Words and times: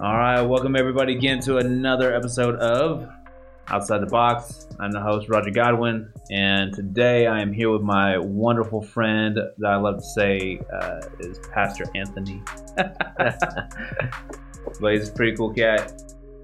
All 0.00 0.16
right, 0.16 0.40
welcome 0.40 0.76
everybody 0.76 1.16
again 1.16 1.40
to 1.40 1.56
another 1.56 2.14
episode 2.14 2.54
of 2.60 3.08
Outside 3.66 3.98
the 3.98 4.06
Box. 4.06 4.68
I'm 4.78 4.92
the 4.92 5.00
host, 5.00 5.28
Roger 5.28 5.50
Godwin, 5.50 6.12
and 6.30 6.72
today 6.72 7.26
I 7.26 7.40
am 7.40 7.52
here 7.52 7.72
with 7.72 7.82
my 7.82 8.16
wonderful 8.16 8.80
friend 8.80 9.36
that 9.58 9.68
I 9.68 9.74
love 9.74 9.96
to 9.96 10.04
say 10.04 10.60
uh, 10.72 11.00
is 11.18 11.40
Pastor 11.52 11.84
Anthony. 11.96 12.40
but 12.76 14.92
he's 14.92 15.08
a 15.08 15.12
pretty 15.12 15.36
cool 15.36 15.52
cat. 15.52 16.00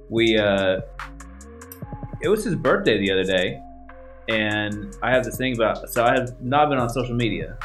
We, 0.09 0.37
uh, 0.37 0.81
it 2.23 2.29
was 2.29 2.43
his 2.43 2.57
birthday 2.57 2.99
the 2.99 3.13
other 3.13 3.23
day, 3.23 3.63
and 4.29 4.97
I 5.01 5.13
have 5.13 5.23
this 5.23 5.37
thing 5.37 5.55
about, 5.55 5.91
so 5.91 6.05
I 6.05 6.15
have 6.15 6.41
not 6.41 6.71
been 6.71 6.79
on 6.79 6.89
social 6.89 7.15
media 7.15 7.57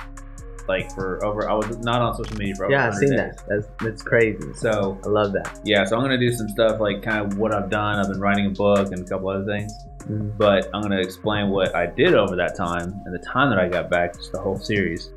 like 0.70 0.90
for 0.94 1.24
over. 1.26 1.50
I 1.50 1.54
was 1.54 1.78
not 1.80 2.02
on 2.02 2.16
social 2.16 2.38
media 2.38 2.56
for 2.56 2.66
over. 2.66 2.74
Yeah, 2.74 2.88
I've 2.88 2.96
seen 2.96 3.10
days. 3.10 3.18
that. 3.18 3.44
That's 3.50 3.68
that's 3.82 4.02
crazy. 4.04 4.54
So 4.54 4.98
I 5.04 5.10
love 5.10 5.34
that. 5.34 5.60
yeah, 5.66 5.84
so 5.84 5.98
I'm 5.98 6.02
gonna 6.04 6.18
do 6.18 6.32
some 6.32 6.48
stuff 6.48 6.80
like 6.80 7.02
kind 7.02 7.26
of 7.26 7.38
what 7.38 7.54
I've 7.54 7.70
done. 7.70 8.00
I've 8.00 8.08
been 8.10 8.22
writing 8.22 8.46
a 8.46 8.52
book 8.52 8.92
and 8.94 9.02
a 9.02 9.10
couple 9.10 9.28
other 9.30 9.46
things, 9.46 9.74
Mm. 10.08 10.38
but 10.38 10.70
I'm 10.74 10.82
gonna 10.82 11.00
explain 11.02 11.50
what 11.50 11.76
I 11.76 11.86
did 11.88 12.14
over 12.16 12.36
that 12.38 12.56
time 12.56 13.02
and 13.06 13.14
the 13.14 13.20
time 13.20 13.50
that 13.50 13.60
I 13.60 13.68
got 13.68 13.90
back, 13.90 14.14
just 14.14 14.32
the 14.32 14.40
whole 14.40 14.58
series. 14.58 15.12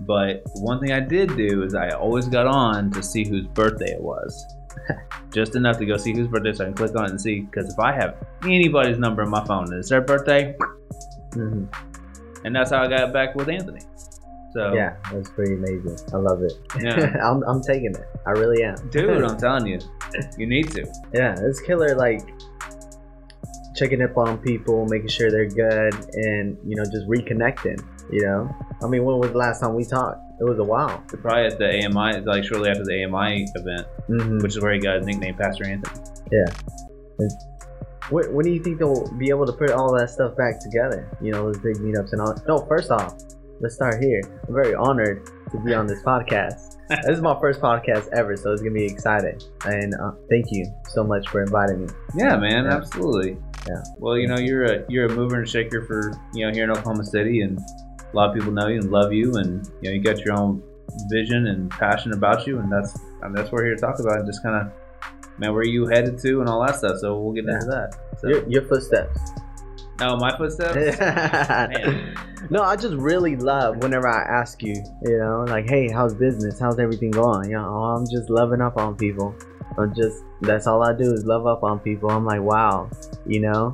But 0.00 0.42
one 0.54 0.80
thing 0.80 0.92
I 0.92 1.00
did 1.00 1.36
do 1.36 1.62
is 1.62 1.74
I 1.74 1.90
always 1.90 2.26
got 2.26 2.46
on 2.46 2.90
to 2.92 3.02
see 3.02 3.28
whose 3.28 3.46
birthday 3.48 3.92
it 3.92 4.00
was. 4.00 4.32
Just 5.30 5.54
enough 5.56 5.78
to 5.78 5.86
go 5.86 5.96
see 5.96 6.12
whose 6.12 6.26
birthday, 6.28 6.52
so 6.52 6.64
I 6.64 6.66
can 6.66 6.74
click 6.74 6.96
on 6.96 7.04
it 7.06 7.10
and 7.10 7.20
see. 7.20 7.40
Because 7.42 7.72
if 7.72 7.78
I 7.78 7.92
have 7.92 8.16
anybody's 8.44 8.98
number 8.98 9.22
in 9.22 9.28
my 9.30 9.44
phone 9.44 9.64
and 9.64 9.74
it's 9.74 9.88
their 9.88 10.00
birthday, 10.00 10.54
Mhm. 11.32 11.68
and 12.44 12.54
that's 12.56 12.70
how 12.70 12.82
I 12.82 12.88
got 12.88 13.12
back 13.12 13.34
with 13.36 13.48
Anthony. 13.48 13.80
So 14.54 14.72
Yeah, 14.74 14.96
that's 15.12 15.30
pretty 15.30 15.54
amazing. 15.54 15.96
I 16.12 16.16
love 16.16 16.42
it. 16.42 16.52
Yeah. 16.80 17.16
I'm 17.24 17.42
I'm 17.44 17.60
taking 17.62 17.94
it. 17.94 18.06
I 18.26 18.30
really 18.30 18.62
am. 18.62 18.76
dude, 18.90 19.22
I'm 19.28 19.36
telling 19.36 19.66
you, 19.66 19.78
you 20.38 20.46
need 20.46 20.70
to. 20.72 20.86
yeah, 21.12 21.34
it's 21.40 21.60
killer. 21.60 21.94
Like 21.94 22.20
checking 23.74 24.02
up 24.02 24.16
on 24.16 24.38
people, 24.38 24.86
making 24.86 25.08
sure 25.08 25.30
they're 25.30 25.48
good, 25.48 25.94
and 26.14 26.56
you 26.64 26.76
know 26.76 26.84
just 26.84 27.06
reconnecting. 27.08 27.82
You 28.12 28.22
know, 28.22 28.54
I 28.82 28.86
mean, 28.86 29.04
when 29.04 29.18
was 29.18 29.32
the 29.32 29.38
last 29.38 29.60
time 29.60 29.74
we 29.74 29.84
talked? 29.84 30.20
It 30.40 30.44
was 30.44 30.58
a 30.58 30.64
while. 30.64 31.02
Probably 31.08 31.46
at 31.46 31.58
the 31.58 31.84
AMI, 31.86 32.20
like 32.24 32.44
shortly 32.44 32.68
after 32.70 32.84
the 32.84 33.04
AMI 33.04 33.46
event, 33.54 33.86
Mm-hmm. 34.08 34.38
which 34.38 34.56
is 34.56 34.60
where 34.60 34.72
he 34.74 34.78
got 34.78 34.96
his 34.98 35.06
nickname, 35.06 35.34
Pastor 35.36 35.64
Anthony. 35.66 36.00
When, 38.10 38.32
when 38.34 38.44
do 38.44 38.50
you 38.50 38.62
think 38.62 38.78
they'll 38.78 39.10
be 39.16 39.30
able 39.30 39.46
to 39.46 39.52
put 39.52 39.70
all 39.70 39.96
that 39.98 40.10
stuff 40.10 40.36
back 40.36 40.60
together? 40.60 41.08
You 41.22 41.32
know, 41.32 41.44
those 41.50 41.58
big 41.58 41.76
meetups 41.76 42.12
and 42.12 42.20
all. 42.20 42.34
No, 42.46 42.58
first 42.66 42.90
off, 42.90 43.14
let's 43.60 43.74
start 43.76 44.02
here. 44.02 44.20
I'm 44.46 44.54
very 44.54 44.74
honored 44.74 45.26
to 45.52 45.58
be 45.60 45.74
on 45.74 45.86
this 45.86 46.02
podcast. 46.02 46.76
this 46.88 47.16
is 47.16 47.22
my 47.22 47.38
first 47.40 47.60
podcast 47.60 48.08
ever, 48.12 48.36
so 48.36 48.52
it's 48.52 48.60
gonna 48.62 48.74
be 48.74 48.84
exciting. 48.84 49.38
And 49.64 49.94
uh, 49.94 50.12
thank 50.30 50.46
you 50.50 50.66
so 50.90 51.02
much 51.04 51.28
for 51.28 51.42
inviting 51.42 51.86
me. 51.86 51.92
Yeah, 52.16 52.36
man, 52.36 52.64
Yeah. 52.64 52.76
absolutely. 52.76 53.36
Yeah. 53.68 53.82
Well, 53.98 54.18
you 54.18 54.26
know, 54.28 54.36
you're 54.38 54.64
a 54.64 54.84
you're 54.88 55.06
a 55.06 55.14
mover 55.14 55.36
and 55.38 55.48
shaker 55.48 55.84
for 55.86 56.12
you 56.34 56.46
know 56.46 56.52
here 56.52 56.64
in 56.64 56.70
Oklahoma 56.70 57.04
City, 57.04 57.40
and 57.40 57.58
a 57.58 58.16
lot 58.16 58.28
of 58.28 58.34
people 58.36 58.52
know 58.52 58.68
you 58.68 58.78
and 58.80 58.90
love 58.90 59.12
you, 59.12 59.32
and 59.36 59.66
you 59.80 59.90
know 59.90 59.94
you 59.94 60.02
got 60.02 60.18
your 60.24 60.38
own 60.38 60.62
vision 61.10 61.46
and 61.46 61.70
passion 61.70 62.12
about 62.12 62.46
you, 62.46 62.58
and 62.58 62.70
that's 62.70 62.92
that's 63.32 63.50
what 63.50 63.52
we're 63.54 63.64
here 63.66 63.74
to 63.74 63.80
talk 63.80 63.98
about, 64.00 64.18
and 64.18 64.26
just 64.26 64.42
kind 64.42 64.54
of 64.66 64.72
man, 65.38 65.52
where 65.52 65.62
are 65.62 65.64
you 65.64 65.86
headed 65.86 66.18
to, 66.18 66.40
and 66.40 66.48
all 66.48 66.60
that 66.66 66.76
stuff. 66.76 66.98
So 66.98 67.18
we'll 67.18 67.32
get 67.32 67.46
into 67.46 67.66
that. 67.66 67.94
So, 68.20 68.28
Your, 68.28 68.48
your 68.48 68.62
footsteps. 68.68 69.18
No, 70.00 70.16
my 70.16 70.36
footsteps. 70.36 70.98
no, 72.50 72.62
I 72.62 72.76
just 72.76 72.94
really 72.94 73.36
love 73.36 73.82
whenever 73.82 74.08
I 74.08 74.22
ask 74.40 74.62
you, 74.62 74.74
you 75.02 75.18
know, 75.18 75.44
like, 75.48 75.68
hey, 75.68 75.88
how's 75.90 76.14
business? 76.14 76.58
How's 76.58 76.78
everything 76.78 77.10
going? 77.10 77.50
You 77.50 77.56
know, 77.56 77.68
oh, 77.68 77.96
I'm 77.96 78.06
just 78.10 78.28
loving 78.30 78.60
up 78.60 78.76
on 78.76 78.96
people. 78.96 79.34
I'm 79.78 79.94
just, 79.94 80.22
that's 80.40 80.66
all 80.66 80.82
I 80.82 80.92
do 80.92 81.12
is 81.12 81.24
love 81.24 81.46
up 81.46 81.62
on 81.62 81.78
people. 81.80 82.10
I'm 82.10 82.24
like, 82.24 82.40
wow, 82.40 82.90
you 83.26 83.40
know, 83.40 83.72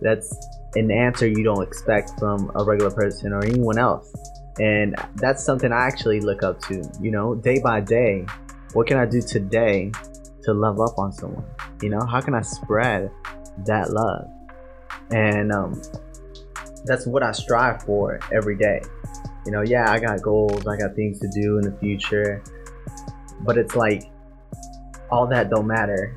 that's 0.00 0.34
an 0.74 0.90
answer 0.90 1.26
you 1.26 1.44
don't 1.44 1.62
expect 1.62 2.12
from 2.18 2.50
a 2.54 2.64
regular 2.64 2.90
person 2.90 3.32
or 3.32 3.44
anyone 3.44 3.78
else. 3.78 4.12
And 4.58 4.96
that's 5.16 5.44
something 5.44 5.72
I 5.72 5.86
actually 5.86 6.20
look 6.20 6.42
up 6.42 6.60
to, 6.62 6.82
you 7.00 7.10
know, 7.10 7.34
day 7.34 7.60
by 7.60 7.80
day. 7.80 8.26
What 8.72 8.86
can 8.86 8.98
I 8.98 9.06
do 9.06 9.22
today 9.22 9.92
to 10.42 10.52
love 10.52 10.80
up 10.80 10.98
on 10.98 11.12
someone? 11.12 11.44
You 11.80 11.90
know, 11.90 12.00
how 12.00 12.20
can 12.20 12.34
I 12.34 12.42
spread 12.42 13.10
that 13.66 13.90
love? 13.90 14.28
And 15.10 15.52
um, 15.52 15.80
that's 16.84 17.06
what 17.06 17.22
I 17.22 17.32
strive 17.32 17.82
for 17.82 18.20
every 18.32 18.56
day. 18.56 18.80
You 19.46 19.52
know, 19.52 19.62
yeah, 19.62 19.90
I 19.90 19.98
got 19.98 20.22
goals, 20.22 20.66
I 20.66 20.76
got 20.76 20.94
things 20.94 21.18
to 21.20 21.28
do 21.28 21.58
in 21.58 21.62
the 21.62 21.76
future, 21.78 22.42
but 23.40 23.56
it's 23.56 23.74
like 23.74 24.10
all 25.10 25.26
that 25.28 25.50
don't 25.50 25.66
matter 25.66 26.14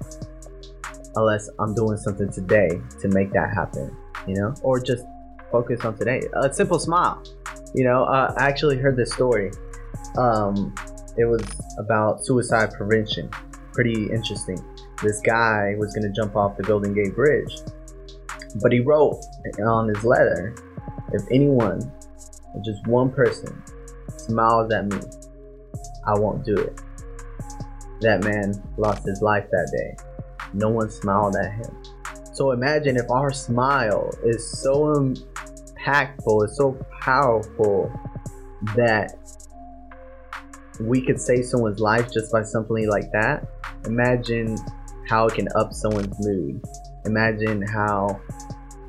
unless 1.16 1.50
I'm 1.60 1.74
doing 1.74 1.98
something 1.98 2.32
today 2.32 2.70
to 3.00 3.08
make 3.10 3.32
that 3.34 3.54
happen. 3.54 3.96
You 4.28 4.36
know, 4.36 4.54
or 4.62 4.80
just 4.80 5.06
focus 5.52 5.84
on 5.84 5.98
today. 5.98 6.22
A 6.44 6.54
simple 6.54 6.80
smile. 6.80 7.24
You 7.74 7.86
know, 7.86 8.04
uh, 8.04 8.34
I 8.38 8.48
actually 8.48 8.78
heard 8.78 8.96
this 8.96 9.12
story. 9.14 9.52
Um, 10.18 10.76
it 11.18 11.26
was 11.26 11.42
about 11.78 12.26
suicide 12.26 12.72
prevention. 12.74 13.30
Pretty 13.74 14.12
interesting. 14.12 14.60
This 15.02 15.22
guy 15.22 15.76
was 15.78 15.94
gonna 15.94 16.12
jump 16.12 16.36
off 16.36 16.58
the 16.58 16.64
Golden 16.64 16.94
Gate 16.94 17.16
Bridge 17.16 17.52
but 18.56 18.72
he 18.72 18.80
wrote 18.80 19.22
on 19.64 19.88
his 19.88 20.04
letter, 20.04 20.56
if 21.14 21.22
anyone, 21.32 21.92
or 22.54 22.62
just 22.64 22.86
one 22.88 23.12
person, 23.12 23.62
smiles 24.18 24.72
at 24.74 24.88
me, 24.88 25.00
I 26.06 26.18
won't 26.18 26.44
do 26.44 26.56
it. 26.58 26.82
That 28.02 28.24
man 28.24 28.62
lost 28.78 29.06
his 29.06 29.22
life 29.22 29.46
that 29.52 29.72
day. 29.72 30.50
No 30.54 30.70
one 30.70 30.90
smiled 30.90 31.36
at 31.36 31.52
him. 31.54 31.84
So 32.34 32.52
imagine 32.52 32.98
if 32.98 33.10
our 33.10 33.32
smile 33.32 34.10
is 34.24 34.62
so 34.62 34.96
impactful, 34.96 36.44
it's 36.44 36.58
so 36.58 36.78
powerful 37.00 37.92
that 38.76 39.16
we 40.80 41.02
could 41.02 41.20
save 41.20 41.46
someone's 41.46 41.80
life 41.80 42.12
just 42.12 42.32
by 42.32 42.42
something 42.42 42.90
like 42.90 43.12
that. 43.12 43.46
Imagine 43.86 44.58
how 45.08 45.28
it 45.28 45.36
can 45.36 45.48
up 45.56 45.74
someone's 45.74 46.16
mood 46.20 46.62
imagine 47.06 47.62
how 47.62 48.20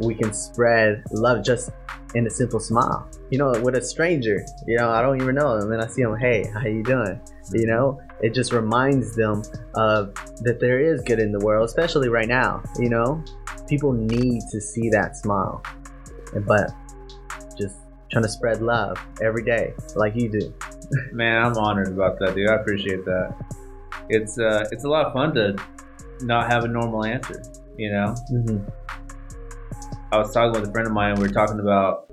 we 0.00 0.14
can 0.14 0.32
spread 0.32 1.02
love 1.12 1.44
just 1.44 1.70
in 2.14 2.26
a 2.26 2.30
simple 2.30 2.60
smile 2.60 3.08
you 3.30 3.38
know 3.38 3.52
with 3.62 3.74
a 3.76 3.82
stranger 3.82 4.44
you 4.66 4.76
know 4.76 4.90
i 4.90 5.00
don't 5.00 5.20
even 5.20 5.34
know 5.34 5.58
them 5.58 5.72
and 5.72 5.82
i 5.82 5.86
see 5.86 6.02
them 6.02 6.16
hey 6.18 6.44
how 6.52 6.60
you 6.60 6.82
doing 6.82 7.20
you 7.52 7.66
know 7.66 8.00
it 8.20 8.34
just 8.34 8.52
reminds 8.52 9.14
them 9.16 9.42
of 9.76 10.14
that 10.40 10.58
there 10.60 10.80
is 10.80 11.00
good 11.02 11.18
in 11.18 11.32
the 11.32 11.38
world 11.40 11.64
especially 11.64 12.08
right 12.08 12.28
now 12.28 12.62
you 12.78 12.88
know 12.88 13.22
people 13.68 13.92
need 13.92 14.42
to 14.50 14.60
see 14.60 14.88
that 14.90 15.16
smile 15.16 15.62
but 16.46 16.70
just 17.58 17.76
trying 18.10 18.22
to 18.22 18.28
spread 18.28 18.60
love 18.60 18.98
every 19.22 19.44
day 19.44 19.72
like 19.96 20.14
you 20.14 20.28
do 20.28 20.52
Man, 21.12 21.42
I'm 21.42 21.56
honored 21.56 21.88
about 21.88 22.18
that, 22.18 22.34
dude. 22.34 22.48
I 22.48 22.56
appreciate 22.56 23.04
that. 23.04 23.34
It's 24.08 24.38
uh, 24.38 24.66
it's 24.72 24.84
a 24.84 24.88
lot 24.88 25.06
of 25.06 25.12
fun 25.12 25.34
to 25.34 25.56
not 26.22 26.50
have 26.50 26.64
a 26.64 26.68
normal 26.68 27.04
answer. 27.04 27.42
You 27.78 27.92
know, 27.92 28.14
hmm 28.28 28.58
I 30.12 30.18
was 30.18 30.32
talking 30.34 30.52
with 30.60 30.68
a 30.68 30.72
friend 30.72 30.86
of 30.86 30.92
mine. 30.92 31.14
We 31.14 31.22
were 31.22 31.32
talking 31.32 31.58
about 31.58 32.12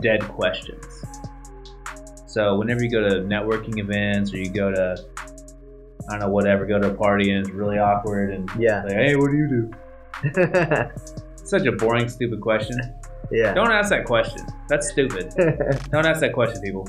dead 0.00 0.22
questions. 0.28 0.86
So 2.26 2.54
whenever 2.56 2.84
you 2.84 2.90
go 2.90 3.00
to 3.00 3.16
networking 3.22 3.78
events 3.80 4.32
or 4.32 4.36
you 4.36 4.48
go 4.48 4.70
to, 4.70 4.96
I 6.08 6.12
don't 6.12 6.20
know, 6.20 6.28
whatever, 6.28 6.64
go 6.66 6.78
to 6.78 6.90
a 6.90 6.94
party 6.94 7.32
and 7.32 7.44
it's 7.44 7.50
really 7.50 7.78
awkward 7.78 8.32
and 8.32 8.48
yeah 8.56 8.84
like, 8.84 8.92
hey, 8.92 9.16
what 9.16 9.32
do 9.32 9.36
you 9.36 9.48
do? 9.48 9.70
Such 11.44 11.66
a 11.66 11.72
boring, 11.72 12.08
stupid 12.08 12.40
question. 12.40 12.78
yeah 13.32 13.52
Don't 13.54 13.72
ask 13.72 13.90
that 13.90 14.04
question. 14.04 14.46
That's 14.68 14.88
stupid. 14.90 15.32
Don't 15.90 16.06
ask 16.06 16.20
that 16.20 16.32
question, 16.32 16.62
people. 16.62 16.88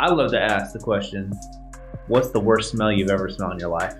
I 0.00 0.10
love 0.10 0.32
to 0.32 0.40
ask 0.40 0.72
the 0.72 0.80
question, 0.80 1.32
what's 2.08 2.30
the 2.30 2.40
worst 2.40 2.72
smell 2.72 2.90
you've 2.90 3.10
ever 3.10 3.28
smelled 3.28 3.52
in 3.52 3.60
your 3.60 3.70
life? 3.70 3.94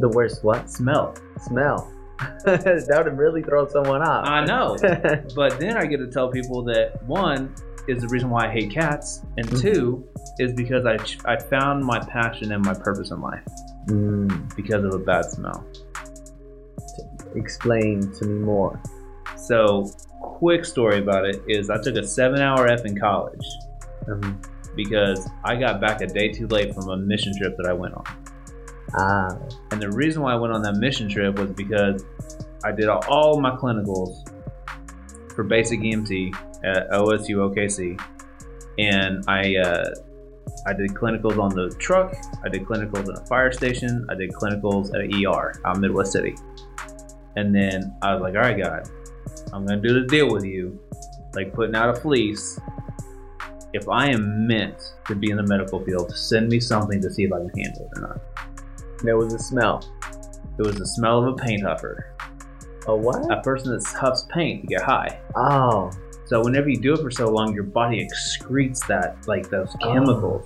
The 0.00 0.08
worst 0.08 0.42
what 0.44 0.68
Smell. 0.70 1.14
smell 1.38 1.90
that 2.44 3.02
would 3.04 3.18
really 3.18 3.42
throw 3.42 3.66
someone 3.68 4.00
off 4.02 4.26
I 4.26 4.44
know. 4.44 4.76
But 5.34 5.58
then 5.58 5.76
I 5.76 5.84
get 5.86 5.98
to 5.98 6.06
tell 6.06 6.28
people 6.30 6.62
that 6.64 7.02
one 7.06 7.52
is 7.88 8.02
the 8.02 8.08
reason 8.08 8.30
why 8.30 8.46
I 8.46 8.50
hate 8.50 8.70
cats, 8.70 9.22
and 9.36 9.46
Mhm. 9.48 9.60
two 9.60 10.08
is 10.38 10.52
because 10.54 10.86
I, 10.86 10.96
I 11.30 11.38
found 11.38 11.84
my 11.84 11.98
passion 12.00 12.52
and 12.52 12.64
my 12.64 12.72
purpose 12.74 13.10
in 13.10 13.20
life 13.20 13.42
Mm, 13.88 14.54
because 14.56 14.82
of 14.84 14.94
a 14.94 14.98
bad 14.98 15.24
smell. 15.26 15.62
explain 17.34 18.10
to 18.12 18.24
me 18.26 18.38
more. 18.38 18.80
So, 19.36 19.90
quick 20.20 20.64
story 20.64 20.98
about 21.00 21.26
it 21.26 21.42
is 21.48 21.68
I 21.68 21.80
took 21.82 21.96
a 21.96 22.06
seven 22.06 22.40
hour 22.40 22.66
F 22.68 22.84
in 22.86 22.98
college 22.98 23.46
Um, 24.08 24.40
because 24.76 25.28
I 25.44 25.56
got 25.56 25.80
back 25.80 26.00
a 26.00 26.06
day 26.06 26.28
too 26.32 26.46
late 26.48 26.74
from 26.74 26.88
a 26.90 26.96
mission 26.96 27.32
trip 27.38 27.56
that 27.58 27.66
I 27.66 27.72
went 27.72 27.94
on. 27.94 28.04
Ah, 28.96 29.36
And 29.70 29.80
the 29.80 29.90
reason 29.90 30.22
why 30.22 30.32
I 30.32 30.36
went 30.36 30.52
on 30.52 30.62
that 30.62 30.76
mission 30.76 31.08
trip 31.08 31.38
was 31.38 31.50
because 31.50 32.04
I 32.64 32.72
did 32.72 32.88
all 32.88 33.40
my 33.40 33.50
clinicals 33.56 34.28
for 35.34 35.44
basic 35.44 35.80
EMT 35.80 36.34
at 36.64 36.90
OSU 36.90 37.52
OKC, 37.52 38.00
and 38.78 39.24
I 39.28 39.56
uh, 39.56 39.94
I 40.66 40.72
did 40.72 40.90
clinicals 40.90 41.38
on 41.38 41.54
the 41.54 41.74
truck. 41.78 42.14
I 42.42 42.48
did 42.48 42.64
clinicals 42.64 43.08
at 43.14 43.22
a 43.22 43.26
fire 43.26 43.52
station. 43.52 44.06
I 44.08 44.14
did 44.14 44.32
clinicals 44.32 44.94
at 44.94 45.00
an 45.00 45.26
ER 45.26 45.60
out 45.66 45.76
in 45.76 45.82
Midwest 45.82 46.12
City. 46.12 46.34
And 47.36 47.54
then 47.54 47.94
I 48.00 48.14
was 48.14 48.22
like, 48.22 48.34
all 48.34 48.40
right, 48.40 48.56
God, 48.56 48.88
I'm 49.52 49.66
going 49.66 49.82
to 49.82 49.88
do 49.88 50.00
the 50.00 50.06
deal 50.06 50.30
with 50.30 50.44
you, 50.44 50.78
like 51.34 51.52
putting 51.52 51.74
out 51.74 51.90
a 51.90 52.00
fleece. 52.00 52.58
If 53.72 53.88
I 53.88 54.08
am 54.08 54.46
meant 54.46 54.94
to 55.06 55.14
be 55.14 55.30
in 55.30 55.36
the 55.36 55.42
medical 55.42 55.84
field, 55.84 56.16
send 56.16 56.48
me 56.48 56.60
something 56.60 57.02
to 57.02 57.10
see 57.10 57.24
if 57.24 57.32
I 57.32 57.38
can 57.38 57.50
handle 57.50 57.90
it 57.92 57.98
or 57.98 58.02
not. 58.02 58.33
There 59.04 59.16
was 59.16 59.34
a 59.34 59.38
smell. 59.38 59.84
It 60.58 60.62
was 60.66 60.76
the 60.76 60.86
smell 60.86 61.18
of 61.22 61.34
a 61.34 61.36
paint 61.36 61.62
huffer. 61.62 62.04
A 62.86 62.94
what? 62.96 63.30
A 63.30 63.40
person 63.42 63.72
that 63.76 63.84
huffs 63.98 64.26
paint 64.30 64.62
to 64.62 64.66
get 64.66 64.82
high. 64.82 65.20
Oh, 65.36 65.90
So 66.26 66.42
whenever 66.42 66.68
you 66.70 66.76
do 66.78 66.94
it 66.94 67.00
for 67.02 67.10
so 67.10 67.28
long, 67.30 67.54
your 67.54 67.64
body 67.64 68.06
excretes 68.06 68.86
that, 68.86 69.16
like 69.28 69.50
those 69.50 69.74
chemicals. 69.82 70.44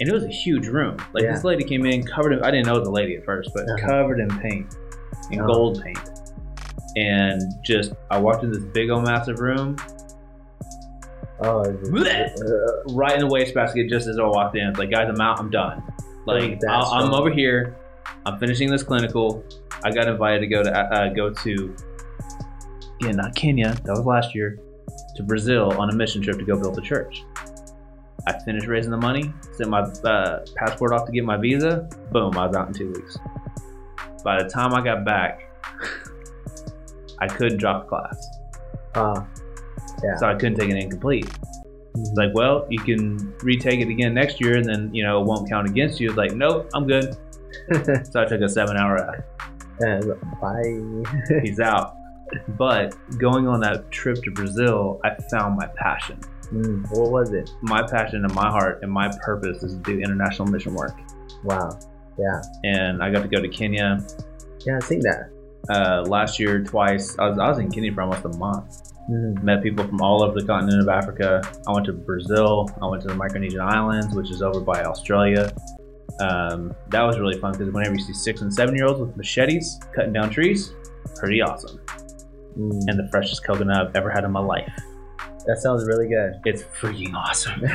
And 0.00 0.08
it 0.08 0.12
was 0.12 0.24
a 0.24 0.28
huge 0.28 0.66
room. 0.68 0.96
Like 1.12 1.24
Yeah. 1.24 1.32
this 1.34 1.42
lady 1.44 1.64
came 1.64 1.84
in 1.84 2.02
covered 2.04 2.32
in, 2.32 2.42
I 2.44 2.50
didn't 2.50 2.66
know 2.66 2.76
it 2.76 2.80
was 2.80 2.88
a 2.88 2.92
lady 2.92 3.16
at 3.16 3.24
first, 3.24 3.50
but 3.54 3.64
Uh-huh. 3.64 3.86
covered 3.88 4.20
in 4.20 4.28
paint, 4.38 4.76
in 5.32 5.40
Oh. 5.40 5.46
gold 5.46 5.82
paint. 5.82 5.98
And 6.96 7.42
just, 7.64 7.92
I 8.10 8.18
walked 8.18 8.44
in 8.44 8.50
this 8.52 8.62
big 8.62 8.90
old 8.90 9.04
massive 9.04 9.40
room, 9.40 9.76
oh. 11.40 11.62
it- 11.64 12.92
right 12.94 13.14
in 13.14 13.20
the 13.20 13.26
wastebasket 13.28 13.88
just 13.88 14.06
as 14.06 14.18
I 14.18 14.24
walked 14.24 14.56
in. 14.56 14.68
It's 14.68 14.78
like, 14.78 14.90
guys, 14.90 15.08
I'm 15.08 15.20
out, 15.20 15.38
I'm 15.40 15.50
done. 15.50 15.82
Like, 16.26 16.60
I'm 16.68 17.12
over 17.14 17.30
here, 17.30 17.74
I'm 18.30 18.38
finishing 18.38 18.70
this 18.70 18.84
clinical. 18.84 19.44
I 19.82 19.90
got 19.90 20.06
invited 20.06 20.40
to 20.40 20.46
go 20.46 20.62
to, 20.62 20.70
uh, 20.72 21.08
go 21.08 21.30
to, 21.32 21.76
yeah, 23.00 23.10
not 23.12 23.34
Kenya, 23.34 23.72
that 23.84 23.90
was 23.92 24.06
last 24.06 24.34
year, 24.36 24.58
to 25.16 25.22
Brazil 25.24 25.72
on 25.80 25.90
a 25.90 25.94
mission 25.94 26.22
trip 26.22 26.38
to 26.38 26.44
go 26.44 26.58
build 26.58 26.78
a 26.78 26.82
church. 26.82 27.24
I 28.28 28.38
finished 28.44 28.66
raising 28.68 28.92
the 28.92 28.98
money, 28.98 29.32
sent 29.52 29.70
my 29.70 29.80
uh, 29.80 30.44
passport 30.54 30.92
off 30.92 31.06
to 31.06 31.12
get 31.12 31.24
my 31.24 31.38
visa. 31.38 31.88
Boom, 32.12 32.36
I 32.36 32.46
was 32.46 32.54
out 32.54 32.68
in 32.68 32.74
two 32.74 32.92
weeks. 32.92 33.18
By 34.22 34.42
the 34.42 34.48
time 34.48 34.74
I 34.74 34.84
got 34.84 35.04
back, 35.04 35.40
I 37.18 37.26
couldn't 37.26 37.58
drop 37.58 37.88
class, 37.88 38.28
uh, 38.94 39.24
Yeah. 40.04 40.16
so 40.16 40.26
I 40.28 40.34
couldn't 40.34 40.56
take 40.56 40.70
an 40.70 40.76
incomplete. 40.76 41.28
It's 41.96 42.12
like, 42.14 42.30
well, 42.34 42.66
you 42.70 42.78
can 42.80 43.34
retake 43.42 43.80
it 43.80 43.88
again 43.88 44.14
next 44.14 44.40
year, 44.40 44.56
and 44.56 44.64
then 44.64 44.94
you 44.94 45.02
know 45.02 45.20
it 45.20 45.26
won't 45.26 45.48
count 45.48 45.68
against 45.68 45.98
you. 45.98 46.08
It's 46.10 46.16
like, 46.16 46.32
nope, 46.32 46.68
I'm 46.74 46.86
good. 46.86 47.16
So 48.10 48.20
I 48.22 48.24
took 48.26 48.40
a 48.40 48.48
seven-hour 48.48 48.98
out. 48.98 49.16
and 49.80 50.12
bye. 50.40 51.40
He's 51.42 51.60
out. 51.60 51.96
But 52.56 52.94
going 53.18 53.48
on 53.48 53.60
that 53.60 53.90
trip 53.90 54.22
to 54.22 54.30
Brazil, 54.30 55.00
I 55.04 55.16
found 55.30 55.56
my 55.56 55.66
passion. 55.76 56.20
Mm, 56.52 56.84
what 56.92 57.10
was 57.10 57.32
it? 57.32 57.50
My 57.62 57.82
passion 57.86 58.24
and 58.24 58.34
my 58.34 58.48
heart 58.50 58.80
and 58.82 58.90
my 58.92 59.10
purpose 59.22 59.62
is 59.62 59.74
to 59.74 59.80
do 59.80 60.00
international 60.00 60.48
mission 60.48 60.74
work. 60.74 60.96
Wow. 61.44 61.78
Yeah. 62.18 62.40
And 62.64 63.02
I 63.02 63.10
got 63.10 63.22
to 63.22 63.28
go 63.28 63.40
to 63.40 63.48
Kenya 63.48 63.98
Yeah, 64.66 64.76
I've 64.76 64.84
seen 64.84 65.00
that. 65.00 65.30
uh, 65.70 66.02
last 66.08 66.38
year 66.38 66.62
twice. 66.62 67.16
I 67.18 67.28
was, 67.28 67.38
I 67.38 67.48
was 67.48 67.58
in 67.58 67.70
Kenya 67.70 67.92
for 67.92 68.02
almost 68.02 68.24
a 68.24 68.36
month. 68.36 68.92
Mm, 69.10 69.42
Met 69.42 69.62
people 69.62 69.84
from 69.86 70.00
all 70.00 70.22
over 70.22 70.38
the 70.40 70.46
continent 70.46 70.82
of 70.82 70.88
Africa. 70.88 71.40
I 71.66 71.72
went 71.72 71.86
to 71.86 71.92
Brazil. 71.92 72.68
I 72.82 72.86
went 72.86 73.02
to 73.02 73.08
the 73.08 73.14
Micronesian 73.14 73.60
Islands, 73.60 74.14
which 74.14 74.30
is 74.30 74.40
over 74.42 74.60
by 74.60 74.82
Australia. 74.84 75.52
Um, 76.18 76.74
that 76.88 77.02
was 77.02 77.18
really 77.18 77.38
fun 77.38 77.52
because 77.52 77.70
whenever 77.72 77.94
you 77.94 78.02
see 78.02 78.12
six 78.12 78.40
and 78.40 78.52
seven 78.52 78.74
year 78.74 78.86
olds 78.86 79.00
with 79.00 79.16
machetes 79.16 79.78
cutting 79.94 80.12
down 80.12 80.30
trees, 80.30 80.74
pretty 81.16 81.40
awesome. 81.40 81.78
mm. 82.58 82.82
And 82.88 82.98
the 82.98 83.08
freshest 83.10 83.44
coconut 83.44 83.88
I've 83.88 83.96
ever 83.96 84.10
had 84.10 84.24
in 84.24 84.32
my 84.32 84.40
life. 84.40 84.70
that 85.46 85.58
sounds 85.58 85.86
really 85.86 86.08
good. 86.08 86.40
It's 86.44 86.62
freaking 86.64 87.14
awesome. 87.14 87.62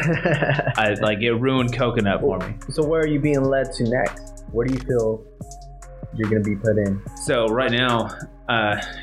I 0.78 0.96
like 1.02 1.22
it 1.22 1.34
ruined 1.34 1.74
coconut 1.74 2.22
for 2.22 2.38
me. 2.40 2.56
so 2.70 2.84
where 2.86 3.02
are 3.02 3.08
you 3.08 3.20
being 3.20 3.44
led 3.44 3.72
to 3.74 3.84
next? 3.90 4.44
Where 4.52 4.66
do 4.68 4.74
you 4.74 4.80
feel 4.80 5.24
you're 6.14 6.30
gonna 6.30 6.44
be 6.44 6.56
put 6.56 6.78
in? 6.78 7.02
So 7.26 7.48
right 7.48 7.72
now, 7.72 8.10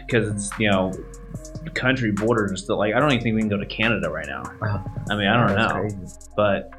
because 0.06 0.28
it's 0.28 0.50
you 0.58 0.70
know, 0.70 0.92
country 1.74 2.12
borders 2.12 2.52
are 2.52 2.56
still 2.56 2.78
like 2.78 2.94
I 2.94 3.00
don't 3.00 3.10
even 3.12 3.22
think 3.22 3.34
we 3.34 3.40
can 3.40 3.48
go 3.48 3.56
to 3.56 3.66
Canada 3.66 4.08
right 4.10 4.26
now. 4.26 4.42
Oh, 4.62 4.84
I 5.10 5.16
mean 5.16 5.26
I 5.26 5.46
don't 5.46 5.56
know, 5.56 5.80
crazy. 5.80 5.96
but 6.36 6.70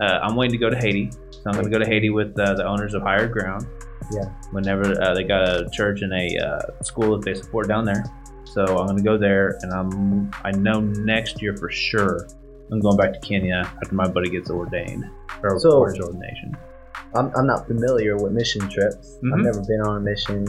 uh, 0.00 0.20
I'm 0.22 0.34
waiting 0.36 0.52
to 0.52 0.58
go 0.58 0.70
to 0.70 0.76
Haiti. 0.76 1.10
So 1.46 1.50
I'm 1.50 1.60
going 1.60 1.70
to 1.72 1.78
go 1.78 1.78
to 1.78 1.88
Haiti 1.88 2.10
with 2.10 2.36
uh, 2.40 2.54
the 2.54 2.66
owners 2.66 2.92
of 2.94 3.02
Higher 3.02 3.28
Ground. 3.28 3.68
Yeah. 4.12 4.24
Whenever 4.50 5.00
uh, 5.00 5.14
they 5.14 5.22
got 5.22 5.42
a 5.48 5.70
church 5.72 6.02
and 6.02 6.12
a 6.12 6.36
uh, 6.44 6.82
school 6.82 7.16
that 7.16 7.24
they 7.24 7.34
support 7.40 7.68
down 7.68 7.84
there, 7.84 8.04
so 8.44 8.64
I'm 8.78 8.86
going 8.86 8.96
to 8.96 9.02
go 9.04 9.16
there, 9.16 9.56
and 9.62 9.72
I'm 9.72 10.28
I 10.42 10.50
know 10.50 10.80
next 10.80 11.40
year 11.40 11.56
for 11.56 11.70
sure 11.70 12.26
I'm 12.72 12.80
going 12.80 12.96
back 12.96 13.12
to 13.12 13.20
Kenya 13.20 13.62
after 13.80 13.94
my 13.94 14.08
buddy 14.08 14.28
gets 14.28 14.50
ordained 14.50 15.04
or 15.44 15.60
So- 15.60 15.84
his 15.84 16.00
ordination. 16.00 16.56
I'm, 17.14 17.30
I'm 17.36 17.46
not 17.46 17.68
familiar 17.68 18.16
with 18.16 18.32
mission 18.32 18.68
trips. 18.68 19.16
I've 19.32 19.38
Mhm. 19.38 19.44
never 19.44 19.60
been 19.60 19.80
on 19.82 19.98
a 19.98 20.00
mission. 20.00 20.48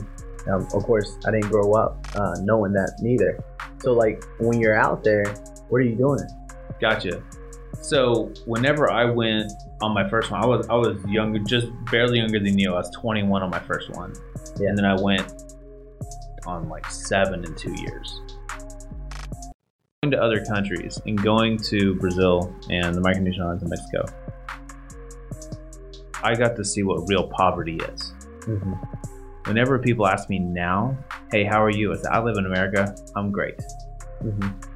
Um, 0.51 0.67
of 0.73 0.83
course, 0.83 1.15
I 1.27 1.31
didn't 1.31 1.49
grow 1.49 1.73
up 1.73 2.07
uh, 2.15 2.37
knowing 2.41 2.73
that 2.73 2.93
neither. 3.01 3.37
So, 3.83 3.93
like, 3.93 4.23
when 4.39 4.59
you're 4.59 4.75
out 4.75 5.03
there, 5.03 5.25
what 5.69 5.77
are 5.77 5.83
you 5.83 5.95
doing? 5.95 6.21
Gotcha. 6.81 7.21
So 7.81 8.31
whenever 8.45 8.91
I 8.91 9.05
went 9.05 9.51
on 9.81 9.93
my 9.93 10.07
first 10.09 10.29
one, 10.31 10.43
I 10.43 10.45
was 10.45 10.67
I 10.69 10.75
was 10.75 10.97
younger, 11.07 11.39
just 11.39 11.67
barely 11.91 12.17
younger 12.19 12.39
than 12.39 12.57
you. 12.57 12.73
I 12.73 12.77
was 12.77 12.89
21 12.91 13.41
on 13.43 13.49
my 13.49 13.59
first 13.59 13.89
one, 13.91 14.13
Yeah. 14.59 14.69
and 14.69 14.77
then 14.77 14.85
I 14.85 14.99
went 14.99 15.43
on 16.45 16.67
like 16.69 16.85
seven 16.89 17.43
in 17.45 17.55
two 17.55 17.73
years. 17.81 18.21
Going 20.03 20.11
to 20.11 20.21
other 20.21 20.43
countries 20.45 20.99
and 21.05 21.21
going 21.21 21.57
to 21.69 21.95
Brazil 21.95 22.53
and 22.69 22.93
the 22.95 23.01
Micronesian 23.01 23.41
Islands 23.41 23.63
and 23.63 23.69
Mexico, 23.69 24.05
I 26.23 26.35
got 26.35 26.55
to 26.55 26.63
see 26.65 26.83
what 26.83 27.07
real 27.07 27.27
poverty 27.27 27.77
is. 27.77 28.13
Mm-hmm. 28.41 28.73
Whenever 29.45 29.79
people 29.79 30.05
ask 30.07 30.29
me 30.29 30.39
now, 30.39 30.97
"Hey, 31.31 31.43
how 31.45 31.63
are 31.63 31.69
you?" 31.69 31.93
I 31.93 31.95
say, 31.97 32.09
"I 32.11 32.19
live 32.21 32.37
in 32.37 32.45
America. 32.45 32.93
I'm 33.15 33.31
great." 33.31 33.57
Mm-hmm. 34.23 34.66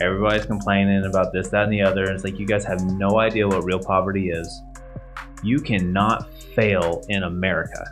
Everybody's 0.00 0.46
complaining 0.46 1.04
about 1.04 1.32
this, 1.32 1.48
that, 1.48 1.64
and 1.64 1.72
the 1.72 1.82
other. 1.82 2.04
And 2.04 2.14
it's 2.14 2.24
like 2.24 2.38
you 2.38 2.46
guys 2.46 2.64
have 2.64 2.80
no 2.92 3.18
idea 3.18 3.46
what 3.46 3.64
real 3.64 3.80
poverty 3.80 4.30
is. 4.30 4.62
You 5.42 5.60
cannot 5.60 6.32
fail 6.54 7.02
in 7.08 7.24
America. 7.24 7.84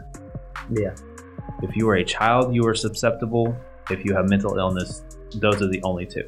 Yeah. 0.70 0.94
If 1.62 1.76
you 1.76 1.88
are 1.88 1.96
a 1.96 2.04
child, 2.04 2.54
you 2.54 2.66
are 2.66 2.74
susceptible. 2.74 3.56
If 3.90 4.04
you 4.04 4.14
have 4.14 4.28
mental 4.28 4.58
illness, 4.58 5.02
those 5.36 5.62
are 5.62 5.68
the 5.68 5.80
only 5.82 6.06
two. 6.06 6.24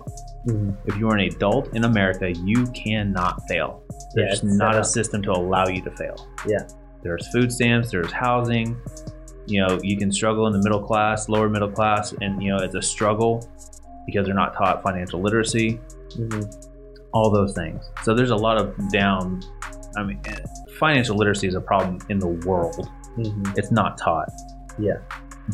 Mm-hmm. 0.46 0.70
If 0.86 0.96
you 0.96 1.08
are 1.08 1.14
an 1.14 1.20
adult 1.20 1.75
in 1.75 1.84
America, 1.84 2.32
you 2.44 2.66
cannot 2.69 3.42
fail. 3.49 3.82
There's 4.14 4.42
it's 4.42 4.42
not 4.42 4.76
a 4.76 4.85
system 4.85 5.23
to 5.23 5.32
allow 5.32 5.66
you 5.68 5.82
to 5.82 5.90
fail. 5.97 6.28
Yeah. 6.47 6.66
There's 7.02 7.26
food 7.28 7.52
stamps, 7.52 7.90
there's 7.90 8.12
housing. 8.12 8.80
You 9.47 9.66
know, 9.66 9.78
you 9.82 9.97
can 9.97 10.12
struggle 10.12 10.47
in 10.47 10.52
the 10.52 10.62
middle 10.62 10.82
class, 10.82 11.28
lower 11.28 11.49
middle 11.49 11.70
class, 11.70 12.12
and 12.20 12.42
you 12.42 12.50
know, 12.50 12.62
it's 12.62 12.75
a 12.75 12.82
struggle 12.82 13.49
because 14.08 14.24
they're 14.24 14.34
not 14.34 14.54
taught 14.54 14.82
financial 14.82 15.20
literacy 15.20 15.78
Mm-hmm. 16.16 16.40
all 17.12 17.30
those 17.30 17.52
things. 17.52 17.84
So 18.02 18.14
there's 18.14 18.30
a 18.30 18.36
lot 18.36 18.56
of 18.56 18.74
down. 18.90 19.42
I 19.98 20.02
mean, 20.02 20.18
financial 20.78 21.16
literacy 21.16 21.46
is 21.46 21.54
a 21.54 21.60
problem 21.60 21.98
in 22.08 22.18
the 22.18 22.28
world. 22.28 22.88
Mm-hmm. 23.18 23.52
It's 23.58 23.70
not 23.70 23.98
taught. 23.98 24.30
Yeah. 24.78 24.96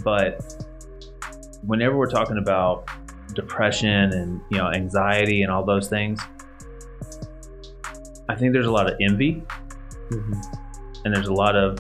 But 0.05 0.39
whenever 1.67 1.97
we're 1.99 2.11
talking 2.11 2.39
about 2.39 2.89
depression 3.35 4.13
and 4.13 4.41
you 4.51 4.59
know 4.59 4.71
anxiety 4.71 5.43
and 5.43 5.51
all 5.51 5.65
those 5.65 5.89
things, 5.89 6.21
I 8.29 8.37
think 8.37 8.53
there's 8.53 8.67
a 8.67 8.73
lot 8.73 8.89
of 8.89 8.97
envy 9.01 9.43
Mm-hmm. 10.11 10.41
and 11.05 11.15
there's 11.17 11.27
a 11.29 11.33
lot 11.33 11.57
of 11.57 11.79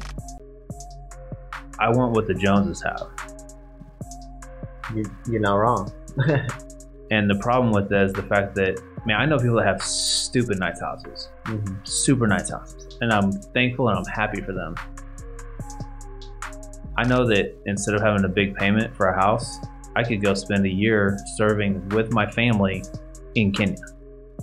I 1.78 1.90
want 1.90 2.12
what 2.16 2.26
the 2.26 2.34
Joneses 2.34 2.82
have. 2.82 3.06
You, 4.96 5.04
you're 5.30 5.40
not 5.40 5.54
wrong. 5.56 5.92
And 7.10 7.28
the 7.30 7.34
problem 7.36 7.72
with 7.72 7.90
that 7.90 8.04
is 8.06 8.12
the 8.14 8.22
fact 8.22 8.54
that 8.56 8.80
man, 9.06 9.20
I 9.20 9.26
know 9.26 9.36
people 9.38 9.56
that 9.56 9.66
have 9.66 9.82
stupid 9.82 10.58
nice 10.58 10.80
houses. 10.80 11.28
mm-hmm. 11.44 11.74
super 11.84 12.26
nice 12.26 12.50
houses 12.50 12.98
and 13.02 13.12
i'm 13.12 13.30
thankful 13.32 13.88
and 13.88 13.98
i'm 13.98 14.04
happy 14.06 14.40
for 14.40 14.52
them 14.52 14.74
i 16.96 17.04
know 17.06 17.26
that 17.26 17.54
instead 17.66 17.94
of 17.94 18.00
having 18.00 18.24
a 18.24 18.28
big 18.28 18.54
payment 18.54 18.94
for 18.96 19.08
a 19.08 19.14
house 19.20 19.58
i 19.96 20.02
could 20.02 20.22
go 20.22 20.32
spend 20.32 20.64
a 20.64 20.68
year 20.68 21.18
serving 21.36 21.86
with 21.90 22.12
my 22.12 22.28
family 22.30 22.82
in 23.34 23.52
kenya 23.52 23.76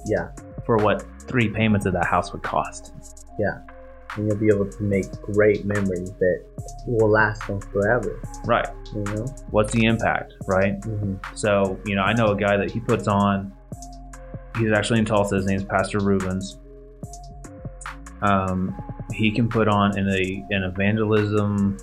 Yeah. 0.06 0.30
for 0.66 0.78
what 0.78 1.04
three 1.28 1.50
payments 1.50 1.86
of 1.86 1.94
that 1.94 2.06
house 2.06 2.32
would 2.34 2.44
cost 2.44 2.94
And 4.16 4.28
you'll 4.28 4.38
be 4.38 4.48
able 4.54 4.70
to 4.70 4.84
make 4.84 5.10
great 5.22 5.64
memories 5.66 6.12
that 6.12 6.44
will 6.86 7.10
last 7.10 7.46
them 7.48 7.60
forever. 7.62 8.22
right 8.46 8.68
You 8.94 9.04
know. 9.04 9.26
what's 9.52 9.72
the 9.74 9.86
impact 9.86 10.34
right 10.48 10.80
Mm-hmm. 10.82 11.16
so 11.36 11.80
you 11.86 11.96
know 11.96 12.02
i 12.04 12.14
know 12.14 12.28
a 12.28 12.36
guy 12.36 12.58
that 12.58 12.70
he 12.72 12.80
puts 12.82 13.08
on 13.08 13.54
he's 14.58 14.72
actually 14.74 15.00
in 15.00 15.06
tulsa 15.06 15.36
his 15.38 15.46
name's 15.46 15.64
pastor 15.64 16.00
rubens 16.00 16.58
um, 18.22 18.76
he 19.14 19.32
can 19.32 19.50
put 19.50 19.68
on 19.68 19.98
in 19.98 20.08
a 20.10 20.46
an 20.54 20.64
evangelism 20.64 21.78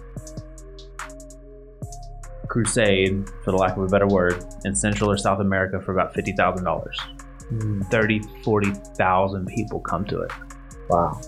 crusade, 2.48 3.28
for 3.44 3.50
the 3.50 3.56
lack 3.56 3.76
of 3.76 3.82
a 3.82 3.86
better 3.88 4.06
word, 4.06 4.44
in 4.64 4.74
Central 4.74 5.10
or 5.10 5.16
South 5.18 5.40
America 5.40 5.80
for 5.80 5.92
about 5.92 6.14
fifty 6.14 6.32
thousand 6.32 6.64
dollars. 6.64 6.98
Mm-hmm. 7.52 7.82
30, 7.90 8.20
40,000 8.44 9.46
people 9.46 9.80
come 9.80 10.04
to 10.04 10.20
it. 10.20 10.30
Wow. 10.90 11.18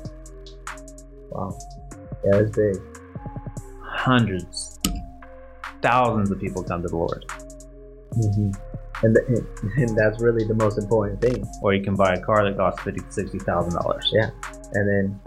Wow. 1.31 1.57
Yeah, 2.25 2.41
it's 2.41 2.57
big. 2.57 2.77
Hundreds, 3.83 4.79
thousands 5.83 6.31
of 6.31 6.41
people 6.41 6.63
come 6.63 6.83
to 6.83 6.89
the 6.89 6.97
Lord. 6.97 7.25
Mm-hmm. 8.13 8.51
And, 9.03 9.17
th- 9.17 9.45
and 9.89 9.97
that's 9.97 10.21
really 10.21 10.45
the 10.47 10.55
most 10.55 10.79
important 10.79 11.21
thing. 11.21 11.47
Or 11.63 11.75
you 11.75 11.83
can 11.83 11.95
buy 11.95 12.15
a 12.15 12.21
car 12.21 12.45
that 12.45 12.57
costs 12.57 12.83
fifty 12.83 13.01
to 13.01 13.13
sixty 13.13 13.39
thousand 13.39 13.75
dollars. 13.81 14.11
Yeah. 14.13 14.31
And 14.75 14.89
then 14.89 15.21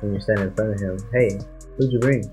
when 0.00 0.12
you're 0.12 0.20
standing 0.20 0.48
in 0.48 0.54
front 0.54 0.74
of 0.74 0.80
him, 0.80 0.98
hey, 1.12 1.38
who'd 1.76 1.92
you 1.92 1.98
bring? 1.98 2.30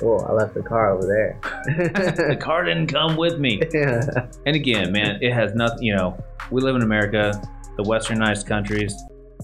Well, 0.00 0.24
I 0.28 0.32
left 0.32 0.54
the 0.54 0.62
car 0.62 0.92
over 0.92 1.06
there. 1.06 1.40
the 2.28 2.36
car 2.36 2.64
didn't 2.64 2.86
come 2.86 3.16
with 3.16 3.38
me. 3.38 3.60
yeah. 3.74 4.00
And 4.46 4.54
again, 4.54 4.92
man, 4.92 5.18
it 5.20 5.32
has 5.32 5.54
nothing. 5.54 5.82
You 5.82 5.96
know, 5.96 6.24
we 6.50 6.62
live 6.62 6.76
in 6.76 6.82
America, 6.82 7.32
the 7.76 7.82
westernized 7.82 8.46
countries, 8.46 8.94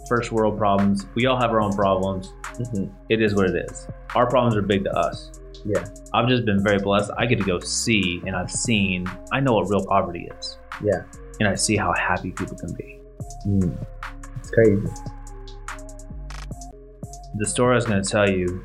first 0.08 0.32
world 0.32 0.58
problems. 0.58 1.06
We 1.14 1.26
all 1.26 1.40
have 1.40 1.50
our 1.50 1.60
own 1.60 1.72
problems. 1.72 2.32
Mhm. 2.58 2.90
It 3.08 3.20
is 3.22 3.34
what 3.34 3.50
it 3.50 3.56
is. 3.70 3.86
Our 4.14 4.26
problems 4.28 4.56
are 4.56 4.62
big 4.62 4.84
to 4.84 4.92
us. 4.96 5.30
Yeah. 5.64 5.84
I've 6.12 6.28
just 6.28 6.44
been 6.44 6.62
very 6.62 6.78
blessed. 6.78 7.10
I 7.16 7.26
get 7.26 7.38
to 7.38 7.44
go 7.44 7.58
see, 7.58 8.22
and 8.26 8.36
I've 8.36 8.50
seen. 8.50 9.06
I 9.32 9.40
know 9.40 9.54
what 9.54 9.68
real 9.70 9.84
poverty 9.86 10.30
is, 10.38 10.58
Yeah. 10.82 11.02
and 11.40 11.48
I 11.48 11.54
see 11.54 11.76
how 11.76 11.92
happy 11.94 12.30
people 12.32 12.56
can 12.56 12.74
be. 12.74 13.00
Mm. 13.46 13.74
It's 14.38 14.50
crazy. 14.50 14.86
The 17.36 17.46
story 17.46 17.72
I 17.72 17.76
was 17.76 17.86
going 17.86 18.02
to 18.02 18.08
tell 18.08 18.28
you 18.28 18.62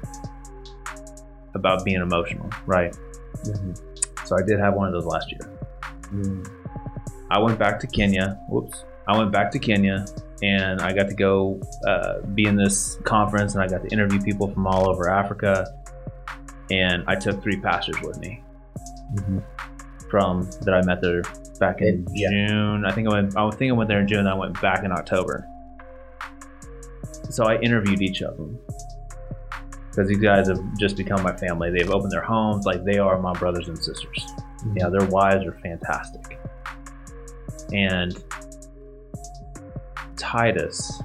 about 1.55 1.84
being 1.86 2.01
emotional, 2.01 2.50
right? 2.65 2.96
hmm 3.46 3.72
So 4.25 4.38
I 4.38 4.43
did 4.46 4.60
have 4.60 4.75
one 4.75 4.88
of 4.88 4.93
those 4.93 5.05
last 5.05 5.31
year. 5.31 5.41
Mm. 6.13 6.48
I 7.31 7.39
went 7.39 7.58
back 7.58 7.79
to 7.79 7.88
Kenya. 7.88 8.39
Whoops. 8.50 8.84
I 9.08 9.17
went 9.17 9.31
back 9.31 9.50
to 9.51 9.60
Kenya 9.60 10.05
and 10.41 10.81
I 10.81 10.93
got 10.93 11.08
to 11.08 11.15
go 11.15 11.60
uh, 11.88 12.19
be 12.34 12.46
in 12.46 12.55
this 12.55 12.98
conference 13.03 13.55
and 13.55 13.63
I 13.63 13.67
got 13.67 13.84
to 13.84 13.89
interview 13.89 14.22
people 14.22 14.51
from 14.51 14.67
all 14.67 14.89
over 14.89 15.10
Africa. 15.10 15.65
And 16.72 17.03
I 17.08 17.15
took 17.15 17.41
three 17.41 17.60
pastors 17.60 18.00
with 18.01 18.19
me 18.19 18.43
hmm 19.17 19.39
from 20.10 20.50
that 20.62 20.74
I 20.74 20.81
met 20.86 21.01
there 21.01 21.22
back 21.60 21.81
in 21.81 22.05
yeah. 22.13 22.29
June. 22.29 22.84
I 22.86 22.91
think 22.91 23.08
I 23.08 23.13
went. 23.13 23.38
I 23.38 23.50
think 23.51 23.72
I 23.72 23.75
went 23.75 23.88
there 23.88 24.00
in 24.00 24.08
June. 24.08 24.19
And 24.19 24.29
I 24.29 24.34
went 24.34 24.60
back 24.62 24.84
in 24.84 24.91
October. 24.91 25.48
So 27.29 27.46
I 27.46 27.60
interviewed 27.60 28.01
each 28.01 28.22
of 28.22 28.36
them 28.38 28.58
because 29.89 30.08
these 30.08 30.17
guys 30.17 30.48
have 30.48 30.60
just 30.79 30.98
become 30.98 31.22
my 31.22 31.36
family. 31.36 31.69
They've 31.69 31.91
opened 31.91 32.12
their 32.12 32.24
homes 32.24 32.65
like 32.65 32.84
they 32.84 32.98
are 32.98 33.19
my 33.19 33.34
brothers 33.34 33.67
and 33.67 33.77
sisters. 33.77 34.25
Yeah, 34.75 34.89
their 34.89 35.08
wives 35.08 35.46
are 35.46 35.58
fantastic. 35.62 36.39
And 37.72 38.17
Titus 40.19 41.01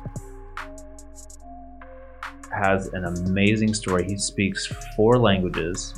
has 2.52 2.88
an 2.88 3.04
amazing 3.04 3.72
story. 3.74 4.04
He 4.04 4.16
speaks 4.16 4.66
four 4.96 5.18
languages, 5.18 5.94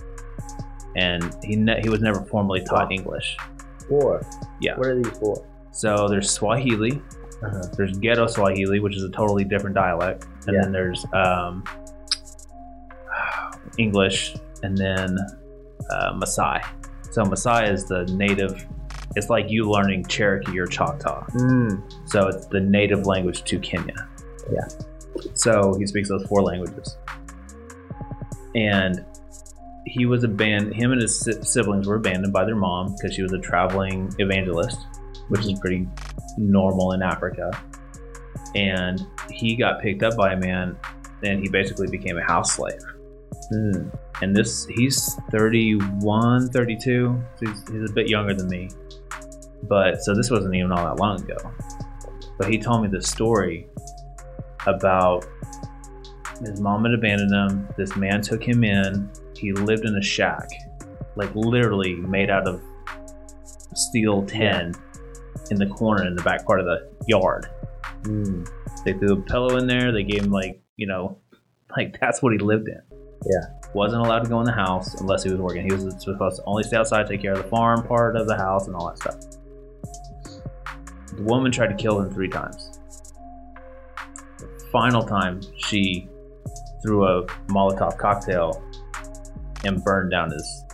and 0.97 1.35
he 1.43 1.57
ne- 1.57 1.81
he 1.83 1.89
was 1.89 2.01
never 2.01 2.21
formally 2.25 2.63
taught. 2.63 2.93
English. 2.93 3.37
Four. 3.89 4.23
Yeah. 4.61 4.77
What 4.77 4.87
are 4.89 5.03
these 5.03 5.19
four? 5.19 5.45
So 5.73 6.09
there's 6.09 6.31
Swahili, 6.31 7.03
Uh-huh. 7.43 7.63
there's 7.77 7.99
Ghetto 7.99 8.27
Swahili, 8.27 8.81
which 8.81 8.97
is 8.97 9.03
a 9.03 9.11
totally 9.11 9.45
different 9.45 9.75
dialect, 9.77 10.27
and 10.47 10.55
Yeah. 10.55 10.63
then 10.63 10.73
there's 10.73 11.05
um, 11.13 11.63
English, 13.79 14.37
and 14.63 14.77
then 14.77 15.17
uh, 15.91 16.13
Maasai. 16.15 16.63
So 17.11 17.23
Maasai 17.25 17.71
is 17.73 17.87
the 17.87 18.05
native. 18.07 18.67
It's 19.17 19.31
like 19.31 19.51
you 19.51 19.69
learning 19.69 20.05
Cherokee 20.05 20.59
or 20.59 20.67
Choctaw. 20.67 21.27
Mm. 21.29 21.83
So 22.09 22.29
it's 22.29 22.47
the 22.47 22.61
native 22.61 23.07
language 23.07 23.45
to 23.45 23.59
Kenya. 23.59 24.09
Yeah. 24.53 24.69
So 25.33 25.75
he 25.79 25.87
speaks 25.87 26.11
those 26.11 26.25
four 26.27 26.43
languages. 26.43 26.97
And 28.55 29.05
he 29.87 30.05
was 30.05 30.23
abandoned, 30.23 30.75
him 30.75 30.93
and 30.93 31.01
his 31.01 31.29
siblings 31.43 31.87
were 31.87 31.97
abandoned 31.97 32.33
by 32.33 32.45
their 32.45 32.57
mom 32.57 32.95
because 32.95 33.15
she 33.15 33.23
was 33.23 33.33
a 33.33 33.39
traveling 33.39 34.13
evangelist, 34.19 34.79
which 35.29 35.47
is 35.47 35.59
pretty 35.61 35.89
normal 36.37 36.93
in 36.93 37.03
Africa. 37.03 37.51
And 38.55 39.07
he 39.31 39.57
got 39.57 39.81
picked 39.81 40.03
up 40.03 40.17
by 40.17 40.33
a 40.33 40.37
man 40.37 40.77
and 41.23 41.41
he 41.41 41.49
basically 41.49 41.89
became 41.89 42.19
a 42.19 42.25
house 42.25 42.53
slave. 42.53 42.81
Mm. 43.53 43.99
And 44.23 44.35
this, 44.35 44.67
he's 44.67 45.15
31, 45.31 46.51
32. 46.51 47.23
So 47.37 47.47
he's, 47.47 47.69
he's 47.69 47.91
a 47.91 47.93
bit 47.95 48.09
younger 48.09 48.35
than 48.35 48.49
me. 48.49 48.69
But 49.69 50.03
so 50.03 50.15
this 50.15 50.31
wasn't 50.31 50.55
even 50.55 50.73
all 50.73 50.85
that 50.85 51.01
long 51.01 51.21
ago. 51.23 51.37
But 52.39 52.51
he 52.51 52.59
told 52.59 52.83
me 52.83 52.89
this 52.89 53.09
story 53.09 53.67
about 54.67 55.27
his 56.41 56.61
mom 56.61 56.85
had 56.85 56.95
abandoned 56.95 57.33
him. 57.33 57.69
This 57.77 57.97
man 57.97 58.21
took 58.21 58.43
him 58.43 58.65
in. 58.65 59.11
He 59.37 59.53
lived 59.53 59.85
in 59.85 59.97
a 59.97 60.03
shack, 60.03 60.49
like 61.15 61.35
literally 61.35 61.95
made 61.95 62.31
out 62.31 62.47
of 62.47 62.61
steel 63.75 64.25
tin 64.25 64.75
in 65.51 65.59
the 65.59 65.67
corner 65.67 66.07
in 66.07 66.15
the 66.15 66.23
back 66.23 66.47
part 66.47 66.61
of 66.61 66.67
the 66.67 66.91
yard. 67.07 67.47
Mm. 68.03 68.49
They 68.85 68.93
threw 68.95 69.15
a 69.15 69.23
pillow 69.23 69.57
in 69.57 69.67
there. 69.67 69.93
They 69.93 70.03
gave 70.03 70.25
him 70.25 70.31
like, 70.31 70.61
you 70.77 70.87
know, 70.87 71.19
like 71.77 71.99
that's 72.01 72.23
what 72.23 72.33
he 72.33 72.39
lived 72.39 72.69
in. 72.69 72.81
Yeah. 73.25 73.71
Wasn't 73.75 74.01
allowed 74.01 74.25
to 74.25 74.29
go 74.29 74.41
in 74.41 74.47
the 74.47 74.53
house 74.53 75.01
unless 75.01 75.25
he 75.25 75.31
was 75.31 75.41
working. 75.41 75.65
He 75.65 75.73
was 75.73 75.83
supposed 76.03 76.37
to 76.37 76.43
only 76.47 76.63
stay 76.63 76.77
outside, 76.77 77.07
take 77.07 77.23
care 77.23 77.33
of 77.33 77.43
the 77.43 77.49
farm 77.49 77.87
part 77.87 78.17
of 78.17 78.27
the 78.27 78.37
house 78.37 78.67
and 78.67 78.77
all 78.77 78.89
that 78.89 78.99
stuff. 78.99 79.17
The 81.17 81.23
woman 81.23 81.51
tried 81.51 81.69
to 81.69 81.75
kill 81.75 82.01
him 82.01 82.11
three 82.11 82.29
times. 82.29 82.81
The 84.39 84.49
final 84.71 85.03
time, 85.03 85.41
she 85.57 86.09
threw 86.83 87.05
a 87.05 87.25
Molotov 87.49 87.97
cocktail 87.99 88.63
and 89.65 89.83
burned 89.83 90.11
down 90.11 90.31
his 90.31 90.65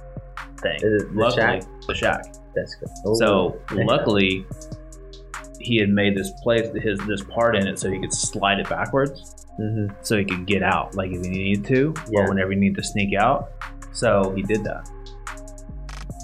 thing. 0.58 0.76
It 0.76 0.80
the 0.82 1.08
luckily, 1.14 1.60
shack? 1.60 1.62
the 1.86 1.94
shack. 1.94 2.24
That's 2.54 2.74
good. 2.74 2.88
Ooh. 3.08 3.14
So 3.14 3.56
Yeah. 3.74 3.84
luckily, 3.86 4.44
he 5.60 5.78
had 5.78 5.88
made 5.88 6.16
this 6.16 6.30
place, 6.42 6.68
his 6.82 6.98
this 7.06 7.22
part 7.22 7.56
in 7.56 7.66
it, 7.66 7.78
so 7.78 7.90
he 7.90 8.00
could 8.00 8.12
slide 8.12 8.58
it 8.58 8.68
backwards, 8.68 9.46
Mhm. 9.60 9.94
so 10.02 10.18
he 10.18 10.24
could 10.24 10.44
get 10.46 10.62
out, 10.62 10.94
like 10.96 11.12
if 11.12 11.24
he 11.24 11.30
needed 11.30 11.64
to, 11.66 11.94
Yeah. 12.10 12.22
or 12.22 12.28
whenever 12.28 12.50
he 12.50 12.56
needed 12.58 12.76
to 12.76 12.82
sneak 12.84 13.14
out. 13.16 13.50
So 13.92 14.32
he 14.34 14.42
did 14.42 14.64
that. 14.64 14.88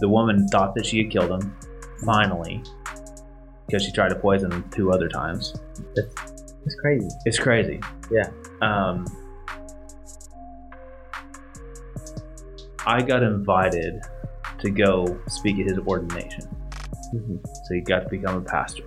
The 0.00 0.08
woman 0.08 0.48
thought 0.48 0.74
that 0.74 0.84
she 0.86 1.02
had 1.02 1.10
killed 1.12 1.30
him, 1.30 1.54
finally, 2.04 2.62
because 3.68 3.84
she 3.84 3.92
tried 3.92 4.08
to 4.08 4.14
poison 4.14 4.50
him 4.50 4.64
two 4.70 4.90
other 4.90 5.08
times. 5.08 5.54
It's 5.94 6.74
crazy. 6.80 7.08
It's 7.26 7.38
crazy. 7.38 7.80
Yeah. 8.10 8.30
Um, 8.62 9.06
I 12.86 13.02
got 13.02 13.22
invited 13.22 14.00
to 14.60 14.70
go 14.70 15.20
speak 15.28 15.58
at 15.58 15.66
his 15.66 15.78
ordination. 15.86 16.48
Mhm. 17.14 17.46
So 17.46 17.74
he 17.74 17.80
got 17.82 18.00
to 18.00 18.08
become 18.08 18.36
a 18.36 18.40
pastor. 18.40 18.84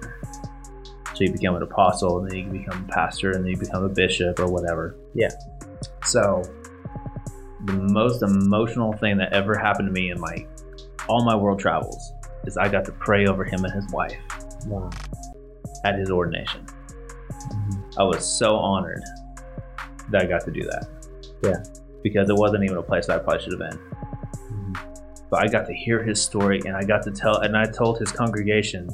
So 1.13 1.25
you 1.25 1.31
become 1.31 1.55
an 1.55 1.61
apostle, 1.63 2.19
and 2.19 2.31
then 2.31 2.37
you 2.39 2.45
become 2.51 2.85
a 2.89 2.91
pastor, 2.91 3.31
and 3.31 3.43
then 3.43 3.51
you 3.51 3.57
become 3.57 3.83
a 3.83 3.89
bishop 3.89 4.39
or 4.39 4.47
whatever. 4.47 4.95
Yeah. 5.13 5.29
So 6.05 6.41
the 7.65 7.73
most 7.73 8.23
emotional 8.23 8.93
thing 8.93 9.17
that 9.17 9.31
ever 9.33 9.55
happened 9.55 9.87
to 9.89 9.93
me 9.93 10.09
in 10.09 10.19
my 10.19 10.47
all 11.07 11.23
my 11.23 11.35
world 11.35 11.59
travels 11.59 12.13
is 12.45 12.57
I 12.57 12.67
got 12.67 12.85
to 12.85 12.91
pray 12.91 13.27
over 13.27 13.43
him 13.43 13.63
and 13.63 13.73
his 13.73 13.85
wife 13.91 14.17
Wow. 14.67 14.89
at 15.83 15.97
his 15.97 16.11
ordination. 16.11 16.65
Mhm. 17.51 17.83
I 17.97 18.03
was 18.03 18.25
so 18.25 18.55
honored 18.55 19.01
that 20.11 20.21
I 20.23 20.25
got 20.25 20.41
to 20.45 20.51
do 20.51 20.61
that. 20.63 20.87
Yeah. 21.43 21.63
Because 22.03 22.29
it 22.29 22.35
wasn't 22.35 22.63
even 22.63 22.77
a 22.77 22.83
place 22.83 23.07
that 23.07 23.15
I 23.19 23.23
probably 23.23 23.41
should 23.41 23.59
have 23.59 23.71
been. 23.71 23.79
Mhm. 24.51 24.77
but 25.29 25.41
I 25.41 25.47
got 25.47 25.65
to 25.67 25.73
hear 25.73 26.03
his 26.03 26.21
story 26.21 26.61
and 26.65 26.75
I 26.75 26.83
got 26.83 27.01
to 27.03 27.11
tell 27.11 27.37
and 27.37 27.55
I 27.57 27.63
told 27.65 27.97
his 27.99 28.11
congregation 28.11 28.89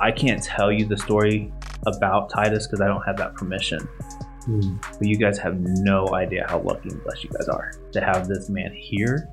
I 0.00 0.10
can't 0.12 0.42
tell 0.42 0.70
you 0.72 0.86
the 0.86 0.96
story 0.96 1.52
about 1.86 2.30
Titus 2.30 2.66
because 2.66 2.80
I 2.80 2.86
don't 2.86 3.02
have 3.02 3.16
that 3.18 3.34
permission. 3.34 3.86
Mm. 4.46 4.80
But 4.98 5.06
you 5.08 5.16
guys 5.16 5.36
have 5.38 5.58
no 5.58 6.08
idea 6.14 6.46
how 6.48 6.60
lucky 6.60 6.90
and 6.90 7.02
blessed 7.02 7.24
you 7.24 7.30
guys 7.30 7.48
are 7.48 7.72
to 7.92 8.00
have 8.00 8.28
this 8.28 8.48
man 8.48 8.72
here 8.72 9.28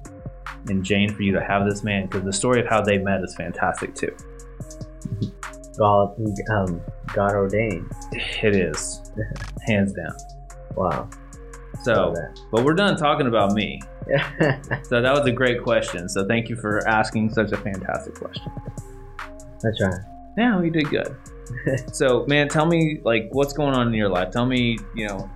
and 0.69 0.83
Jane 0.83 1.13
for 1.13 1.21
you 1.24 1.31
to 1.33 1.41
have 1.43 1.65
this 1.65 1.83
man 1.83 2.07
because 2.07 2.24
the 2.24 2.33
story 2.33 2.60
of 2.62 2.67
how 2.67 2.81
they 2.81 2.98
met 2.98 3.21
is 3.24 3.36
fantastic 3.36 3.93
too. 3.95 4.15
God, 5.78 6.16
um, 6.50 6.82
God 7.13 7.34
ordained. 7.34 7.90
It 8.13 8.56
is 8.56 9.01
hands 9.66 9.94
down. 9.94 10.16
Wow. 10.75 11.10
So, 11.84 12.13
but 12.51 12.63
we're 12.63 12.74
done 12.74 12.98
talking 12.98 13.28
about 13.28 13.54
me. 13.54 13.82
So 14.84 15.01
that 15.01 15.13
was 15.13 15.25
a 15.25 15.32
great 15.32 15.63
question. 15.63 16.10
So 16.10 16.28
thank 16.28 16.50
you 16.50 16.58
for 16.58 16.86
asking 16.88 17.32
such 17.34 17.51
a 17.54 17.58
fantastic 17.58 18.16
question. 18.16 18.51
That's 19.62 19.82
right. 19.82 20.00
Yeah, 20.38 20.60
we 20.60 20.70
did 20.70 20.90
good. 20.90 21.16
so, 21.94 22.25
man, 22.28 22.50
tell 22.50 22.66
me 22.66 23.00
like 23.04 23.30
what's 23.32 23.54
going 23.54 23.74
on 23.74 23.88
in 23.88 23.94
your 23.94 24.10
life. 24.10 24.32
Tell 24.32 24.46
me, 24.46 24.78
you 24.96 25.08
know, 25.08 25.30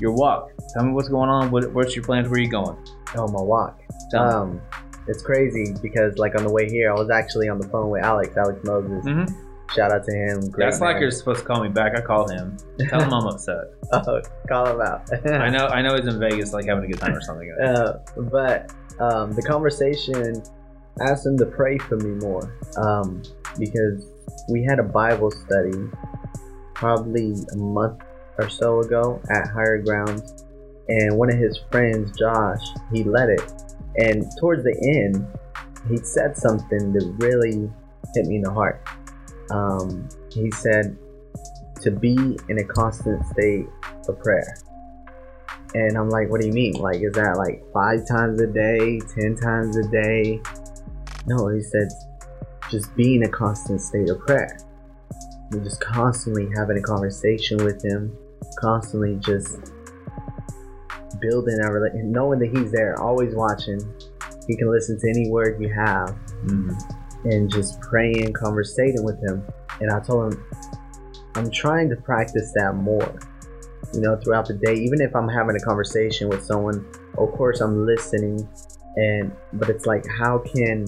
your 0.00 0.12
walk. 0.12 0.50
Tell 0.72 0.84
me 0.84 0.92
what's 0.92 1.08
going 1.08 1.28
on. 1.28 1.50
What, 1.50 1.72
what's 1.72 1.94
your 1.94 2.04
plans? 2.04 2.28
Where 2.28 2.38
are 2.38 2.42
you 2.42 2.50
going? 2.50 2.76
Oh, 3.16 3.28
my 3.28 3.42
walk. 3.42 3.80
Tell 4.10 4.46
me. 4.46 4.60
It's 5.06 5.22
crazy 5.22 5.74
because 5.82 6.16
like 6.18 6.34
on 6.36 6.44
the 6.44 6.50
way 6.52 6.68
here, 6.68 6.90
I 6.90 6.94
was 6.94 7.10
actually 7.10 7.48
on 7.48 7.58
the 7.58 7.68
phone 7.68 7.90
with 7.90 8.02
Alex, 8.02 8.36
Alex 8.36 8.58
Moses, 8.64 9.04
Mhm. 9.04 9.34
Shout 9.74 9.90
out 9.92 10.04
to 10.04 10.12
him. 10.14 10.40
Great 10.50 10.66
That 10.66 10.70
man. 10.70 10.72
slacker's 10.72 11.18
supposed 11.18 11.40
to 11.40 11.46
call 11.46 11.62
me 11.62 11.68
back. 11.70 11.96
I 11.96 12.00
called 12.02 12.30
him. 12.30 12.56
Tell 12.90 13.00
him 13.00 13.12
I'm 13.14 13.26
upset. 13.26 13.72
oh, 13.92 14.20
call 14.46 14.66
him 14.66 14.80
out. 14.82 15.08
I 15.26 15.48
know. 15.48 15.66
I 15.68 15.80
know 15.80 15.96
he's 15.96 16.06
in 16.06 16.20
Vegas, 16.20 16.52
like 16.52 16.66
having 16.66 16.84
a 16.84 16.86
good 16.88 17.00
time 17.00 17.14
or 17.14 17.20
something. 17.22 17.50
Uh, 17.64 17.94
but 18.30 18.70
um, 19.00 19.32
the 19.32 19.42
conversation 19.42 20.42
asked 21.00 21.24
him 21.26 21.36
to 21.38 21.46
pray 21.46 21.78
for 21.78 21.96
me 21.96 22.10
more 22.24 22.52
um, 22.76 23.22
because 23.58 24.06
we 24.50 24.62
had 24.64 24.78
a 24.78 24.82
Bible 24.82 25.30
study 25.30 25.88
probably 26.74 27.34
a 27.52 27.56
month 27.56 28.02
or 28.38 28.48
so 28.48 28.80
ago 28.80 29.20
at 29.30 29.48
Higher 29.48 29.78
Grounds, 29.82 30.44
and 30.88 31.16
one 31.16 31.30
of 31.32 31.38
his 31.38 31.58
friends, 31.70 32.16
Josh, 32.18 32.60
he 32.92 33.02
led 33.04 33.30
it, 33.30 33.40
and 33.96 34.24
towards 34.38 34.64
the 34.64 34.76
end, 35.04 35.26
he 35.88 35.96
said 35.98 36.36
something 36.36 36.92
that 36.92 37.14
really 37.18 37.70
hit 38.14 38.26
me 38.26 38.36
in 38.36 38.42
the 38.42 38.52
heart. 38.52 38.86
Um, 39.50 40.08
he 40.32 40.50
said 40.50 40.96
to 41.82 41.90
be 41.90 42.38
in 42.48 42.58
a 42.58 42.64
constant 42.64 43.24
state 43.26 43.66
of 44.08 44.18
prayer. 44.20 44.56
And 45.74 45.98
I'm 45.98 46.08
like, 46.08 46.30
what 46.30 46.40
do 46.40 46.46
you 46.46 46.52
mean? 46.52 46.74
Like, 46.74 47.02
is 47.02 47.12
that 47.14 47.36
like 47.36 47.62
five 47.72 48.06
times 48.08 48.40
a 48.40 48.46
day, 48.46 49.00
ten 49.14 49.36
times 49.36 49.76
a 49.76 49.88
day? 49.90 50.40
No, 51.26 51.48
he 51.48 51.60
said, 51.60 51.88
just 52.70 52.94
be 52.96 53.16
in 53.16 53.24
a 53.24 53.28
constant 53.28 53.80
state 53.80 54.08
of 54.08 54.20
prayer. 54.20 54.58
Just 55.52 55.80
constantly 55.80 56.48
having 56.56 56.78
a 56.78 56.82
conversation 56.82 57.64
with 57.64 57.84
him, 57.84 58.16
constantly 58.58 59.16
just 59.16 59.72
building 61.28 61.58
a 61.60 61.72
relationship, 61.72 62.06
knowing 62.06 62.38
that 62.40 62.56
he's 62.56 62.70
there, 62.72 63.00
always 63.00 63.34
watching. 63.34 63.80
He 64.46 64.56
can 64.56 64.70
listen 64.70 64.98
to 64.98 65.08
any 65.08 65.30
word 65.30 65.60
you 65.60 65.72
have, 65.72 66.14
Mhm. 66.44 66.74
and 67.24 67.50
just 67.50 67.80
praying, 67.80 68.32
conversating 68.34 69.02
with 69.04 69.18
him. 69.22 69.42
And 69.80 69.90
I 69.90 70.00
told 70.00 70.34
him, 70.34 70.44
I'm 71.34 71.50
trying 71.50 71.88
to 71.90 71.96
practice 71.96 72.52
that 72.54 72.74
more, 72.74 73.08
you 73.92 74.00
know, 74.00 74.16
throughout 74.16 74.46
the 74.46 74.54
day. 74.54 74.74
Even 74.74 75.00
if 75.00 75.16
I'm 75.16 75.28
having 75.28 75.56
a 75.56 75.60
conversation 75.60 76.28
with 76.28 76.44
someone, 76.44 76.84
of 77.16 77.32
course 77.32 77.60
I'm 77.60 77.86
listening, 77.86 78.46
and 78.96 79.32
but 79.54 79.70
it's 79.70 79.86
like, 79.86 80.04
how 80.06 80.38
can, 80.38 80.86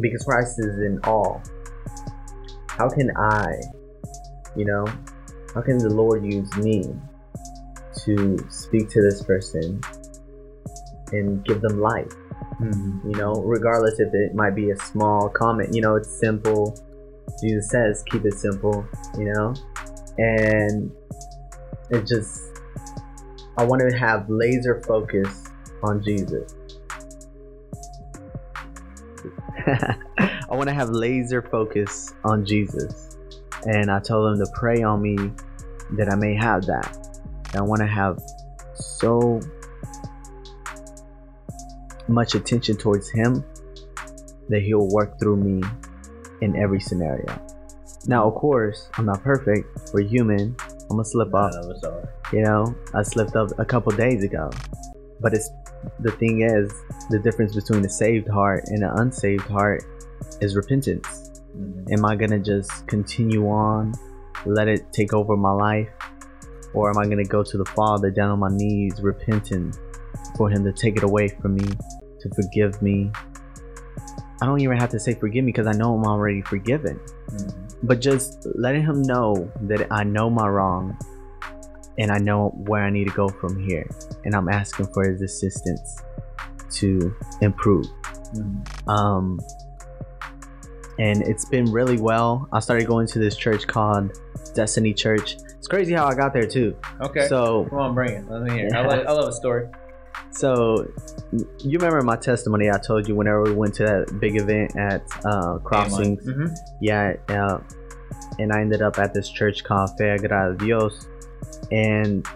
because 0.00 0.22
Christ 0.22 0.58
is 0.58 0.78
in 0.78 1.00
all, 1.04 1.42
how 2.68 2.88
can 2.88 3.10
I, 3.16 3.60
you 4.56 4.64
know, 4.64 4.86
how 5.54 5.60
can 5.60 5.78
the 5.78 5.90
Lord 5.90 6.24
use 6.24 6.54
me 6.56 6.94
to 8.04 8.38
speak 8.48 8.88
to 8.90 9.02
this 9.02 9.22
person 9.22 9.80
and 11.12 11.44
give 11.44 11.60
them 11.60 11.80
life? 11.80 12.12
Mhm. 12.60 13.04
you 13.04 13.18
know, 13.18 13.32
regardless 13.44 13.98
if 13.98 14.14
it 14.14 14.34
might 14.34 14.54
be 14.54 14.70
a 14.70 14.76
small 14.76 15.28
comment, 15.28 15.74
you 15.74 15.82
know, 15.82 15.96
it's 15.96 16.08
simple. 16.08 16.74
Jesus 17.42 17.68
says, 17.68 18.04
keep 18.10 18.24
it 18.24 18.34
simple, 18.34 18.86
you 19.18 19.32
know, 19.32 19.54
and 20.18 20.92
it 21.90 22.06
just, 22.06 22.60
I 23.58 23.64
want 23.64 23.82
to 23.88 23.96
have 23.96 24.30
laser 24.30 24.80
focus 24.86 25.44
on 25.82 26.02
Jesus. 26.02 26.54
I 29.66 30.56
want 30.56 30.68
to 30.68 30.74
have 30.74 30.90
laser 30.90 31.42
focus 31.42 32.14
on 32.24 32.44
Jesus. 32.44 33.16
And 33.64 33.90
I 33.90 33.98
told 33.98 34.32
him 34.32 34.44
to 34.44 34.50
pray 34.54 34.82
on 34.82 35.02
me 35.02 35.16
that 35.96 36.08
I 36.10 36.16
may 36.16 36.34
have 36.34 36.66
that. 36.66 37.13
I 37.56 37.62
want 37.62 37.80
to 37.80 37.86
have 37.86 38.18
so 38.74 39.40
much 42.08 42.34
attention 42.34 42.76
towards 42.76 43.08
him 43.10 43.44
that 44.48 44.60
he'll 44.62 44.88
work 44.88 45.18
through 45.18 45.36
me 45.36 45.62
in 46.40 46.56
every 46.56 46.80
scenario. 46.80 47.26
Now, 48.06 48.28
of 48.28 48.34
course, 48.34 48.90
I'm 48.98 49.06
not 49.06 49.22
perfect. 49.22 49.66
We're 49.94 50.02
human. 50.02 50.56
I'm 50.90 50.96
gonna 50.96 51.04
slip 51.04 51.34
up. 51.34 51.52
None 51.52 51.64
of 51.64 51.70
us 51.70 51.84
are. 51.84 52.08
You 52.32 52.42
know, 52.42 52.74
I 52.92 53.02
slipped 53.02 53.36
up 53.36 53.50
a 53.58 53.64
couple 53.64 53.92
days 53.92 54.22
ago. 54.22 54.50
But 55.20 55.32
it's 55.32 55.48
the 56.00 56.10
thing 56.12 56.42
is, 56.42 56.72
the 57.10 57.18
difference 57.18 57.54
between 57.54 57.84
a 57.84 57.88
saved 57.88 58.28
heart 58.28 58.64
and 58.66 58.82
an 58.82 58.90
unsaved 58.96 59.46
heart 59.46 59.84
is 60.40 60.56
repentance. 60.56 61.40
Mhm. 61.56 61.92
Am 61.92 62.04
I 62.04 62.16
gonna 62.16 62.38
just 62.38 62.86
continue 62.86 63.48
on, 63.48 63.92
let 64.44 64.68
it 64.68 64.92
take 64.92 65.14
over 65.14 65.36
my 65.36 65.52
life? 65.52 65.88
Or 66.74 66.90
am 66.90 66.98
I 66.98 67.06
gonna 67.06 67.24
go 67.24 67.42
to 67.42 67.56
the 67.56 67.64
Father 67.64 68.10
down 68.10 68.30
on 68.30 68.38
my 68.40 68.48
knees, 68.50 69.00
repenting 69.00 69.72
for 70.36 70.50
Him 70.50 70.64
to 70.64 70.72
take 70.72 70.96
it 70.96 71.04
away 71.04 71.28
from 71.28 71.54
me, 71.54 71.66
to 72.20 72.30
forgive 72.34 72.82
me? 72.82 73.10
I 74.42 74.46
don't 74.46 74.60
even 74.60 74.76
have 74.78 74.90
to 74.90 74.98
say 75.00 75.14
forgive 75.14 75.44
me 75.44 75.52
because 75.52 75.66
I 75.66 75.72
know 75.72 75.94
I'm 75.94 76.04
already 76.04 76.42
forgiven. 76.42 76.98
Mhm. 77.30 77.54
But 77.84 78.00
just 78.00 78.46
letting 78.56 78.82
Him 78.82 79.02
know 79.02 79.50
that 79.62 79.86
I 79.90 80.04
know 80.04 80.28
my 80.28 80.48
wrong 80.48 80.96
and 81.98 82.10
I 82.10 82.18
know 82.18 82.48
where 82.66 82.82
I 82.82 82.90
need 82.90 83.08
to 83.08 83.14
go 83.14 83.28
from 83.28 83.58
here. 83.58 83.88
And 84.24 84.34
I'm 84.34 84.48
asking 84.48 84.86
for 84.92 85.08
His 85.08 85.22
assistance 85.22 86.02
to 86.72 87.14
improve 87.40 87.86
Mhm. 88.34 88.88
um 88.88 89.38
and 90.98 91.22
it's 91.22 91.44
been 91.44 91.70
really 91.70 91.98
well. 91.98 92.48
I 92.52 92.60
started 92.60 92.86
going 92.86 93.06
to 93.08 93.18
this 93.18 93.36
church 93.36 93.66
called 93.66 94.18
destiny 94.54 94.94
church. 94.94 95.36
It's 95.58 95.66
crazy 95.66 95.92
how 95.94 96.06
i 96.06 96.14
got 96.14 96.32
there 96.32 96.46
too. 96.46 96.76
Okay. 97.00 97.26
so 97.28 97.64
Come 97.70 97.78
on, 97.78 97.94
bring 97.94 98.12
it. 98.12 98.30
Let 98.30 98.42
me 98.42 98.52
hear. 98.52 98.68
I, 98.74 98.86
love, 98.86 99.06
I 99.06 99.12
love 99.12 99.28
a 99.28 99.32
story. 99.32 99.66
so 100.30 100.86
you 101.60 101.78
remember 101.78 102.00
my 102.02 102.16
testimony 102.16 102.68
i 102.70 102.78
told 102.78 103.08
you 103.08 103.14
whenever 103.16 103.42
we 103.42 103.52
went 103.52 103.74
to 103.74 103.84
that 103.84 104.18
big 104.20 104.40
event 104.40 104.76
at 104.76 105.02
uh 105.24 105.58
crossings 105.58 106.22
hmm 106.24 106.46
yeah 106.80 107.14
uh, 107.28 107.58
and 108.38 108.52
i 108.52 108.60
ended 108.60 108.82
up 108.82 108.98
at 108.98 109.12
this 109.14 109.28
church 109.28 109.64
called 109.64 109.90
fe 109.98 110.10
Agra 110.10 110.54
dios. 110.58 111.08
And 111.70 112.26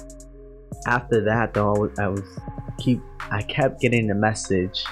after 0.87 1.23
that 1.25 1.55
though 1.55 1.75
I 1.75 1.79
was, 1.79 1.99
I 1.99 2.09
was 2.09 2.23
keep 2.79 3.01
i 3.31 3.43
kept 3.43 3.81
getting 3.81 4.07
the 4.07 4.15
message 4.15 4.85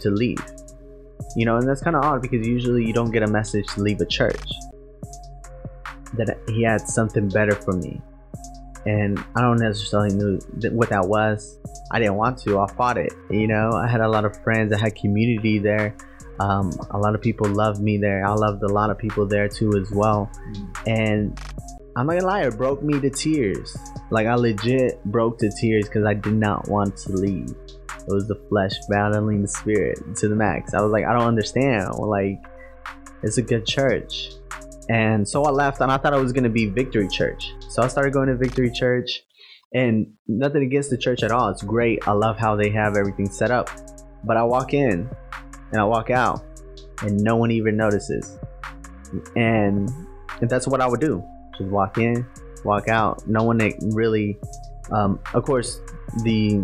to 0.00 0.10
leave 0.10 0.44
you 1.36 1.44
know 1.44 1.56
and 1.56 1.68
that's 1.68 1.82
kind 1.82 1.96
of 1.96 2.04
odd 2.04 2.22
because 2.22 2.46
usually 2.46 2.84
you 2.84 2.92
don't 2.92 3.10
get 3.10 3.22
a 3.22 3.26
message 3.26 3.66
to 3.74 3.80
leave 3.80 4.00
a 4.00 4.06
church. 4.06 4.50
That 6.14 6.38
he 6.48 6.62
had 6.62 6.80
something 6.82 7.28
better 7.28 7.54
for 7.54 7.72
me. 7.72 8.00
And 8.86 9.18
i 9.34 9.40
don't 9.40 9.58
necessarily 9.58 10.14
knew 10.14 10.38
what 10.70 10.90
that 10.90 11.06
was. 11.06 11.58
I 11.90 11.98
didn't 11.98 12.16
want 12.16 12.38
to. 12.40 12.60
I 12.60 12.72
fought 12.72 12.98
it 12.98 13.12
you 13.30 13.46
know? 13.46 13.70
I 13.72 13.88
had 13.88 14.00
a 14.00 14.08
lot 14.08 14.24
of 14.24 14.36
friends. 14.42 14.72
I 14.72 14.78
had 14.78 14.94
community 14.94 15.58
there. 15.58 15.96
Um, 16.40 16.72
a 16.90 16.98
lot 16.98 17.14
of 17.14 17.22
people 17.22 17.48
loved 17.48 17.80
me 17.80 17.96
there. 17.96 18.26
I 18.26 18.32
loved 18.32 18.62
a 18.62 18.72
lot 18.72 18.90
of 18.90 18.98
people 18.98 19.26
there 19.26 19.48
too 19.48 19.72
as 19.76 19.90
well. 19.90 20.30
And 20.86 21.38
i'm 21.96 22.06
not 22.06 22.14
gonna 22.14 22.26
lie 22.26 22.42
it 22.42 22.56
broke 22.56 22.82
me 22.82 23.00
to 23.00 23.10
tears. 23.10 23.76
Like 24.10 24.26
i 24.26 24.34
legit 24.34 25.04
broke 25.04 25.38
to 25.38 25.50
tears 25.60 25.88
because 25.88 26.04
i 26.04 26.14
did 26.14 26.34
not 26.34 26.68
want 26.68 26.96
to 26.98 27.12
leave 27.12 27.54
it 28.06 28.12
was 28.12 28.28
the 28.28 28.36
flesh 28.48 28.72
battling 28.88 29.42
the 29.42 29.48
spirit 29.48 29.98
to 30.16 30.28
the 30.28 30.34
max. 30.34 30.74
I 30.74 30.82
was 30.82 30.92
like 30.92 31.04
i 31.04 31.12
don't 31.12 31.26
understand. 31.26 31.94
Like 31.94 32.42
it's 33.22 33.38
a 33.38 33.42
good 33.42 33.66
church. 33.66 34.30
And 34.88 35.26
so 35.26 35.44
i 35.44 35.50
left 35.50 35.80
and 35.80 35.90
i 35.90 35.96
thought 35.96 36.12
it 36.12 36.20
was 36.20 36.32
gonna 36.32 36.48
be 36.48 36.66
victory 36.66 37.08
church. 37.08 37.52
So 37.68 37.82
i 37.82 37.88
started 37.88 38.12
going 38.12 38.28
to 38.28 38.36
victory 38.36 38.70
church 38.70 39.22
and 39.72 40.12
nothing 40.28 40.62
against 40.62 40.90
the 40.90 40.98
church 40.98 41.22
at 41.22 41.30
all. 41.32 41.48
It's 41.48 41.62
great. 41.62 42.06
I 42.06 42.12
love 42.12 42.38
how 42.38 42.54
they 42.54 42.70
have 42.70 42.96
everything 42.96 43.30
set 43.30 43.50
up. 43.50 43.70
But 44.24 44.36
i 44.36 44.42
walk 44.42 44.74
in 44.74 45.08
and 45.72 45.80
i 45.80 45.84
walk 45.84 46.10
out 46.10 46.44
and 47.02 47.18
no 47.18 47.36
one 47.36 47.50
even 47.50 47.76
notices. 47.76 48.38
And, 49.36 49.88
and 50.40 50.50
that's 50.50 50.66
what 50.66 50.80
i 50.80 50.86
would 50.86 51.00
do. 51.00 51.22
Just 51.58 51.70
walk 51.70 51.98
in 51.98 52.26
walk 52.64 52.88
out. 52.88 53.26
No 53.28 53.44
one 53.44 53.58
really 53.92 54.38
um, 54.90 55.20
of 55.32 55.44
course 55.44 55.80
the 56.22 56.62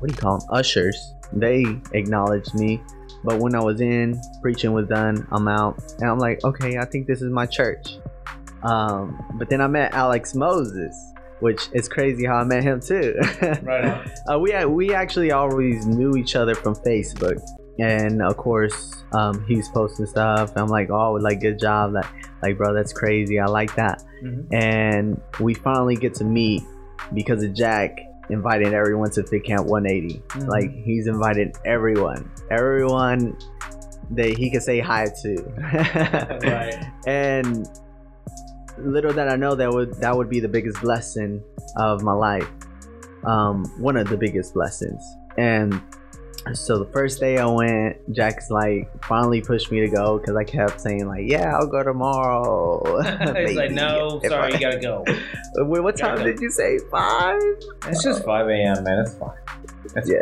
what 0.00 0.08
do 0.08 0.14
you 0.14 0.18
call 0.20 0.38
them 0.38 0.48
ushers. 0.50 1.14
They 1.32 1.64
acknowledged 1.92 2.54
me. 2.54 2.82
But 3.22 3.38
when 3.38 3.54
i 3.54 3.62
was 3.62 3.80
in 3.82 4.20
preaching 4.40 4.72
was 4.72 4.88
done 4.88 5.26
i'm 5.30 5.46
out. 5.46 5.78
And 6.00 6.10
i'm 6.10 6.18
like 6.18 6.42
okay 6.44 6.78
i 6.78 6.84
think 6.84 7.06
this 7.06 7.22
is 7.22 7.30
my 7.30 7.46
church. 7.46 7.98
Um, 8.62 9.22
but 9.38 9.48
then 9.48 9.60
i 9.60 9.66
met 9.66 9.94
alex 9.94 10.34
moses 10.34 10.94
which 11.40 11.68
is 11.72 11.88
crazy 11.88 12.26
how 12.26 12.36
i 12.36 12.44
met 12.44 12.62
him 12.62 12.80
too. 12.80 13.14
Right 13.62 14.06
uh, 14.30 14.38
we 14.38 14.64
we 14.66 14.94
actually 14.94 15.32
always 15.32 15.86
knew 15.86 16.16
each 16.16 16.36
other 16.36 16.54
from 16.54 16.74
Facebook, 16.74 17.40
and 17.78 18.22
of 18.22 18.36
course, 18.36 19.04
um, 19.12 19.44
he's 19.46 19.68
posting 19.68 20.06
stuff. 20.06 20.52
I'm 20.56 20.68
like, 20.68 20.90
oh, 20.90 21.12
like 21.14 21.40
good 21.40 21.58
job, 21.58 21.94
like, 21.94 22.06
like 22.42 22.58
bro, 22.58 22.74
that's 22.74 22.92
crazy. 22.92 23.38
I 23.40 23.46
like 23.46 23.74
that. 23.76 24.02
Mhm. 24.22 24.52
And 24.52 25.20
we 25.40 25.54
finally 25.54 25.96
get 25.96 26.14
to 26.16 26.24
meet 26.24 26.62
because 27.14 27.42
of 27.42 27.54
Jack 27.54 27.98
inviting 28.30 28.74
everyone 28.74 29.10
to 29.12 29.22
Fit 29.22 29.44
Camp 29.44 29.66
180. 29.66 30.22
Mhm. 30.28 30.48
Like 30.48 30.70
he's 30.72 31.06
invited 31.06 31.56
everyone, 31.64 32.30
everyone 32.50 33.36
that 34.10 34.36
he 34.36 34.50
could 34.50 34.62
say 34.62 34.80
hi 34.80 35.06
to. 35.22 35.36
Right. 36.42 36.84
And 37.06 37.68
little 38.78 39.12
that 39.12 39.28
I 39.28 39.36
know 39.36 39.54
that 39.54 39.70
would 39.70 39.94
that 40.00 40.16
would 40.16 40.28
be 40.30 40.40
the 40.40 40.48
biggest 40.48 40.80
blessing 40.80 41.42
of 41.76 42.02
my 42.02 42.12
life. 42.12 42.48
Um, 43.24 43.64
one 43.78 43.96
of 43.96 44.08
the 44.08 44.16
biggest 44.16 44.54
blessings. 44.54 45.02
And 45.36 45.80
so 46.54 46.78
the 46.78 46.90
first 46.90 47.20
day 47.20 47.38
I 47.38 47.46
went, 47.46 48.12
Jack's 48.12 48.50
like 48.50 48.90
finally 49.04 49.40
pushed 49.40 49.70
me 49.70 49.80
to 49.80 49.88
go 49.88 50.18
because 50.18 50.36
I 50.36 50.44
kept 50.44 50.80
saying 50.80 51.06
like, 51.06 51.24
"Yeah, 51.26 51.54
I'll 51.56 51.66
go 51.66 51.82
tomorrow." 51.82 53.02
He's 53.46 53.56
like, 53.56 53.70
no, 53.72 54.20
If 54.22 54.30
sorry, 54.30 54.52
I- 54.52 54.54
you 54.56 54.60
gotta 54.60 54.78
go. 54.80 55.04
Wait, 55.56 55.80
what 55.82 55.96
time 55.96 56.18
go. 56.18 56.24
did 56.24 56.40
you 56.40 56.50
say? 56.50 56.78
Five? 56.90 57.40
It's 57.86 58.02
just 58.02 58.24
5 58.24 58.48
a.m., 58.48 58.84
man. 58.84 59.00
It's 59.00 59.14
fine. 59.14 59.36
That's 59.94 60.08
Yeah. 60.08 60.18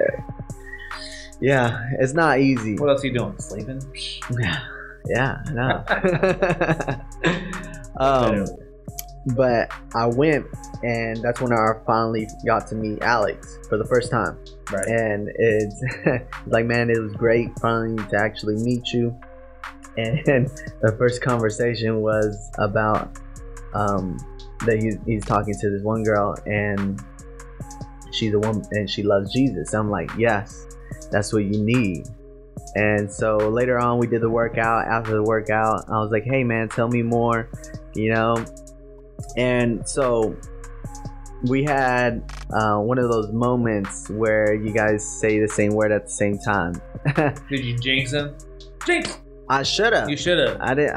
Yeah, 1.41 1.89
it's 2.01 2.15
not 2.15 2.41
easy. 2.41 2.77
What 2.79 2.91
else 2.91 3.05
are 3.05 3.07
you 3.07 3.13
doing? 3.17 3.39
Sleeping? 3.39 3.81
yeah, 5.07 5.41
I 5.47 5.53
know. 5.53 5.85
um, 7.97 8.47
but 9.35 9.71
I 9.95 10.07
went, 10.07 10.47
and 10.83 11.17
that's 11.23 11.41
when 11.41 11.53
I 11.53 11.73
finally 11.87 12.29
got 12.47 12.67
to 12.69 12.75
meet 12.75 13.03
Alex 13.03 13.59
for 13.69 13.77
the 13.77 13.85
first 13.85 14.11
time. 14.11 14.39
right. 14.73 14.87
and 14.87 15.29
it's 15.37 15.83
like 16.47 16.67
man 16.67 16.91
it 16.91 16.99
was 16.99 17.13
great 17.15 17.51
finally 17.61 18.03
to 18.09 18.17
actually 18.17 18.57
meet 18.57 18.93
you. 18.93 19.17
And 19.97 20.47
the 20.83 20.95
first 20.99 21.23
conversation 21.23 22.01
was 22.01 22.51
about 22.59 23.19
um 23.75 24.19
that 24.67 24.81
he's, 24.83 24.97
he's 25.07 25.25
talking 25.25 25.55
to 25.55 25.71
this 25.71 25.83
one 25.83 26.03
girl 26.03 26.37
and 26.47 27.01
she's 28.13 28.35
a 28.35 28.39
woman 28.39 28.65
and 28.73 28.89
she 28.89 29.03
loves 29.03 29.33
jesus. 29.33 29.75
I'm 29.75 29.91
like 29.91 30.11
yes 30.17 30.67
that's 31.11 31.33
what 31.33 31.45
you 31.45 31.63
need. 31.63 32.07
And 32.75 33.11
so 33.11 33.37
later 33.37 33.79
on 33.79 33.99
we 33.99 34.07
did 34.07 34.21
the 34.21 34.31
workout. 34.31 34.87
After 34.87 35.13
the 35.13 35.23
workout 35.23 35.89
i 35.89 35.99
was 35.99 36.11
like 36.11 36.25
hey 36.25 36.45
man 36.45 36.69
tell 36.69 36.89
me 36.89 37.03
more 37.03 37.49
you 37.95 38.13
know 38.13 38.37
and 39.37 39.87
so 39.89 40.37
we 41.45 41.63
had 41.65 42.25
uh, 42.53 42.79
one 42.79 42.99
of 42.99 43.11
those 43.11 43.33
moments 43.33 44.09
where 44.11 44.55
you 44.55 44.73
guys 44.73 45.07
say 45.07 45.39
the 45.39 45.49
same 45.49 45.73
word 45.73 45.93
at 45.93 46.07
the 46.07 46.13
same 46.13 46.39
time. 46.39 46.81
Did 47.49 47.65
you 47.65 47.79
jinx 47.79 48.13
him? 48.13 48.35
Jinx! 48.87 49.21
I 49.49 49.63
should 49.63 49.93
have. 49.93 50.11
You 50.11 50.17
should 50.17 50.39
have. 50.39 50.61
I 50.61 50.75
didn't. 50.75 50.97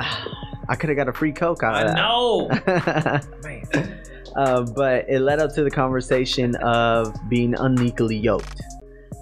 I 0.68 0.76
could 0.76 0.90
have 0.90 0.98
got 0.98 1.10
a 1.10 1.14
free 1.14 1.32
coke 1.32 1.64
out 1.64 1.76
I 1.76 1.82
of 1.84 1.96
know. 1.96 2.48
that. 2.66 3.28
Man. 3.44 4.02
uh, 4.36 4.64
but 4.64 5.06
it 5.10 5.20
led 5.20 5.40
up 5.40 5.54
to 5.56 5.64
the 5.64 5.72
conversation 5.72 6.56
of 6.58 7.16
being 7.30 7.56
unequally 7.56 8.18
yoked, 8.18 8.62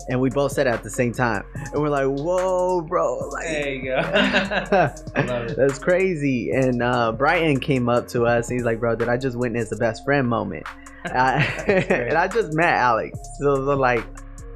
and 0.08 0.20
we 0.20 0.30
both 0.30 0.52
said 0.54 0.68
it 0.68 0.74
at 0.74 0.84
the 0.84 0.90
same 0.90 1.14
time, 1.14 1.44
and 1.74 1.82
we're 1.82 1.90
like, 1.90 2.08
"Whoa, 2.08 2.82
bro!" 2.82 3.18
Like, 3.30 3.46
There 3.46 3.74
you 3.74 3.84
go. 3.84 4.02
That's 5.56 5.80
crazy. 5.80 6.52
And 6.52 6.82
uh, 6.82 7.12
Brighton 7.12 7.60
came 7.60 7.90
up 7.90 8.08
to 8.10 8.26
us. 8.26 8.50
And 8.50 8.58
he's 8.58 8.66
like, 8.66 8.80
"Bro, 8.80 8.96
did 8.96 9.10
I 9.10 9.18
just 9.18 9.38
witness 9.38 9.72
a 9.72 9.76
best 9.76 10.06
friend 10.06 10.28
moment?" 10.28 10.66
I, 11.06 11.44
and 11.90 12.18
I 12.18 12.28
just 12.28 12.54
met 12.54 12.74
Alex, 12.74 13.18
so, 13.40 13.56
so 13.56 13.76
like, 13.76 14.04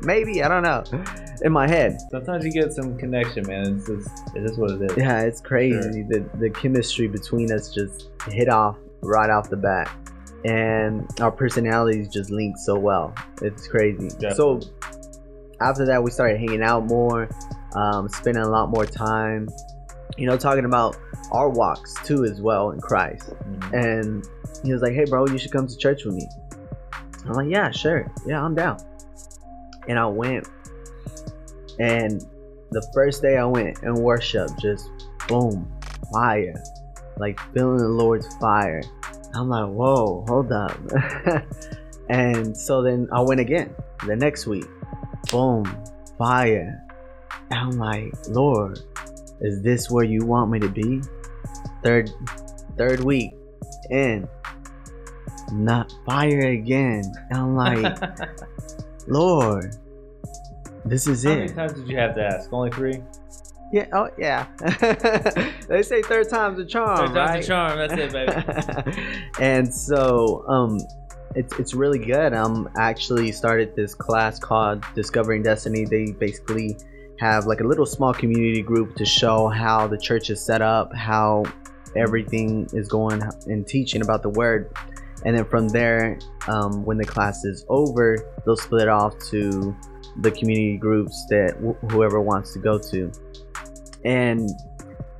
maybe 0.01 0.43
I 0.43 0.47
don't 0.47 0.63
know. 0.63 0.83
In 1.41 1.51
my 1.51 1.67
head, 1.67 1.97
Sometimes 2.11 2.45
you 2.45 2.51
get 2.51 2.71
some 2.71 2.97
connection, 2.97 3.45
man. 3.47 3.75
It's 3.77 3.87
just, 3.87 4.09
it's 4.35 4.47
just 4.49 4.59
what 4.59 4.71
it 4.71 4.91
is. 4.91 4.97
yeah, 4.97 5.21
it's 5.21 5.41
crazy. 5.41 6.03
The 6.03 6.23
the 6.39 6.49
chemistry 6.49 7.07
between 7.07 7.51
us 7.51 7.73
just 7.73 8.09
hit 8.27 8.49
off 8.49 8.77
right 9.01 9.29
off 9.29 9.49
the 9.49 9.57
bat, 9.57 9.89
and 10.45 11.07
our 11.19 11.31
personalities 11.31 12.07
just 12.07 12.29
linked 12.29 12.59
so 12.59 12.77
well. 12.77 13.13
It's 13.41 13.67
crazy. 13.67 14.09
So 14.35 14.61
after 15.63 15.85
that, 15.85 16.03
we 16.03 16.11
started 16.11 16.37
hanging 16.37 16.61
out 16.61 16.85
more, 16.85 17.29
um, 17.75 18.07
spending 18.09 18.43
a 18.43 18.49
lot 18.49 18.69
more 18.69 18.85
time. 18.85 19.47
You 20.17 20.27
know, 20.27 20.37
talking 20.37 20.65
about 20.65 20.97
our 21.31 21.49
walks 21.49 21.95
too 22.03 22.23
as 22.25 22.39
well 22.41 22.71
in 22.71 22.79
Christ. 22.79 23.31
Mhm. 23.31 23.73
and 23.73 24.29
he 24.63 24.71
was 24.71 24.81
like, 24.81 24.93
"Hey, 24.93 25.05
bro, 25.05 25.25
you 25.27 25.37
should 25.37 25.51
come 25.51 25.65
to 25.67 25.77
church 25.77 26.05
with 26.05 26.15
me." 26.15 26.29
I'm 27.25 27.33
like, 27.33 27.49
"Yeah, 27.49 27.71
sure, 27.71 28.05
yeah, 28.25 28.43
I'm 28.43 28.53
down." 28.55 28.77
And 29.87 29.97
I 29.97 30.05
went, 30.05 30.47
and 31.79 32.21
the 32.71 32.81
first 32.93 33.21
day 33.21 33.37
I 33.37 33.45
went 33.45 33.81
and 33.83 33.97
worship, 33.97 34.49
just 34.61 34.89
boom, 35.27 35.67
fire, 36.11 36.61
like 37.17 37.39
feeling 37.53 37.77
the 37.77 37.87
Lord's 37.87 38.27
fire. 38.35 38.81
I'm 39.35 39.49
like, 39.49 39.69
"Whoa, 39.69 40.23
hold 40.27 40.51
up!" 40.51 40.77
and 42.09 42.55
so 42.55 42.81
then 42.83 43.07
I 43.11 43.21
went 43.21 43.39
again 43.39 43.73
the 44.05 44.15
next 44.15 44.45
week, 44.47 44.65
boom, 45.33 45.65
fire. 46.17 46.81
And 47.49 47.59
I'm 47.59 47.71
like, 47.71 48.13
"Lord, 48.29 48.79
is 49.41 49.61
this 49.61 49.91
where 49.91 50.05
you 50.05 50.25
want 50.25 50.49
me 50.51 50.59
to 50.59 50.69
be?" 50.69 51.01
Third, 51.83 52.09
third 52.77 53.03
week 53.03 53.33
in. 53.89 54.29
Not 55.51 55.93
fire 56.05 56.47
again. 56.51 57.03
And 57.29 57.37
I'm 57.37 57.55
like, 57.55 57.97
Lord, 59.07 59.75
this 60.85 61.07
is 61.07 61.25
it. 61.25 61.29
How 61.29 61.35
many 61.35 61.53
times 61.53 61.73
did 61.73 61.87
you 61.89 61.97
have 61.97 62.15
to 62.15 62.23
ask? 62.23 62.51
Only 62.51 62.71
three? 62.71 63.01
Yeah, 63.71 63.87
oh 63.91 64.09
yeah. 64.17 64.47
they 65.67 65.81
say 65.81 66.01
third 66.03 66.29
time's 66.29 66.59
a 66.59 66.65
charm, 66.65 66.97
Third 66.97 67.15
time's 67.15 67.15
right? 67.15 67.43
a 67.43 67.47
charm. 67.47 67.77
That's 67.77 67.93
it, 67.93 68.11
baby. 68.13 69.21
and 69.39 69.73
so, 69.73 70.45
um, 70.47 70.79
it's 71.35 71.57
it's 71.59 71.73
really 71.73 71.99
good. 71.99 72.33
Um, 72.33 72.69
actually 72.77 73.31
started 73.31 73.75
this 73.75 73.95
class 73.95 74.39
called 74.39 74.83
Discovering 74.95 75.43
Destiny. 75.43 75.85
They 75.85 76.11
basically 76.11 76.77
have 77.19 77.45
like 77.45 77.61
a 77.61 77.63
little 77.63 77.85
small 77.85 78.13
community 78.13 78.61
group 78.61 78.95
to 78.95 79.05
show 79.05 79.47
how 79.47 79.87
the 79.87 79.97
church 79.97 80.29
is 80.29 80.43
set 80.43 80.61
up, 80.61 80.93
how 80.95 81.43
everything 81.95 82.67
is 82.73 82.87
going, 82.87 83.21
and 83.45 83.67
teaching 83.67 84.01
about 84.01 84.23
the 84.23 84.29
word. 84.29 84.71
And 85.25 85.37
then 85.37 85.45
from 85.45 85.69
there, 85.69 86.19
um, 86.47 86.83
when 86.83 86.97
the 86.97 87.05
class 87.05 87.45
is 87.45 87.65
over, 87.69 88.17
they'll 88.45 88.57
split 88.57 88.89
off 88.89 89.17
to 89.29 89.75
the 90.21 90.31
community 90.31 90.77
groups 90.77 91.25
that 91.29 91.55
wh- 91.63 91.91
whoever 91.91 92.19
wants 92.19 92.53
to 92.53 92.59
go 92.59 92.77
to. 92.77 93.11
And 94.03 94.49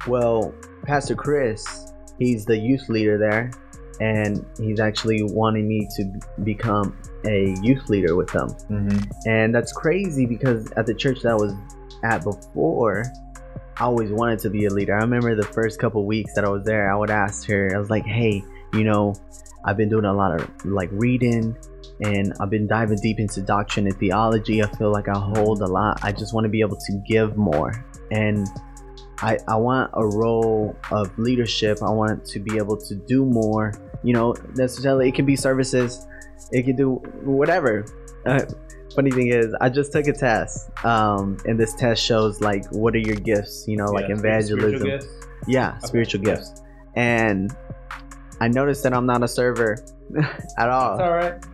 well, 0.08 0.54
Pastor 0.84 1.16
Chris, 1.16 1.94
he's 2.20 2.46
the 2.46 2.58
youth 2.58 2.90
leader 2.90 3.18
there, 3.18 3.52
and 4.00 4.46
he's 4.58 4.80
actually 4.80 5.24
wanting 5.24 5.68
me 5.68 5.88
to 5.96 6.20
become 6.44 6.98
a 7.26 7.56
youth 7.62 7.90
leader 7.90 8.16
with 8.16 8.32
them. 8.32 8.50
Mm-hmm. 8.50 9.30
And 9.30 9.54
that's 9.54 9.72
crazy 9.72 10.26
because 10.26 10.72
at 10.74 10.86
the 10.86 10.94
church 10.94 11.22
that 11.22 11.32
I 11.32 11.36
was 11.36 11.54
at 12.04 12.24
before, 12.24 13.06
I 13.78 13.84
always 13.86 14.12
wanted 14.12 14.40
to 14.40 14.50
be 14.50 14.66
a 14.66 14.70
leader. 14.70 14.96
I 14.96 15.02
remember 15.02 15.36
the 15.36 15.48
first 15.48 15.80
couple 15.80 16.06
weeks 16.06 16.34
that 16.36 16.46
I 16.46 16.50
was 16.50 16.64
there, 16.64 16.92
I 16.92 16.96
would 16.96 17.10
ask 17.10 17.48
her, 17.48 17.72
I 17.76 17.80
was 17.80 17.90
like, 17.90 18.06
hey, 18.06 18.44
you 18.74 18.84
know, 18.84 19.14
I've 19.66 19.78
been 19.78 19.90
doing 19.90 20.06
a 20.06 20.14
lot 20.14 20.40
of 20.40 20.66
like 20.66 20.90
reading 20.92 21.56
and 22.02 22.34
I've 22.40 22.50
been 22.50 22.68
diving 22.68 22.98
deep 22.98 23.20
into 23.20 23.42
doctrine 23.42 23.88
and 23.88 23.98
theology. 23.98 24.62
I 24.62 24.68
feel 24.76 24.92
like 24.92 25.08
I 25.08 25.18
hold 25.18 25.62
a 25.62 25.68
lot. 25.68 26.00
I 26.04 26.12
just 26.12 26.34
want 26.34 26.46
to 26.46 26.50
be 26.50 26.62
able 26.62 26.78
to 26.78 27.04
give 27.08 27.38
more. 27.38 27.86
And 28.12 28.48
I, 29.24 29.38
I 29.48 29.56
want 29.56 29.90
a 29.94 30.06
role 30.06 30.76
of 30.92 31.18
leadership. 31.18 31.82
I 31.82 31.90
want 31.90 32.26
to 32.26 32.40
be 32.40 32.58
able 32.58 32.76
to 32.76 32.94
do 32.94 33.26
more. 33.26 33.74
You 34.04 34.14
know, 34.14 34.36
necessarily 34.56 35.08
it 35.08 35.16
can 35.16 35.26
be 35.26 35.38
services, 35.38 36.06
it 36.52 36.64
can 36.64 36.76
do 36.76 36.96
whatever. 37.24 37.86
Uh, 38.26 38.42
funny 38.94 39.12
thing 39.12 39.30
is, 39.30 39.56
I 39.62 39.70
just 39.70 39.94
took 39.94 40.08
a 40.08 40.14
test, 40.14 40.70
um, 40.86 41.38
and 41.46 41.58
this 41.58 41.74
test 41.74 42.04
shows 42.04 42.42
like 42.42 42.66
what 42.72 42.96
are 42.96 43.00
your 43.00 43.16
gifts. 43.16 43.66
You 43.66 43.78
know, 43.78 43.86
like 43.86 44.10
evangelism. 44.10 45.00
Yeah, 45.48 45.78
spiritual 45.80 46.22
gifts. 46.22 46.62
And 46.96 47.56
I 48.42 48.50
noticed 48.50 48.84
that 48.84 48.94
I'm 48.94 49.06
not 49.06 49.24
a 49.24 49.28
server 49.28 49.84
at 50.58 50.70
all. 50.70 50.96
It's 50.96 51.02
all 51.02 51.14
right. 51.14 51.46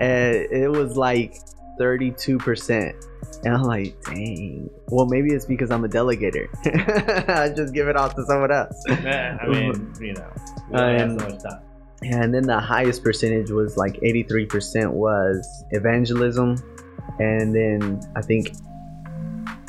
And 0.00 0.36
it 0.50 0.70
was 0.70 0.96
like 0.96 1.34
32%. 1.80 3.04
And 3.44 3.54
I'm 3.54 3.62
like, 3.62 4.00
dang. 4.04 4.68
Well, 4.88 5.06
maybe 5.06 5.32
it's 5.32 5.44
because 5.46 5.70
I'm 5.70 5.84
a 5.84 5.88
delegator. 5.88 6.48
I 7.28 7.48
just 7.54 7.72
give 7.74 7.88
it 7.88 7.96
off 7.96 8.14
to 8.16 8.24
someone 8.26 8.50
else. 8.52 8.74
Man, 8.88 9.38
I 9.40 9.46
mean, 9.48 9.92
you 10.00 10.12
know, 10.14 10.32
we 10.70 10.78
only 10.78 10.98
have 10.98 11.10
And- 11.10 11.20
so 11.20 11.28
much 11.28 11.42
time. 11.42 11.62
And 12.02 12.32
then 12.32 12.44
the 12.44 12.58
highest 12.58 13.04
percentage 13.04 13.50
was 13.50 13.76
like 13.76 13.92
83% 14.00 14.90
was 14.90 15.46
evangelism. 15.72 16.56
And 17.18 17.54
then 17.54 18.00
I 18.16 18.22
think 18.22 18.52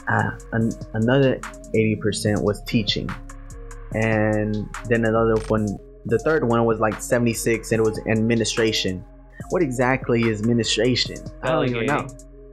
uh, 0.08 0.32
an- 0.54 0.72
another 0.94 1.40
80% 1.76 2.42
was 2.42 2.62
teaching. 2.64 3.10
And 3.94 4.56
then 4.88 5.04
another 5.04 5.36
one, 5.50 5.78
the 6.06 6.20
third 6.20 6.48
one 6.48 6.64
was 6.64 6.80
like 6.80 7.02
76 7.02 7.70
and 7.74 7.80
it 7.82 7.84
was 7.84 8.00
administration. 8.08 9.04
What 9.50 9.62
exactly 9.62 10.24
is 10.30 10.40
administration? 10.40 11.18
I 11.44 11.50
don't 11.52 11.68
even 11.70 11.86
know. 11.86 12.08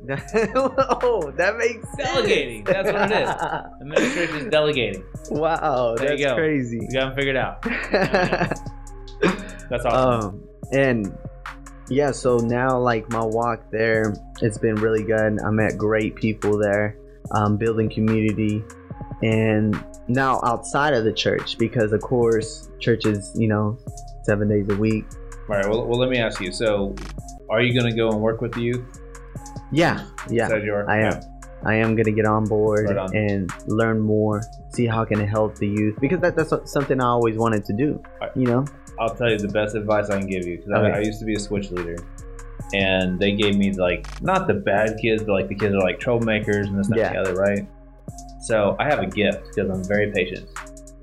oh, 0.54 1.32
that 1.36 1.56
makes 1.58 1.86
sense. 1.96 2.08
Delegating, 2.14 2.64
that's 2.64 2.90
what 2.90 3.10
it 3.10 3.22
is. 3.22 3.28
The 3.28 3.70
administration 3.82 4.36
is 4.36 4.46
delegating. 4.46 5.04
wow, 5.30 5.94
There 5.96 6.08
that's 6.10 6.22
go. 6.22 6.34
crazy. 6.34 6.78
You 6.80 6.88
got 6.92 7.06
them 7.08 7.14
figured 7.16 7.36
out. 7.36 7.62
That's 9.70 9.84
awesome. 9.84 10.24
um 10.30 10.48
and 10.72 11.18
yeah 11.90 12.10
so 12.10 12.38
now 12.38 12.78
like 12.78 13.08
my 13.10 13.22
walk 13.22 13.70
there 13.70 14.14
it's 14.40 14.56
been 14.58 14.76
really 14.76 15.02
good 15.02 15.38
i 15.44 15.50
met 15.50 15.76
great 15.76 16.14
people 16.14 16.56
there 16.58 16.96
um, 17.32 17.56
building 17.58 17.90
community 17.90 18.62
and 19.22 19.82
now 20.06 20.40
outside 20.44 20.94
of 20.94 21.04
the 21.04 21.12
church 21.12 21.58
because 21.58 21.92
of 21.92 22.00
course 22.00 22.70
church 22.80 23.04
is 23.04 23.30
you 23.36 23.48
know 23.48 23.76
seven 24.22 24.48
days 24.48 24.66
a 24.70 24.76
week 24.76 25.04
All 25.50 25.56
right. 25.56 25.68
Well, 25.68 25.84
well, 25.86 25.98
let 25.98 26.08
me 26.10 26.18
ask 26.18 26.40
you. 26.40 26.52
So, 26.52 26.94
are 27.50 27.60
you 27.62 27.72
going 27.78 27.90
to 27.90 27.96
go 27.96 28.10
and 28.10 28.20
work 28.20 28.40
with 28.42 28.52
the 28.52 28.60
youth? 28.60 28.97
Yeah 29.72 30.04
yeah 30.30 30.54
you 30.56 30.72
are. 30.74 30.88
I 30.90 31.00
am. 31.02 31.20
I 31.64 31.74
am 31.74 31.96
gonna 31.96 32.12
get 32.12 32.24
on 32.24 32.44
board 32.44 32.86
Right 32.88 32.96
on. 32.96 33.16
and 33.16 33.50
learn 33.66 34.00
more, 34.00 34.42
see 34.70 34.86
how 34.86 35.02
I 35.02 35.06
can 35.06 35.20
help 35.26 35.56
the 35.56 35.66
youth 35.66 35.96
because 36.00 36.20
that, 36.20 36.36
that's 36.36 36.52
something 36.72 37.00
I 37.00 37.06
always 37.06 37.36
wanted 37.36 37.64
to 37.64 37.72
do. 37.72 38.00
Right. 38.20 38.30
You 38.36 38.46
know, 38.46 38.64
I'll 39.00 39.14
tell 39.14 39.28
you 39.30 39.38
the 39.38 39.48
best 39.48 39.74
advice 39.74 40.08
I 40.08 40.18
can 40.20 40.28
give 40.28 40.46
you 40.46 40.58
because 40.58 40.72
I, 40.72 40.78
Okay. 40.86 40.98
I 40.98 41.00
used 41.00 41.18
to 41.18 41.24
be 41.24 41.34
a 41.34 41.40
switch 41.40 41.70
leader, 41.72 41.96
and 42.74 43.18
they 43.18 43.32
gave 43.32 43.56
me 43.56 43.72
like 43.72 44.06
not 44.22 44.46
the 44.46 44.54
bad 44.54 44.98
kids, 45.02 45.24
but 45.24 45.32
like 45.32 45.48
the 45.48 45.54
kids 45.56 45.72
that 45.72 45.78
are 45.78 45.82
like 45.84 45.98
troublemakers 45.98 46.66
and 46.66 46.78
this 46.78 46.88
and 46.90 46.96
the 46.98 47.18
other, 47.18 47.34
right? 47.34 47.66
So 48.42 48.76
I 48.78 48.84
have 48.84 49.00
a 49.00 49.06
gift 49.06 49.42
because 49.48 49.68
I'm 49.70 49.82
very 49.84 50.12
patient. 50.12 50.48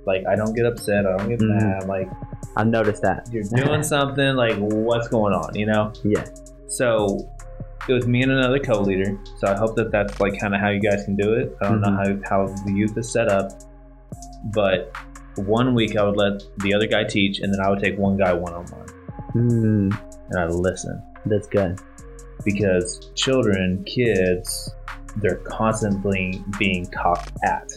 Like 0.06 0.23
I 0.25 0.36
don't 0.36 0.54
get 0.56 0.65
upset, 0.65 1.06
I 1.06 1.17
don't 1.17 1.28
get 1.30 1.39
Mhm. 1.39 1.60
mad. 1.60 1.84
Like 1.88 2.10
I've 2.56 2.67
noticed 2.67 3.01
that. 3.01 3.28
you're 3.32 3.43
doing 3.43 3.84
something, 3.95 4.36
like 4.36 4.56
what's 4.58 5.10
going 5.10 5.34
on, 5.34 5.54
you 5.56 5.65
know? 5.65 5.91
Yeah. 6.06 6.23
So 6.67 7.30
it 7.88 7.93
was 7.93 8.08
me 8.08 8.21
and 8.24 8.32
another 8.32 8.60
co-leader. 8.60 9.17
So 9.38 9.48
I 9.48 9.56
hope 9.56 9.76
that 9.76 9.91
that's 9.91 10.19
like 10.19 10.39
kind 10.39 10.54
of 10.56 10.62
how 10.62 10.69
you 10.69 10.80
guys 10.82 11.04
can 11.06 11.15
do 11.15 11.34
it. 11.34 11.56
I 11.62 11.69
don't 11.69 11.82
know 11.82 11.91
how 11.91 12.17
how 12.30 12.48
the 12.65 12.74
youth 12.74 12.98
is 12.98 13.12
set 13.12 13.28
up, 13.28 13.52
but 14.54 14.91
one 15.36 15.74
week 15.76 15.95
I 15.98 16.04
would 16.04 16.17
let 16.17 16.41
the 16.60 16.74
other 16.74 16.88
guy 16.88 17.04
teach, 17.04 17.39
and 17.39 17.54
then 17.54 17.60
I 17.62 17.69
would 17.69 17.80
take 17.80 17.98
one 17.98 18.17
guy 18.17 18.34
one 18.34 18.54
on 18.54 18.65
one, 18.67 18.88
Mm, 19.36 20.00
and 20.30 20.39
I'd 20.39 20.52
listen 20.54 21.02
that's 21.26 21.48
good. 21.48 21.78
because 22.45 23.12
children, 23.15 23.84
kids, 23.86 24.74
they're 25.17 25.41
constantly 25.48 26.41
being 26.58 26.86
talked 26.88 27.32
at, 27.43 27.69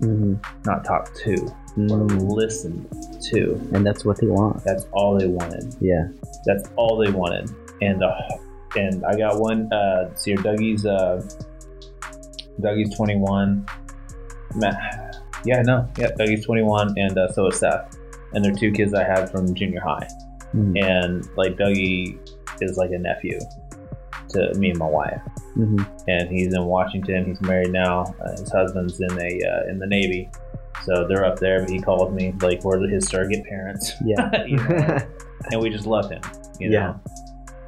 hmm 0.00 0.34
not 0.64 0.84
talked 0.84 1.16
to 1.24 1.32
or 1.76 1.98
Mm, 2.06 2.28
listened 2.30 2.86
to. 3.30 3.52
and 3.72 3.86
that's 3.86 4.04
what 4.04 4.20
they 4.20 4.26
want. 4.26 4.62
That's 4.64 4.84
all 4.92 5.16
they 5.18 5.26
wanted. 5.28 5.74
Yeah. 5.80 6.08
That's 6.44 6.68
all 6.76 6.96
they 6.98 7.10
wanted. 7.12 7.48
And 7.80 8.02
uh, 8.02 8.10
and 8.76 9.04
I 9.04 9.16
got 9.16 9.40
one. 9.40 9.72
Uh, 9.72 10.14
see, 10.14 10.32
here, 10.32 10.42
Dougie's 10.42 10.84
uh, 10.86 11.22
Dougie's 12.60 12.94
twenty 12.96 13.16
one. 13.16 13.66
Matt, 14.54 15.16
yeah, 15.44 15.62
no, 15.62 15.88
yeah, 15.98 16.08
Dougie's 16.18 16.44
twenty 16.44 16.62
one, 16.62 16.94
and 16.98 17.16
uh, 17.16 17.30
so 17.32 17.46
is 17.48 17.58
Seth. 17.58 17.96
And 18.34 18.44
they're 18.44 18.52
two 18.54 18.72
kids 18.72 18.92
I 18.92 19.04
had 19.04 19.30
from 19.30 19.54
junior 19.54 19.80
high. 19.80 20.06
Mm, 20.54 20.82
And 20.82 21.28
like 21.36 21.56
Dougie 21.56 22.18
is 22.60 22.76
like 22.76 22.90
a 22.90 22.98
nephew 22.98 23.38
to 24.30 24.52
me 24.56 24.70
and 24.70 24.78
my 24.78 24.86
wife. 24.86 25.20
hmm 25.54 25.80
And 26.06 26.28
he's 26.28 26.52
in 26.52 26.64
Washington. 26.64 27.24
He's 27.24 27.40
married 27.40 27.70
now. 27.72 28.02
Uh, 28.22 28.32
his 28.32 28.50
husband's 28.52 29.00
in 29.00 29.12
a 29.12 29.40
uh, 29.48 29.70
in 29.70 29.78
the 29.78 29.86
Navy. 29.86 30.30
So 30.84 31.06
they're 31.08 31.24
up 31.24 31.38
there, 31.38 31.60
but 31.60 31.70
he 31.70 31.78
calls 31.80 32.12
me 32.12 32.34
like 32.42 32.62
we're 32.64 32.86
his 32.88 33.06
surrogate 33.06 33.44
parents. 33.46 33.92
Yeah. 34.04 34.44
You 34.46 34.56
know? 34.56 34.98
and 35.50 35.60
we 35.62 35.70
just 35.70 35.86
love 35.86 36.10
him, 36.10 36.20
you 36.60 36.70
Yeah. 36.70 36.94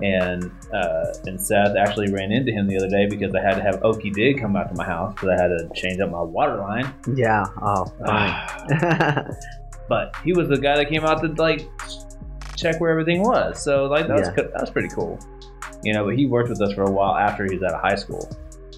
And 0.03 0.51
uh, 0.73 1.07
and 1.27 1.41
Seth 1.41 1.77
actually 1.77 2.11
ran 2.13 2.33
into 2.33 2.53
him 2.53 2.67
the 2.67 2.77
other 2.77 2.89
day 2.89 3.07
because 3.07 3.35
I 3.35 3.41
had 3.41 3.55
to 3.57 3.63
have 3.63 3.81
Okie 3.81 4.13
Dig 4.15 4.41
come 4.41 4.57
out 4.57 4.69
to 4.71 4.75
my 4.75 4.85
house 4.85 5.13
because 5.15 5.29
I 5.31 5.43
had 5.43 5.49
to 5.49 5.69
change 5.75 6.01
up 6.01 6.11
my 6.11 6.23
water 6.23 6.57
line. 6.57 6.93
yeah. 7.15 7.45
Oh, 7.61 7.85
fine. 8.07 9.31
but 9.89 10.15
he 10.25 10.33
was 10.33 10.49
the 10.49 10.57
guy 10.59 10.77
that 10.77 10.89
came 10.89 11.05
out 11.05 11.21
to 11.23 11.29
like 11.43 11.69
check 12.57 12.81
where 12.81 12.91
everything 12.91 13.23
was. 13.23 13.63
So 13.63 13.87
like 13.87 14.07
that 14.09 14.17
was 14.19 14.29
Yeah. 14.29 14.45
that 14.45 14.61
was 14.61 14.71
pretty 14.71 14.89
cool, 14.89 15.19
you 15.83 15.93
know. 15.93 16.05
But 16.07 16.17
he 16.17 16.27
worked 16.27 16.49
with 16.49 16.61
us 16.63 16.73
for 16.73 16.83
a 16.85 16.91
while 16.91 17.17
after 17.17 17.45
he 17.45 17.55
was 17.57 17.63
out 17.63 17.75
of 17.75 17.81
high 17.83 17.97
school. 17.97 18.29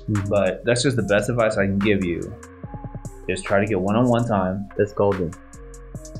Mhm. 0.09 0.29
But 0.29 0.65
that's 0.65 0.83
just 0.83 0.97
the 0.97 1.03
best 1.05 1.29
advice 1.31 1.57
I 1.57 1.67
can 1.67 1.79
give 1.79 2.05
you 2.05 2.35
is 3.29 3.41
try 3.43 3.61
to 3.61 3.67
get 3.67 3.81
one-on-one 3.81 4.27
time 4.27 4.69
that's 4.77 4.93
golden. 4.93 5.31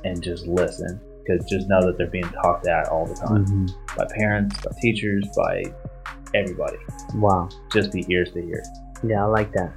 and 0.05 0.23
just 0.23 0.47
listen 0.47 1.01
because 1.25 1.45
just 1.49 1.69
know 1.69 1.81
that 1.83 1.97
they're 1.99 2.07
being 2.11 2.29
talked 2.43 2.67
at 2.67 2.89
all 2.89 3.07
the 3.07 3.15
time 3.15 3.45
Mhm. 3.47 3.71
by 3.97 4.07
parents, 4.17 4.57
by 4.65 4.73
teachers, 4.81 5.25
by 5.37 5.63
everybody. 6.35 6.79
Wow. 7.17 7.49
Just 7.73 7.93
be 7.93 8.05
ears 8.09 8.33
to 8.33 8.41
ear. 8.41 8.63
Yeah, 9.05 9.23
I 9.25 9.27
like 9.27 9.53
that. 9.53 9.73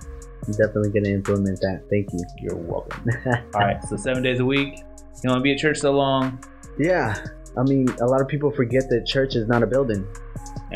I'm 0.45 0.51
definitely 0.51 0.91
gonna 0.91 1.13
implement 1.13 1.59
that. 1.61 1.81
Thank 1.89 2.13
you. 2.13 2.19
You're 2.39 2.55
welcome. 2.57 3.03
all 3.55 3.61
right, 3.61 3.83
so 3.85 3.95
seven 3.95 4.21
days 4.23 4.39
a 4.39 4.45
week. 4.45 4.79
You 5.23 5.29
want 5.29 5.39
to 5.39 5.41
be 5.43 5.53
at 5.53 5.57
church 5.57 5.77
so 5.79 5.91
long? 5.91 6.39
Yeah. 6.77 7.15
I 7.57 7.63
mean, 7.63 7.87
a 8.01 8.05
lot 8.05 8.21
of 8.21 8.27
people 8.27 8.51
forget 8.51 8.83
that 8.89 9.05
church 9.05 9.35
is 9.35 9.47
not 9.47 9.63
a 9.63 9.67
building. 9.67 10.05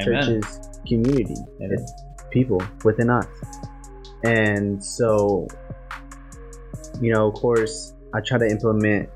Church 0.02 0.28
is 0.28 0.60
community. 0.88 1.36
Amen. 1.62 1.72
It's 1.78 1.94
people 2.32 2.62
within 2.86 3.10
us. 3.10 3.26
And 4.24 4.84
so, 4.84 5.48
you 7.02 7.14
know, 7.14 7.28
of 7.28 7.34
course, 7.36 7.94
I 8.14 8.22
try 8.22 8.38
to 8.38 8.48
implement 8.48 9.10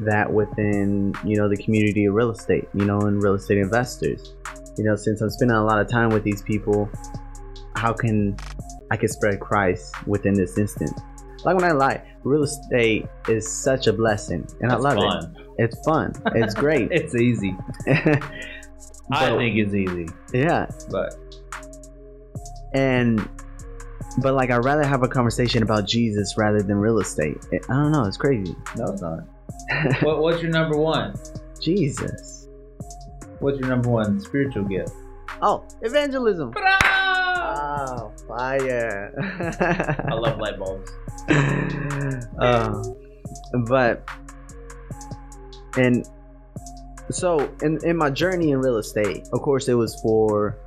that 0.00 0.32
within, 0.32 1.14
you 1.24 1.36
know, 1.36 1.48
the 1.48 1.56
community 1.56 2.06
of 2.06 2.14
real 2.14 2.30
estate, 2.30 2.68
you 2.74 2.84
know, 2.84 3.00
and 3.00 3.22
real 3.22 3.34
estate 3.34 3.58
investors. 3.58 4.34
You 4.76 4.84
know, 4.84 4.96
since 4.96 5.20
I'm 5.20 5.30
spending 5.30 5.56
a 5.56 5.64
lot 5.64 5.80
of 5.80 5.88
time 5.88 6.10
with 6.10 6.22
these 6.22 6.42
people, 6.42 6.90
how 7.76 7.92
can 7.92 8.36
I 8.90 8.96
can 8.96 9.08
spread 9.08 9.40
Christ 9.40 9.94
within 10.06 10.34
this 10.34 10.58
instance? 10.58 11.00
Like 11.44 11.54
when 11.54 11.64
I 11.64 11.72
lie, 11.72 12.02
real 12.24 12.42
estate 12.42 13.06
is 13.28 13.50
such 13.50 13.86
a 13.86 13.92
blessing, 13.92 14.46
and 14.60 14.72
I 14.72 14.76
love 14.76 14.96
fun. 14.96 15.34
it. 15.36 15.64
It's 15.64 15.84
fun. 15.84 16.12
It's 16.34 16.54
great. 16.54 16.88
It's 16.92 17.14
easy. 17.14 17.56
I 19.12 19.28
think 19.36 19.56
it's 19.56 19.72
easy, 19.72 20.08
yeah, 20.32 20.66
but 20.90 21.14
and 22.74 23.28
but 24.18 24.34
like 24.34 24.50
I'd 24.50 24.64
rather 24.64 24.84
have 24.84 25.04
a 25.04 25.08
conversation 25.08 25.62
about 25.62 25.86
Jesus 25.86 26.34
rather 26.36 26.60
than 26.60 26.76
real 26.76 26.98
estate. 26.98 27.38
I 27.52 27.72
don't 27.72 27.92
know, 27.92 28.04
it's 28.04 28.16
crazy. 28.16 28.56
no, 28.76 28.86
it's 28.86 29.02
not. 29.02 29.20
what, 30.02 30.20
what's 30.20 30.42
your 30.42 30.50
number 30.50 30.76
one? 30.76 31.14
Jesus. 31.60 32.48
What's 33.40 33.58
your 33.58 33.68
number 33.68 33.88
one 33.90 34.20
spiritual 34.20 34.64
gift? 34.64 34.92
Oh, 35.42 35.64
evangelism. 35.82 36.52
I 36.56 36.96
Oh, 37.98 38.12
fire. 38.26 39.12
I 40.08 40.14
love 40.14 40.38
light 40.38 40.58
bulbs. 40.58 40.90
uh, 42.38 42.82
but 43.66 44.08
and 45.76 46.06
so 47.10 47.50
in 47.62 47.78
in 47.84 47.96
my 47.96 48.10
journey 48.10 48.50
in 48.50 48.60
real 48.60 48.78
estate, 48.78 49.28
of 49.32 49.42
course, 49.42 49.68
it 49.68 49.74
was 49.74 49.98
for 50.00 50.58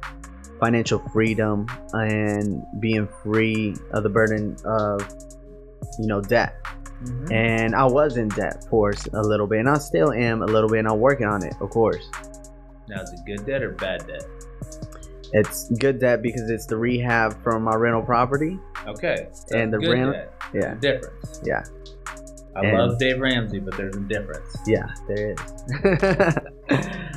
financial 0.60 1.00
freedom 1.14 1.68
and 1.94 2.64
being 2.80 3.08
free 3.24 3.76
of 3.92 4.04
the 4.04 4.10
burden 4.10 4.56
of 4.66 5.02
you 6.00 6.08
know 6.08 6.22
debt. 6.22 6.56
Mhm. 7.04 7.32
and 7.32 7.76
I 7.76 7.86
was 7.86 8.18
in 8.18 8.28
debt 8.30 8.66
for 8.70 8.94
a 9.14 9.22
little 9.22 9.48
bit, 9.48 9.60
and 9.60 9.70
I 9.70 9.78
still 9.78 10.12
am 10.12 10.42
a 10.42 10.46
little 10.46 10.70
bit, 10.70 10.80
and 10.80 10.88
I'm 10.88 11.00
working 11.00 11.28
on 11.28 11.44
it, 11.46 11.54
of 11.62 11.70
course. 11.70 12.10
Now, 12.90 13.02
is 13.02 13.14
it 13.14 13.20
good 13.26 13.46
debt 13.46 13.62
or 13.64 13.72
bad 13.72 14.06
debt? 14.08 14.26
It's 15.32 15.70
good 15.80 16.00
debt 16.00 16.22
because 16.24 16.50
it's 16.50 16.66
the 16.66 16.76
rehab 16.78 17.42
from 17.44 17.64
my 17.64 17.76
rental 17.76 18.02
property. 18.02 18.60
Okay. 18.88 19.28
so 19.32 19.58
And 19.58 19.72
the 19.72 19.78
rent- 19.80 20.12
debt. 20.14 20.34
Yeah, 20.54 20.74
difference. 20.76 21.42
Yeah. 21.46 21.64
I 22.56 22.66
And- 22.66 22.78
love 22.78 22.98
Dave 22.98 23.20
Ramsey, 23.22 23.60
but 23.60 23.78
there's 23.78 23.96
a 23.96 24.00
difference. 24.00 24.58
yeah, 24.66 24.88
there 25.08 25.36
is. 25.36 26.36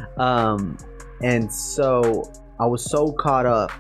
um, 0.19 0.77
and 1.23 1.51
so 1.53 2.31
I 2.61 2.67
was 2.67 2.85
so 2.85 3.13
caught 3.13 3.47
up 3.47 3.73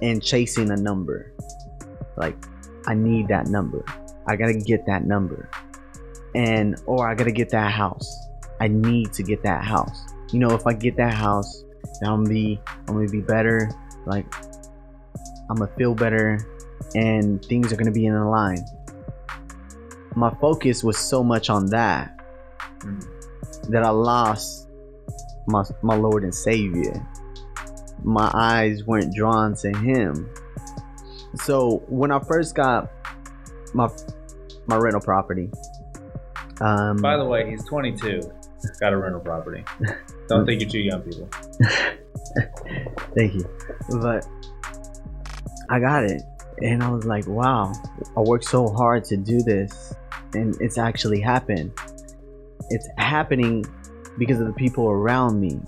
in 0.00 0.20
chasing 0.20 0.70
a 0.70 0.76
number. 0.76 1.32
Like, 2.16 2.36
I 2.86 2.94
need 2.94 3.28
that 3.28 3.48
number. 3.48 3.84
I 4.26 4.36
gotta 4.36 4.54
get 4.54 4.86
that 4.86 5.04
number, 5.04 5.48
and 6.34 6.76
or 6.86 7.08
I 7.08 7.14
gotta 7.14 7.32
get 7.32 7.50
that 7.50 7.72
house. 7.72 8.08
I 8.60 8.68
need 8.68 9.12
to 9.14 9.22
get 9.22 9.42
that 9.42 9.64
house. 9.64 10.06
You 10.32 10.38
know, 10.38 10.50
if 10.50 10.66
I 10.66 10.72
get 10.72 10.96
that 10.96 11.14
house, 11.14 11.64
I'm 12.02 12.24
gonna 12.24 12.28
be 12.28 12.60
I'm 12.88 12.94
gonna 12.94 13.08
be 13.08 13.20
better. 13.20 13.70
Like, 14.06 14.26
I'm 15.50 15.56
gonna 15.56 15.70
feel 15.76 15.94
better, 15.94 16.38
and 16.94 17.44
things 17.44 17.72
are 17.72 17.76
gonna 17.76 17.92
be 17.92 18.06
in 18.06 18.14
line. 18.24 18.64
My 20.14 20.30
focus 20.40 20.84
was 20.84 20.96
so 20.96 21.22
much 21.22 21.50
on 21.50 21.66
that 21.66 22.18
that 23.68 23.82
I 23.82 23.90
lost 23.90 24.68
my 25.46 25.62
my 25.82 25.96
Lord 25.96 26.24
and 26.24 26.34
Savior. 26.34 27.06
My 28.02 28.30
eyes 28.34 28.84
weren't 28.84 29.14
drawn 29.14 29.54
to 29.56 29.70
Him. 29.78 30.28
So 31.36 31.82
when 31.88 32.10
I 32.10 32.20
first 32.20 32.54
got 32.54 32.90
my 33.74 33.88
my 34.66 34.76
rental 34.76 35.00
property, 35.00 35.50
um, 36.60 36.98
By 36.98 37.16
the 37.16 37.24
way, 37.24 37.50
he's 37.50 37.64
22. 37.64 38.20
Got 38.80 38.92
a 38.92 38.96
rental 38.96 39.20
property. 39.20 39.64
Don't 40.28 40.46
think 40.46 40.60
you're 40.60 40.70
too 40.70 40.80
young, 40.80 41.02
people. 41.02 41.28
thank 43.14 43.34
you, 43.34 43.48
but 44.00 44.26
I 45.68 45.80
got 45.80 46.04
it, 46.04 46.22
and 46.62 46.82
I 46.82 46.90
was 46.90 47.04
like, 47.04 47.26
wow, 47.26 47.72
I 48.16 48.20
worked 48.20 48.44
so 48.44 48.68
hard 48.68 49.04
to 49.06 49.16
do 49.16 49.42
this, 49.42 49.94
and 50.32 50.56
it's 50.60 50.78
actually 50.78 51.20
happened. 51.20 51.72
It's 52.70 52.88
happening 52.96 53.64
because 54.16 54.40
of 54.40 54.46
the 54.46 54.52
people 54.54 54.88
around 54.88 55.40
me, 55.40 55.60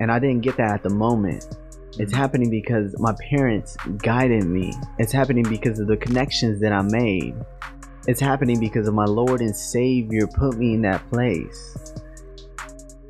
and 0.00 0.12
I 0.12 0.18
didn't 0.18 0.42
get 0.42 0.56
that 0.58 0.70
at 0.70 0.82
the 0.82 0.90
moment. 0.90 1.46
It's 1.98 2.14
happening 2.14 2.48
because 2.48 2.94
my 2.98 3.12
parents 3.28 3.76
guided 3.96 4.44
me. 4.44 4.72
It's 4.98 5.12
happening 5.12 5.44
because 5.48 5.80
of 5.80 5.88
the 5.88 5.96
connections 5.96 6.60
that 6.60 6.72
I 6.72 6.82
made. 6.82 7.34
It's 8.06 8.20
happening 8.20 8.60
because 8.60 8.86
of 8.86 8.94
my 8.94 9.04
Lord 9.04 9.40
and 9.40 9.54
Savior 9.54 10.28
put 10.28 10.56
me 10.56 10.74
in 10.74 10.82
that 10.82 11.08
place. 11.10 11.76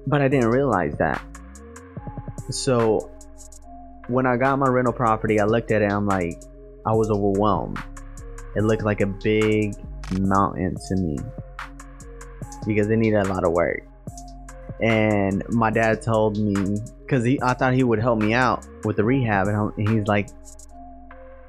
But 0.06 0.22
I 0.22 0.28
didn't 0.28 0.48
realize 0.48 0.94
that. 0.96 1.22
So 2.50 3.10
when 4.08 4.24
I 4.24 4.38
got 4.38 4.58
my 4.58 4.68
rental 4.68 4.94
property, 4.94 5.38
I 5.38 5.44
looked 5.44 5.70
at 5.70 5.82
it. 5.82 5.92
I'm 5.92 6.06
like, 6.06 6.42
I 6.86 6.92
was 6.92 7.10
overwhelmed. 7.10 7.78
It 8.56 8.64
looked 8.64 8.84
like 8.84 9.02
a 9.02 9.06
big 9.06 9.74
mountain 10.18 10.76
to 10.88 10.96
me 10.96 11.18
because 12.66 12.88
it 12.88 12.96
needed 12.96 13.20
a 13.20 13.28
lot 13.28 13.44
of 13.44 13.52
work. 13.52 13.82
And 14.80 15.46
my 15.50 15.70
dad 15.70 16.00
told 16.00 16.38
me 16.38 16.78
because 17.08 17.24
he, 17.24 17.40
I 17.42 17.54
thought 17.54 17.72
he 17.72 17.82
would 17.82 17.98
help 17.98 18.18
me 18.20 18.34
out 18.34 18.66
with 18.84 18.96
the 18.96 19.04
rehab, 19.04 19.48
and, 19.48 19.72
and 19.78 19.88
he's 19.88 20.06
like, 20.06 20.28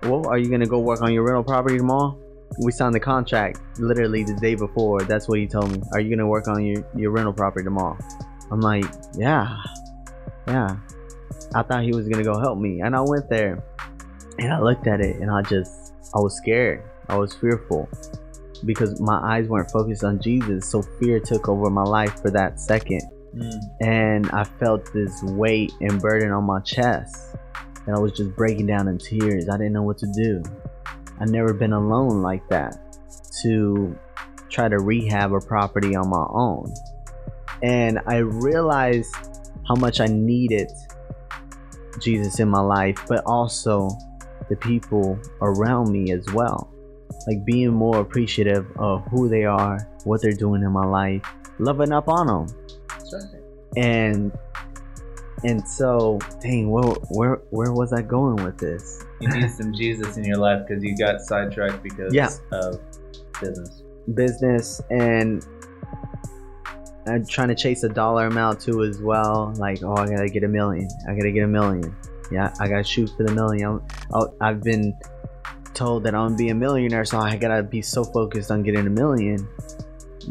"Well, 0.03 0.25
are 0.27 0.37
you 0.37 0.49
gonna 0.49 0.65
go 0.65 0.79
work 0.79 1.01
on 1.01 1.11
your 1.11 1.23
rental 1.23 1.43
property 1.43 1.77
tomorrow?" 1.77 2.17
We 2.63 2.71
signed 2.71 2.95
the 2.95 2.99
contract 2.99 3.59
literally 3.77 4.23
the 4.23 4.35
day 4.35 4.55
before. 4.55 5.01
That's 5.01 5.27
what 5.27 5.37
he 5.37 5.47
told 5.47 5.71
me. 5.71 5.81
Are 5.93 5.99
you 5.99 6.09
gonna 6.09 6.27
work 6.27 6.47
on 6.47 6.63
your 6.63 6.83
your 6.95 7.11
rental 7.11 7.33
property 7.33 7.65
tomorrow? 7.65 7.97
I'm 8.51 8.61
like, 8.61 8.85
yeah, 9.15 9.57
yeah. 10.47 10.77
I 11.53 11.61
thought 11.63 11.83
he 11.83 11.91
was 11.91 12.07
gonna 12.07 12.23
go 12.23 12.39
help 12.39 12.57
me, 12.57 12.81
and 12.81 12.95
I 12.95 13.01
went 13.01 13.29
there, 13.29 13.61
and 14.37 14.53
I 14.53 14.61
looked 14.61 14.87
at 14.87 15.01
it, 15.01 15.17
and 15.17 15.29
I 15.29 15.41
just, 15.41 15.93
I 16.15 16.19
was 16.19 16.35
scared. 16.37 16.83
I 17.09 17.17
was 17.17 17.33
fearful 17.35 17.89
because 18.65 18.99
my 19.01 19.19
eyes 19.23 19.47
weren't 19.47 19.71
focused 19.71 20.03
on 20.03 20.19
Jesus, 20.19 20.69
so 20.69 20.81
fear 20.99 21.19
took 21.19 21.49
over 21.49 21.69
my 21.69 21.83
life 21.83 22.21
for 22.21 22.31
that 22.31 22.59
second, 22.59 23.01
Mm. 23.39 23.61
and 23.79 24.29
I 24.31 24.43
felt 24.43 24.91
this 24.93 25.23
weight 25.23 25.71
and 25.79 26.01
burden 26.01 26.31
on 26.31 26.43
my 26.43 26.59
chest, 26.59 27.35
and 27.85 27.95
I 27.95 27.99
was 27.99 28.11
just 28.11 28.35
breaking 28.35 28.67
down 28.67 28.87
in 28.87 28.97
tears. 28.97 29.47
I 29.47 29.57
didn't 29.57 29.73
know 29.73 29.83
what 29.83 29.97
to 29.99 30.11
do. 30.13 30.43
I've 31.19 31.29
never 31.29 31.53
been 31.53 31.73
alone 31.73 32.21
like 32.21 32.47
that 32.49 32.77
to 33.41 33.97
try 34.49 34.67
to 34.67 34.79
rehab 34.79 35.33
a 35.33 35.39
property 35.39 35.95
on 35.95 36.09
my 36.09 36.25
own. 36.29 36.73
And 37.61 37.99
I 38.07 38.17
realized 38.17 39.13
how 39.67 39.75
much 39.75 39.99
I 39.99 40.07
needed 40.07 40.71
Jesus 42.01 42.39
in 42.39 42.49
my 42.49 42.61
life, 42.61 42.97
but 43.07 43.23
also 43.25 43.89
the 44.49 44.55
people 44.55 45.19
around 45.41 45.91
me 45.91 46.11
as 46.11 46.25
well. 46.33 46.73
Like 47.27 47.45
being 47.45 47.71
more 47.71 47.99
appreciative 47.99 48.65
of 48.77 49.03
who 49.11 49.29
they 49.29 49.43
are, 49.43 49.87
what 50.05 50.21
they're 50.21 50.31
doing 50.31 50.63
in 50.63 50.71
my 50.71 50.85
life, 50.85 51.21
loving 51.59 51.91
up 51.91 52.07
on 52.07 52.27
them. 52.27 52.47
And 53.77 54.31
and 55.43 55.65
so, 55.67 56.19
dang, 56.41 56.69
where 56.69 56.83
where 57.09 57.35
where 57.51 57.71
was 57.73 57.93
I 57.93 58.01
going 58.01 58.43
with 58.43 58.57
this? 58.57 59.03
You 59.21 59.29
need 59.29 59.49
some 59.57 59.73
Jesus 59.73 60.17
in 60.17 60.23
your 60.25 60.37
life 60.37 60.65
because 60.67 60.83
you 60.83 60.97
got 60.97 61.21
sidetracked 61.21 61.81
because 61.83 62.13
Yeah. 62.13 62.29
of 62.51 62.79
business. 63.41 63.83
business 64.13 64.81
and 64.89 65.45
I'm 67.07 67.25
trying 67.25 67.47
to 67.47 67.55
chase 67.55 67.83
a 67.83 67.89
dollar 67.89 68.27
amount 68.27 68.59
too 68.59 68.83
as 68.83 69.01
well. 69.01 69.53
Like, 69.57 69.81
oh, 69.83 69.95
I 69.95 70.07
gotta 70.07 70.29
get 70.29 70.43
a 70.43 70.47
million. 70.47 70.87
I 71.07 71.13
gotta 71.15 71.31
get 71.31 71.43
a 71.43 71.47
million. 71.47 71.95
Yeah, 72.31 72.53
I 72.59 72.67
gotta 72.67 72.83
shoot 72.83 73.09
for 73.17 73.23
the 73.23 73.33
million. 73.33 73.81
I- 74.13 74.17
oh, 74.17 74.33
I've 74.41 74.61
been 74.61 74.93
told 75.73 76.03
that 76.03 76.13
I'm 76.13 76.27
gonna 76.27 76.35
be 76.37 76.49
a 76.49 76.55
millionaire, 76.55 77.05
so 77.05 77.17
I 77.17 77.37
gotta 77.37 77.63
be 77.63 77.81
so 77.81 78.03
focused 78.03 78.51
on 78.51 78.61
getting 78.63 78.85
a 78.85 78.89
million. 78.89 79.47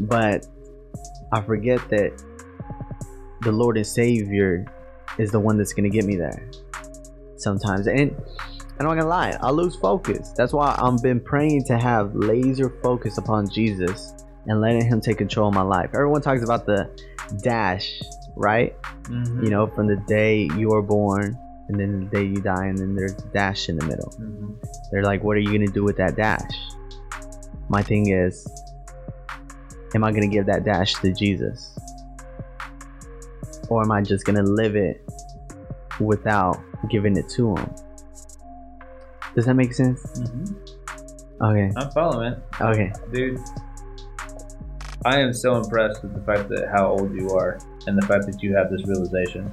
But 0.01 0.45
I 1.33 1.41
forget 1.41 1.79
that 1.89 2.13
the 3.41 3.51
Lord 3.51 3.77
and 3.77 3.87
Savior 3.87 4.65
is 5.17 5.31
the 5.31 5.39
one 5.39 5.57
that's 5.57 5.73
gonna 5.73 5.89
get 5.89 6.05
me 6.05 6.15
there. 6.15 6.49
Sometimes, 7.37 7.87
and 7.87 8.15
I'm 8.79 8.85
not 8.85 8.95
gonna 8.95 9.07
lie, 9.07 9.37
I 9.41 9.51
lose 9.51 9.75
focus. 9.75 10.33
That's 10.35 10.53
why 10.53 10.77
I've 10.79 11.01
been 11.01 11.19
praying 11.19 11.65
to 11.65 11.77
have 11.77 12.15
laser 12.15 12.69
focus 12.81 13.17
upon 13.17 13.49
Jesus 13.49 14.13
and 14.45 14.61
letting 14.61 14.85
Him 14.85 15.01
take 15.01 15.17
control 15.17 15.49
of 15.49 15.53
my 15.53 15.61
life. 15.61 15.89
Everyone 15.93 16.21
talks 16.21 16.43
about 16.43 16.65
the 16.65 16.89
dash, 17.43 18.01
right? 18.35 18.75
Mm-hmm. 19.03 19.43
You 19.43 19.49
know, 19.49 19.67
from 19.67 19.87
the 19.87 19.97
day 20.07 20.49
you 20.55 20.71
are 20.71 20.81
born 20.81 21.37
and 21.69 21.79
then 21.79 21.99
the 21.99 22.05
day 22.17 22.25
you 22.25 22.41
die, 22.41 22.65
and 22.65 22.77
then 22.77 22.95
there's 22.95 23.13
a 23.13 23.27
dash 23.27 23.69
in 23.69 23.77
the 23.77 23.85
middle. 23.85 24.11
hmm 24.17 24.53
They're 24.91 25.03
like, 25.03 25.23
what 25.23 25.37
are 25.37 25.39
you 25.39 25.51
gonna 25.51 25.71
do 25.71 25.83
with 25.83 25.97
that 25.97 26.15
dash? 26.15 26.51
My 27.69 27.83
thing 27.83 28.09
is, 28.09 28.47
am 29.93 30.03
I 30.03 30.11
gonna 30.11 30.27
give 30.27 30.47
that 30.47 30.65
dash 30.65 30.95
to 30.95 31.13
Jesus? 31.13 31.77
Or 33.69 33.83
am 33.83 33.91
I 33.91 34.01
just 34.01 34.25
gonna 34.25 34.43
live 34.43 34.75
it 34.75 35.01
without 35.99 36.59
giving 36.89 37.15
it 37.17 37.29
to 37.29 37.55
Him? 37.55 37.69
Does 39.35 39.45
that 39.45 39.53
make 39.55 39.73
sense? 39.73 40.01
hmm 40.19 40.45
Okay. 41.41 41.71
I'm 41.77 41.89
following, 41.91 42.35
Okay. 42.59 42.91
dude. 43.13 43.39
I 45.05 45.19
am 45.19 45.31
so 45.33 45.55
impressed 45.55 46.03
with 46.03 46.13
the 46.13 46.21
fact 46.21 46.49
that 46.49 46.67
how 46.73 46.87
old 46.87 47.15
you 47.15 47.29
are 47.29 47.57
and 47.87 47.97
the 47.97 48.05
fact 48.05 48.25
that 48.25 48.43
you 48.43 48.53
have 48.55 48.69
this 48.69 48.85
realization. 48.85 49.49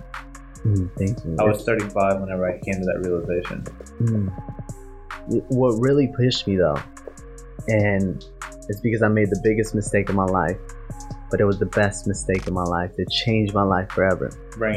Mm, 0.65 0.91
thank 0.99 1.25
you. 1.25 1.37
I 1.39 1.45
was 1.45 1.63
35 1.65 2.21
whenever 2.21 2.49
I 2.49 2.59
came 2.59 2.75
to 2.75 2.85
that 2.87 2.99
realization. 3.05 3.63
Mm. 4.03 5.47
What 5.51 5.79
really 5.81 6.09
pushed 6.09 6.49
me 6.49 6.57
though, 6.57 6.81
and 7.69 8.25
it's 8.69 8.81
because 8.81 9.03
I 9.03 9.09
made 9.09 9.31
the 9.31 9.41
biggest 9.45 9.73
mistake 9.75 10.09
of 10.09 10.17
my 10.17 10.25
life, 10.25 10.59
but 11.31 11.41
it 11.41 11.45
was 11.45 11.59
the 11.59 11.67
best 11.67 12.07
mistake 12.07 12.47
in 12.47 12.55
my 12.55 12.63
life. 12.65 12.93
It 12.99 13.11
changed 13.11 13.55
my 13.55 13.63
life 13.63 13.91
forever. 13.91 14.31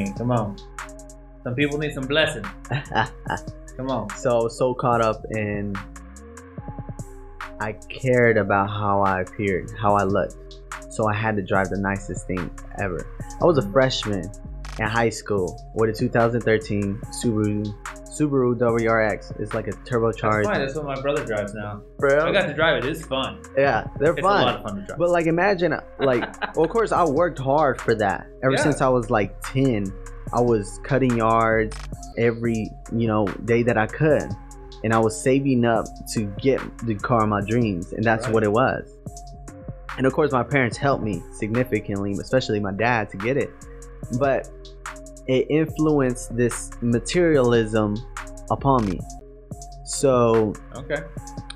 It. 0.10 0.18
Come 0.18 0.32
on. 0.32 0.58
Some 1.44 1.56
people 1.56 1.78
need 1.78 1.94
some 1.94 2.06
blessing. 2.06 2.44
Come 3.78 3.90
on. 3.90 4.10
so 4.18 4.40
I 4.40 4.44
was 4.44 4.58
so 4.58 4.74
caught 4.74 5.02
up 5.02 5.24
in 5.32 5.74
I 7.62 7.74
cared 7.74 8.38
about 8.38 8.70
how 8.70 9.02
I 9.02 9.22
appeared, 9.22 9.72
how 9.80 9.96
I 9.96 10.04
looked. 10.04 10.60
So 10.90 11.08
I 11.08 11.14
had 11.14 11.36
to 11.36 11.42
drive 11.42 11.70
the 11.70 11.78
nicest 11.78 12.26
thing 12.26 12.50
ever. 12.78 13.06
I 13.42 13.46
was 13.46 13.58
a 13.58 13.70
freshman 13.72 14.30
in 14.80 14.86
high 14.86 15.10
school 15.10 15.62
with 15.76 15.90
a 15.90 15.94
2013 15.94 17.02
Subaru 17.22 17.74
Subaru 18.10 18.58
WRX. 18.58 19.40
It's 19.40 19.54
like 19.54 19.68
a 19.68 19.72
turbocharged. 19.72 20.44
That's 20.44 20.48
fine. 20.48 20.60
That's 20.62 20.76
what 20.76 20.86
my 20.86 21.00
brother 21.02 21.24
drives 21.26 21.54
now. 21.54 21.82
Bro. 21.98 22.28
I 22.28 22.32
got 22.32 22.48
to 22.48 22.54
drive 22.54 22.84
it. 22.84 22.90
It's 22.90 23.06
fun. 23.06 23.42
yeah, 23.58 23.88
they're 24.00 24.14
It's 24.14 24.22
fun. 24.22 24.42
a 24.42 24.46
lot 24.46 24.56
of 24.58 24.64
fun 24.64 24.76
to 24.78 24.82
drive. 24.86 24.98
But 25.00 25.10
like, 25.10 25.28
imagine, 25.28 25.76
like, 26.00 26.24
well, 26.56 26.66
of 26.66 26.72
course, 26.72 26.92
I 26.92 27.04
worked 27.06 27.38
hard 27.40 27.80
for 27.80 27.94
that. 27.96 28.28
Ever 28.44 28.54
Yeah. 28.54 28.62
since 28.64 28.82
I 28.82 28.88
was 28.90 29.10
like 29.10 29.40
ten, 29.42 29.94
I 30.34 30.42
was 30.42 30.80
cutting 30.84 31.18
yards 31.18 31.78
every 32.18 32.70
you 32.96 33.08
know 33.08 33.26
day 33.46 33.64
that 33.64 33.78
I 33.78 33.86
could, 33.88 34.30
and 34.84 34.94
I 34.94 35.00
was 35.00 35.20
saving 35.22 35.66
up 35.66 35.86
to 36.14 36.26
get 36.42 36.60
the 36.80 36.96
car 36.96 37.24
of 37.24 37.30
my 37.30 37.42
dreams, 37.42 37.94
and 37.94 38.04
that's 38.04 38.26
Right. 38.26 38.34
what 38.34 38.44
it 38.44 38.52
was. 38.52 38.92
And 39.98 40.06
of 40.08 40.14
course, 40.14 40.32
my 40.32 40.44
parents 40.44 40.78
helped 40.78 41.04
me 41.04 41.22
significantly, 41.34 42.14
especially 42.14 42.60
my 42.60 42.72
dad, 42.72 43.10
to 43.12 43.18
get 43.18 43.38
it. 43.38 43.52
But 44.18 44.50
it 45.28 45.48
influenced 45.50 46.36
this 46.36 46.72
materialism 46.82 47.96
upon 48.52 48.86
me. 48.86 49.00
So 49.86 50.54
okay. 50.76 51.04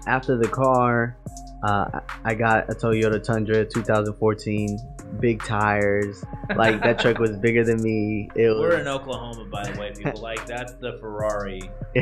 after 0.08 0.38
the 0.38 0.48
car, 0.48 1.18
uh, 1.64 2.02
I 2.26 2.34
got 2.34 2.70
a 2.70 2.74
Toyota 2.74 3.24
Tundra 3.24 3.66
2014, 3.66 4.80
big 5.20 5.42
tires. 5.44 6.24
Like 6.56 6.82
that 6.82 7.00
truck 7.00 7.20
was 7.20 7.38
bigger 7.38 7.64
than 7.64 7.82
me. 7.82 8.30
It 8.36 8.50
was 8.50 8.60
We're 8.60 8.80
in 8.80 8.88
Oklahoma, 8.88 9.46
by 9.46 9.70
the 9.70 9.80
way, 9.80 9.94
people. 9.96 10.14
Like 10.24 10.46
that's 10.46 10.74
the 10.74 10.98
Ferrari. 11.00 11.62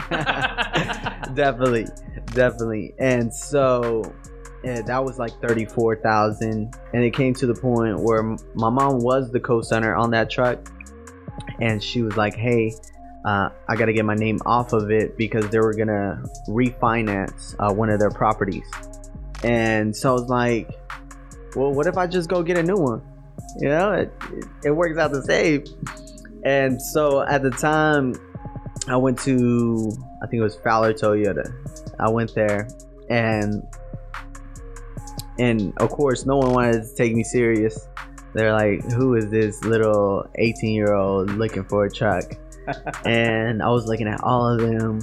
definitely, 1.34 1.88
definitely. 2.34 2.93
And 3.00 3.34
so 3.34 4.13
yeah, 4.63 4.82
that 4.82 5.04
was 5.04 5.17
like 5.17 5.32
thirty-four 5.41 5.97
thousand, 5.97 6.76
and 6.93 7.04
it 7.04 7.13
came 7.13 7.34
to 7.36 7.47
the 7.47 7.56
point 7.56 8.00
where 8.00 8.24
my 8.54 8.69
mom 8.69 9.00
was 9.00 9.32
the 9.32 9.39
co-signer 9.39 9.95
on 9.95 10.12
that 10.12 10.30
truck, 10.30 10.71
and 11.62 11.82
she 11.82 12.02
was 12.02 12.17
like, 12.17 12.36
"Hey." 12.36 12.74
Uh, 13.24 13.50
I 13.69 13.76
gotta 13.76 13.93
get 13.93 14.04
my 14.04 14.15
name 14.15 14.39
off 14.47 14.74
of 14.74 14.89
it 14.89 15.15
because 15.15 15.47
they 15.50 15.60
were 15.60 15.76
gonna 15.76 16.24
refinance 16.47 17.54
uh, 17.60 17.71
one 17.71 17.91
of 17.91 18.00
their 18.00 18.10
properties, 18.10 18.65
and 19.43 19.95
so 19.95 20.10
I 20.10 20.13
was 20.13 20.28
like, 20.28 20.69
"Well, 21.56 21.71
what 21.71 21.86
if 21.86 21.97
I 21.97 22.08
just 22.08 22.30
go 22.30 22.41
get 22.41 22.58
a 22.58 22.63
new 22.63 22.78
one?" 22.78 23.04
You 23.60 23.69
know, 23.69 23.91
it, 23.91 24.12
it, 24.32 24.45
it 24.65 24.71
works 24.71 24.97
out 24.97 25.12
the 25.12 25.21
same. 25.21 25.65
And 26.43 26.82
so 26.82 27.21
at 27.21 27.43
the 27.43 27.52
time, 27.52 28.15
I 28.88 28.97
went 28.97 29.19
to 29.19 29.91
I 30.21 30.28
think 30.28 30.39
it 30.39 30.43
was 30.43 30.56
Fowler 30.56 30.94
Toyota. 30.94 31.54
I 32.00 32.10
went 32.10 32.33
there 32.33 32.67
and 33.10 33.63
and 35.40 35.73
of 35.77 35.90
course 35.90 36.25
no 36.25 36.38
one 36.38 36.54
wanted 36.54 36.83
to 36.83 36.96
take 36.96 37.13
me 37.13 37.23
serious. 37.23 37.88
They're 38.34 38.54
like, 38.54 38.90
who 38.92 39.15
is 39.15 39.29
this 39.29 39.63
little 39.63 40.25
18 40.36 40.73
year 40.73 40.94
old 40.94 41.32
looking 41.32 41.63
for 41.65 41.86
a 41.86 41.92
truck? 41.92 42.23
and 43.06 43.62
I 43.62 43.69
was 43.69 43.88
looking 43.88 44.08
at 44.08 44.23
all 44.23 44.48
of 44.48 44.60
them 44.62 45.00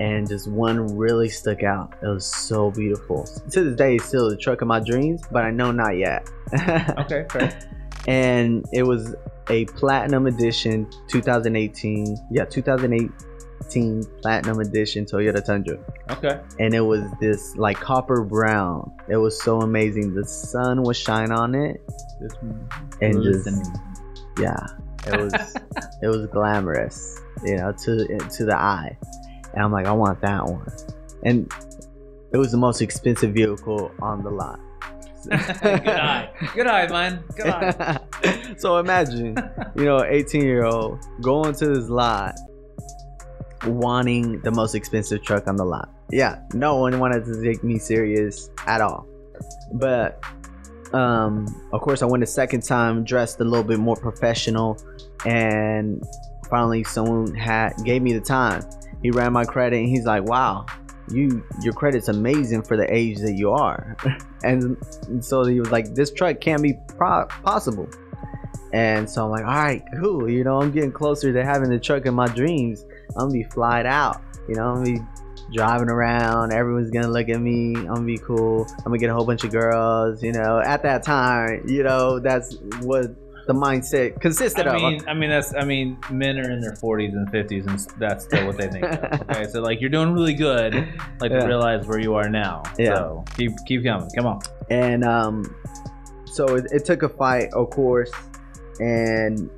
and 0.00 0.28
just 0.28 0.48
one 0.48 0.96
really 0.96 1.28
stuck 1.28 1.62
out. 1.62 1.94
It 2.02 2.06
was 2.06 2.26
so 2.26 2.70
beautiful. 2.70 3.28
To 3.50 3.64
this 3.64 3.76
day, 3.76 3.96
it's 3.96 4.06
still 4.06 4.28
the 4.28 4.36
truck 4.36 4.60
of 4.60 4.68
my 4.68 4.80
dreams, 4.80 5.22
but 5.30 5.44
I 5.44 5.50
know 5.50 5.70
not 5.70 5.96
yet. 5.96 6.28
Okay, 6.98 7.26
fair. 7.30 7.58
and 8.06 8.64
it 8.72 8.82
was 8.82 9.14
a 9.50 9.66
platinum 9.66 10.26
edition 10.26 10.88
2018 11.08 12.16
yeah 12.30 12.44
2018 13.70 14.20
platinum 14.22 14.60
edition 14.60 15.04
toyota 15.04 15.44
tundra 15.44 15.78
Okay. 16.10 16.40
and 16.58 16.74
it 16.74 16.80
was 16.80 17.02
this 17.20 17.56
like 17.56 17.78
copper 17.78 18.22
brown 18.22 18.90
it 19.08 19.16
was 19.16 19.40
so 19.42 19.60
amazing 19.60 20.14
the 20.14 20.24
sun 20.24 20.82
was 20.82 20.96
shining 20.96 21.32
on 21.32 21.54
it 21.54 21.80
Just 22.20 22.36
and 23.00 23.22
just 23.22 23.48
yeah 24.38 24.66
it 25.06 25.20
was 25.20 25.34
it 26.02 26.08
was 26.08 26.26
glamorous 26.26 27.20
you 27.44 27.56
know 27.56 27.72
to 27.72 28.06
to 28.18 28.44
the 28.44 28.56
eye 28.56 28.96
and 29.54 29.62
i'm 29.64 29.72
like 29.72 29.86
i 29.86 29.92
want 29.92 30.20
that 30.20 30.44
one 30.44 30.66
and 31.24 31.50
it 32.32 32.36
was 32.38 32.50
the 32.50 32.58
most 32.58 32.82
expensive 32.82 33.32
vehicle 33.32 33.92
on 34.02 34.24
the 34.24 34.28
lot. 34.30 34.58
Good 35.30 35.38
eye. 35.88 36.28
Good 36.52 36.66
eye, 36.66 36.88
man. 36.88 37.22
Good 37.36 37.46
eye. 37.46 38.00
so 38.58 38.78
imagine, 38.78 39.36
you 39.76 39.84
know, 39.84 40.02
18 40.04 40.42
year 40.42 40.64
old 40.64 40.98
going 41.22 41.54
to 41.54 41.68
this 41.68 41.88
lot 41.88 42.34
wanting 43.66 44.40
the 44.40 44.50
most 44.50 44.74
expensive 44.74 45.22
truck 45.22 45.46
on 45.48 45.56
the 45.56 45.64
lot. 45.64 45.88
Yeah, 46.10 46.40
no 46.52 46.76
one 46.76 46.98
wanted 46.98 47.24
to 47.26 47.42
take 47.42 47.64
me 47.64 47.78
serious 47.78 48.50
at 48.66 48.80
all. 48.80 49.06
But 49.72 50.22
um 50.92 51.46
of 51.72 51.80
course 51.80 52.02
I 52.02 52.06
went 52.06 52.22
a 52.22 52.26
second 52.26 52.62
time 52.62 53.04
dressed 53.04 53.40
a 53.40 53.44
little 53.44 53.64
bit 53.64 53.80
more 53.80 53.96
professional 53.96 54.78
and 55.26 56.02
finally 56.48 56.84
someone 56.84 57.34
had 57.34 57.72
gave 57.84 58.02
me 58.02 58.12
the 58.12 58.20
time. 58.20 58.62
He 59.02 59.10
ran 59.10 59.32
my 59.32 59.44
credit 59.44 59.78
and 59.80 59.88
he's 59.88 60.06
like, 60.06 60.24
"Wow, 60.24 60.66
you 61.10 61.44
your 61.62 61.74
credit's 61.74 62.08
amazing 62.08 62.62
for 62.62 62.76
the 62.76 62.86
age 62.94 63.18
that 63.18 63.32
you 63.32 63.50
are." 63.50 63.96
and 64.44 64.76
so 65.20 65.44
he 65.44 65.60
was 65.60 65.70
like, 65.70 65.94
"This 65.94 66.12
truck 66.12 66.40
can't 66.40 66.62
be 66.62 66.74
pro- 66.96 67.26
possible." 67.26 67.88
And 68.74 69.08
so 69.08 69.24
I'm 69.24 69.30
like, 69.30 69.44
all 69.44 69.54
right, 69.54 69.84
cool. 70.00 70.28
You 70.28 70.42
know, 70.42 70.60
I'm 70.60 70.72
getting 70.72 70.90
closer 70.90 71.32
to 71.32 71.44
having 71.44 71.70
the 71.70 71.78
truck 71.78 72.06
in 72.06 72.14
my 72.14 72.26
dreams. 72.26 72.84
I'm 73.10 73.28
gonna 73.28 73.32
be 73.32 73.44
flyed 73.44 73.86
out. 73.86 74.22
You 74.48 74.54
know, 74.56 74.68
I'm 74.74 74.84
gonna 74.84 74.98
be 74.98 75.04
driving 75.52 75.88
around. 75.88 76.52
Everyone's 76.52 76.90
gonna 76.90 77.08
look 77.08 77.28
at 77.28 77.40
me. 77.40 77.74
I'm 77.76 77.86
gonna 77.86 78.02
be 78.06 78.18
cool. 78.18 78.66
I'm 78.78 78.84
gonna 78.84 78.98
get 78.98 79.10
a 79.10 79.14
whole 79.14 79.24
bunch 79.26 79.44
of 79.44 79.50
girls. 79.52 80.22
You 80.22 80.32
know, 80.32 80.60
at 80.60 80.82
that 80.82 81.02
time, 81.02 81.62
you 81.66 81.82
know, 81.82 82.18
that's 82.18 82.56
what 82.82 83.14
the 83.46 83.52
mindset 83.52 84.18
consisted 84.22 84.66
I 84.66 84.74
of. 84.76 84.82
mean, 84.82 85.00
I 85.06 85.12
mean 85.12 85.28
that's 85.28 85.54
I 85.54 85.64
mean 85.64 85.98
men 86.10 86.38
are 86.38 86.50
in 86.50 86.60
their 86.60 86.72
40s 86.72 87.12
and 87.12 87.28
50s 87.28 87.66
and 87.66 87.78
that's 88.00 88.24
still 88.24 88.46
what 88.46 88.56
they 88.56 88.68
think. 88.68 88.84
Of. 88.86 89.20
Okay, 89.30 89.46
so 89.48 89.60
like 89.60 89.82
you're 89.82 89.90
doing 89.90 90.12
really 90.14 90.32
good. 90.32 90.74
Like 91.20 91.30
Yeah. 91.30 91.44
realize 91.44 91.86
where 91.86 91.98
you 92.00 92.14
are 92.14 92.28
now. 92.30 92.62
Yeah. 92.78 92.94
So 92.94 93.24
keep 93.36 93.52
keep 93.66 93.84
coming. 93.84 94.08
Come 94.16 94.26
on. 94.26 94.40
and 94.70 95.04
um, 95.04 95.54
so 96.24 96.56
it, 96.56 96.64
it 96.72 96.84
took 96.86 97.02
a 97.02 97.08
fight, 97.08 97.52
of 97.52 97.68
course. 97.70 98.10
And 98.80 99.50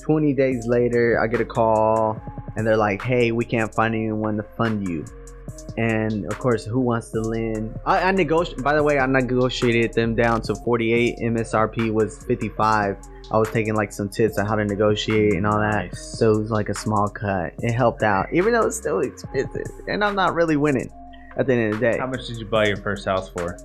20 0.00 0.32
days 0.34 0.66
later, 0.66 1.20
I 1.20 1.26
get 1.26 1.40
a 1.40 1.44
call, 1.44 2.20
and 2.56 2.66
they're 2.66 2.76
like, 2.76 3.02
"Hey, 3.02 3.32
we 3.32 3.44
can't 3.44 3.74
find 3.74 3.94
anyone 3.94 4.36
to 4.36 4.42
fund 4.56 4.88
you." 4.88 5.04
And 5.76 6.24
of 6.26 6.38
course, 6.38 6.64
who 6.64 6.80
wants 6.80 7.10
to 7.10 7.20
lend? 7.20 7.78
I, 7.84 8.00
I 8.08 8.10
negotiate. 8.12 8.62
By 8.62 8.74
the 8.74 8.82
way, 8.82 8.98
I 8.98 9.06
negotiated 9.06 9.92
them 9.92 10.14
down 10.14 10.40
to 10.42 10.54
48. 10.54 11.18
MSRP 11.18 11.92
was 11.92 12.22
55. 12.24 12.96
I 13.32 13.38
was 13.38 13.50
taking 13.50 13.74
like 13.74 13.92
some 13.92 14.08
tips 14.08 14.38
on 14.38 14.46
how 14.46 14.54
to 14.54 14.64
negotiate 14.64 15.34
and 15.34 15.46
all 15.46 15.58
that. 15.58 15.86
Nice. 15.86 16.18
So 16.18 16.32
it 16.32 16.38
was 16.38 16.50
like 16.50 16.68
a 16.68 16.74
small 16.74 17.08
cut. 17.08 17.54
It 17.58 17.72
helped 17.72 18.02
out, 18.02 18.26
even 18.32 18.52
though 18.52 18.66
it's 18.66 18.76
still 18.76 19.00
expensive, 19.00 19.66
and 19.88 20.04
I'm 20.04 20.14
not 20.14 20.34
really 20.34 20.56
winning 20.56 20.90
at 21.36 21.46
the 21.46 21.54
end 21.54 21.74
of 21.74 21.80
the 21.80 21.90
day. 21.90 21.98
How 21.98 22.06
much 22.06 22.26
did 22.26 22.36
you 22.38 22.46
buy 22.46 22.66
your 22.66 22.76
first 22.76 23.04
house 23.06 23.28
for? 23.30 23.56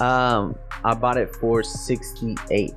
Um, 0.00 0.56
I 0.84 0.94
bought 0.94 1.16
it 1.16 1.34
for 1.36 1.62
68. 1.62 2.74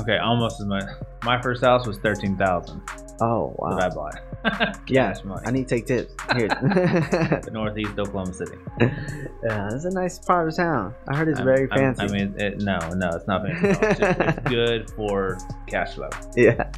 Okay, 0.00 0.18
almost 0.18 0.60
as 0.60 0.66
much. 0.66 0.84
My 1.24 1.40
first 1.40 1.62
house 1.62 1.86
was 1.86 1.98
thirteen 1.98 2.36
thousand 2.36 2.80
Oh 3.20 3.54
wow. 3.58 3.76
that 3.76 3.90
I 3.92 3.94
bought. 3.94 4.20
Yeah, 4.88 5.14
money. 5.24 5.42
I 5.46 5.50
need 5.50 5.68
to 5.68 5.74
take 5.76 5.86
tips. 5.86 6.14
Here. 6.34 6.48
the 7.44 7.50
Northeast 7.52 7.98
Oklahoma 7.98 8.32
City. 8.32 8.56
yeah, 8.80 9.68
it's 9.72 9.84
a 9.84 9.90
nice 9.90 10.18
part 10.18 10.48
of 10.48 10.56
town. 10.56 10.94
I 11.08 11.16
heard 11.16 11.28
it's 11.28 11.38
I'm- 11.38 11.46
very 11.46 11.70
I'm- 11.70 11.94
fancy. 11.94 12.02
I 12.02 12.08
mean, 12.18 12.34
it, 12.40 12.60
no, 12.62 12.78
no, 12.96 13.08
it's 13.10 13.26
not 13.26 13.42
fancy. 13.46 13.66
all. 13.68 13.90
It's, 13.90 13.98
just, 14.00 14.20
it's 14.20 14.48
good 14.48 14.90
for 14.90 15.38
cash 15.66 15.94
flow. 15.94 16.08
yeah, 16.36 16.70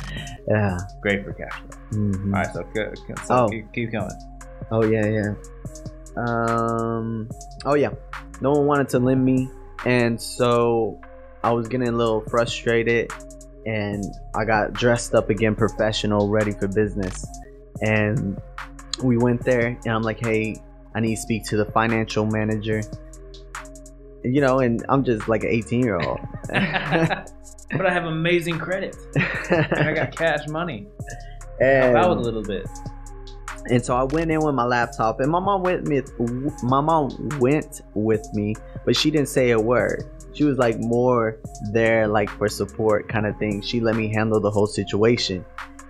yeah. 0.48 0.76
Great 1.00 1.24
for 1.24 1.32
cash 1.32 1.52
flow. 1.60 1.98
Mhm. 2.00 2.24
All 2.26 2.30
right, 2.32 2.52
so, 2.52 2.62
good, 2.74 2.98
so 3.24 3.34
Oh. 3.44 3.48
keep, 3.48 3.72
keep 3.72 3.92
going. 3.92 4.10
Oh 4.70 4.84
yeah, 4.84 5.06
yeah. 5.06 5.34
Um. 6.16 7.28
Oh 7.64 7.74
yeah. 7.74 7.90
No 8.40 8.50
one 8.52 8.66
wanted 8.66 8.88
to 8.90 8.98
lend 8.98 9.24
me, 9.24 9.48
and 9.86 10.20
so 10.20 11.00
I 11.44 11.52
was 11.52 11.68
getting 11.68 11.88
a 11.88 11.92
little 11.92 12.20
frustrated, 12.22 13.10
and 13.66 14.04
I 14.34 14.44
got 14.44 14.72
dressed 14.72 15.14
up 15.14 15.30
again, 15.30 15.54
professional, 15.54 16.28
ready 16.28 16.52
for 16.52 16.66
business, 16.68 17.24
and 17.82 18.40
we 19.02 19.18
went 19.18 19.44
there, 19.44 19.66
and 19.66 19.88
I'm 19.88 20.02
like, 20.02 20.24
hey, 20.24 20.56
I 20.94 21.00
need 21.00 21.16
to 21.16 21.20
speak 21.20 21.44
to 21.46 21.56
the 21.56 21.64
financial 21.66 22.26
manager. 22.26 22.82
You 24.24 24.40
know, 24.40 24.60
and 24.60 24.84
I'm 24.88 25.02
just 25.02 25.28
like 25.28 25.42
an 25.42 25.50
18 25.50 25.82
year 25.82 25.96
old. 25.96 26.20
but 26.48 27.86
I 27.86 27.92
have 27.92 28.04
amazing 28.04 28.58
credit. 28.58 28.96
And 29.50 29.88
I 29.88 29.92
got 29.94 30.16
cash 30.16 30.46
money. 30.46 30.86
and, 31.60 31.96
out 31.96 32.16
a 32.16 32.20
little 32.20 32.42
bit. 32.42 32.66
and 33.66 33.84
so 33.84 33.96
I 33.96 34.04
went 34.04 34.30
in 34.30 34.40
with 34.40 34.54
my 34.54 34.64
laptop, 34.64 35.20
and 35.20 35.30
my 35.30 35.40
mom 35.40 35.62
went 35.62 35.88
with 35.88 36.12
my 36.62 36.80
mom 36.80 37.10
went 37.40 37.82
with 37.94 38.24
me, 38.32 38.54
but 38.84 38.94
she 38.94 39.10
didn't 39.10 39.28
say 39.28 39.50
a 39.50 39.60
word. 39.60 40.04
She 40.34 40.44
was 40.44 40.56
like 40.56 40.78
more 40.78 41.38
there, 41.72 42.06
like 42.06 42.30
for 42.30 42.48
support 42.48 43.08
kind 43.08 43.26
of 43.26 43.36
thing. 43.38 43.60
She 43.60 43.80
let 43.80 43.96
me 43.96 44.08
handle 44.08 44.40
the 44.40 44.50
whole 44.50 44.66
situation, 44.66 45.44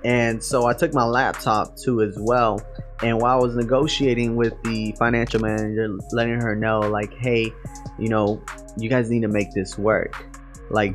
and 0.04 0.42
so 0.42 0.66
I 0.66 0.74
took 0.74 0.92
my 0.94 1.04
laptop 1.04 1.76
too 1.76 2.02
as 2.02 2.16
well. 2.18 2.60
And 3.02 3.20
while 3.20 3.38
I 3.38 3.42
was 3.42 3.56
negotiating 3.56 4.36
with 4.36 4.54
the 4.62 4.92
financial 4.98 5.40
manager, 5.40 5.96
letting 6.12 6.40
her 6.40 6.54
know 6.54 6.80
like, 6.80 7.12
hey, 7.14 7.52
you 7.98 8.08
know, 8.08 8.42
you 8.78 8.88
guys 8.88 9.10
need 9.10 9.22
to 9.22 9.28
make 9.28 9.52
this 9.52 9.76
work. 9.76 10.24
Like, 10.70 10.94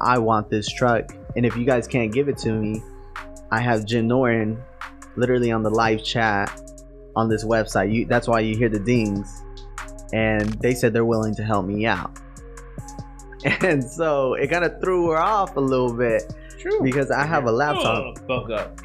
I 0.00 0.18
want 0.18 0.50
this 0.50 0.70
truck, 0.70 1.12
and 1.36 1.44
if 1.44 1.56
you 1.56 1.64
guys 1.64 1.88
can't 1.88 2.12
give 2.12 2.28
it 2.28 2.38
to 2.38 2.52
me, 2.52 2.82
I 3.50 3.60
have 3.60 3.84
Jim 3.84 4.06
Norton 4.06 4.62
literally 5.16 5.50
on 5.50 5.62
the 5.62 5.70
live 5.70 6.04
chat 6.04 6.60
on 7.16 7.28
this 7.28 7.44
website. 7.44 7.92
You 7.92 8.06
that's 8.06 8.28
why 8.28 8.40
you 8.40 8.56
hear 8.56 8.68
the 8.68 8.78
dings. 8.78 9.42
And 10.12 10.48
they 10.60 10.74
said 10.74 10.92
they're 10.92 11.04
willing 11.04 11.34
to 11.34 11.44
help 11.44 11.66
me 11.66 11.86
out. 11.86 12.18
And 13.60 13.84
so 13.84 14.34
it 14.34 14.48
kind 14.48 14.64
of 14.64 14.80
threw 14.80 15.10
her 15.10 15.18
off 15.18 15.56
a 15.56 15.60
little 15.60 15.92
bit 15.92 16.34
True. 16.58 16.82
because 16.82 17.10
I 17.10 17.24
have 17.24 17.44
a 17.44 17.52
laptop. 17.52 18.16
Oh, 18.18 18.26
buck 18.26 18.50
up. 18.50 18.80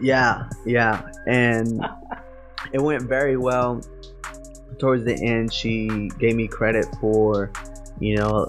Yeah, 0.00 0.48
yeah. 0.64 1.10
And 1.26 1.84
it 2.72 2.80
went 2.80 3.02
very 3.02 3.36
well. 3.36 3.82
Towards 4.78 5.04
the 5.04 5.14
end, 5.14 5.52
she 5.52 6.10
gave 6.18 6.36
me 6.36 6.46
credit 6.46 6.86
for, 7.00 7.52
you 8.00 8.16
know, 8.16 8.46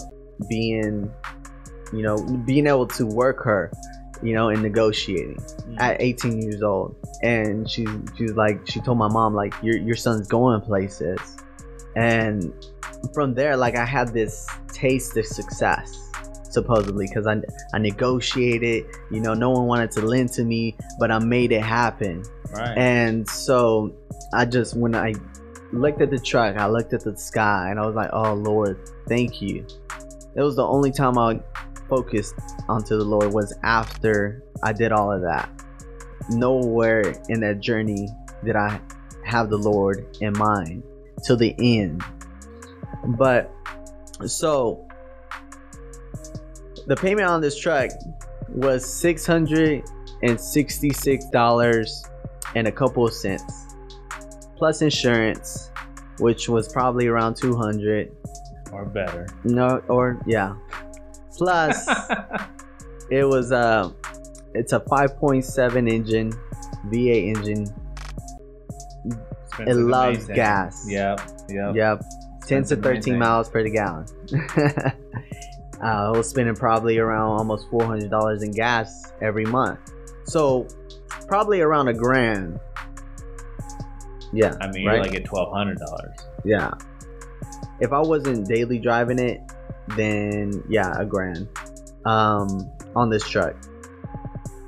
being, 0.48 1.12
you 1.92 2.02
know, 2.02 2.16
being 2.46 2.66
able 2.66 2.86
to 2.86 3.04
work 3.04 3.42
her, 3.42 3.72
you 4.22 4.34
know, 4.34 4.48
in 4.48 4.62
negotiating 4.62 5.36
mm. 5.36 5.80
at 5.80 6.00
18 6.00 6.40
years 6.40 6.62
old. 6.62 6.94
And 7.22 7.68
she 7.68 7.86
she's 8.16 8.32
like 8.32 8.66
she 8.66 8.80
told 8.80 8.98
my 8.98 9.08
mom 9.08 9.34
like 9.34 9.54
your 9.62 9.76
your 9.76 9.96
son's 9.96 10.28
going 10.28 10.60
places. 10.60 11.18
And 11.96 12.54
from 13.12 13.34
there 13.34 13.56
like 13.56 13.76
I 13.76 13.84
had 13.84 14.12
this 14.12 14.46
taste 14.68 15.16
of 15.16 15.26
success 15.26 16.09
supposedly 16.52 17.06
because 17.06 17.26
I, 17.26 17.40
I 17.72 17.78
negotiated 17.78 18.84
you 19.10 19.20
know 19.20 19.34
no 19.34 19.50
one 19.50 19.66
wanted 19.66 19.90
to 19.92 20.02
lend 20.02 20.32
to 20.32 20.44
me 20.44 20.76
but 20.98 21.10
i 21.10 21.18
made 21.18 21.52
it 21.52 21.62
happen. 21.62 22.24
Right. 22.52 22.76
and 22.76 23.28
so 23.28 23.94
i 24.34 24.44
just 24.44 24.76
when 24.76 24.94
i 24.94 25.14
looked 25.72 26.00
at 26.02 26.10
the 26.10 26.18
truck 26.18 26.56
i 26.56 26.66
looked 26.66 26.92
at 26.92 27.04
the 27.04 27.16
sky 27.16 27.70
and 27.70 27.78
i 27.78 27.86
was 27.86 27.94
like 27.94 28.10
oh 28.12 28.34
lord 28.34 28.78
thank 29.08 29.40
you. 29.40 29.66
It 30.36 30.42
was 30.42 30.56
the 30.56 30.66
only 30.66 30.92
time 30.92 31.18
i 31.18 31.40
focused 31.88 32.34
onto 32.68 32.96
the 32.96 33.04
lord 33.04 33.32
was 33.32 33.52
after 33.62 34.44
i 34.62 34.72
did 34.72 34.92
all 34.92 35.12
of 35.12 35.22
that. 35.22 35.48
Nowhere 36.30 37.20
in 37.28 37.40
that 37.40 37.60
journey 37.60 38.08
did 38.44 38.56
i 38.56 38.80
have 39.24 39.50
the 39.50 39.58
lord 39.58 40.16
in 40.20 40.32
mind 40.36 40.82
till 41.24 41.36
the 41.36 41.54
end. 41.58 42.02
But 43.16 43.52
so 44.26 44.86
the 46.86 46.96
payment 46.96 47.28
on 47.28 47.40
this 47.40 47.58
truck 47.58 47.90
was 48.48 48.84
six 48.84 49.26
hundred 49.26 49.82
and 50.22 50.40
sixty-six 50.40 51.26
dollars 51.30 52.04
and 52.54 52.66
a 52.66 52.72
couple 52.72 53.06
of 53.06 53.12
cents, 53.12 53.74
plus 54.56 54.82
insurance, 54.82 55.70
which 56.18 56.48
was 56.48 56.72
probably 56.72 57.06
around 57.06 57.36
two 57.36 57.56
hundred. 57.56 58.10
or 58.72 58.84
better. 58.84 59.26
No, 59.44 59.82
or 59.88 60.20
yeah, 60.26 60.54
plus 61.36 61.88
it 63.10 63.24
was 63.24 63.52
a 63.52 63.92
it's 64.54 64.72
a 64.72 64.80
five 64.80 65.16
point 65.16 65.44
seven 65.44 65.86
engine, 65.88 66.32
V8 66.88 67.36
engine. 67.36 67.66
Expensive 69.46 69.76
It 69.76 69.80
loves 69.80 70.16
amazing. 70.18 70.34
gas. 70.34 70.84
Yep. 70.88 71.20
Yep. 71.48 71.74
Yep, 71.76 72.02
ten 72.46 72.64
to 72.64 72.76
thirteen 72.76 73.14
amazing. 73.14 73.18
miles 73.18 73.48
per 73.48 73.62
gallon. 73.68 74.06
uh, 75.82 75.86
I 75.86 76.10
was 76.10 76.28
spending 76.28 76.54
probably 76.54 76.98
around 76.98 77.38
almost 77.38 77.68
four 77.70 77.84
hundred 77.84 78.10
dollars 78.10 78.42
in 78.42 78.52
gas 78.52 79.12
every 79.22 79.44
month, 79.44 79.78
so 80.24 80.66
probably 81.26 81.60
around 81.60 81.88
a 81.88 81.94
grand. 81.94 82.58
Yeah, 84.32 84.56
I 84.60 84.70
mean, 84.70 84.86
right? 84.86 84.96
you're 84.96 85.04
like 85.04 85.14
at 85.14 85.24
twelve 85.24 85.52
hundred 85.52 85.78
dollars. 85.78 86.16
yeah. 86.44 86.72
If 87.80 87.92
I 87.92 88.00
wasn't 88.00 88.46
daily 88.46 88.78
driving 88.78 89.18
it, 89.18 89.40
then 89.96 90.62
yeah, 90.68 90.92
a 90.98 91.06
grand 91.06 91.48
um, 92.04 92.70
on 92.94 93.08
this 93.08 93.26
truck, 93.28 93.56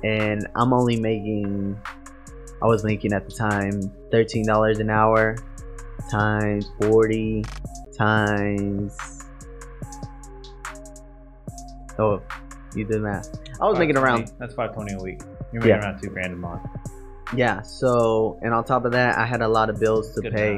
and 0.03 0.47
I'm 0.55 0.73
only 0.73 0.99
making. 0.99 1.79
I 2.61 2.65
was 2.65 2.83
making 2.83 3.13
at 3.13 3.29
the 3.29 3.35
time 3.35 3.91
thirteen 4.09 4.45
dollars 4.45 4.79
an 4.79 4.89
hour, 4.89 5.35
times 6.09 6.69
40 6.81 7.43
times. 7.97 9.22
Oh, 11.99 12.21
you 12.75 12.85
did 12.85 13.01
math. 13.01 13.29
I 13.61 13.65
was 13.67 13.77
making 13.77 13.97
around 13.97 14.31
That's 14.39 14.53
five 14.55 14.73
twenty 14.73 14.93
a 14.93 14.99
week. 15.01 15.21
You're 15.51 15.61
making 15.61 15.69
Yeah. 15.69 15.79
around 15.85 16.01
two 16.01 16.09
grand 16.09 16.33
a 16.33 16.35
month. 16.35 16.61
Yeah, 17.35 17.61
so 17.61 18.37
and 18.41 18.53
on 18.53 18.63
top 18.63 18.85
of 18.85 18.91
that, 18.93 19.17
I 19.17 19.25
had 19.25 19.41
a 19.41 19.47
lot 19.47 19.69
of 19.69 19.79
bills 19.79 20.13
to 20.15 20.21
Good 20.21 20.33
pay. 20.33 20.57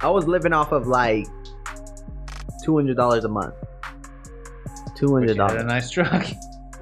I 0.00 0.08
was 0.08 0.26
living 0.26 0.52
off 0.52 0.72
of 0.72 0.86
like 0.86 1.26
two 2.64 2.76
hundred 2.76 2.96
dollars 2.96 3.24
a 3.24 3.28
month. 3.28 3.54
Two 4.96 5.06
But 5.08 5.12
hundred 5.14 5.36
you 5.36 5.42
had 5.42 5.50
a 5.50 5.54
dollars. 5.54 5.64
nice 5.64 5.90
truck. 5.90 6.26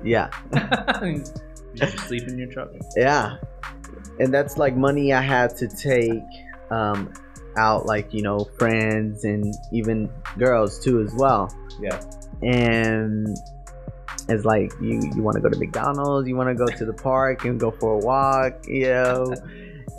Yeah, 0.05 0.31
you 1.03 1.87
sleep 2.07 2.29
in 2.29 2.39
your 2.39 2.49
truck. 2.51 2.71
yeah, 2.97 3.37
and 4.21 4.33
that's 4.33 4.57
like 4.57 4.77
money 4.77 5.13
I 5.13 5.21
had 5.21 5.57
to 5.57 5.69
take 5.69 6.23
um, 6.71 7.13
out, 7.57 7.87
like 7.87 8.13
you 8.15 8.23
know, 8.23 8.41
friends 8.59 9.25
and 9.25 9.53
even 9.73 10.09
girls 10.39 10.79
too 10.79 11.01
as 11.03 11.13
well. 11.17 11.53
Yeah. 11.81 12.01
And 12.43 13.37
it's 14.29 14.45
like 14.45 14.73
you 14.81 15.01
you 15.15 15.23
want 15.23 15.37
to 15.37 15.41
go 15.41 15.49
to 15.49 15.59
McDonald's, 15.59 16.29
you 16.29 16.37
want 16.37 16.49
to 16.49 16.55
go 16.55 16.67
to 16.67 16.85
the 16.85 16.93
park 16.93 17.45
and 17.45 17.59
go 17.59 17.71
for 17.71 17.95
a 17.95 17.99
walk, 17.99 18.67
you 18.67 18.85
know. 18.85 19.35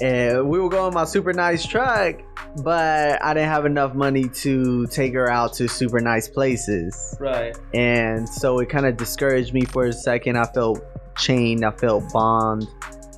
and 0.02 0.48
we 0.48 0.60
were 0.60 0.70
going 0.70 0.94
my 0.94 1.06
super 1.06 1.34
nice 1.34 1.66
truck, 1.66 2.16
but 2.64 3.22
I 3.24 3.34
didn't 3.34 3.50
have 3.50 3.66
enough 3.66 3.96
money 3.96 4.30
to 4.30 4.88
take 4.88 5.14
her 5.14 5.30
out 5.30 5.54
to 5.54 5.68
super 5.68 6.00
nice 6.00 6.28
places. 6.28 7.18
Right. 7.20 7.58
And 7.74 8.30
so 8.30 8.60
it 8.60 8.70
kind 8.70 8.86
of 8.86 8.98
discouraged 8.98 9.54
me 9.54 9.66
for 9.66 9.86
a 9.86 9.94
second. 9.94 10.38
I 10.38 10.46
felt 10.46 10.82
chained, 11.18 11.66
I 11.66 11.72
felt 11.72 12.12
bombed. 12.14 12.68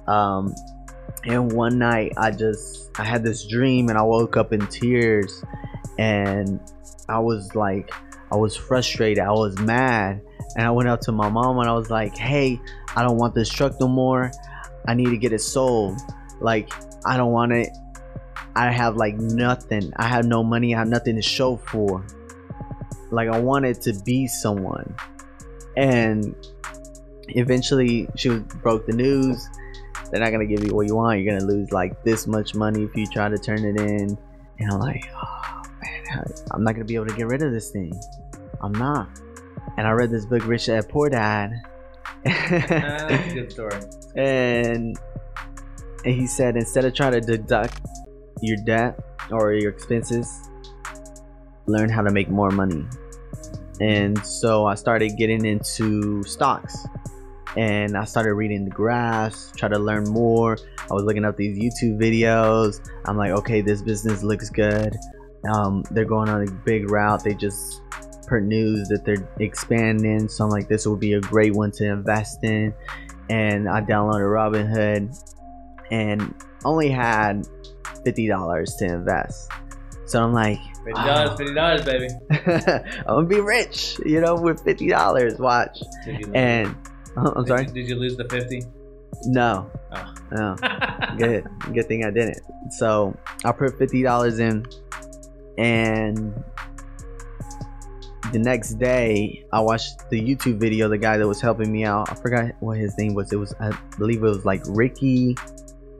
Um, 0.07 0.55
and 1.25 1.51
one 1.51 1.77
night 1.77 2.13
I 2.17 2.31
just 2.31 2.89
I 2.99 3.03
had 3.03 3.23
this 3.23 3.45
dream 3.45 3.89
and 3.89 3.97
I 3.97 4.01
woke 4.01 4.37
up 4.37 4.53
in 4.53 4.65
tears 4.67 5.43
and 5.99 6.59
I 7.07 7.19
was 7.19 7.53
like 7.55 7.91
I 8.31 8.35
was 8.35 8.55
frustrated, 8.55 9.23
I 9.23 9.31
was 9.31 9.57
mad. 9.59 10.21
And 10.55 10.65
I 10.65 10.71
went 10.71 10.89
up 10.89 11.01
to 11.01 11.11
my 11.11 11.29
mom 11.29 11.59
and 11.59 11.69
I 11.69 11.73
was 11.73 11.89
like, 11.89 12.17
"Hey, 12.17 12.59
I 12.95 13.03
don't 13.03 13.17
want 13.17 13.33
this 13.35 13.49
truck 13.49 13.79
no 13.79 13.87
more. 13.87 14.31
I 14.87 14.93
need 14.93 15.09
to 15.09 15.17
get 15.17 15.31
it 15.31 15.39
sold. 15.39 15.99
Like, 16.39 16.71
I 17.05 17.17
don't 17.17 17.31
want 17.31 17.53
it. 17.53 17.69
I 18.55 18.71
have 18.71 18.97
like 18.97 19.15
nothing. 19.15 19.93
I 19.95 20.07
have 20.07 20.25
no 20.25 20.43
money. 20.43 20.75
I 20.75 20.79
have 20.79 20.87
nothing 20.87 21.15
to 21.15 21.21
show 21.21 21.57
for. 21.57 22.05
Like, 23.11 23.29
I 23.29 23.39
wanted 23.39 23.81
to 23.83 23.93
be 24.03 24.27
someone. 24.27 24.93
And 25.77 26.35
eventually, 27.29 28.09
she 28.15 28.29
broke 28.39 28.85
the 28.87 28.93
news. 28.93 29.47
They're 30.09 30.19
not 30.19 30.31
gonna 30.31 30.45
give 30.45 30.65
you 30.65 30.75
what 30.75 30.87
you 30.87 30.95
want. 30.95 31.21
You're 31.21 31.37
gonna 31.37 31.49
lose 31.49 31.71
like 31.71 32.03
this 32.03 32.27
much 32.27 32.55
money 32.55 32.83
if 32.83 32.95
you 32.95 33.07
try 33.07 33.29
to 33.29 33.37
turn 33.37 33.63
it 33.63 33.79
in. 33.79 34.17
And 34.59 34.71
I'm 34.71 34.79
like, 34.79 35.09
I'm 36.51 36.63
not 36.63 36.73
gonna 36.73 36.85
be 36.85 36.95
able 36.95 37.07
to 37.07 37.15
get 37.15 37.27
rid 37.27 37.41
of 37.43 37.51
this 37.51 37.69
thing. 37.71 37.93
I'm 38.61 38.71
not. 38.73 39.09
And 39.77 39.87
I 39.87 39.91
read 39.91 40.11
this 40.11 40.25
book, 40.25 40.45
Rich 40.45 40.67
Dad 40.67 40.89
Poor 40.89 41.09
Dad. 41.09 41.51
That's 42.23 43.31
a 43.31 43.33
good 43.33 43.51
story. 43.57 43.79
and 44.15 44.97
and 46.03 46.15
he 46.15 46.27
said 46.27 46.55
instead 46.55 46.85
of 46.85 46.93
trying 46.93 47.13
to 47.13 47.21
deduct 47.21 47.79
your 48.41 48.57
debt 48.65 48.99
or 49.31 49.53
your 49.53 49.71
expenses 49.71 50.49
learn 51.67 51.89
how 51.89 52.01
to 52.01 52.11
make 52.11 52.27
more 52.29 52.49
money 52.51 52.83
and 53.79 54.17
so 54.25 54.65
i 54.65 54.73
started 54.75 55.15
getting 55.17 55.45
into 55.45 56.23
stocks 56.23 56.75
and 57.55 57.95
i 57.95 58.03
started 58.03 58.33
reading 58.33 58.65
the 58.65 58.71
graphs 58.71 59.51
try 59.55 59.69
to 59.69 59.77
learn 59.79 60.03
more 60.05 60.57
i 60.89 60.93
was 60.93 61.03
looking 61.03 61.23
up 61.23 61.37
these 61.37 61.57
youtube 61.57 61.99
videos 61.99 62.81
i'm 63.05 63.15
like 63.17 63.31
okay 63.31 63.61
this 63.61 63.81
business 63.83 64.23
looks 64.23 64.49
good 64.49 64.95
um, 65.49 65.83
they're 65.91 66.05
going 66.05 66.29
on 66.29 66.47
a 66.47 66.51
big 66.51 66.89
route 66.91 67.23
they 67.23 67.33
just 67.33 67.81
per 68.27 68.39
news 68.39 68.87
that 68.89 69.03
they're 69.05 69.27
expanding 69.39 70.27
so 70.29 70.43
i'm 70.45 70.49
like 70.49 70.67
this 70.67 70.85
would 70.87 70.99
be 70.99 71.13
a 71.13 71.21
great 71.21 71.53
one 71.53 71.71
to 71.71 71.85
invest 71.85 72.43
in 72.43 72.73
and 73.29 73.69
I 73.69 73.79
downloaded 73.81 74.27
Robinhood 74.29 75.17
and 75.89 76.33
only 76.65 76.89
had 76.89 77.47
fifty 78.03 78.27
dollars 78.27 78.75
to 78.79 78.85
invest. 78.85 79.49
So 80.05 80.21
I'm 80.21 80.33
like, 80.33 80.59
Fifty 80.83 80.91
dollars, 80.93 81.37
fifty 81.37 81.53
dollars, 81.53 81.85
baby. 81.85 82.07
I'm 82.31 83.05
gonna 83.07 83.27
be 83.27 83.39
rich, 83.39 83.97
you 84.05 84.19
know, 84.19 84.35
with 84.35 84.61
fifty 84.65 84.89
dollars. 84.89 85.35
Watch. 85.39 85.79
Did 86.03 86.19
you 86.19 86.25
lose, 86.25 86.35
And 86.35 86.75
oh, 87.15 87.31
I'm 87.37 87.43
did 87.45 87.47
sorry. 87.47 87.65
you- 87.67 87.71
Did 87.73 87.87
you 87.89 87.95
lose 87.95 88.17
the 88.17 88.27
fifty? 88.27 88.63
No, 89.25 89.71
Oh. 89.93 90.13
no. 90.31 90.55
Good, 91.17 91.45
good 91.73 91.87
thing 91.87 92.03
I 92.03 92.11
didn't. 92.11 92.39
So 92.71 93.15
I 93.45 93.53
put 93.53 93.77
fifty 93.77 94.03
dollars 94.03 94.39
in, 94.39 94.65
and 95.57 96.33
the 98.31 98.39
next 98.39 98.75
day 98.75 99.45
I 99.51 99.59
watched 99.59 100.09
the 100.09 100.19
YouTube 100.21 100.57
video. 100.59 100.87
The 100.87 100.97
guy 100.97 101.17
that 101.17 101.27
was 101.27 101.41
helping 101.41 101.71
me 101.71 101.83
out, 101.83 102.11
I 102.11 102.15
forgot 102.15 102.51
what 102.59 102.77
his 102.77 102.97
name 102.97 103.13
was. 103.13 103.31
It 103.33 103.35
was, 103.37 103.53
I 103.59 103.71
believe, 103.97 104.19
it 104.23 104.27
was 104.27 104.45
like 104.45 104.61
Ricky 104.67 105.35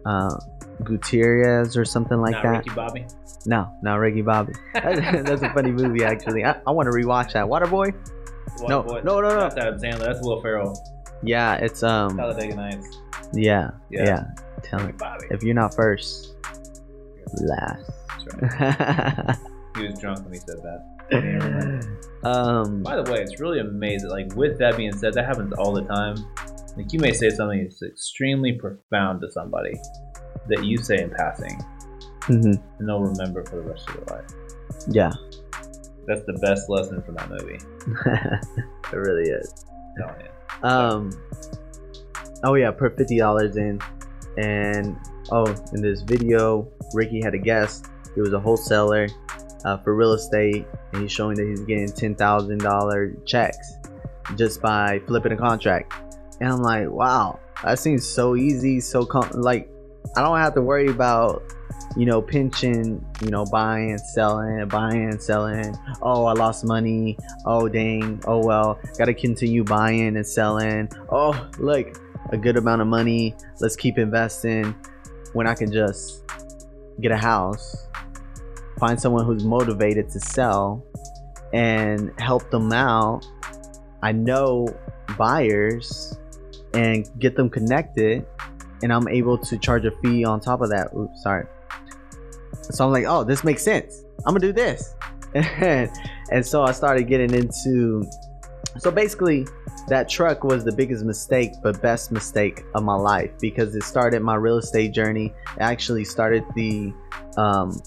uh, 0.05 0.37
Gutierrez 0.83 1.75
or 1.75 1.83
something 1.85 2.19
like 2.21 2.31
Not 2.33 2.43
that. 2.43 2.57
Ricky 2.59 2.69
Bobby. 2.75 3.05
No, 3.45 3.69
not 3.81 3.95
Ricky 3.95 4.21
Bobby. 4.21 4.53
That's, 4.73 5.27
that's 5.27 5.41
a 5.41 5.49
funny 5.53 5.71
movie, 5.71 6.03
actually. 6.05 6.45
I, 6.45 6.61
I 6.67 6.71
want 6.71 6.85
to 6.85 6.91
rewatch 6.91 7.33
that. 7.33 7.45
Waterboy? 7.45 7.93
What- 8.59 8.69
No, 8.69 8.81
no, 8.83 9.19
no, 9.19 9.29
no. 9.29 9.39
That's 9.39 9.57
Adam 9.57 9.79
Sandler. 9.79 9.99
That's 10.05 10.21
Will 10.21 10.39
Ferrell. 10.41 10.77
Yeah, 11.23 11.55
it's 11.55 11.81
um, 11.83 12.17
Talladega 12.17 12.55
Nights. 12.55 12.97
yeah, 13.33 13.71
Yeah. 13.89 14.05
yeah. 14.05 14.23
Tell 14.63 14.79
me 14.85 14.91
Bobby. 14.91 15.25
if 15.31 15.41
you're 15.43 15.55
not 15.55 15.73
first, 15.75 16.35
last. 17.41 17.89
He 19.77 19.87
was 19.87 19.99
drunk 19.99 20.23
when 20.25 20.33
he 20.33 20.39
said 20.39 20.57
that. 20.63 21.97
um, 22.23 22.83
By 22.83 22.97
the 23.01 23.09
way, 23.09 23.21
it's 23.21 23.39
really 23.39 23.59
amazing. 23.59 24.09
Like 24.09 24.35
with 24.35 24.59
that 24.59 24.75
being 24.75 24.91
said, 24.91 25.13
that 25.13 25.25
happens 25.25 25.53
all 25.53 25.71
the 25.71 25.83
time. 25.85 26.15
Like 26.75 26.91
you 26.91 26.99
may 26.99 27.13
say 27.13 27.29
something 27.29 27.63
that's 27.63 27.81
extremely 27.81 28.51
profound 28.51 29.21
to 29.21 29.31
somebody 29.31 29.79
that 30.49 30.65
you 30.65 30.77
say 30.77 30.97
in 31.01 31.09
passing, 31.09 31.57
mhm, 32.23 32.61
and 32.79 32.87
they'll 32.87 32.99
remember 32.99 33.45
for 33.45 33.55
the 33.57 33.61
rest 33.61 33.87
of 33.89 34.05
their 34.05 34.17
life. 34.17 34.29
yeah, 34.89 35.11
That's 36.05 36.23
the 36.25 36.33
best 36.41 36.69
lesson 36.69 37.01
from 37.03 37.15
that 37.15 37.29
movie. 37.29 37.59
it 38.91 38.95
really 38.95 39.29
is. 39.29 39.65
Um, 40.63 41.11
oh 42.43 42.55
yeah, 42.55 42.71
put 42.71 42.97
fifty 42.97 43.17
dollars 43.17 43.55
in, 43.57 43.79
and 44.37 44.97
oh, 45.31 45.45
in 45.73 45.81
this 45.81 46.01
video, 46.01 46.67
Ricky 46.93 47.21
had 47.21 47.33
a 47.33 47.39
guest. 47.39 47.87
He 48.15 48.21
was 48.21 48.33
a 48.33 48.39
wholesaler 48.39 49.07
uh, 49.65 49.77
for 49.77 49.95
real 49.95 50.13
estate, 50.13 50.65
and 50.93 51.01
he's 51.01 51.11
showing 51.11 51.35
that 51.37 51.47
he's 51.47 51.61
getting 51.61 51.87
ten 51.87 52.15
thousand 52.15 52.59
dollar 52.59 53.13
checks 53.25 53.73
just 54.35 54.61
by 54.61 54.99
flipping 55.07 55.31
a 55.31 55.37
contract. 55.37 55.93
And 56.39 56.51
I'm 56.51 56.61
like, 56.61 56.89
wow, 56.89 57.39
that 57.63 57.79
seems 57.79 58.05
so 58.05 58.35
easy, 58.35 58.79
so 58.79 59.05
com- 59.05 59.29
like 59.33 59.69
I 60.15 60.21
don't 60.21 60.37
have 60.37 60.53
to 60.55 60.61
worry 60.61 60.87
about 60.87 61.43
you 61.95 62.05
know 62.05 62.21
pinching, 62.21 63.05
you 63.21 63.29
know 63.29 63.45
buying 63.45 63.97
selling, 63.97 64.67
buying 64.67 65.19
selling. 65.19 65.75
Oh, 66.01 66.25
I 66.25 66.33
lost 66.33 66.65
money. 66.65 67.17
Oh 67.45 67.67
dang. 67.67 68.21
Oh 68.25 68.43
well, 68.43 68.79
gotta 68.97 69.13
continue 69.13 69.63
buying 69.63 70.15
and 70.17 70.27
selling. 70.27 70.89
Oh 71.09 71.49
look, 71.59 71.99
a 72.29 72.37
good 72.37 72.57
amount 72.57 72.81
of 72.81 72.87
money. 72.87 73.35
Let's 73.59 73.75
keep 73.75 73.97
investing. 73.97 74.75
When 75.33 75.47
I 75.47 75.53
can 75.53 75.71
just 75.71 76.23
get 76.99 77.11
a 77.11 77.17
house, 77.17 77.87
find 78.79 78.99
someone 78.99 79.25
who's 79.25 79.43
motivated 79.43 80.09
to 80.11 80.19
sell, 80.19 80.83
and 81.53 82.11
help 82.19 82.49
them 82.51 82.71
out. 82.71 83.25
I 84.01 84.11
know 84.11 84.67
buyers 85.17 86.17
and 86.73 87.07
get 87.19 87.35
them 87.35 87.49
connected, 87.49 88.25
and 88.83 88.91
I'm 88.91 89.07
able 89.07 89.37
to 89.37 89.57
charge 89.57 89.85
a 89.85 89.91
fee 90.01 90.25
on 90.25 90.39
top 90.39 90.61
of 90.61 90.69
that. 90.69 90.89
Oops, 90.95 91.21
sorry. 91.21 91.45
So 92.61 92.85
I'm 92.85 92.91
like, 92.91 93.05
oh, 93.05 93.23
this 93.23 93.43
makes 93.43 93.63
sense. 93.63 94.03
I'm 94.25 94.33
gonna 94.33 94.39
do 94.39 94.53
this, 94.53 94.95
and, 95.33 95.89
and 96.31 96.45
so 96.45 96.63
I 96.63 96.71
started 96.71 97.07
getting 97.07 97.33
into. 97.33 98.03
So 98.77 98.89
basically, 98.89 99.45
that 99.91 100.07
truck 100.07 100.45
was 100.45 100.63
the 100.63 100.71
biggest 100.71 101.03
mistake, 101.03 101.51
but 101.61 101.81
best 101.81 102.13
mistake 102.13 102.63
of 102.75 102.83
my 102.83 102.95
life 102.95 103.29
because 103.41 103.75
it 103.75 103.83
started 103.83 104.21
my 104.21 104.35
real 104.35 104.57
estate 104.57 104.93
journey. 104.93 105.33
It 105.57 105.61
actually 105.61 106.05
started 106.05 106.45
the 106.55 106.93
um, 107.35 107.77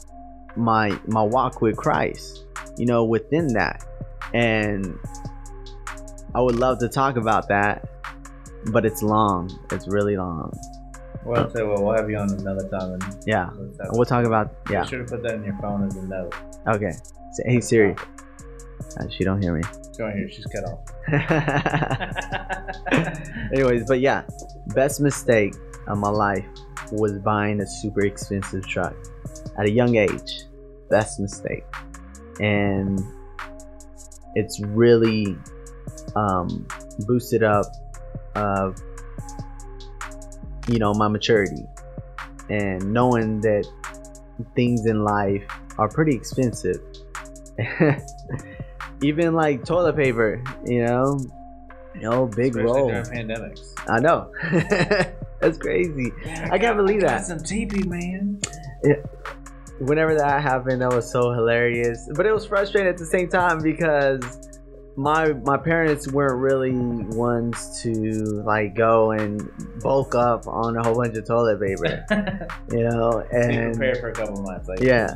my 0.54 0.98
my 1.06 1.22
walk 1.22 1.62
with 1.62 1.76
Christ. 1.78 2.44
You 2.76 2.84
know, 2.84 3.04
within 3.04 3.46
that, 3.54 3.82
and 4.34 4.98
I 6.34 6.42
would 6.42 6.56
love 6.56 6.78
to 6.80 6.88
talk 6.88 7.16
about 7.16 7.48
that, 7.48 7.88
but 8.66 8.84
it's 8.84 9.02
long. 9.02 9.50
It's 9.72 9.88
really 9.88 10.18
long. 10.18 10.52
Well, 11.24 11.44
I'll 11.44 11.50
say, 11.50 11.62
well, 11.62 11.82
we'll 11.82 11.96
have 11.96 12.10
you 12.10 12.18
on 12.18 12.30
another 12.32 12.68
time. 12.68 12.92
And 13.00 13.16
Yeah, 13.26 13.48
we'll 13.92 14.04
talk 14.04 14.26
about. 14.26 14.54
You 14.68 14.74
Yeah, 14.74 14.84
should 14.84 15.00
have 15.00 15.08
put 15.08 15.22
that 15.22 15.36
in 15.36 15.44
your 15.44 15.56
phone 15.62 15.86
as 15.86 15.96
a 15.96 16.02
note. 16.02 16.34
okay. 16.68 16.92
Hey 17.46 17.60
Siri, 17.60 17.96
Uh, 18.98 19.08
she 19.08 19.24
don't 19.24 19.42
hear 19.42 19.54
me. 19.54 19.62
Go 19.98 20.06
on 20.06 20.16
here. 20.16 20.28
She's 20.28 20.46
cut 20.46 20.64
off. 20.64 20.80
Anyways, 23.52 23.86
but 23.86 24.00
yeah, 24.00 24.22
best 24.68 25.00
mistake 25.00 25.54
of 25.88 25.98
my 25.98 26.10
life 26.10 26.46
was 26.92 27.18
buying 27.18 27.60
a 27.60 27.66
super 27.66 28.04
expensive 28.04 28.66
truck 28.66 28.94
at 29.58 29.66
a 29.66 29.70
young 29.70 29.96
age. 29.96 30.44
Best 30.90 31.20
mistake. 31.20 31.64
And 32.40 33.00
it's 34.34 34.60
really 34.60 35.36
um, 36.16 36.66
boosted 37.06 37.42
up 37.42 37.66
uh, 38.34 38.72
you 40.68 40.78
know 40.78 40.94
my 40.94 41.08
maturity 41.08 41.66
and 42.48 42.92
knowing 42.92 43.40
that 43.40 43.66
things 44.54 44.86
in 44.86 45.04
life 45.04 45.44
are 45.78 45.88
pretty 45.88 46.14
expensive 46.14 46.80
even 49.02 49.34
like 49.34 49.64
toilet 49.64 49.96
paper 49.96 50.42
you 50.66 50.84
know 50.84 51.18
you 51.94 52.00
know 52.02 52.26
big 52.26 52.56
Especially 52.56 52.64
roll 52.64 52.90
pandemics. 52.90 53.72
i 53.88 53.98
know 54.00 54.30
that's 55.40 55.58
crazy 55.58 56.12
I 56.50 56.58
can't 56.58 56.76
believe 56.76 57.00
got 57.02 57.08
that. 57.08 57.26
Some 57.26 57.38
TP, 57.38 57.84
man. 57.86 58.40
Yeah. 58.82 58.94
whenever 59.78 60.14
that 60.14 60.42
happened 60.42 60.80
that 60.82 60.92
was 60.92 61.10
so 61.10 61.32
hilarious 61.32 62.08
but 62.14 62.24
it 62.26 62.32
was 62.32 62.46
frustrating 62.46 62.88
at 62.88 62.96
the 62.98 63.04
same 63.06 63.28
time 63.28 63.62
because 63.62 64.48
my 64.96 65.32
my 65.44 65.56
parents 65.56 66.06
weren't 66.12 66.38
really 66.40 66.72
ones 67.16 67.82
to 67.82 67.90
like 68.46 68.76
go 68.76 69.10
and 69.10 69.50
bulk 69.80 70.14
up 70.14 70.46
on 70.46 70.76
a 70.76 70.82
whole 70.84 70.94
bunch 70.94 71.16
of 71.16 71.26
toilet 71.26 71.60
paper 71.60 72.06
you 72.70 72.88
know 72.88 73.24
and 73.32 73.76
prepare 73.76 73.96
for 73.96 74.08
a 74.10 74.12
couple 74.14 74.40
months. 74.42 74.68
Like 74.68 74.80
Yeah. 74.80 75.12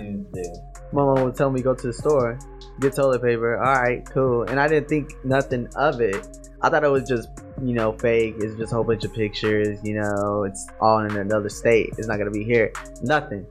My 0.93 1.03
mom 1.03 1.25
would 1.25 1.35
tell 1.35 1.51
me 1.51 1.61
go 1.61 1.75
to 1.75 1.87
the 1.89 1.93
store 1.93 2.39
get 2.81 2.95
toilet 2.95 3.23
paper 3.23 3.59
all 3.63 3.81
right 3.83 4.09
cool 4.11 4.43
and 4.45 4.61
i 4.61 4.69
didn't 4.69 4.89
think 4.89 5.13
nothing 5.25 5.69
of 5.77 6.01
it 6.01 6.49
i 6.63 6.69
thought 6.69 6.85
it 6.85 6.91
was 6.91 7.09
just 7.09 7.29
you 7.63 7.75
know 7.75 7.93
fake 7.99 8.35
it's 8.39 8.57
just 8.57 8.73
a 8.73 8.75
whole 8.75 8.85
bunch 8.85 9.05
of 9.05 9.13
pictures 9.13 9.79
you 9.83 10.01
know 10.01 10.45
it's 10.45 10.69
all 10.81 11.01
in 11.01 11.17
another 11.17 11.49
state 11.49 11.91
it's 11.99 12.07
not 12.07 12.19
gonna 12.19 12.31
be 12.31 12.45
here 12.45 12.73
nothing 13.03 13.45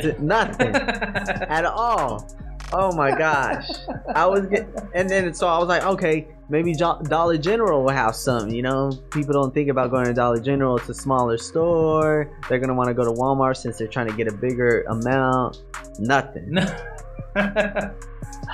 to 0.00 0.24
nothing 0.24 0.74
at 0.74 1.64
all. 1.64 2.26
Oh 2.72 2.92
my 2.92 3.10
gosh. 3.10 3.68
I 4.14 4.26
was 4.26 4.46
get, 4.46 4.68
and 4.94 5.08
then 5.08 5.34
so 5.34 5.48
I 5.48 5.58
was 5.58 5.68
like, 5.68 5.84
okay, 5.84 6.28
maybe 6.48 6.72
Dollar 6.72 7.36
General 7.36 7.82
will 7.82 7.90
have 7.90 8.14
some. 8.14 8.48
You 8.48 8.62
know, 8.62 8.92
people 9.10 9.32
don't 9.32 9.52
think 9.52 9.68
about 9.70 9.90
going 9.90 10.06
to 10.06 10.14
Dollar 10.14 10.38
General. 10.38 10.76
It's 10.76 10.88
a 10.88 10.94
smaller 10.94 11.36
store. 11.36 12.30
They're 12.48 12.60
gonna 12.60 12.74
want 12.74 12.88
to 12.88 12.94
go 12.94 13.04
to 13.04 13.10
Walmart 13.10 13.56
since 13.56 13.78
they're 13.78 13.88
trying 13.88 14.08
to 14.08 14.16
get 14.16 14.28
a 14.28 14.32
bigger 14.32 14.82
amount. 14.82 15.62
Nothing. 16.00 16.58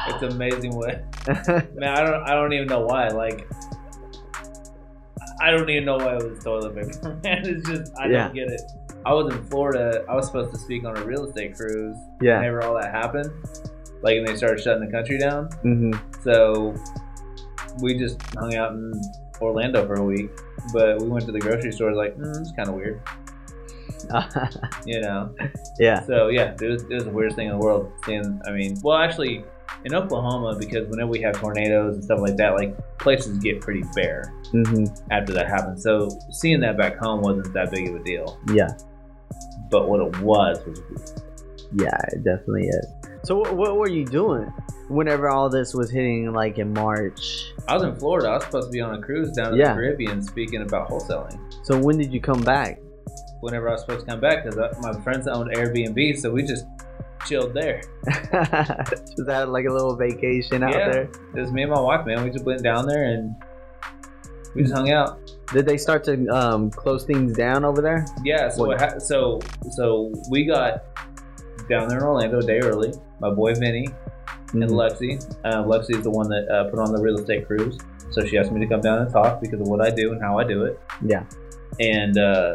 It's 0.09 0.23
amazing 0.23 0.77
what 0.77 1.03
man. 1.75 1.89
I 1.97 2.03
don't. 2.05 2.23
I 2.29 2.35
don't 2.35 2.53
even 2.53 2.67
know 2.69 2.81
why. 2.81 3.09
Like, 3.09 3.49
I 5.41 5.51
don't 5.51 5.69
even 5.69 5.85
know 5.85 5.97
why 5.97 6.17
it 6.17 6.23
was 6.31 6.43
toilet 6.45 6.75
paper. 6.75 7.19
Man, 7.25 7.45
it's 7.47 7.67
just 7.69 7.93
I 7.99 8.07
Yeah. 8.07 8.25
don't 8.27 8.35
get 8.35 8.49
it. 8.49 8.61
I 9.05 9.13
was 9.15 9.35
in 9.35 9.43
Florida. 9.47 10.05
I 10.09 10.15
was 10.15 10.27
supposed 10.27 10.53
to 10.53 10.59
speak 10.59 10.85
on 10.85 10.97
a 10.97 11.05
real 11.05 11.25
estate 11.25 11.57
cruise. 11.57 11.97
yeah. 12.21 12.39
Whenever 12.39 12.63
all 12.63 12.75
that 12.75 12.91
happened, 12.93 13.31
like, 14.03 14.17
and 14.19 14.27
they 14.29 14.37
started 14.37 14.61
shutting 14.63 14.85
the 14.85 14.93
country 14.93 15.19
down. 15.19 15.47
hmm 15.63 15.93
So 16.23 16.75
we 17.81 17.99
just 17.99 18.21
hung 18.37 18.55
out 18.55 18.73
in 18.73 18.93
Orlando 19.41 19.87
for 19.87 19.95
a 19.95 20.05
week. 20.05 20.31
But 20.73 21.01
we 21.01 21.09
went 21.09 21.25
to 21.27 21.33
the 21.33 21.41
grocery 21.41 21.73
store. 21.73 21.93
Like, 21.93 22.17
mm, 22.17 22.41
it's 22.41 22.53
kind 22.53 22.69
of 22.69 22.75
weird, 22.75 23.01
you 24.87 25.01
know. 25.01 25.35
yeah. 25.79 26.05
So 26.05 26.29
yeah, 26.29 26.55
it 26.61 26.67
was, 26.67 26.83
it 26.85 26.95
was 26.95 27.05
the 27.05 27.11
weirdest 27.11 27.37
thing 27.37 27.49
in 27.49 27.53
the 27.59 27.65
world. 27.65 27.91
Seeing, 28.05 28.41
I 28.47 28.51
mean, 28.53 28.79
well, 28.83 28.97
actually, 28.99 29.45
in 29.85 29.95
Oklahoma, 29.95 30.57
because 30.59 30.89
whenever 30.89 31.11
we 31.11 31.21
have 31.21 31.39
tornadoes 31.39 31.95
and 31.97 32.05
stuff 32.05 32.21
like 32.21 32.37
that, 32.37 32.55
like 32.55 32.77
places 32.99 33.39
get 33.39 33.61
pretty 33.61 33.83
bare 33.95 34.33
hmm 34.51 34.85
after 35.11 35.33
that 35.33 35.49
happens. 35.49 35.83
So 35.83 36.09
seeing 36.31 36.61
that 36.61 36.77
back 36.77 36.97
home 36.97 37.21
wasn't 37.21 37.53
that 37.55 37.71
big 37.71 37.89
of 37.89 37.97
a 37.97 38.05
deal. 38.05 38.39
Yeah. 38.53 38.71
But 39.71 39.89
what 39.89 40.01
it 40.01 40.21
was 40.21 40.59
was. 40.67 41.23
Yeah. 41.75 41.97
It 42.13 42.23
definitely 42.25 42.69
is. 42.69 42.87
So 43.25 43.37
what, 43.39 43.57
what 43.57 43.77
were 43.77 43.89
you 43.89 44.05
doing 44.07 44.53
whenever 44.89 45.29
all 45.29 45.49
this 45.51 45.75
was 45.75 45.91
hitting, 45.91 46.33
like 46.33 46.59
in 46.59 46.73
March? 46.73 47.53
I 47.67 47.75
was 47.75 47.83
in 47.83 47.97
Florida. 47.97 48.29
I 48.29 48.35
was 48.35 48.45
supposed 48.45 48.69
to 48.69 48.73
be 48.73 48.81
on 48.81 48.95
a 48.95 49.03
cruise 49.03 49.33
down 49.33 49.53
to 49.53 49.59
Yeah. 49.59 49.71
the 49.71 49.75
Caribbean 49.75 50.23
speaking 50.23 50.63
about 50.63 50.89
wholesaling. 50.89 51.39
So 51.65 51.77
when 51.79 51.99
did 51.99 52.13
you 52.13 52.21
come 52.21 52.43
back? 52.43 52.81
Whenever 53.41 53.69
I 53.69 53.73
was 53.73 53.83
supposed 53.83 54.01
to 54.07 54.07
come 54.11 54.21
back, 54.21 54.45
because 54.45 54.57
my 54.83 54.93
friends 55.03 55.27
owned 55.29 55.51
Airbnb, 55.55 56.19
so 56.19 56.31
we 56.33 56.43
just 56.43 56.67
chilled 57.27 57.55
there. 57.55 57.83
Just 59.17 59.29
had 59.29 59.49
like 59.49 59.67
a 59.67 59.73
little 59.73 59.97
vacation 59.97 60.63
out 60.63 60.73
Yeah. 60.75 60.91
there. 60.91 61.03
It 61.35 61.41
was 61.41 61.51
me 61.53 61.63
and 61.63 61.71
my 61.73 61.81
wife, 61.81 62.07
man. 62.07 62.23
We 62.23 62.31
just 62.31 62.45
went 62.45 62.63
down 62.63 62.87
there 62.87 63.05
and 63.05 63.35
we 64.55 64.63
just 64.63 64.75
hung 64.75 64.91
out. 64.93 65.19
Did 65.53 65.67
they 65.67 65.77
start 65.77 66.05
to 66.05 66.27
um, 66.29 66.71
close 66.71 67.05
things 67.05 67.33
down 67.37 67.65
over 67.65 67.81
there? 67.83 68.07
Yeah, 68.25 68.49
so 68.49 68.77
ha- 68.77 68.99
so 68.99 69.41
so 69.73 70.13
we 70.31 70.45
got 70.45 70.85
down 71.69 71.89
there 71.89 71.99
in 71.99 72.05
Orlando 72.05 72.39
a 72.39 72.43
day 72.43 72.61
early. 72.61 72.93
My 73.21 73.31
boy 73.31 73.55
Vinny 73.55 73.89
and 74.53 74.63
Mhm. 74.63 74.71
Lexi. 74.71 75.37
Uh, 75.45 75.65
Lexi 75.65 75.97
is 75.97 76.03
the 76.03 76.11
one 76.11 76.29
that 76.29 76.49
uh, 76.49 76.71
put 76.71 76.79
on 76.79 76.93
the 76.93 77.03
real 77.03 77.19
estate 77.19 77.47
cruise, 77.47 77.77
so 78.11 78.25
she 78.25 78.39
asked 78.39 78.53
me 78.53 78.61
to 78.61 78.67
come 78.67 78.81
down 78.81 78.99
and 79.01 79.11
talk 79.13 79.41
because 79.41 79.61
of 79.61 79.67
what 79.69 79.81
I 79.81 79.91
do 79.91 80.13
and 80.13 80.23
how 80.23 80.39
I 80.39 80.45
do 80.45 80.65
it. 80.65 80.79
Yeah. 81.05 81.25
And 81.81 82.17
uh, 82.19 82.55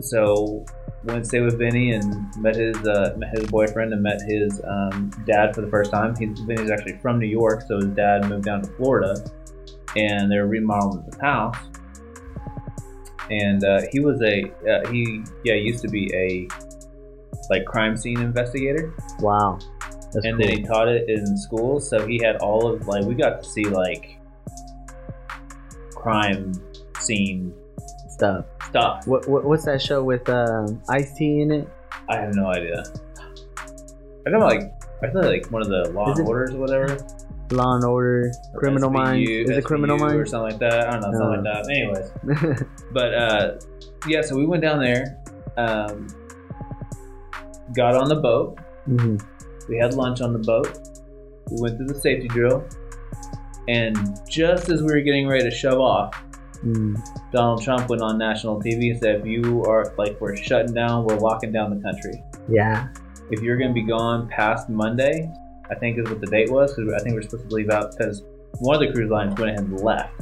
so 0.00 0.64
went 1.04 1.22
to 1.22 1.28
stay 1.28 1.40
with 1.40 1.58
Vinny 1.58 1.92
and 1.92 2.24
met 2.38 2.56
his 2.56 2.76
uh, 2.86 3.14
met 3.16 3.36
his 3.36 3.46
boyfriend 3.48 3.92
and 3.92 4.02
met 4.02 4.20
his 4.26 4.60
um, 4.66 5.10
dad 5.26 5.54
for 5.54 5.60
the 5.60 5.68
first 5.68 5.90
time. 5.90 6.14
He's 6.16 6.38
Vinny's 6.40 6.70
actually 6.70 6.98
from 6.98 7.18
New 7.18 7.26
York, 7.28 7.62
so 7.68 7.76
his 7.76 7.88
dad 7.88 8.28
moved 8.28 8.44
down 8.44 8.62
to 8.62 8.70
Florida, 8.72 9.14
and 9.96 10.30
they're 10.30 10.46
remodeling 10.46 11.04
his 11.04 11.20
house. 11.20 11.56
And 13.30 13.64
uh, 13.64 13.82
he 13.90 14.00
was 14.00 14.20
a 14.22 14.44
uh, 14.68 14.90
he 14.90 15.22
yeah 15.44 15.54
used 15.54 15.82
to 15.82 15.88
be 15.88 16.10
a 16.14 16.48
like 17.50 17.64
crime 17.66 17.96
scene 17.96 18.20
investigator 18.20 18.94
Wow. 19.20 19.58
That's 20.12 20.26
and 20.26 20.38
cool. 20.38 20.46
then 20.46 20.56
he 20.56 20.62
taught 20.62 20.88
it 20.88 21.08
in 21.08 21.36
school 21.36 21.80
so 21.80 22.06
he 22.06 22.22
had 22.22 22.36
all 22.36 22.72
of 22.72 22.86
like 22.86 23.04
we 23.04 23.14
got 23.14 23.42
to 23.42 23.48
see 23.48 23.64
like 23.64 24.18
crime 25.94 26.52
scene 27.00 27.52
stuff. 28.24 28.44
stuff. 28.68 29.06
What, 29.06 29.28
what 29.28 29.44
what's 29.44 29.64
that 29.64 29.80
show 29.82 30.02
with 30.02 30.28
um, 30.28 30.82
Ice 30.88 31.12
T 31.14 31.40
in 31.40 31.50
it? 31.50 31.68
i 32.08 32.16
have 32.16 32.34
no 32.34 32.46
idea. 32.46 32.84
I 34.26 34.30
know 34.30 34.38
like 34.38 34.72
i 35.02 35.10
feel 35.10 35.22
like 35.22 35.50
one 35.50 35.62
of 35.62 35.68
the 35.68 35.90
law 35.92 36.12
Is 36.12 36.18
and 36.18 36.28
orders 36.28 36.54
or 36.54 36.58
whatever. 36.58 36.98
Law 37.50 37.74
and 37.74 37.84
Order, 37.84 38.32
or 38.54 38.58
Criminal 38.60 38.88
SVU, 38.90 38.92
Minds. 38.92 39.30
Is 39.30 39.50
it 39.58 39.64
Criminal 39.64 39.98
SVU 39.98 40.14
or 40.14 40.26
something 40.26 40.50
like 40.50 40.60
that. 40.60 40.88
I 40.88 40.92
don't 40.92 41.00
know 41.02 41.18
something 41.18 41.44
like 41.44 41.64
that. 41.64 41.70
Anyways. 41.70 42.62
But 42.92 43.14
uh 43.14 43.58
yeah 44.06 44.22
so 44.22 44.36
we 44.36 44.46
went 44.46 44.62
down 44.62 44.80
there 44.80 45.22
um 45.56 46.08
got 47.74 47.94
on 47.94 48.08
the 48.08 48.16
boat. 48.16 48.58
Mhm. 48.88 49.22
we 49.68 49.76
had 49.76 49.94
lunch 49.94 50.20
on 50.20 50.32
the 50.32 50.38
boat. 50.38 50.78
We 51.50 51.60
went 51.60 51.76
through 51.76 51.88
the 51.88 52.00
safety 52.00 52.28
drill. 52.28 52.66
And 53.68 53.96
just 54.28 54.68
as 54.68 54.82
we 54.82 54.86
were 54.92 55.00
getting 55.00 55.26
ready 55.28 55.44
to 55.44 55.50
shove 55.54 55.78
off 55.78 56.23
Mm. 56.64 56.96
Donald 57.32 57.62
Trump 57.62 57.88
went 57.88 58.02
on 58.02 58.16
national 58.18 58.60
TV 58.60 58.90
and 58.90 59.00
said, 59.00 59.20
if 59.20 59.26
you 59.26 59.62
are 59.64 59.92
like, 59.98 60.20
we're 60.20 60.34
shutting 60.36 60.72
down, 60.74 61.04
we're 61.04 61.18
locking 61.18 61.52
down 61.52 61.76
the 61.76 61.82
country. 61.82 62.22
Yeah. 62.48 62.88
If 63.30 63.40
you're 63.42 63.56
going 63.56 63.70
to 63.70 63.74
be 63.74 63.82
gone 63.86 64.28
past 64.28 64.68
Monday, 64.68 65.30
I 65.70 65.74
think 65.74 65.98
is 65.98 66.08
what 66.08 66.20
the 66.20 66.26
date 66.26 66.50
was, 66.50 66.74
because 66.74 66.92
I 66.92 66.98
think 67.02 67.14
we're 67.14 67.22
supposed 67.22 67.48
to 67.48 67.54
leave 67.54 67.70
out, 67.70 67.92
because 67.96 68.22
one 68.60 68.74
of 68.76 68.80
the 68.80 68.92
cruise 68.92 69.10
lines 69.10 69.38
went 69.38 69.50
ahead 69.50 69.64
and 69.64 69.80
left, 69.80 70.12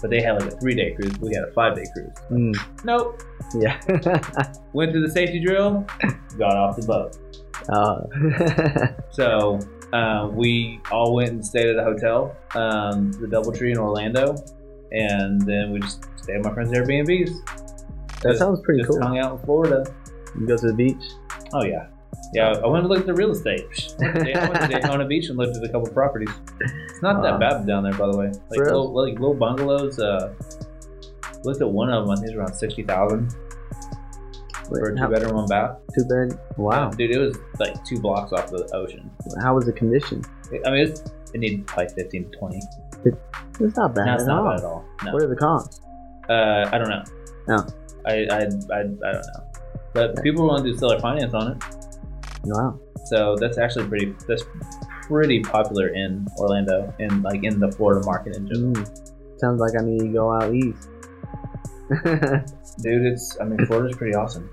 but 0.00 0.10
they 0.10 0.20
had 0.20 0.40
like 0.42 0.52
a 0.52 0.56
three 0.58 0.74
day 0.74 0.94
cruise, 0.94 1.18
we 1.20 1.34
had 1.34 1.44
a 1.44 1.52
five 1.52 1.76
day 1.76 1.84
cruise. 1.92 2.16
Mm. 2.30 2.84
Nope. 2.84 3.22
Yeah. 3.54 3.78
Went 4.72 4.92
through 4.92 5.06
the 5.06 5.10
safety 5.12 5.38
drill, 5.44 5.84
got 6.38 6.56
off 6.56 6.76
the 6.76 6.86
boat. 6.86 7.18
uh, 7.68 8.92
So 9.10 9.58
uh, 9.92 10.28
we 10.32 10.80
all 10.90 11.14
went 11.14 11.30
and 11.30 11.44
stayed 11.44 11.66
at 11.68 11.76
a 11.76 11.84
hotel, 11.84 12.34
um, 12.54 13.12
the 13.12 13.26
Doubletree 13.26 13.72
in 13.72 13.78
Orlando, 13.78 14.34
and 14.92 15.40
then 15.42 15.72
we 15.72 15.80
just 15.80 16.04
stayed 16.16 16.36
at 16.36 16.44
my 16.44 16.52
friend's 16.54 16.72
Airbnbs. 16.72 17.30
that 18.22 18.22
Just- 18.22 18.38
sounds 18.38 18.60
pretty 18.60 18.80
just 18.82 18.90
cool. 18.92 19.02
hung 19.02 19.18
out 19.18 19.32
in 19.38 19.44
Florida. 19.44 19.84
You 20.38 20.46
go 20.46 20.56
to 20.56 20.66
the 20.68 20.74
beach. 20.74 21.02
Oh 21.52 21.64
yeah, 21.64 21.88
yeah. 22.32 22.52
I 22.64 22.66
went 22.66 22.84
and 22.84 22.88
looked 22.88 23.08
at 23.08 23.16
real 23.16 23.30
estate. 23.32 23.64
I 24.00 24.48
went 24.48 24.60
to 24.62 24.68
Daytona 24.68 25.04
Beach 25.06 25.28
and 25.28 25.36
looked 25.36 25.56
at 25.56 25.62
a 25.62 25.68
couple 25.68 25.88
properties. 25.92 26.30
It's 26.60 27.02
not 27.02 27.22
that 27.22 27.32
Wow. 27.32 27.38
bad 27.38 27.66
down 27.66 27.82
there, 27.82 27.92
by 27.92 28.10
the 28.10 28.16
way. 28.16 28.26
Like 28.50 28.60
little, 28.60 28.92
like 28.94 29.14
little 29.14 29.34
bungalows. 29.34 29.98
Uh, 29.98 30.32
looked 31.44 31.60
at 31.60 31.68
one 31.68 31.90
of 31.92 32.04
them. 32.06 32.12
I 32.12 32.14
think 32.16 32.28
it 32.32 32.36
was 32.36 32.38
around 32.38 32.54
sixty 32.54 32.82
thousand 32.82 33.34
for 34.68 34.90
a 34.92 34.96
two 34.96 35.08
bedroom, 35.08 35.34
one 35.34 35.46
bath. 35.48 35.76
Two 35.94 36.04
bed. 36.06 36.38
Wow. 36.56 36.88
dude, 36.90 37.10
it 37.10 37.18
was 37.18 37.36
like 37.58 37.84
two 37.84 38.00
blocks 38.00 38.32
off 38.32 38.46
the 38.50 38.66
ocean. 38.74 39.10
How 39.42 39.54
was 39.54 39.66
the 39.66 39.72
condition? 39.72 40.22
I 40.64 40.70
mean, 40.70 40.86
it's, 40.88 41.02
it 41.34 41.38
needed 41.40 41.66
probably 41.66 41.92
fifteen 41.94 42.30
to 42.30 42.38
twenty. 42.38 42.60
It's 43.04 43.76
not 43.76 43.94
bad 43.94 44.06
No, 44.06 44.14
it's 44.14 44.22
at 44.22 44.26
not 44.28 44.38
all. 44.38 44.50
bad 44.50 44.58
at 44.60 44.64
all. 44.64 44.84
No, 45.04 45.12
What 45.12 45.22
are 45.22 45.28
the 45.28 45.36
comps? 45.36 45.80
uh, 46.28 46.68
I 46.72 46.78
don't 46.78 46.88
know. 46.88 47.04
No. 47.48 47.66
I, 48.06 48.12
I, 48.30 48.38
I, 48.38 48.40
I 48.40 48.82
don't 48.82 49.00
know. 49.00 49.52
But 49.94 50.22
people 50.22 50.46
want 50.48 50.64
to 50.64 50.72
do 50.72 50.78
seller 50.78 50.98
finance 51.00 51.34
on 51.34 51.52
it. 51.52 51.64
Wow. 52.44 52.80
So 53.06 53.36
that's 53.36 53.58
actually 53.58 53.86
pretty. 53.88 54.14
That's 54.26 54.44
pretty 55.02 55.40
popular 55.40 55.88
in 55.88 56.26
Orlando 56.38 56.94
and 56.98 57.22
like 57.22 57.44
in 57.44 57.58
the 57.60 57.70
Florida 57.72 58.04
market 58.06 58.36
in 58.36 58.46
general. 58.48 58.72
Mm. 58.72 59.38
Sounds 59.38 59.60
like 59.60 59.72
I 59.78 59.84
need 59.84 60.00
to 60.00 60.08
go 60.08 60.32
out 60.32 60.54
east. 60.54 60.88
Dude, 62.82 63.06
it's. 63.06 63.36
I 63.40 63.44
mean, 63.44 63.64
Florida's 63.66 63.96
pretty 63.96 64.14
awesome. 64.14 64.48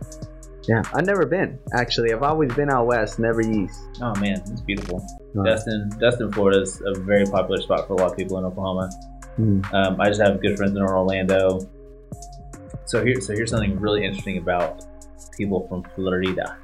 Yeah, 0.67 0.83
I've 0.93 1.05
never 1.05 1.25
been 1.25 1.57
actually. 1.73 2.11
I've 2.13 2.23
always 2.23 2.53
been 2.53 2.69
out 2.69 2.85
west, 2.87 3.17
never 3.19 3.41
east. 3.41 3.79
Oh 4.01 4.13
man, 4.19 4.41
it's 4.51 4.61
beautiful. 4.61 5.05
Uh, 5.37 5.43
Destin, 5.43 5.89
Destin, 5.99 6.31
Florida 6.31 6.61
is 6.61 6.81
a 6.85 6.99
very 6.99 7.25
popular 7.25 7.61
spot 7.61 7.87
for 7.87 7.93
a 7.93 7.97
lot 7.97 8.11
of 8.11 8.17
people 8.17 8.37
in 8.37 8.45
Oklahoma. 8.45 8.89
mm, 9.39 9.73
Um, 9.73 9.99
I 10.01 10.07
just 10.09 10.21
have 10.21 10.41
good 10.41 10.57
friends 10.57 10.75
in 10.75 10.81
Orlando. 10.81 11.59
So 12.85 13.03
here, 13.05 13.19
so 13.21 13.33
here's 13.33 13.51
something 13.51 13.79
really 13.79 14.03
interesting 14.03 14.37
about 14.39 14.83
people 15.37 15.67
from 15.67 15.83
Florida. 15.95 16.57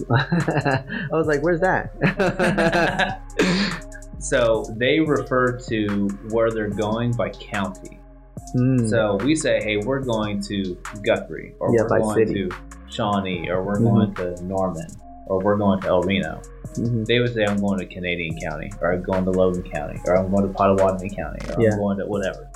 I 0.10 1.08
was 1.12 1.26
like, 1.26 1.40
"Where's 1.42 1.60
that?" 1.60 1.90
so 4.18 4.64
they 4.76 5.00
refer 5.00 5.58
to 5.68 6.08
where 6.30 6.50
they're 6.50 6.68
going 6.70 7.12
by 7.12 7.30
county. 7.30 7.98
Mm, 8.56 8.88
So 8.88 9.16
we 9.24 9.34
say, 9.34 9.62
hey, 9.62 9.76
we're 9.76 10.00
going 10.00 10.40
to 10.42 10.76
Guthrie, 11.04 11.54
or 11.60 11.72
Yeah, 11.74 11.82
we're 11.82 11.98
going 12.00 12.26
city. 12.26 12.48
to 12.48 12.56
Shawnee, 12.88 13.50
or 13.50 13.62
we're 13.62 13.78
Mhm. 13.78 14.14
going 14.14 14.36
to 14.36 14.44
Norman, 14.44 14.86
or 15.28 15.40
we're 15.42 15.56
going 15.56 15.80
to 15.82 15.88
El 15.88 16.02
Reno. 16.02 16.40
mhm. 16.74 17.04
They 17.06 17.20
would 17.20 17.32
say, 17.34 17.44
I'm 17.44 17.58
going 17.60 17.78
to 17.78 17.86
Canadian 17.86 18.38
County, 18.40 18.70
or 18.80 18.92
I'm 18.92 19.02
going 19.02 19.24
to 19.24 19.30
Logan 19.30 19.62
County, 19.62 19.98
or 20.06 20.16
I'm 20.16 20.30
going 20.30 20.46
to 20.46 20.52
Pottawatomie 20.52 21.14
County, 21.14 21.38
or 21.50 21.62
Yeah. 21.62 21.72
I'm 21.72 21.78
going 21.78 21.98
to 21.98 22.06
whatever. 22.06 22.50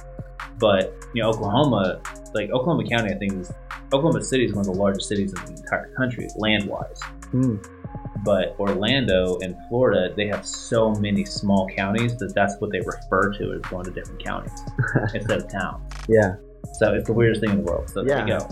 But 0.59 0.95
you 1.15 1.23
know, 1.23 1.31
Oklahoma, 1.31 2.01
like 2.35 2.51
Oklahoma 2.51 2.89
County, 2.89 3.13
I 3.13 3.19
think 3.19 3.33
is 3.35 3.53
Oklahoma 3.93 4.23
City 4.23 4.45
is 4.45 4.53
one 4.53 4.67
of 4.67 4.73
the 4.75 4.79
largest 4.81 5.09
cities 5.09 5.33
in 5.33 5.45
the 5.47 5.61
entire 5.63 5.93
country, 5.97 6.29
land 6.37 6.67
wise. 6.67 7.01
Mm. 7.33 7.65
But 8.25 8.55
Orlando 8.61 9.39
and 9.43 9.57
Florida, 9.69 10.15
they 10.17 10.29
have 10.29 10.47
so 10.47 10.93
many 10.95 11.25
small 11.25 11.67
counties 11.75 12.17
that 12.19 12.33
that's 12.35 12.55
what 12.61 12.71
they 12.71 12.81
refer 12.81 13.33
to 13.33 13.53
as 13.55 13.61
going 13.63 13.85
to 13.85 13.91
different 13.91 14.23
counties 14.25 14.53
instead 15.15 15.39
of 15.43 15.51
towns. 15.51 15.83
Yeah, 16.09 16.37
So 16.75 16.95
it's 16.95 17.09
the 17.09 17.13
weirdest 17.13 17.41
thing 17.41 17.51
in 17.51 17.57
the 17.57 17.63
world. 17.65 17.91
So 17.91 18.05
there 18.05 18.21
you 18.21 18.39
go. 18.39 18.49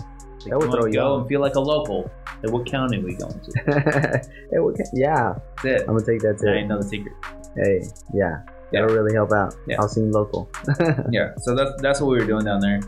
That 0.49 0.57
would 0.57 0.69
want 0.69 0.81
throw 0.81 0.81
to 0.81 0.87
you 0.89 0.93
go 0.95 1.13
off. 1.15 1.19
and 1.21 1.29
feel 1.29 1.41
like 1.41 1.55
a 1.55 1.59
local, 1.59 2.09
then 2.41 2.51
what 2.51 2.65
county 2.65 2.97
are 2.99 3.05
we 3.05 3.15
going 3.15 3.39
to? 3.39 4.21
It 4.51 4.59
would- 4.63 4.77
yeah. 4.93 5.35
That's 5.63 5.81
it. 5.81 5.87
I'm 5.87 5.95
gonna 5.97 6.05
take 6.05 6.21
that 6.21 6.37
tip. 6.39 6.55
you 6.61 6.67
know 6.67 6.77
the 6.81 6.87
secret. 6.87 7.13
Hey, 7.55 7.81
yeah, 8.13 8.41
Yeah. 8.71 8.81
that'll 8.81 8.95
really 8.95 9.13
help 9.13 9.31
out. 9.31 9.55
Yeah. 9.67 9.77
I'll 9.79 9.87
seem 9.89 10.11
local. 10.11 10.49
Yeah. 11.11 11.33
So 11.37 11.55
that's 11.55 11.71
that's 11.81 12.01
what 12.01 12.09
we 12.11 12.19
were 12.19 12.25
doing 12.25 12.45
down 12.45 12.59
there. 12.61 12.79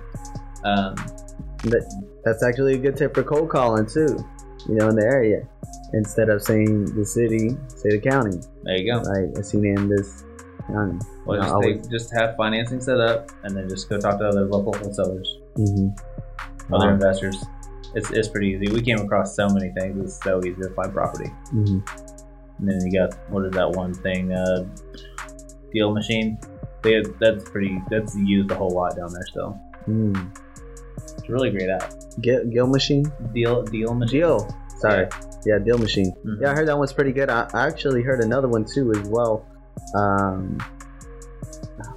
Um, 0.64 0.96
That, 1.64 1.84
that's 2.26 2.44
actually 2.44 2.74
a 2.76 2.78
good 2.78 2.98
tip 2.98 3.14
for 3.14 3.24
cold 3.24 3.50
calling 3.50 3.86
too. 3.86 4.18
You 4.68 4.76
know, 4.76 4.88
in 4.90 4.96
the 4.96 5.04
area, 5.06 5.48
instead 5.94 6.30
of 6.30 6.42
saying 6.42 6.96
the 6.96 7.06
city, 7.06 7.50
say 7.68 7.90
the 7.90 8.00
county. 8.00 8.40
there 8.64 8.78
you 8.78 8.92
go. 8.94 9.00
Like 9.02 9.38
I 9.38 9.42
seen 9.42 9.66
in 9.66 9.88
this 9.90 10.24
county. 10.68 11.00
Well, 11.26 11.40
No, 11.40 11.44
just, 11.44 11.56
I 11.56 11.62
take, 11.62 11.90
just 11.90 12.14
have 12.18 12.36
financing 12.38 12.80
set 12.82 13.00
up, 13.00 13.30
and 13.44 13.56
then 13.56 13.68
just 13.70 13.90
go 13.90 13.98
talk 14.00 14.20
to 14.20 14.26
other 14.28 14.46
local 14.46 14.74
wholesalers, 14.74 15.40
Mm-hmm. 15.58 15.88
Other 16.74 16.92
investors. 16.92 17.44
It's, 17.96 18.10
it's 18.12 18.28
pretty 18.28 18.48
easy. 18.48 18.72
We 18.74 18.82
came 18.82 19.00
across 19.00 19.36
so 19.36 19.48
many 19.50 19.72
things. 19.80 20.00
It's 20.04 20.24
so 20.24 20.40
easy 20.44 20.62
to 20.62 20.70
find 20.72 20.92
property. 20.94 21.30
hmm 21.52 21.80
And 22.60 22.68
then 22.70 22.80
you 22.86 22.92
got 23.00 23.14
what 23.30 23.46
is 23.46 23.52
that 23.54 23.70
one 23.72 23.94
thing? 23.94 24.32
Uh, 24.34 24.66
deal 25.72 25.92
machine. 25.94 26.38
They, 26.82 27.02
that's 27.20 27.48
pretty. 27.50 27.80
That's 27.90 28.16
used 28.18 28.52
a 28.52 28.56
whole 28.56 28.72
lot 28.72 28.96
down 28.96 29.14
there 29.14 29.26
still. 29.28 29.60
mm. 29.88 30.32
It's 30.98 31.30
a 31.30 31.32
really 31.32 31.50
great 31.52 31.70
app. 31.70 31.94
Gil, 32.22 32.46
Gil 32.46 32.68
machine. 32.68 33.06
Deal 33.34 33.64
deal 33.64 33.94
machine. 33.94 34.20
Deal. 34.22 34.56
Sorry. 34.80 35.08
Yeah, 35.46 35.60
Deal 35.60 35.78
machine. 35.78 36.12
Mhm. 36.26 36.42
Yeah, 36.42 36.52
I 36.52 36.56
heard 36.56 36.68
that 36.68 36.78
one's 36.78 36.94
pretty 36.94 37.12
good. 37.12 37.30
I, 37.30 37.50
I 37.54 37.68
actually 37.68 38.02
heard 38.02 38.22
another 38.22 38.48
one 38.48 38.66
too 38.66 38.92
as 38.92 39.08
well. 39.10 39.46
Um, 39.96 40.58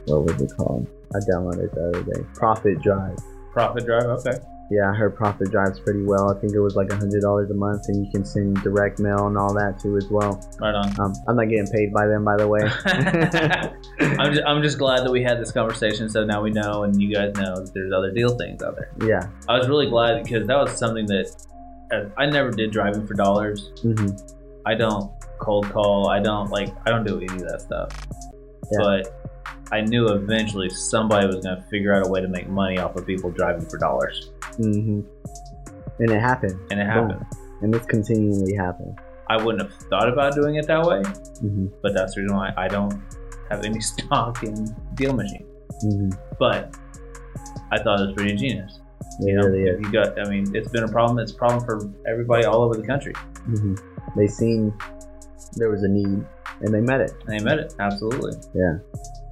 what 0.06 0.24
was 0.24 0.40
it 0.42 0.52
called? 0.56 0.86
I 1.14 1.18
downloaded 1.30 1.64
it 1.64 1.74
the 1.74 1.88
other 1.88 2.02
day. 2.02 2.20
Profit 2.34 2.80
Drive. 2.82 3.16
Profit 3.52 3.84
Drive. 3.86 4.04
Okay. 4.04 4.38
Yeah, 4.68 4.92
her 4.94 5.10
Profit 5.10 5.50
Drives 5.52 5.78
pretty 5.78 6.02
well. 6.02 6.28
I 6.36 6.40
think 6.40 6.52
it 6.52 6.58
was 6.60 6.74
like 6.74 6.90
a 6.90 6.96
hundred 6.96 7.20
dollars 7.22 7.50
a 7.50 7.54
month, 7.54 7.82
and 7.86 8.04
you 8.04 8.10
can 8.10 8.24
send 8.24 8.56
direct 8.62 8.98
mail 8.98 9.28
and 9.28 9.38
all 9.38 9.54
that 9.54 9.78
too 9.80 9.96
as 9.96 10.08
well. 10.10 10.42
Right 10.60 10.74
on. 10.74 10.88
Um, 10.98 11.12
I'm 11.28 11.36
not 11.36 11.48
getting 11.48 11.68
paid 11.68 11.92
by 11.92 12.06
them, 12.08 12.24
by 12.24 12.36
the 12.36 12.48
way. 12.48 12.60
I'm 14.18 14.34
just, 14.34 14.46
I'm 14.46 14.62
just 14.62 14.78
glad 14.78 15.04
that 15.04 15.12
we 15.12 15.22
had 15.22 15.40
this 15.40 15.52
conversation, 15.52 16.08
so 16.08 16.24
now 16.24 16.42
we 16.42 16.50
know, 16.50 16.82
and 16.82 17.00
you 17.00 17.14
guys 17.14 17.32
know 17.36 17.54
that 17.56 17.72
there's 17.74 17.92
other 17.92 18.10
deal 18.10 18.36
things 18.36 18.62
out 18.62 18.74
there. 18.76 18.90
yeah. 19.08 19.28
I 19.48 19.56
was 19.56 19.68
really 19.68 19.88
glad 19.88 20.24
because 20.24 20.46
that 20.48 20.56
was 20.56 20.76
something 20.76 21.06
that 21.06 21.30
uh, 21.92 22.08
I 22.18 22.26
never 22.26 22.50
did 22.50 22.72
driving 22.72 23.06
for 23.06 23.14
dollars. 23.14 23.70
hmm 23.82 24.08
I 24.66 24.74
don't 24.74 25.12
cold 25.38 25.70
call. 25.70 26.08
I 26.08 26.18
don't 26.18 26.50
like. 26.50 26.70
I 26.86 26.90
don't 26.90 27.06
do 27.06 27.18
any 27.20 27.26
of 27.26 27.48
that 27.48 27.60
stuff. 27.60 27.92
Yeah. 28.72 28.78
But 28.80 29.15
I 29.72 29.80
knew 29.80 30.08
eventually 30.08 30.68
somebody 30.70 31.26
was 31.26 31.36
going 31.36 31.56
to 31.56 31.62
figure 31.68 31.94
out 31.94 32.06
a 32.06 32.10
way 32.10 32.20
to 32.20 32.28
make 32.28 32.48
money 32.48 32.78
off 32.78 32.94
of 32.96 33.06
people 33.06 33.30
driving 33.30 33.66
for 33.68 33.78
dollars, 33.78 34.30
hmm 34.56 35.00
And 35.98 36.10
it 36.10 36.20
happened, 36.20 36.58
and 36.70 36.80
it 36.80 36.86
Boom. 36.86 37.10
happened. 37.10 37.26
and 37.62 37.74
it's 37.74 37.86
continually 37.86 38.54
happening. 38.54 38.96
I 39.28 39.42
wouldn't 39.42 39.62
have 39.62 39.74
thought 39.90 40.08
about 40.08 40.34
doing 40.34 40.54
it 40.56 40.66
that 40.68 40.84
way, 40.84 41.02
hmm 41.40 41.66
but 41.82 41.94
that's 41.94 42.14
the 42.14 42.22
reason 42.22 42.36
why 42.36 42.52
I 42.56 42.68
don't 42.68 42.94
have 43.50 43.64
any 43.64 43.80
stock 43.90 44.42
in 44.44 44.74
Deal 44.94 45.12
Machine. 45.12 45.46
hmm 45.82 46.10
But 46.38 46.76
I 47.72 47.78
thought 47.82 48.00
it 48.00 48.06
was 48.06 48.14
pretty 48.14 48.34
genius. 48.36 48.78
It 49.20 49.28
You 49.28 49.34
know, 49.36 49.46
really 49.46 49.80
you 49.80 49.90
got. 49.92 50.18
I 50.20 50.28
mean, 50.28 50.54
it's 50.54 50.68
been 50.68 50.84
a 50.84 50.88
problem. 50.88 51.18
It's 51.18 51.32
a 51.32 51.36
problem 51.36 51.64
for 51.64 51.90
everybody 52.08 52.44
all 52.44 52.62
over 52.62 52.74
the 52.74 52.86
country. 52.86 53.14
hmm 53.46 53.74
They 54.16 54.26
seen 54.28 54.72
there 55.56 55.70
was 55.70 55.82
a 55.82 55.88
need, 55.88 56.24
and 56.60 56.72
they 56.74 56.80
met 56.80 57.00
it. 57.00 57.12
And 57.26 57.38
they 57.40 57.42
met 57.42 57.58
it. 57.58 57.74
Absolutely. 57.78 58.32
Yeah, 58.54 58.78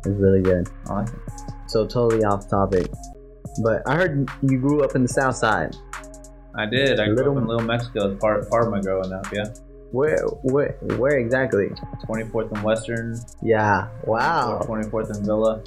it's 0.07 0.19
really 0.21 0.43
good. 0.43 0.69
I 0.89 0.95
like 1.01 1.09
it. 1.09 1.15
So 1.69 1.87
totally 1.87 2.25
off 2.25 2.49
topic, 2.49 2.89
but 3.63 3.83
I 3.87 3.97
heard 3.97 4.29
you 4.43 4.59
grew 4.59 4.85
up 4.85 4.95
in 4.95 5.03
the 5.03 5.09
South 5.09 5.37
Side. 5.37 5.75
I 6.57 6.67
did. 6.67 7.01
I 7.01 7.07
grew 7.07 7.15
Little- 7.17 7.33
up 7.37 7.43
in 7.43 7.47
Little 7.49 7.67
Mexico 7.67 8.13
as 8.13 8.19
part 8.19 8.49
part 8.51 8.67
of 8.67 8.71
my 8.71 8.81
growing 8.81 9.13
up. 9.13 9.27
Yeah, 9.33 9.45
Where, 9.91 10.19
where, 10.43 10.77
where 10.99 11.19
exactly? 11.19 11.69
24th 12.09 12.53
and 12.53 12.63
Western. 12.63 13.19
Yeah. 13.43 13.89
Wow. 14.05 14.61
24th 14.65 15.17
and 15.17 15.25
Villa. 15.27 15.63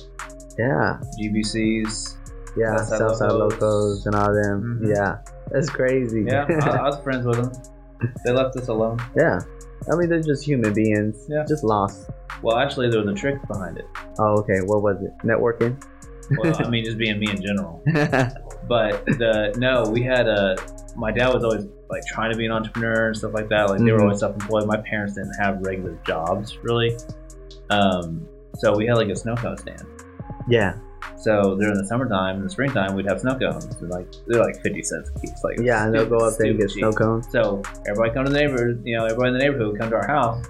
Yeah. 0.58 1.00
GBCs. 1.20 2.16
Yeah. 2.56 2.78
Southside 2.78 3.00
Southside 3.00 3.32
Locos. 3.32 3.62
locos 3.62 4.06
and 4.06 4.16
all 4.16 4.34
them. 4.34 4.80
Mhm. 4.84 4.96
Yeah. 4.96 5.18
That's 5.52 5.70
crazy. 5.70 6.24
Yeah, 6.28 6.46
I, 6.50 6.70
I 6.78 6.82
was 6.90 7.00
friends 7.04 7.26
with 7.26 7.38
them. 7.38 7.52
They 8.26 8.32
left 8.32 8.56
us 8.58 8.68
alone. 8.68 9.00
yeah. 9.16 9.40
I 9.92 9.96
mean, 9.96 10.10
they're 10.10 10.22
just 10.22 10.44
human 10.44 10.74
beings. 10.74 11.26
Yeah. 11.30 11.46
Just 11.48 11.64
lost. 11.64 12.10
Well, 12.42 12.58
actually, 12.58 12.90
there 12.90 13.00
was 13.02 13.10
a 13.10 13.14
trick 13.14 13.38
behind 13.48 13.78
it. 13.78 13.86
Oh, 14.20 14.38
okay. 14.40 14.60
What 14.66 14.82
was 14.82 15.02
it? 15.02 15.12
Networking. 15.24 15.82
Well, 16.38 16.54
I 16.66 16.70
mean, 16.70 16.84
just 16.84 16.98
being 16.98 17.20
me 17.20 17.30
in 17.30 17.42
general. 17.42 17.82
But 18.68 19.06
the 19.06 19.54
no, 19.58 19.84
we 19.90 20.04
had 20.04 20.28
a. 20.28 20.58
My 20.98 21.10
dad 21.10 21.34
was 21.34 21.42
always 21.46 21.68
like 21.90 22.04
trying 22.06 22.32
to 22.34 22.38
be 22.38 22.46
an 22.46 22.52
entrepreneur 22.52 23.08
and 23.08 23.16
stuff 23.18 23.34
like 23.34 23.48
that. 23.48 23.70
Like 23.70 23.80
they 23.80 23.92
were 23.94 24.00
Mhm. 24.00 24.04
always 24.04 24.20
self-employed. 24.20 24.68
My 24.68 24.76
parents 24.82 25.14
didn't 25.14 25.36
have 25.40 25.62
regular 25.62 25.98
jobs 26.06 26.58
really, 26.64 26.98
um, 27.70 28.28
so 28.56 28.76
we 28.76 28.86
had 28.86 28.96
like 28.98 29.08
a 29.08 29.16
snow 29.16 29.36
cone 29.36 29.56
stand. 29.58 29.86
yeah. 30.50 30.74
So 31.16 31.56
during 31.58 31.78
the 31.78 31.86
summertime 31.86 32.36
and 32.38 32.46
the 32.46 32.50
springtime, 32.50 32.96
we'd 32.96 33.08
have 33.08 33.20
snow 33.22 33.38
cones. 33.38 33.66
And 33.66 33.90
like 33.90 34.08
they're 34.28 34.44
like 34.44 34.62
fifty 34.62 34.84
cents 34.84 35.10
a 35.16 35.20
piece. 35.20 35.44
Like 35.44 35.60
Yeah, 35.60 35.86
and 35.86 35.94
they'll 35.94 36.06
go 36.06 36.18
up 36.18 36.38
there 36.38 36.52
and 36.52 36.60
get 36.60 36.70
snow 36.72 36.92
cones. 36.92 37.28
So 37.32 37.62
everybody 37.88 38.14
come 38.14 38.26
to 38.26 38.32
the 38.32 38.38
neighborhood. 38.38 38.82
You 38.86 38.98
know, 38.98 39.06
everybody 39.06 39.30
in 39.30 39.34
the 39.34 39.40
neighborhood 39.40 39.68
would 39.72 39.80
come 39.80 39.90
to 39.90 39.96
our 39.96 40.08
house 40.08 40.46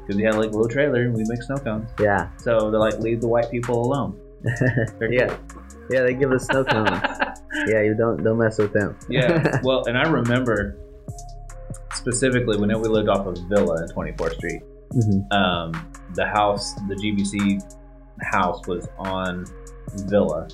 because 0.00 0.16
we 0.16 0.22
had 0.22 0.34
like 0.34 0.48
a 0.48 0.52
little 0.52 0.68
trailer 0.68 1.02
and 1.02 1.14
we 1.14 1.24
make 1.28 1.42
snow 1.42 1.56
cones. 1.58 1.88
Yeah. 2.00 2.30
So 2.38 2.70
they're 2.70 2.80
like, 2.80 2.98
leave 2.98 3.20
the 3.20 3.28
white 3.28 3.50
people 3.50 3.80
alone. 3.80 4.18
They're 4.98 5.12
yeah. 5.12 5.36
Yeah. 5.88 6.02
They 6.02 6.14
give 6.14 6.32
us 6.32 6.46
snow 6.46 6.64
cones. 6.64 6.90
yeah. 7.68 7.82
You 7.82 7.94
don't 7.94 8.22
don't 8.24 8.38
mess 8.38 8.58
with 8.58 8.72
them. 8.72 8.98
yeah. 9.08 9.60
Well, 9.64 9.84
and 9.86 9.96
I 9.96 10.08
remember 10.08 10.76
specifically 11.94 12.56
when 12.58 12.68
we 12.80 12.88
lived 12.88 13.08
off 13.08 13.26
of 13.26 13.36
Villa 13.48 13.82
in 13.84 13.88
24th 13.88 14.34
Street. 14.34 14.62
hmm 14.92 15.20
Um, 15.32 15.92
the 16.14 16.26
house, 16.26 16.74
the 16.88 16.94
GBC 16.96 17.62
house, 18.22 18.66
was 18.66 18.88
on 18.98 19.46
Villa, 20.08 20.48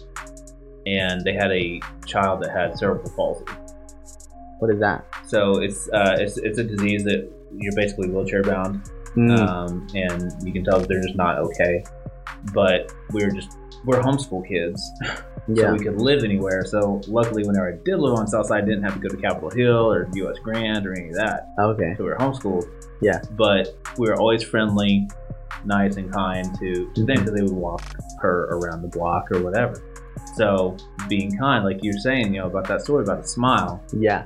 and 0.87 1.23
they 1.23 1.33
had 1.35 1.51
a 1.53 1.81
child 2.07 2.43
that 2.43 2.51
had 2.51 2.79
cerebral 2.79 3.11
palsy. 3.17 3.45
What 4.59 4.73
is 4.73 4.81
that? 4.81 5.05
So 5.27 5.61
it's 5.61 5.89
uh, 5.91 6.17
it's 6.19 6.37
it's 6.39 6.59
a 6.59 6.65
disease 6.65 7.05
that 7.05 7.31
you're 7.57 7.75
basically 7.75 8.09
wheelchair 8.11 8.43
bound, 8.43 8.83
Mm. 9.17 9.39
um, 9.39 9.87
and 9.95 10.33
you 10.47 10.53
can 10.53 10.65
tell 10.65 10.79
that 10.81 10.89
they're 10.89 11.03
just 11.03 11.17
not 11.17 11.39
okay. 11.39 11.83
But 12.53 12.93
we're 13.13 13.31
just 13.31 13.57
we're 13.85 14.01
homeschool 14.01 14.47
kids, 14.47 14.83
so 15.05 15.23
yeah. 15.49 15.73
we 15.73 15.79
could 15.79 16.01
live 16.01 16.25
anywhere. 16.25 16.65
So 16.67 17.01
luckily, 17.09 17.45
whenever 17.45 17.69
I 17.73 17.77
did 17.85 17.97
live 17.99 18.19
on 18.19 18.27
Southside, 18.27 18.65
I 18.65 18.67
didn't 18.67 18.83
have 18.83 18.95
to 18.95 19.01
go 19.01 19.09
to 19.09 19.17
Capitol 19.17 19.51
Hill 19.51 19.91
or 19.93 20.09
U.S. 20.15 20.39
Grant 20.43 20.87
or 20.87 20.93
any 20.93 21.09
of 21.09 21.15
that. 21.17 21.49
Okay. 21.59 21.95
So 21.97 22.05
we 22.05 22.11
were 22.11 22.17
homeschooled. 22.17 22.69
Yeah. 23.01 23.21
But 23.33 23.69
we 23.97 24.09
were 24.09 24.17
always 24.17 24.43
friendly, 24.43 25.09
nice, 25.65 25.97
and 25.97 26.13
kind 26.13 26.45
to, 26.59 26.91
to 26.95 27.05
them 27.05 27.17
Mhm. 27.17 27.25
because 27.25 27.33
they 27.35 27.43
would 27.43 27.53
walk 27.53 27.83
her 28.21 28.45
around 28.51 28.83
the 28.83 28.89
block 28.89 29.31
or 29.33 29.43
whatever. 29.43 29.83
So 30.37 30.77
being 31.09 31.37
kind, 31.37 31.65
like 31.65 31.79
you're 31.83 31.99
saying, 31.99 32.35
you 32.35 32.41
know, 32.41 32.47
about 32.47 32.67
that 32.69 32.83
story 32.83 33.03
about 33.05 33.23
the 33.23 33.29
smile, 33.29 33.83
Yeah. 33.93 34.25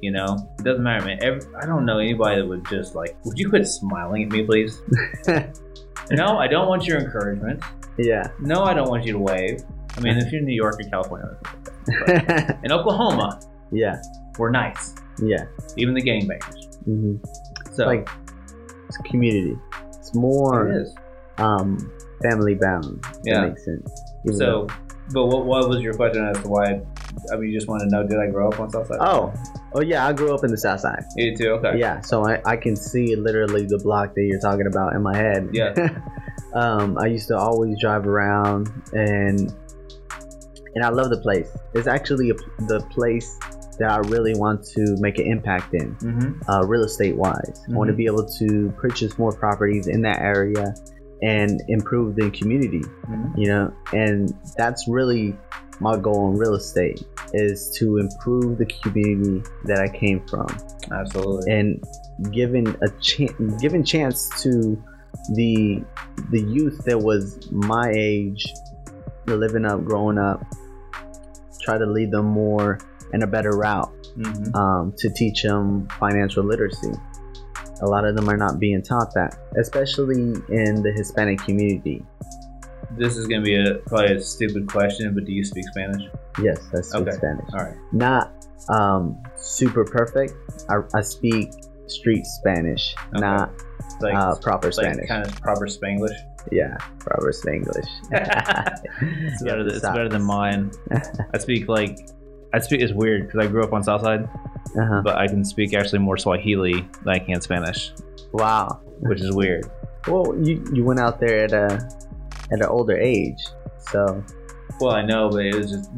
you 0.00 0.10
know, 0.12 0.36
it 0.58 0.64
doesn't 0.64 0.82
matter, 0.82 1.04
man. 1.04 1.18
Every, 1.22 1.40
I 1.60 1.66
don't 1.66 1.84
know 1.84 1.98
anybody 1.98 2.40
that 2.40 2.46
would 2.46 2.66
just 2.68 2.94
like, 2.94 3.16
would 3.24 3.38
you 3.38 3.48
quit 3.48 3.66
smiling 3.66 4.24
at 4.24 4.28
me, 4.30 4.44
please? 4.44 4.80
no, 6.10 6.38
I 6.38 6.46
don't 6.48 6.68
want 6.68 6.86
your 6.86 6.98
encouragement. 6.98 7.62
yeah. 7.98 8.28
No, 8.40 8.62
I 8.64 8.74
don't 8.74 8.88
want 8.88 9.04
you 9.04 9.12
to 9.12 9.18
wave. 9.18 9.60
I 9.96 10.00
mean, 10.00 10.16
if 10.16 10.32
you're 10.32 10.40
in 10.40 10.46
New 10.46 10.54
York 10.54 10.76
or 10.80 10.88
California, 10.90 11.36
in 12.64 12.72
Oklahoma, 12.72 13.40
yeah. 13.70 14.00
we're 14.38 14.50
nice. 14.50 14.94
Yeah. 15.22 15.44
Even 15.76 15.94
the 15.94 16.02
gangbangers. 16.02 16.76
hmm 16.84 17.16
So 17.72 17.86
like 17.86 18.08
it's 18.88 18.96
community. 18.98 19.56
It's 20.12 20.16
more 20.18 20.68
it 20.68 20.88
um 21.38 21.90
family 22.22 22.54
bound. 22.54 23.04
Yeah. 23.24 23.40
That 23.40 23.48
makes 23.48 23.64
sense. 23.64 23.90
Even 24.26 24.38
So, 24.38 24.66
but 25.12 25.26
what, 25.26 25.44
what 25.46 25.68
was 25.68 25.80
your 25.80 25.94
question 25.94 26.24
as 26.26 26.40
to 26.42 26.48
why? 26.48 26.80
I 27.32 27.36
mean, 27.36 27.50
you 27.50 27.58
just 27.58 27.68
want 27.68 27.82
to 27.82 27.88
know, 27.88 28.06
did 28.06 28.18
I 28.18 28.30
grow 28.30 28.48
up 28.48 28.60
on 28.60 28.70
Southside? 28.70 28.98
though- 29.00 29.32
oh, 29.34 29.34
oh 29.74 29.80
yeah, 29.82 30.06
I 30.06 30.12
grew 30.12 30.34
up 30.34 30.44
in 30.44 30.50
the 30.50 30.56
South 30.56 30.80
Side. 30.80 31.02
you 31.16 31.36
too. 31.36 31.50
Okay. 31.54 31.78
Yeah, 31.78 32.00
so 32.00 32.24
I, 32.26 32.40
I 32.46 32.56
can 32.56 32.76
see 32.76 33.16
literally 33.16 33.66
the 33.66 33.78
block 33.78 34.14
that 34.14 34.22
you're 34.22 34.40
talking 34.40 34.66
about 34.66 34.94
in 34.94 35.02
my 35.02 35.16
head. 35.16 35.50
Yeah. 35.52 35.74
um, 36.54 36.96
I 36.98 37.06
used 37.06 37.28
to 37.28 37.36
always 37.36 37.78
drive 37.80 38.06
around 38.06 38.70
and 38.92 39.52
and 40.74 40.84
I 40.84 40.88
love 40.88 41.10
the 41.10 41.20
place. 41.20 41.48
It's 41.74 41.86
actually 41.86 42.30
a, 42.30 42.34
the 42.66 42.80
place 42.90 43.38
that 43.78 43.90
I 43.90 43.98
really 44.08 44.34
want 44.34 44.64
to 44.76 44.96
make 44.98 45.18
an 45.18 45.26
impact 45.26 45.74
in, 45.74 45.94
Mm-hmm. 45.96 46.50
uh, 46.50 46.62
real 46.62 46.84
estate 46.84 47.16
wise. 47.16 47.64
I 47.68 47.74
want 47.74 47.88
to 47.88 47.94
be 47.94 48.06
able 48.06 48.28
to 48.38 48.72
purchase 48.78 49.18
more 49.18 49.32
properties 49.32 49.86
in 49.86 50.02
that 50.02 50.20
area 50.20 50.74
and 51.22 51.60
improve 51.68 52.16
the 52.16 52.30
community, 52.30 52.80
mm-hmm. 52.80 53.40
you 53.40 53.48
know, 53.48 53.72
and 53.92 54.32
that's 54.56 54.88
really 54.88 55.36
my 55.80 55.96
goal 55.96 56.30
in 56.30 56.36
real 56.36 56.54
estate 56.54 57.02
is 57.32 57.74
to 57.78 57.98
improve 57.98 58.58
the 58.58 58.66
community 58.66 59.42
that 59.64 59.78
I 59.78 59.88
came 59.88 60.24
from 60.26 60.46
Absolutely. 60.92 61.52
and 61.52 61.84
giving 62.30 62.68
a 62.68 62.90
chance 63.00 63.32
giving 63.60 63.82
chance 63.82 64.30
to 64.42 64.80
the 65.34 65.82
the 66.30 66.40
youth 66.40 66.84
that 66.84 66.98
was 66.98 67.50
my 67.50 67.90
age 67.94 68.52
living 69.26 69.64
up 69.64 69.84
growing 69.84 70.18
up 70.18 70.44
try 71.60 71.78
to 71.78 71.86
lead 71.86 72.10
them 72.10 72.26
more 72.26 72.78
in 73.12 73.22
a 73.22 73.26
better 73.26 73.52
route 73.56 73.90
hmm 74.14 74.54
um, 74.54 74.92
to 74.98 75.08
teach 75.14 75.42
them 75.42 75.88
financial 75.98 76.44
literacy 76.44 76.92
a 77.82 77.86
lot 77.86 78.04
of 78.04 78.14
them 78.14 78.28
are 78.28 78.36
not 78.36 78.58
being 78.60 78.82
taught 78.82 79.12
that 79.14 79.36
especially 79.58 80.20
in 80.50 80.82
the 80.82 80.92
hispanic 80.96 81.38
community 81.40 82.04
This 82.98 83.16
is 83.16 83.26
gonna 83.26 83.42
be 83.42 83.56
a 83.56 83.74
probably 83.86 84.16
a 84.16 84.20
stupid 84.20 84.68
question, 84.68 85.14
but 85.14 85.24
do 85.24 85.32
you 85.32 85.44
speak 85.44 85.66
Spanish? 85.68 86.02
yes 86.42 86.58
i 86.76 86.80
speak 86.80 87.02
Okay. 87.02 87.16
spanish 87.16 87.48
All 87.54 87.64
right. 87.64 87.76
not 87.92 88.32
um, 88.68 89.20
super 89.36 89.84
perfect 89.84 90.34
I, 90.68 90.76
I 90.94 91.00
speak 91.00 91.50
street 91.86 92.24
spanish 92.26 92.94
Okay. 93.14 93.20
not 93.20 93.50
Like, 94.00 94.14
uh, 94.14 94.36
proper 94.36 94.68
like 94.68 94.74
spanish 94.74 95.08
kind 95.08 95.24
of 95.26 95.32
proper 95.40 95.66
Spanglish. 95.66 96.16
Yeah, 96.50 96.76
proper 96.98 97.30
Spanglish. 97.32 97.90
It's 99.28 99.42
better, 99.42 99.66
it's 99.66 99.80
better 99.80 100.08
than 100.08 100.22
mine. 100.22 100.70
I 101.34 101.38
speak 101.38 101.68
like 101.68 101.98
I 102.54 102.58
speak. 102.60 102.80
It's 102.80 102.92
weird 102.92 103.26
because 103.26 103.46
I 103.46 103.50
grew 103.50 103.62
up 103.64 103.72
on 103.72 103.82
Southside, 103.82 104.24
Uh-huh. 104.78 105.00
but 105.04 105.16
I 105.16 105.26
can 105.26 105.44
speak 105.44 105.74
actually 105.74 106.00
more 106.00 106.16
Swahili 106.16 106.86
than 107.04 107.14
I 107.14 107.18
can 107.18 107.40
Spanish, 107.40 107.92
Wow. 108.32 108.80
which 109.00 109.20
is 109.20 109.34
weird. 109.34 109.66
Well, 110.08 110.34
you 110.42 110.62
you 110.72 110.84
went 110.84 111.00
out 111.00 111.20
there 111.20 111.44
at 111.44 111.52
a 111.52 111.74
at 112.52 112.60
an 112.60 112.64
older 112.64 112.96
age, 112.96 113.42
so 113.78 114.22
Well, 114.80 114.92
I 114.92 115.02
know, 115.02 115.28
but 115.30 115.44
it 115.46 115.54
was 115.54 115.70
just 115.70 115.90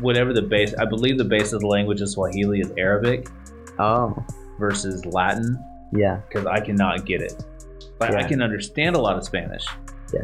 whatever 0.00 0.32
the 0.32 0.42
base. 0.42 0.74
I 0.78 0.84
believe 0.84 1.18
the 1.18 1.24
base 1.24 1.52
of 1.52 1.60
the 1.60 1.66
language 1.66 2.00
of 2.00 2.08
Swahili 2.10 2.60
is 2.60 2.72
Arabic 2.76 3.28
oh 3.78 4.14
versus 4.58 5.04
Latin 5.06 5.58
yeah, 5.92 6.20
because 6.28 6.44
I 6.46 6.60
cannot 6.60 7.06
get 7.06 7.22
it. 7.22 7.32
Like 8.00 8.14
I 8.14 8.22
can 8.24 8.42
understand 8.42 8.94
a 8.96 8.98
lot 9.00 9.16
of 9.16 9.24
Spanish. 9.24 9.64
Yeah. 10.12 10.22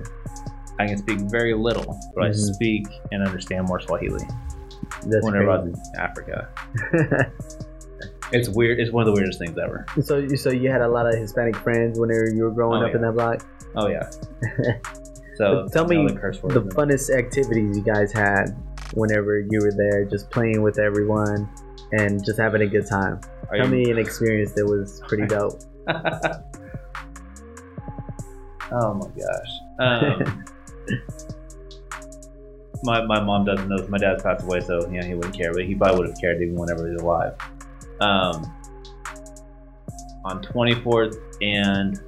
I 0.79 0.87
can 0.87 0.99
speak 0.99 1.21
very 1.31 1.55
little, 1.55 1.99
but 2.15 2.25
I 2.25 2.29
Mhm. 2.31 2.55
speak 2.55 2.87
and 3.13 3.23
understand 3.27 3.67
more 3.69 3.81
Swahili 3.81 4.25
that's 5.11 5.25
whenever 5.25 5.63
crazy. 5.63 5.79
in 5.95 6.01
Africa. 6.01 6.49
It's 8.33 8.49
weird. 8.49 8.81
It's 8.81 8.91
one 8.91 9.07
of 9.07 9.15
the 9.15 9.21
weirdest 9.21 9.39
things 9.39 9.57
ever. 9.59 9.85
so 10.03 10.17
you 10.17 10.37
so 10.37 10.51
you 10.51 10.69
had 10.71 10.81
a 10.81 10.89
lot 10.89 11.07
of 11.07 11.15
Hispanic 11.15 11.55
friends 11.57 12.01
whenever 12.01 12.31
you 12.35 12.43
were 12.45 12.51
growing 12.51 12.83
Oh, 12.83 12.87
up 12.87 12.95
in 12.95 13.03
that 13.03 13.13
block. 13.13 13.47
Oh 13.77 13.87
yeah. 13.89 14.11
So 15.37 15.69
tell 15.73 15.87
me. 15.87 16.07
The 16.07 16.71
funnest 16.77 17.11
activities 17.17 17.77
you 17.77 17.83
guys 17.83 18.13
had 18.13 18.57
whenever 18.95 19.41
you 19.41 19.59
were 19.63 19.73
there, 19.77 20.05
just 20.05 20.31
playing 20.31 20.63
with 20.63 20.79
everyone 20.79 21.49
and 21.93 22.25
just 22.25 22.39
having 22.39 22.63
a 22.63 22.67
good 22.67 22.87
time. 22.89 23.21
Are 23.51 23.57
Tell 23.59 23.67
you- 23.67 23.85
me 23.85 23.91
an 23.91 23.99
experience 23.99 24.53
that 24.53 24.65
was 24.65 25.03
pretty 25.09 25.27
dope. 25.35 25.61
oh 28.73 28.95
my 28.95 29.09
gosh. 29.21 29.53
Um, 29.81 30.45
my, 32.85 33.05
my 33.05 33.21
mom 33.21 33.45
doesn't 33.45 33.69
know. 33.69 33.87
My 33.89 33.99
dad's 33.99 34.23
passed 34.23 34.45
away, 34.45 34.61
so 34.61 34.89
yeah, 34.91 35.05
he 35.05 35.15
wouldn't 35.15 35.37
care. 35.37 35.53
But 35.53 35.65
he 35.65 35.75
probably 35.75 35.99
would 36.01 36.09
have 36.11 36.21
cared 36.21 36.41
even 36.43 36.55
whenever 36.55 36.87
he 36.87 36.93
was 36.95 37.03
alive. 37.03 37.35
Um, 38.01 38.53
on 40.25 40.43
24th 40.43 41.17
and 41.43 42.01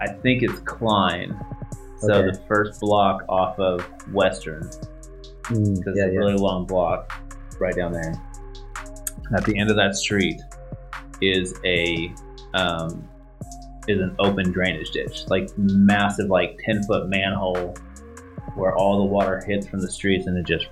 I 0.00 0.08
think 0.08 0.42
it's 0.42 0.60
Klein. 0.60 1.38
So 1.98 2.14
Okay. 2.14 2.30
the 2.30 2.40
first 2.48 2.80
block 2.80 3.22
off 3.28 3.58
of 3.58 3.84
Western, 4.12 4.62
Mm, 5.44 5.76
because 5.76 5.94
yeah, 5.96 6.04
it's 6.04 6.10
a 6.10 6.12
yeah. 6.12 6.18
really 6.18 6.34
long 6.36 6.64
block 6.64 7.12
right 7.58 7.74
down 7.74 7.92
there. 7.92 8.14
At 9.36 9.44
the 9.44 9.58
end 9.58 9.68
of 9.70 9.76
that 9.76 9.94
street 9.96 10.40
is 11.20 11.54
a 11.64 12.12
um, 12.54 13.06
is 13.88 14.00
an 14.00 14.14
open 14.18 14.50
drainage 14.52 14.90
ditch, 14.92 15.24
like 15.28 15.48
massive, 15.58 16.28
like 16.28 16.58
ten 16.64 16.82
foot 16.84 17.08
manhole, 17.08 17.74
where 18.54 18.74
all 18.76 18.98
the 18.98 19.04
water 19.04 19.42
hits 19.46 19.66
from 19.66 19.80
the 19.80 19.90
streets 19.90 20.26
and 20.26 20.36
it 20.36 20.46
just 20.46 20.66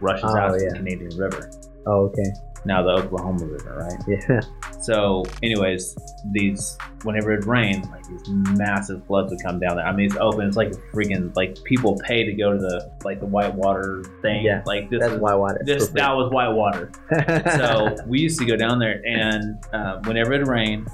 rushes 0.00 0.24
Oh, 0.24 0.36
out 0.36 0.52
to 0.58 0.64
the 0.64 0.74
Canadian 0.76 1.16
River. 1.16 1.50
Oh, 1.86 2.06
okay. 2.06 2.30
Now 2.66 2.82
the 2.82 2.90
Oklahoma 2.90 3.46
River, 3.46 3.74
right? 3.88 4.20
Yeah. 4.28 4.40
So, 4.82 5.24
anyways, 5.42 5.96
these 6.32 6.76
whenever 7.04 7.32
it 7.32 7.46
rained, 7.46 7.88
like 7.90 8.06
these 8.06 8.22
massive 8.28 9.04
floods 9.06 9.30
would 9.30 9.42
come 9.42 9.58
down 9.60 9.76
there. 9.76 9.86
I 9.86 9.92
mean, 9.94 10.06
it's 10.06 10.16
open. 10.16 10.46
It's 10.46 10.56
like 10.58 10.68
a 10.72 10.76
freaking 10.94 11.34
like 11.36 11.62
people 11.64 11.98
pay 12.04 12.24
to 12.24 12.32
go 12.34 12.52
to 12.52 12.58
the 12.58 12.90
like 13.04 13.20
the 13.20 13.26
whitewater 13.26 14.04
thing. 14.20 14.44
Yeah, 14.44 14.62
like 14.66 14.90
this 14.90 15.00
That's 15.00 15.14
is 15.14 15.20
why 15.20 15.34
water. 15.34 15.60
this 15.64 15.88
that 15.88 16.14
was 16.14 16.30
whitewater. 16.32 16.90
So 17.56 17.94
we 18.06 18.20
used 18.20 18.38
to 18.40 18.44
go 18.46 18.56
down 18.56 18.78
there, 18.78 19.02
and 19.06 19.56
uh, 19.72 20.00
whenever 20.04 20.32
it 20.34 20.46
rained, 20.46 20.86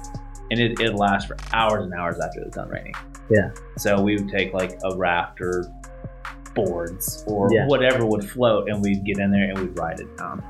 and 0.51 0.59
it 0.59 0.79
it 0.79 0.95
lasts 0.95 1.27
for 1.27 1.35
hours 1.53 1.83
and 1.83 1.93
hours 1.93 2.17
after 2.19 2.41
it's 2.41 2.55
done 2.55 2.69
raining. 2.69 2.93
Yeah. 3.29 3.51
So 3.77 4.01
we 4.01 4.15
would 4.15 4.29
take 4.29 4.53
like 4.53 4.79
a 4.85 4.95
raft 4.97 5.41
or 5.41 5.65
boards 6.65 7.23
or 7.27 7.47
Yeah. 7.53 7.67
whatever 7.67 8.05
would 8.05 8.27
float, 8.29 8.69
and 8.69 8.81
we'd 8.83 9.03
get 9.05 9.19
in 9.19 9.31
there 9.31 9.49
and 9.49 9.57
we'd 9.59 9.77
ride 9.77 9.99
it 9.99 10.17
down. 10.17 10.43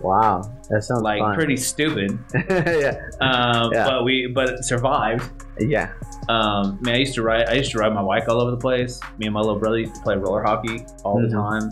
wow, 0.00 0.40
that 0.70 0.82
sounds 0.84 1.02
Like 1.02 1.18
fun. 1.20 1.34
pretty 1.34 1.56
stupid, 1.56 2.16
yeah. 2.50 3.00
um, 3.20 3.70
Yeah. 3.72 3.84
but 3.88 4.04
we 4.04 4.26
but 4.32 4.48
it 4.50 4.64
survived. 4.64 5.28
Yeah. 5.58 5.90
Um, 6.28 6.78
man, 6.82 6.94
I 6.94 6.98
used 6.98 7.14
to 7.14 7.22
ride. 7.22 7.48
I 7.48 7.54
used 7.54 7.72
to 7.72 7.78
ride 7.78 7.92
my 7.92 8.02
bike 8.02 8.28
all 8.28 8.40
over 8.40 8.50
the 8.52 8.56
place. 8.68 9.00
Me 9.18 9.26
and 9.26 9.34
my 9.34 9.40
little 9.40 9.58
brother 9.58 9.78
used 9.78 9.94
to 9.96 10.00
play 10.02 10.16
roller 10.16 10.42
hockey 10.42 10.84
all 11.04 11.16
Mhm. 11.18 11.30
the 11.30 11.36
time 11.36 11.70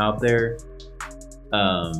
out 0.00 0.20
there. 0.20 0.58
Um, 1.52 1.92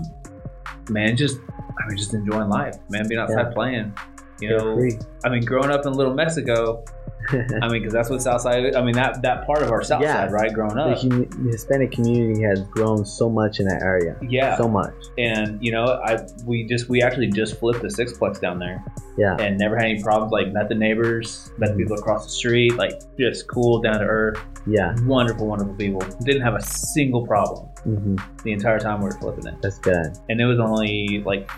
man, 0.91 1.17
just 1.17 1.39
I 1.83 1.89
mean, 1.89 1.97
just 1.97 2.13
enjoying 2.15 2.49
life, 2.51 2.77
man, 2.91 3.09
being 3.09 3.21
outside 3.21 3.47
Yeah. 3.49 3.55
playing. 3.55 3.93
You 4.41 4.51
know, 4.57 4.89
I 5.25 5.29
mean, 5.31 5.45
growing 5.45 5.71
up 5.71 5.87
in 5.87 5.93
Little 5.95 6.15
Mexico. 6.15 6.83
I 7.29 7.69
mean, 7.69 7.81
because 7.83 7.93
that's 7.93 8.11
what 8.11 8.23
Southside. 8.23 8.75
I 8.75 8.83
mean, 8.83 8.95
that 8.95 9.23
that 9.23 9.47
part 9.47 9.63
of 9.63 9.71
our 9.71 9.83
South 9.85 10.03
Yeah. 10.03 10.15
Side, 10.15 10.33
right? 10.33 10.53
Growing 10.53 10.75
the, 10.75 10.83
up, 10.83 10.99
hum- 10.99 11.29
the 11.45 11.51
Hispanic 11.53 11.93
community 11.93 12.43
has 12.43 12.63
grown 12.63 13.05
so 13.05 13.29
much 13.29 13.61
in 13.61 13.67
that 13.67 13.83
area. 13.83 14.17
yeah. 14.23 14.57
So 14.57 14.69
much. 14.69 14.95
and 15.19 15.63
you 15.63 15.71
know, 15.73 15.85
I 16.05 16.19
we 16.45 16.65
just 16.67 16.89
we 16.89 17.03
actually 17.03 17.29
just 17.31 17.59
flipped 17.61 17.83
the 17.83 17.89
sixplex 17.89 18.41
down 18.41 18.59
there. 18.59 18.85
Yeah. 19.19 19.37
and 19.39 19.59
never 19.59 19.77
had 19.77 19.87
any 19.87 20.03
problems. 20.03 20.33
Like 20.33 20.53
met 20.53 20.69
the 20.69 20.75
neighbors, 20.75 21.53
met 21.59 21.71
the 21.73 21.77
people 21.77 21.97
across 21.97 22.25
the 22.25 22.31
street, 22.31 22.77
like 22.77 22.93
just 23.19 23.47
cool, 23.49 23.81
down 23.83 23.99
to 23.99 24.05
earth, 24.07 24.39
Yeah. 24.67 24.95
wonderful, 25.03 25.47
wonderful 25.47 25.75
people. 25.75 26.01
Didn't 26.25 26.43
have 26.43 26.55
a 26.55 26.63
single 26.63 27.27
problem 27.27 27.67
hmm 27.85 28.17
the 28.45 28.53
entire 28.53 28.79
time 28.79 28.99
we 29.01 29.07
were 29.07 29.13
flipping 29.19 29.47
it, 29.47 29.55
That's 29.63 29.79
good. 29.79 30.17
and 30.29 30.41
it 30.41 30.45
was 30.47 30.59
only 30.59 31.23
like 31.27 31.51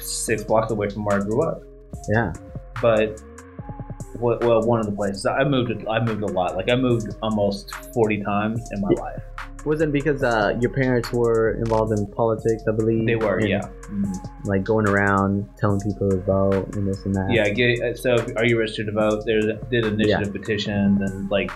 six 0.00 0.42
blocks 0.44 0.70
away 0.72 0.88
from 0.90 1.04
where 1.04 1.18
I 1.20 1.22
grew 1.22 1.42
up. 1.42 1.62
Yeah. 2.08 2.32
But 2.82 3.22
well, 4.20 4.38
well 4.40 4.62
one 4.62 4.80
of 4.80 4.86
the 4.86 4.92
places 4.92 5.26
I 5.26 5.44
moved, 5.44 5.72
I 5.88 6.00
moved 6.00 6.22
a 6.22 6.26
lot. 6.26 6.56
Like 6.56 6.70
I 6.70 6.76
moved 6.76 7.14
almost 7.22 7.74
forty 7.94 8.22
times 8.22 8.60
in 8.72 8.80
my 8.80 8.88
life. 8.90 9.22
Wasn't 9.64 9.92
because 9.92 10.22
uh, 10.22 10.56
your 10.60 10.70
parents 10.72 11.12
were 11.12 11.52
involved 11.58 11.98
in 11.98 12.06
politics, 12.12 12.62
I 12.68 12.72
believe. 12.72 13.04
They 13.04 13.16
were, 13.16 13.38
and, 13.38 13.48
yeah, 13.48 13.68
Mhm. 13.90 14.14
Like 14.44 14.62
going 14.62 14.88
around 14.88 15.48
telling 15.58 15.80
people 15.80 16.08
to 16.10 16.18
vote 16.18 16.76
and 16.76 16.86
this 16.86 17.04
and 17.04 17.12
that. 17.16 17.32
yeah. 17.32 17.48
Get, 17.48 17.98
so, 17.98 18.14
are 18.36 18.44
you 18.46 18.58
registered 18.60 18.86
to 18.86 18.92
vote? 18.92 19.24
There 19.26 19.40
did 19.40 19.84
initiative 19.86 20.32
petitions 20.32 21.00
and 21.10 21.28
like. 21.30 21.50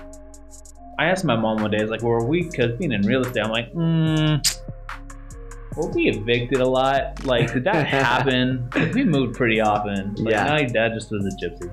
I 0.98 1.04
asked 1.06 1.24
my 1.24 1.36
mom 1.36 1.62
one 1.62 1.70
day, 1.70 1.78
I 1.78 1.82
was 1.82 1.90
like, 1.90 2.02
well, 2.02 2.12
were 2.12 2.24
we, 2.26 2.42
because 2.42 2.76
being 2.78 2.92
in 2.92 3.00
real 3.02 3.22
estate, 3.22 3.42
I'm 3.42 3.50
like, 3.50 3.70
hmm, 3.72 4.36
were 5.76 5.86
we 5.94 6.08
evicted 6.10 6.60
a 6.60 6.68
lot? 6.68 7.24
Like, 7.24 7.52
did 7.54 7.64
that 7.64 7.86
happen? 8.00 8.68
we 8.92 9.04
moved 9.04 9.34
pretty 9.36 9.60
often. 9.62 10.14
Like, 10.16 10.32
Yeah. 10.34 10.44
My 10.50 10.64
dad 10.64 10.92
just 10.94 11.10
was 11.10 11.24
a 11.24 11.30
gypsy. 11.42 11.72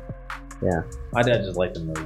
Yeah. 0.62 0.82
My 1.14 1.22
dad 1.24 1.44
just 1.44 1.58
liked 1.58 1.76
to 1.76 1.82
move 1.82 1.98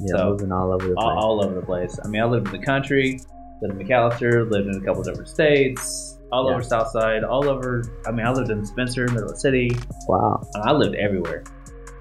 Yeah, 0.00 0.16
So, 0.18 0.30
moving 0.30 0.52
all 0.52 0.72
over 0.72 0.88
the 0.88 0.94
place. 0.94 1.04
all, 1.04 1.18
all 1.18 1.44
over 1.44 1.54
the 1.54 1.66
place. 1.66 1.98
I 2.04 2.08
mean, 2.08 2.22
I 2.22 2.24
lived 2.26 2.46
in 2.48 2.52
the 2.60 2.64
country, 2.66 3.20
lived 3.62 3.80
in 3.80 3.86
McAlester, 3.86 4.50
lived 4.50 4.68
in 4.68 4.82
a 4.82 4.84
couple 4.84 5.02
different 5.02 5.28
states. 5.28 6.18
all 6.32 6.46
Yeah. 6.48 6.54
over 6.54 6.62
South 6.62 6.88
Side, 6.90 7.22
all 7.24 7.48
over. 7.48 7.82
I 8.06 8.10
mean, 8.10 8.26
I 8.26 8.32
lived 8.32 8.50
in 8.50 8.64
Spencer, 8.66 9.06
Middle 9.12 9.30
of 9.30 9.38
City. 9.38 9.70
Wow. 10.08 10.42
and 10.54 10.62
I 10.64 10.72
lived 10.72 10.96
everywhere. 10.96 11.44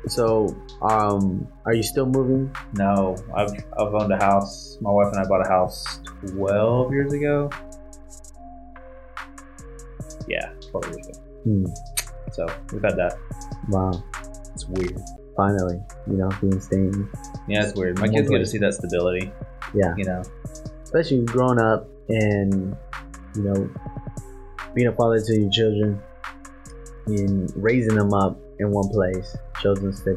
So, 0.07 0.55
um, 0.81 1.47
are 1.65 1.73
you 1.73 1.81
still 1.83 2.05
moving? 2.05 2.51
No, 2.73 3.15
I've 3.35 3.49
I've 3.79 3.93
owned 3.93 4.11
a 4.13 4.17
house. 4.23 4.77
My 4.81 4.91
wife 4.91 5.07
and 5.13 5.17
I 5.17 5.27
bought 5.27 5.45
a 5.45 5.49
house 5.49 5.99
twelve 6.27 6.91
years 6.91 7.11
ago. 7.13 7.49
Yeah, 10.27 10.49
twelve 10.69 10.85
years 10.87 11.07
ago. 11.07 11.19
Hmm. 11.43 11.65
So 12.33 12.45
we've 12.71 12.83
had 12.83 12.95
that. 12.97 13.17
Wow. 13.69 13.91
It's 14.53 14.65
weird. 14.67 14.99
Finally, 15.35 15.81
you 16.07 16.13
know, 16.17 16.29
being 16.41 16.59
staying. 16.61 17.09
Yeah, 17.47 17.65
it's 17.65 17.77
weird. 17.77 17.99
My 17.99 18.07
kids 18.07 18.29
get 18.29 18.37
to 18.39 18.45
see 18.45 18.57
that 18.59 18.73
stability. 18.73 19.31
Yeah. 19.73 19.93
You 19.97 20.05
know. 20.05 20.23
especially 20.83 21.25
growing 21.25 21.59
up 21.59 21.87
and 22.07 22.75
you 23.35 23.41
know 23.43 23.69
being 24.73 24.87
a 24.87 24.93
father 24.93 25.19
to 25.19 25.39
your 25.41 25.49
children 25.49 25.99
and 27.07 27.51
raising 27.55 27.95
them 27.95 28.13
up 28.13 28.37
in 28.59 28.71
one 28.71 28.87
place 28.89 29.35
shows 29.61 29.79
them 29.79 29.91
sta- 29.91 30.15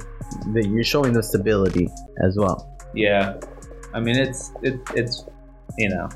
that 0.52 0.68
you're 0.70 0.84
showing 0.84 1.12
them 1.12 1.22
stability 1.22 1.88
as 2.22 2.36
well 2.36 2.70
Yeah. 2.94 3.40
I 3.94 4.00
mean, 4.00 4.16
it's 4.16 4.52
it, 4.62 4.78
it's 4.94 5.24
you 5.78 5.88
know, 5.88 6.08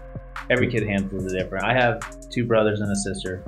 every 0.50 0.70
kid 0.70 0.86
handles 0.86 1.32
it 1.32 1.36
different. 1.38 1.64
I 1.64 1.72
have 1.72 2.00
two 2.30 2.44
brothers 2.44 2.80
and 2.80 2.92
a 2.92 2.96
sister, 2.96 3.42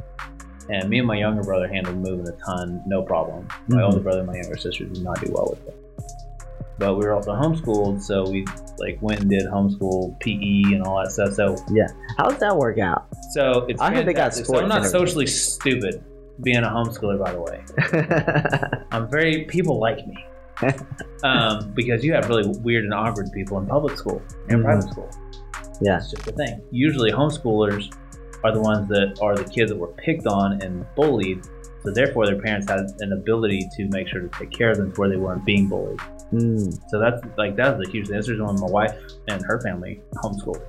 and 0.71 0.89
me 0.89 0.99
and 0.99 1.07
my 1.07 1.17
younger 1.17 1.43
brother 1.43 1.69
handled 1.69 1.97
moving 1.99 2.27
a 2.29 2.33
ton, 2.45 2.83
no 2.87 3.03
problem. 3.03 3.47
My 3.69 3.79
Mhm. 3.81 3.85
older 3.85 4.01
brother 4.01 4.19
and 4.19 4.27
my 4.27 4.35
younger 4.35 4.57
sister 4.57 4.85
did 4.85 5.03
not 5.03 5.21
do 5.21 5.31
well 5.33 5.49
with 5.51 5.67
it. 5.69 5.77
But 6.79 6.95
we 6.99 7.05
were 7.07 7.13
also 7.13 7.33
homeschooled, 7.33 8.03
so 8.03 8.29
we 8.29 8.45
like 8.79 8.99
went 9.01 9.21
and 9.21 9.31
did 9.31 9.45
homeschool 9.45 10.19
PE 10.21 10.75
and 10.75 10.83
all 10.83 10.97
that 11.03 11.13
stuff. 11.13 11.35
So 11.35 11.55
yeah, 11.71 11.87
how 12.19 12.29
does 12.29 12.41
that 12.41 12.57
work 12.57 12.79
out 12.79 13.05
so 13.33 13.67
it's 13.69 13.81
I 13.81 13.95
heard 13.95 14.07
they 14.07 14.13
got 14.13 14.33
fantastic. 14.35 14.47
So 14.47 14.53
sports 14.55 14.63
I'm 14.63 14.69
not 14.69 14.85
socially 14.89 15.27
stupid 15.27 16.03
being 16.43 16.59
a 16.65 16.69
homeschooler, 16.69 17.19
by 17.23 17.33
the 17.33 17.41
way. 17.41 18.85
I'm 18.93 19.09
very 19.09 19.45
people 19.45 19.79
like 19.79 20.05
me. 20.07 20.17
um, 21.25 21.73
because 21.75 22.05
you 22.05 22.13
have 22.13 22.29
really 22.29 22.47
weird 22.61 22.85
and 22.85 22.95
awkward 22.95 23.31
people 23.33 23.59
in 23.59 23.67
public 23.67 23.97
school 23.97 24.23
and 24.49 24.61
Mhm. 24.61 24.65
private 24.65 24.89
school. 24.91 25.09
yeah 25.81 25.97
It's 25.99 26.11
just 26.11 26.27
a 26.29 26.33
thing. 26.33 26.61
Usually, 26.71 27.11
homeschoolers 27.11 27.93
are 28.45 28.53
the 28.53 28.61
ones 28.61 28.87
that 28.89 29.19
are 29.23 29.35
the 29.35 29.45
kids 29.45 29.71
that 29.71 29.77
were 29.79 29.89
picked 29.89 30.27
on 30.27 30.61
and 30.63 30.85
bullied. 30.95 31.45
So 31.83 31.91
therefore, 31.91 32.27
their 32.27 32.41
parents 32.41 32.69
had 32.71 32.81
an 33.01 33.13
ability 33.13 33.69
to 33.77 33.89
make 33.89 34.09
sure 34.09 34.21
to 34.21 34.29
take 34.39 34.51
care 34.51 34.71
of 34.71 34.77
them 34.79 34.93
to 34.93 35.01
where 35.01 35.09
they 35.11 35.17
weren't 35.17 35.45
being 35.45 35.69
bullied. 35.69 35.99
mm, 36.33 36.79
So 36.91 36.99
that's 37.01 37.21
like 37.37 37.57
that 37.57 37.77
was 37.79 37.89
a 37.89 37.91
huge. 37.91 38.09
That's 38.09 38.27
the 38.27 38.33
reason 38.33 38.47
why 38.47 38.53
my 38.53 38.71
wife 38.71 38.97
and 39.29 39.43
her 39.47 39.61
family 39.61 40.01
homeschooled. 40.17 40.63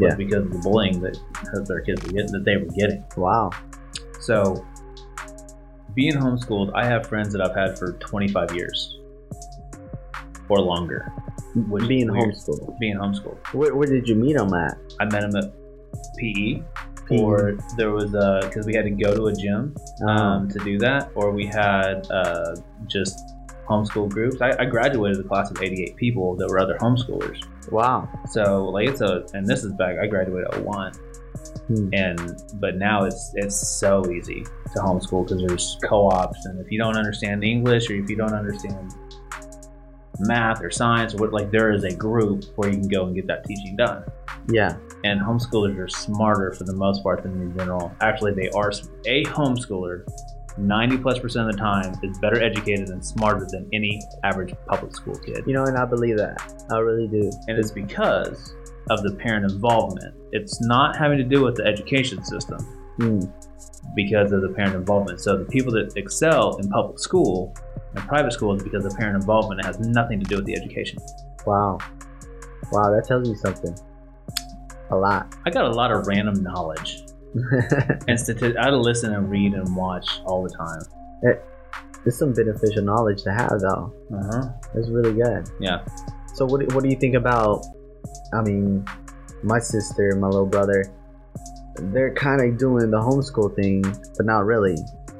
Yeah. 0.00 0.14
because 0.14 0.44
of 0.46 0.52
the 0.52 0.58
bullying 0.60 1.00
that 1.00 1.18
their 1.66 1.80
kids 1.80 2.00
were 2.04 2.12
getting, 2.12 2.30
that 2.30 2.44
they 2.44 2.56
were 2.56 2.70
getting. 2.76 3.02
wow 3.16 3.50
So, 4.20 4.64
being 5.94 6.14
homeschooled, 6.14 6.70
I 6.74 6.84
have 6.86 7.08
friends 7.08 7.32
that 7.32 7.42
I've 7.42 7.56
had 7.56 7.76
for 7.76 7.94
25 7.94 8.52
years 8.54 8.98
or 10.48 10.60
longer. 10.60 11.12
Which 11.68 11.88
being 11.88 12.06
homeschooled 12.06 12.78
Being 12.78 12.96
homeschooled. 12.96 13.38
where, 13.52 13.74
where 13.74 13.88
did 13.88 14.08
you 14.08 14.14
meet 14.14 14.36
them 14.36 14.52
at 14.54 14.76
I 15.00 15.06
met 15.06 15.22
them 15.22 15.34
at 15.36 15.52
PE. 16.18 16.62
Or 17.10 17.56
there 17.76 17.90
was 17.90 18.14
a 18.14 18.40
because 18.44 18.66
we 18.66 18.74
had 18.74 18.84
to 18.84 18.90
go 18.90 19.14
to 19.14 19.26
a 19.26 19.32
gym 19.34 19.74
um, 20.06 20.48
to 20.48 20.58
do 20.60 20.78
that, 20.78 21.10
or 21.14 21.30
we 21.32 21.46
had 21.46 22.06
uh, 22.10 22.56
just 22.86 23.18
homeschool 23.68 24.08
groups. 24.08 24.40
I, 24.40 24.56
I 24.58 24.64
graduated 24.64 25.24
a 25.24 25.28
class 25.28 25.50
of 25.50 25.60
88 25.62 25.96
people 25.96 26.36
that 26.36 26.48
were 26.48 26.58
other 26.58 26.78
homeschoolers. 26.78 27.38
wow 27.70 28.08
So 28.30 28.64
like 28.66 28.88
it's 28.88 29.00
a 29.00 29.26
and 29.34 29.46
this 29.46 29.64
is 29.64 29.72
back. 29.74 29.98
I 30.02 30.06
graduated 30.06 30.54
at 30.54 30.64
one, 30.64 30.92
Hmm. 31.68 31.88
and 31.92 32.42
but 32.54 32.76
now 32.76 33.04
it's 33.04 33.32
it's 33.34 33.56
so 33.56 34.02
easy 34.10 34.42
to 34.72 34.78
homeschool 34.80 35.26
because 35.28 35.44
there's 35.46 35.78
co-ops, 35.84 36.46
and 36.46 36.58
if 36.60 36.70
you 36.72 36.78
don't 36.78 36.96
understand 36.96 37.44
English 37.44 37.90
or 37.90 37.94
if 37.94 38.08
you 38.08 38.16
don't 38.16 38.32
understand 38.34 38.94
math 40.20 40.62
or 40.62 40.70
science 40.70 41.14
or 41.14 41.18
what, 41.18 41.32
like 41.32 41.50
there 41.50 41.72
is 41.72 41.84
a 41.84 41.94
group 41.94 42.44
where 42.56 42.68
you 42.70 42.76
can 42.78 42.88
go 42.88 43.06
and 43.06 43.14
get 43.14 43.26
that 43.26 43.44
teaching 43.44 43.76
done. 43.76 44.04
yeah 44.48 44.76
And 45.04 45.20
homeschoolers 45.20 45.78
are 45.78 45.88
smarter 45.88 46.52
for 46.52 46.64
the 46.64 46.74
most 46.74 47.02
part 47.02 47.22
than 47.22 47.40
in 47.40 47.56
general. 47.56 47.92
Actually, 48.00 48.32
they 48.32 48.48
are 48.50 48.72
a 49.06 49.24
homeschooler. 49.24 50.04
90 50.60 50.98
plus 50.98 51.20
percent 51.20 51.48
of 51.48 51.52
the 51.54 51.58
time 51.58 51.94
is 52.02 52.18
better 52.18 52.42
educated 52.42 52.88
and 52.88 53.04
smarter 53.04 53.46
than 53.48 53.68
any 53.72 54.00
average 54.24 54.52
public 54.66 54.92
school 54.92 55.14
kid. 55.14 55.44
you 55.46 55.52
know 55.52 55.62
and 55.62 55.78
i 55.78 55.84
believe 55.84 56.16
that 56.16 56.36
i 56.72 56.78
really 56.78 57.06
do 57.06 57.30
and 57.46 57.56
it's 57.56 57.70
because 57.70 58.56
of 58.90 59.02
the 59.02 59.12
parent 59.12 59.50
involvement. 59.50 60.14
It's 60.32 60.60
not 60.62 60.96
having 60.96 61.18
to 61.18 61.24
do 61.24 61.42
with 61.44 61.56
the 61.56 61.64
education 61.64 62.24
system 62.24 62.58
Mm, 62.98 63.32
because 63.94 64.32
of 64.32 64.42
the 64.42 64.48
parent 64.48 64.74
involvement. 64.74 65.20
So 65.20 65.36
the 65.36 65.44
people 65.44 65.72
that 65.74 65.96
excel 65.96 66.56
in 66.56 66.68
public 66.68 66.98
school 66.98 67.54
and 67.94 68.06
private 68.08 68.32
school 68.32 68.54
is 68.54 68.62
because 68.62 68.84
of 68.84 68.94
parent 68.96 69.16
involvement. 69.16 69.60
It 69.60 69.66
has 69.66 69.78
nothing 69.80 70.20
to 70.20 70.26
do 70.26 70.36
with 70.36 70.46
the 70.46 70.54
education. 70.54 70.98
wow 71.46 71.78
wow 72.72 72.90
that 72.94 73.04
tells 73.06 73.28
you 73.28 73.34
something 73.36 73.74
a 74.90 74.96
lot 74.96 75.34
I 75.46 75.50
got 75.50 75.64
a 75.66 75.70
lot 75.70 75.90
of 75.92 76.06
random 76.06 76.42
knowledge 76.42 77.02
and 77.34 78.18
stati- 78.18 78.56
I 78.58 78.70
listen 78.70 79.14
and 79.14 79.30
read 79.30 79.52
and 79.54 79.76
watch 79.76 80.20
all 80.24 80.42
the 80.42 80.50
time. 80.50 80.80
it's 82.06 82.18
some 82.18 82.32
beneficial 82.32 82.82
knowledge 82.82 83.22
to 83.22 83.32
have 83.32 83.60
though 83.60 83.92
Uh 84.12 84.22
huh. 84.32 84.48
That's 84.74 84.88
really 84.88 85.12
good. 85.14 85.48
Yeah. 85.60 85.84
So 86.34 86.46
what 86.46 86.60
do, 86.60 86.74
what 86.74 86.82
do 86.84 86.88
you 86.90 86.96
think 86.96 87.14
about? 87.16 87.64
I 88.32 88.42
mean, 88.42 88.84
my 89.42 89.58
sister, 89.58 90.14
my 90.16 90.28
little 90.28 90.46
brother, 90.46 90.84
they're 91.92 92.14
kind 92.14 92.40
of 92.40 92.56
doing 92.58 92.90
the 92.90 92.98
homeschool 92.98 93.54
thing, 93.56 93.82
but 93.82 94.24
not 94.24 94.44
really. 94.46 94.76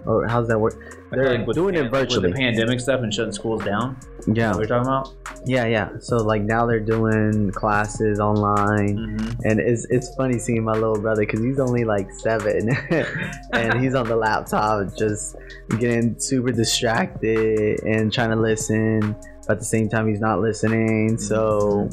Or 0.07 0.27
how's 0.29 0.49
that 0.49 0.59
work? 0.61 0.75
They're 1.11 1.39
like 1.39 1.55
doing 1.55 1.75
the 1.75 1.87
it 1.87 1.91
virtually. 1.91 2.31
the 2.31 2.37
pandemic 2.37 2.81
stuff 2.81 3.01
and 3.01 3.13
shutting 3.13 3.33
schools 3.33 3.65
down. 3.65 3.97
Yeah, 4.33 4.55
we're 4.55 4.67
talking 4.67 4.87
about? 4.87 5.15
yeah, 5.47 5.65
yeah. 5.67 5.91
So 6.01 6.17
like 6.19 6.43
now 6.43 6.67
they're 6.67 6.81
doing 6.81 7.51
classes 7.53 8.21
online, 8.21 8.97
Mm-hmm. 8.99 9.41
and 9.49 9.59
it's 9.61 9.87
it's 9.91 10.15
funny 10.17 10.39
seeing 10.39 10.65
my 10.65 10.73
little 10.73 11.01
brother 11.01 11.23
because 11.23 11.41
he's 11.41 11.59
only 11.59 11.85
like 11.85 12.11
seven, 12.13 12.69
and 13.53 13.81
he's 13.83 13.95
on 13.95 14.07
the 14.09 14.17
laptop 14.17 14.95
just 14.97 15.37
getting 15.79 16.19
super 16.19 16.53
distracted 16.53 17.83
and 17.85 18.13
trying 18.13 18.31
to 18.31 18.37
listen. 18.37 19.17
But 19.47 19.53
at 19.55 19.59
the 19.61 19.65
same 19.65 19.89
time, 19.89 20.09
he's 20.09 20.21
not 20.21 20.41
listening. 20.41 21.17
So 21.17 21.89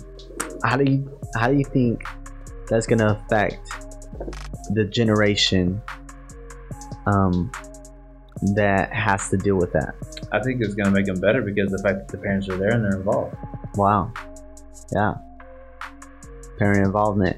how 0.64 0.76
do 0.76 0.92
you 0.92 1.20
how 1.36 1.48
do 1.50 1.56
you 1.58 1.64
think 1.64 2.04
that's 2.68 2.86
gonna 2.88 3.22
affect 3.26 3.70
the 4.74 4.84
generation 4.84 5.82
um, 7.06 7.52
that 8.56 8.92
has 8.94 9.30
to 9.30 9.38
deal 9.38 9.56
with 9.56 9.72
that? 9.74 9.96
I 10.32 10.42
think 10.42 10.62
it's 10.62 10.74
going 10.76 10.86
to 10.86 10.92
make 10.92 11.06
them 11.06 11.20
better 11.20 11.42
because 11.42 11.72
the 11.72 11.80
fact 11.80 12.00
that 12.00 12.08
the 12.10 12.18
parents 12.18 12.50
are 12.50 12.58
there 12.58 12.72
and 12.72 12.84
they're 12.84 12.98
involved. 12.98 13.36
Wow. 13.76 14.12
Yeah. 14.94 15.16
Parent 16.60 16.86
involvement. 16.86 17.38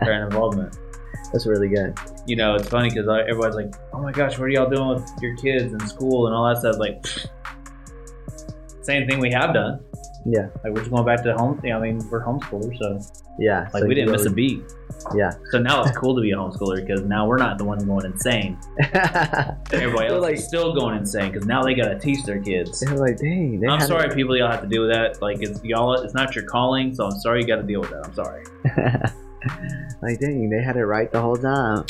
Parent 0.00 0.24
involvement. 0.32 0.76
that's 1.32 1.46
really 1.46 1.68
good. 1.68 1.96
you 2.26 2.36
know, 2.36 2.54
it's 2.54 2.68
funny 2.68 2.88
because 2.88 3.06
everybody's 3.08 3.54
like, 3.56 3.74
"Oh 3.92 4.00
my 4.00 4.12
gosh, 4.12 4.38
what 4.38 4.44
are 4.44 4.48
y'all 4.48 4.68
doing 4.70 4.88
with 4.88 5.08
your 5.20 5.36
kids 5.36 5.72
in 5.72 5.80
school 5.86 6.26
and 6.26 6.34
all 6.34 6.48
that 6.48 6.58
stuff?" 6.58 6.76
Like, 6.78 7.04
same 8.82 9.08
thing 9.08 9.18
we 9.20 9.30
have 9.32 9.52
done. 9.54 9.80
Yeah. 10.26 10.48
Like 10.62 10.72
we're 10.72 10.80
just 10.80 10.90
going 10.90 11.04
back 11.04 11.22
to 11.24 11.34
home. 11.36 11.60
I 11.64 11.78
mean, 11.78 12.00
we're 12.10 12.24
homeschoolers, 12.24 12.78
so 12.78 13.22
Yeah. 13.38 13.68
like 13.74 13.82
so 13.82 13.86
we 13.86 13.94
didn't 13.94 14.12
miss 14.12 14.24
a 14.26 14.30
beat. 14.30 14.62
Yeah. 15.14 15.32
So 15.50 15.58
now 15.58 15.82
it's 15.82 15.96
cool 15.96 16.14
to 16.14 16.22
be 16.22 16.30
a 16.30 16.36
homeschooler 16.36 16.76
because 16.76 17.02
now 17.02 17.26
we're 17.26 17.36
not 17.36 17.58
the 17.58 17.64
ones 17.64 17.84
going 17.84 18.06
insane. 18.06 18.58
Everybody 19.72 20.08
else 20.08 20.22
like, 20.22 20.34
is 20.36 20.46
still 20.46 20.74
going 20.74 20.96
insane 20.96 21.32
because 21.32 21.46
now 21.46 21.62
they 21.62 21.74
got 21.74 21.88
to 21.88 21.98
teach 21.98 22.24
their 22.24 22.40
kids. 22.40 22.80
they're 22.80 22.96
like, 22.96 23.18
dang. 23.18 23.60
They 23.60 23.66
I'm 23.68 23.80
sorry, 23.80 24.14
people. 24.14 24.36
Y'all 24.36 24.50
have 24.50 24.62
to 24.62 24.68
deal 24.68 24.82
with 24.82 24.92
that. 24.92 25.20
Like 25.20 25.42
it's 25.42 25.62
y'all. 25.62 25.94
It's 25.94 26.14
not 26.14 26.34
your 26.34 26.44
calling, 26.44 26.94
so 26.94 27.04
I'm 27.06 27.18
sorry 27.20 27.42
you 27.42 27.46
got 27.46 27.56
to 27.56 27.62
deal 27.62 27.80
with 27.80 27.90
that. 27.90 28.06
I'm 28.06 28.14
sorry. 28.14 28.44
Like, 30.00 30.20
dang, 30.20 30.48
they 30.50 30.62
had 30.62 30.76
it 30.76 30.86
right 30.86 31.10
the 31.10 31.20
whole 31.20 31.36
time. 31.36 31.84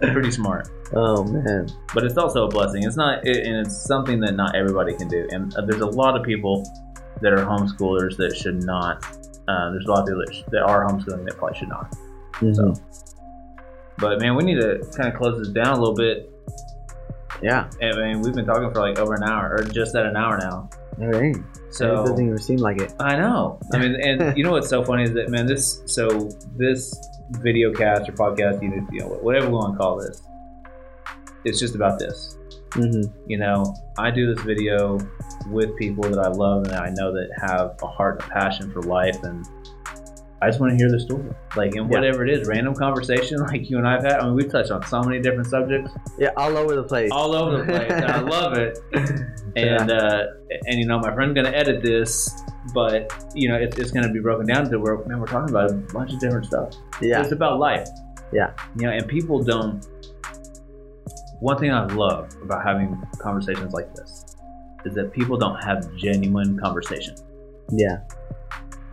Pretty 0.12 0.30
smart. 0.30 0.68
Oh 0.94 1.24
man. 1.24 1.68
but 1.94 2.04
it's 2.04 2.16
also 2.16 2.46
a 2.46 2.48
blessing. 2.48 2.84
It's 2.84 2.96
not, 2.96 3.26
it, 3.26 3.46
and 3.46 3.66
it's 3.66 3.76
something 3.86 4.20
that 4.20 4.34
not 4.34 4.54
everybody 4.56 4.94
can 4.96 5.08
do. 5.08 5.26
And 5.30 5.54
uh, 5.56 5.62
there's 5.66 5.80
a 5.80 5.86
lot 5.86 6.16
of 6.18 6.24
people 6.24 6.64
that 7.20 7.32
are 7.32 7.44
homeschoolers 7.44 8.16
that 8.16 8.34
should 8.36 8.62
not. 8.64 9.04
Uh, 9.48 9.70
there's 9.72 9.86
a 9.86 9.90
lot 9.90 10.00
of 10.02 10.06
people 10.06 10.22
that, 10.26 10.34
sh- 10.34 10.42
that 10.50 10.62
are 10.62 10.86
homeschooling 10.86 11.24
that 11.26 11.36
probably 11.36 11.58
should 11.58 11.68
not. 11.68 11.94
Mhm. 12.40 12.80
But 13.98 14.20
man, 14.20 14.36
we 14.36 14.44
need 14.44 14.60
to 14.60 14.78
kind 14.96 15.12
of 15.12 15.18
close 15.18 15.38
this 15.38 15.48
down 15.48 15.76
a 15.76 15.78
little 15.78 15.94
bit. 15.94 16.28
Yeah. 17.42 17.68
I 17.80 17.92
mean, 17.96 18.20
we've 18.22 18.34
been 18.34 18.46
talking 18.46 18.70
for 18.72 18.80
like 18.80 18.98
over 18.98 19.14
an 19.14 19.22
hour, 19.24 19.56
or 19.58 19.64
just 19.64 19.94
at 19.94 20.06
an 20.06 20.16
hour 20.16 20.38
now. 20.38 20.68
All 21.00 21.08
right. 21.08 21.34
it 21.36 21.42
So 21.74 21.96
doesn't 21.96 22.24
even 22.24 22.38
seem 22.38 22.58
like 22.58 22.80
it. 22.80 22.92
I 23.00 23.16
know. 23.16 23.58
I 23.72 23.78
mean, 23.78 23.96
and 24.00 24.36
you 24.36 24.44
know 24.44 24.52
what's 24.52 24.68
so 24.68 24.84
funny 24.84 25.04
is 25.04 25.12
that 25.14 25.28
man, 25.28 25.46
this 25.46 25.82
so 25.86 26.30
this 26.56 26.94
video 27.40 27.72
cast 27.72 28.08
or 28.08 28.12
podcast, 28.12 28.62
you 28.62 29.00
know 29.00 29.06
whatever 29.08 29.46
we 29.46 29.54
want 29.54 29.74
to 29.74 29.78
call 29.78 29.96
this, 29.98 30.22
it's 31.44 31.58
just 31.60 31.74
about 31.74 31.98
this. 31.98 32.38
hmm 32.74 33.02
you 33.26 33.38
know, 33.38 33.74
I 33.98 34.10
do 34.10 34.34
this 34.34 34.42
video 34.44 34.98
with 35.50 35.76
people 35.76 36.04
that 36.04 36.18
I 36.18 36.28
love 36.28 36.64
and 36.64 36.72
I 36.74 36.90
know 36.90 37.12
that 37.12 37.28
have 37.48 37.76
a 37.82 37.86
heart 37.86 38.22
and 38.22 38.30
a 38.30 38.34
passion 38.34 38.70
for 38.72 38.80
life, 38.82 39.22
and 39.24 39.44
I 40.40 40.48
just 40.48 40.58
want 40.60 40.70
to 40.72 40.76
hear 40.76 40.90
the 40.90 40.98
story. 41.00 41.30
Like, 41.56 41.74
and 41.76 41.88
Yeah. 41.90 41.98
whatever 41.98 42.24
it 42.24 42.30
is, 42.30 42.48
random 42.48 42.74
conversation 42.74 43.38
like 43.50 43.68
you 43.70 43.78
and 43.78 43.86
I've 43.86 44.02
had. 44.02 44.20
I 44.20 44.24
mean, 44.24 44.34
we've 44.34 44.50
touched 44.50 44.70
on 44.70 44.84
so 44.86 45.02
many 45.02 45.20
different 45.20 45.46
subjects, 45.48 45.92
Yeah, 46.18 46.30
all 46.36 46.56
over 46.56 46.74
the 46.74 46.82
place. 46.84 47.10
all 47.12 47.34
over 47.34 47.58
the 47.58 47.64
place, 47.72 47.90
and 47.90 48.04
I 48.06 48.20
love 48.20 48.54
it. 48.54 48.78
And 49.54 49.90
uh, 49.90 50.24
and 50.66 50.80
you 50.80 50.86
know, 50.86 50.98
my 50.98 51.12
friend's 51.14 51.34
gonna 51.34 51.50
edit 51.54 51.82
this, 51.82 52.42
but 52.72 53.12
you 53.34 53.50
know, 53.50 53.56
it's, 53.56 53.76
it's 53.78 53.90
gonna 53.90 54.10
be 54.10 54.18
broken 54.18 54.46
down 54.46 54.70
to 54.70 54.78
where 54.78 54.96
man, 55.04 55.20
we're 55.20 55.26
talking 55.26 55.50
about 55.50 55.70
a 55.70 55.74
bunch 55.92 56.14
of 56.14 56.20
different 56.20 56.46
stuff. 56.46 56.72
yeah, 57.02 57.20
It's 57.20 57.32
about 57.32 57.58
life. 57.58 57.86
Yeah. 58.32 58.52
You 58.78 58.86
know, 58.86 58.92
and 58.92 59.06
people 59.06 59.42
don't. 59.44 59.86
One 61.42 61.58
thing 61.58 61.72
I 61.72 61.84
love 61.86 62.32
about 62.40 62.64
having 62.64 63.02
conversations 63.18 63.72
like 63.72 63.92
this 63.96 64.36
is 64.84 64.94
that 64.94 65.12
people 65.12 65.36
don't 65.36 65.60
have 65.64 65.92
genuine 65.96 66.56
conversation. 66.58 67.16
yeah. 67.72 68.02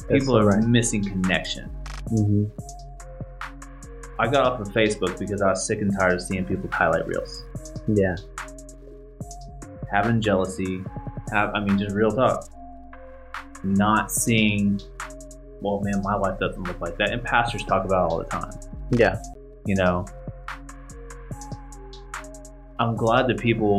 People 0.10 0.36
are 0.36 0.48
right. 0.48 0.64
missing 0.64 1.04
connection. 1.04 1.66
hmm 2.10 2.46
I 4.18 4.28
got 4.28 4.48
off 4.48 4.60
of 4.60 4.70
Facebook 4.70 5.20
because 5.20 5.44
I 5.44 5.52
was 5.52 5.64
sick 5.68 5.80
and 5.82 5.94
tired 5.98 6.14
of 6.14 6.22
seeing 6.24 6.44
people's 6.44 6.74
highlight 6.74 7.06
reels, 7.08 7.46
Yeah, 7.88 8.16
having 9.92 10.20
jealousy, 10.20 10.84
have 11.32 11.54
I 11.54 11.60
mean 11.64 11.78
just 11.78 11.96
real 11.96 12.10
talk, 12.12 12.50
not 13.64 14.12
seeing. 14.12 14.82
Well, 15.62 15.82
man, 15.82 16.02
my 16.04 16.16
life 16.16 16.40
doesn't 16.40 16.64
look 16.64 16.82
like 16.82 16.98
that, 16.98 17.12
and 17.12 17.24
pastors 17.24 17.64
talk 17.64 17.86
about 17.86 18.08
it 18.08 18.12
all 18.12 18.18
the 18.18 18.26
time. 18.26 18.52
yeah, 18.90 19.22
you 19.68 19.76
know 19.76 20.04
i'm 22.80 22.96
glad 22.96 23.28
that 23.28 23.38
people 23.40 23.78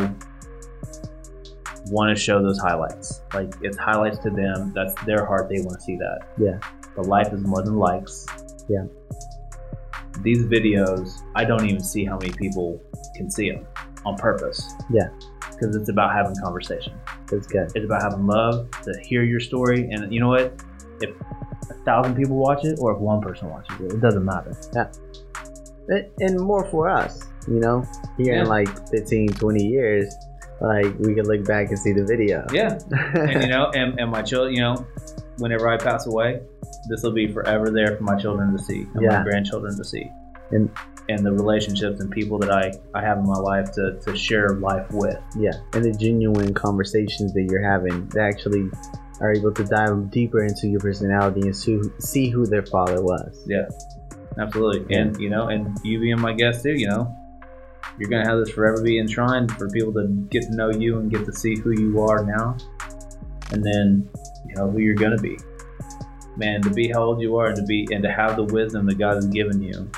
want 1.86 2.14
to 2.14 2.20
show 2.20 2.42
those 2.42 2.58
highlights 2.58 3.22
like 3.34 3.52
it's 3.62 3.76
highlights 3.76 4.18
to 4.18 4.30
them 4.30 4.72
that's 4.74 4.94
their 5.04 5.24
heart 5.26 5.48
they 5.48 5.60
want 5.62 5.74
to 5.78 5.80
see 5.80 5.96
that 5.96 6.20
Yeah. 6.38 6.58
but 6.94 7.06
life 7.06 7.32
is 7.32 7.40
more 7.42 7.62
than 7.62 7.76
likes 7.76 8.26
Yeah. 8.68 8.84
these 10.20 10.44
videos 10.44 11.20
i 11.34 11.44
don't 11.44 11.64
even 11.64 11.80
see 11.82 12.04
how 12.04 12.18
many 12.18 12.32
people 12.32 12.80
can 13.16 13.30
see 13.30 13.50
them 13.50 13.66
on 14.04 14.16
purpose 14.16 14.74
Yeah. 14.90 15.08
because 15.50 15.74
it's 15.76 15.88
about 15.88 16.12
having 16.12 16.34
conversation 16.42 16.92
it's 17.32 17.46
good. 17.46 17.72
it's 17.74 17.84
about 17.84 18.02
having 18.02 18.26
love 18.26 18.70
to 18.82 18.92
hear 19.02 19.22
your 19.24 19.40
story 19.40 19.88
and 19.90 20.12
you 20.12 20.20
know 20.20 20.28
what 20.28 20.52
if 21.00 21.10
a 21.70 21.74
thousand 21.84 22.14
people 22.14 22.36
watch 22.36 22.64
it 22.64 22.78
or 22.80 22.92
if 22.92 22.98
one 22.98 23.20
person 23.20 23.48
watches 23.48 23.80
it 23.80 23.92
it 23.94 24.00
doesn't 24.00 24.24
matter 24.24 24.54
Yeah. 24.74 24.88
And- 25.88 26.06
and 26.20 26.38
more 26.40 26.64
for 26.70 26.88
us, 26.88 27.24
you 27.48 27.60
know, 27.60 27.84
here 28.16 28.34
in 28.42 28.46
like 28.46 28.68
15, 28.90 29.28
20 29.28 29.64
years, 29.66 30.14
like 30.60 30.86
we 30.98 31.14
can 31.14 31.24
look 31.26 31.44
back 31.46 31.68
and 31.68 31.78
see 31.78 31.92
the 31.92 32.04
video. 32.04 32.44
yeah 32.52 32.78
and 33.14 33.42
you 33.42 33.48
know, 33.48 33.70
and, 33.74 33.98
and 33.98 34.10
my 34.10 34.22
children, 34.22 34.54
you 34.54 34.60
know, 34.60 34.86
whenever 35.38 35.68
I 35.68 35.76
pass 35.76 36.06
away, 36.06 36.40
this 36.88 37.02
will 37.02 37.12
be 37.12 37.32
forever 37.32 37.70
there 37.70 37.96
for 37.96 38.02
my 38.04 38.16
children 38.16 38.52
to 38.56 38.62
see 38.62 38.86
and 38.94 39.02
Yeah. 39.02 39.18
my 39.18 39.24
grandchildren 39.24 39.76
to 39.76 39.84
see, 39.84 40.10
And- 40.50 40.70
and 41.08 41.26
the 41.26 41.32
relationships 41.32 41.98
and 42.00 42.08
people 42.08 42.38
that 42.38 42.52
I 42.52 42.70
I 42.94 43.00
have 43.02 43.18
in 43.18 43.24
my 43.26 43.38
life 43.38 43.72
to 43.72 43.98
to 44.04 44.14
share 44.16 44.50
life 44.50 44.86
with. 44.92 45.18
Yeah, 45.36 45.54
and 45.72 45.84
the 45.84 45.90
genuine 45.92 46.54
conversations 46.54 47.32
that 47.32 47.48
you're 47.50 47.62
having 47.68 48.06
that 48.10 48.20
actually 48.32 48.70
are 49.20 49.32
able 49.32 49.52
to 49.54 49.64
dive 49.64 50.08
deeper 50.12 50.44
into 50.44 50.68
your 50.68 50.78
personality 50.78 51.40
and 51.40 51.56
see, 51.56 51.80
see 51.98 52.28
who 52.28 52.46
their 52.46 52.64
father 52.64 53.02
was. 53.02 53.42
Yeah, 53.48 53.66
absolutely. 54.38 54.94
And 54.96 55.20
you 55.20 55.30
know, 55.30 55.48
and 55.48 55.76
you 55.82 55.98
being 55.98 56.20
my 56.20 56.32
guest 56.32 56.62
too, 56.62 56.72
you 56.74 56.88
know, 56.88 57.12
you're 58.00 58.08
gonna 58.10 58.26
have 58.28 58.38
this 58.38 58.50
forever 58.50 58.82
be 58.82 58.98
enshrined 58.98 59.52
for 59.52 59.68
people 59.68 59.92
to 59.92 60.08
get 60.30 60.42
to 60.44 60.54
know 60.54 60.70
you 60.70 60.98
and 60.98 61.10
get 61.10 61.24
to 61.26 61.32
see 61.32 61.56
who 61.56 61.70
you 61.72 62.00
are 62.02 62.24
now, 62.24 62.56
and 63.52 63.62
then 63.64 64.08
you 64.46 64.54
know 64.56 64.70
who 64.70 64.78
you're 64.80 64.94
gonna 64.96 65.18
be. 65.18 65.38
Man, 66.36 66.62
to 66.62 66.70
be 66.70 66.88
how 66.88 67.02
old 67.02 67.20
you 67.20 67.36
are 67.36 67.48
and 67.48 67.56
to 67.56 67.62
be 67.64 67.86
and 67.92 68.02
to 68.02 68.10
have 68.10 68.36
the 68.36 68.44
wisdom 68.44 68.86
that 68.86 68.98
God 68.98 69.16
has 69.16 69.26
given 69.26 69.60
you 69.62 69.90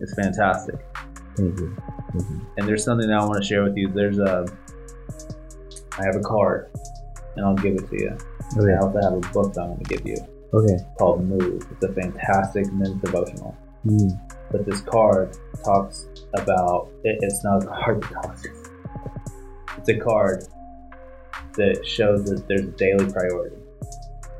is 0.00 0.14
fantastic. 0.14 0.76
Thank 1.36 1.58
you. 1.60 1.76
Thank 2.12 2.30
you. 2.30 2.46
And 2.56 2.66
there's 2.66 2.82
something 2.84 3.06
that 3.08 3.18
I 3.18 3.24
want 3.24 3.42
to 3.42 3.46
share 3.46 3.62
with 3.62 3.76
you. 3.76 3.88
There's 3.88 4.18
a, 4.18 4.46
I 5.98 6.04
have 6.04 6.16
a 6.16 6.20
card, 6.20 6.70
and 7.36 7.44
I'll 7.44 7.54
give 7.54 7.74
it 7.74 7.88
to 7.90 7.96
you. 7.96 8.16
okay. 8.58 8.72
I 8.72 8.78
also 8.78 9.00
have 9.02 9.12
a 9.12 9.20
book 9.32 9.52
that 9.54 9.60
I 9.62 9.66
want 9.66 9.84
to 9.86 9.94
give 9.96 10.06
you 10.06 10.16
Okay. 10.54 10.76
called 10.98 11.28
Move. 11.28 11.66
It's 11.72 11.82
a 11.84 11.92
fantastic 11.92 12.72
men's 12.72 13.00
devotional. 13.02 13.54
Mm. 13.84 14.18
But 14.50 14.64
this 14.66 14.80
card 14.80 15.36
talks 15.64 16.06
about 16.34 16.90
it, 17.04 17.18
it's 17.22 17.42
not 17.44 17.64
a 17.64 17.66
card 17.66 18.02
that 18.02 18.12
talks. 18.22 18.46
It's 19.78 19.88
a 19.88 19.98
card 19.98 20.44
that 21.54 21.86
shows 21.86 22.24
that 22.24 22.46
there's 22.48 22.62
a 22.62 22.70
daily 22.72 23.10
priority. 23.10 23.56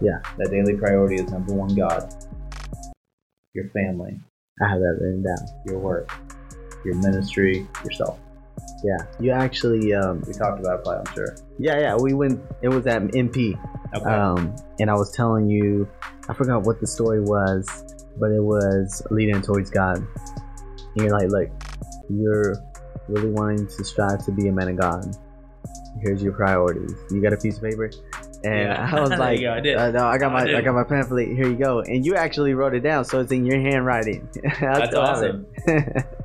Yeah. 0.00 0.18
That 0.38 0.50
daily 0.50 0.74
priority 0.76 1.16
is 1.16 1.30
number 1.30 1.54
one 1.54 1.74
God, 1.74 2.12
your 3.54 3.68
family, 3.70 4.18
I 4.62 4.68
have 4.68 4.78
that 4.80 4.98
written 5.00 5.22
down. 5.22 5.62
your 5.66 5.78
work, 5.78 6.10
your 6.84 6.94
ministry, 6.96 7.66
yourself. 7.84 8.18
Yeah. 8.84 8.98
You 9.18 9.32
actually, 9.32 9.94
um, 9.94 10.22
We 10.26 10.32
talked 10.34 10.60
about 10.60 10.80
it, 10.80 10.84
probably, 10.84 11.02
I'm 11.06 11.14
sure. 11.14 11.36
yeah, 11.58 11.78
yeah, 11.78 11.96
we 11.96 12.12
went, 12.12 12.40
it 12.62 12.68
was 12.68 12.86
at 12.86 13.02
MP. 13.02 13.58
Okay. 13.94 14.04
Um, 14.04 14.54
and 14.78 14.90
I 14.90 14.94
was 14.94 15.10
telling 15.12 15.48
you, 15.48 15.88
I 16.28 16.34
forgot 16.34 16.64
what 16.64 16.80
the 16.80 16.86
story 16.86 17.20
was, 17.20 17.66
but 18.18 18.30
it 18.30 18.42
was 18.42 19.02
leading 19.10 19.40
towards 19.42 19.70
God. 19.70 19.98
And 19.98 20.96
you're 20.96 21.10
like, 21.10 21.28
look, 21.28 21.48
you're 22.08 22.54
really 23.08 23.30
wanting 23.30 23.66
to 23.66 23.84
strive 23.84 24.24
to 24.26 24.32
be 24.32 24.48
a 24.48 24.52
man 24.52 24.68
of 24.68 24.76
God. 24.78 25.04
Here's 26.02 26.22
your 26.22 26.32
priorities. 26.32 26.94
You 27.10 27.22
got 27.22 27.32
a 27.32 27.36
piece 27.36 27.56
of 27.56 27.62
paper? 27.62 27.90
And 28.44 28.54
Yeah. 28.68 28.90
I 28.92 29.00
was 29.00 29.10
like, 29.18 29.40
go, 29.40 29.52
I 29.52 29.60
did. 29.60 29.76
uh, 29.76 29.90
no, 29.90 30.06
I 30.06 30.18
got 30.18 30.30
I 30.30 30.34
my, 30.34 30.44
did. 30.44 30.54
I 30.56 30.60
got 30.60 30.74
my 30.74 30.84
pamphlet. 30.84 31.28
Here 31.28 31.48
you 31.48 31.56
go. 31.56 31.80
And 31.80 32.04
you 32.04 32.14
actually 32.16 32.52
wrote 32.54 32.74
it 32.74 32.80
down, 32.80 33.04
so 33.06 33.20
it's 33.20 33.32
in 33.32 33.46
your 33.46 33.58
handwriting. 33.60 34.28
I 34.44 34.78
That's 34.78 34.94
awesome. 34.94 35.46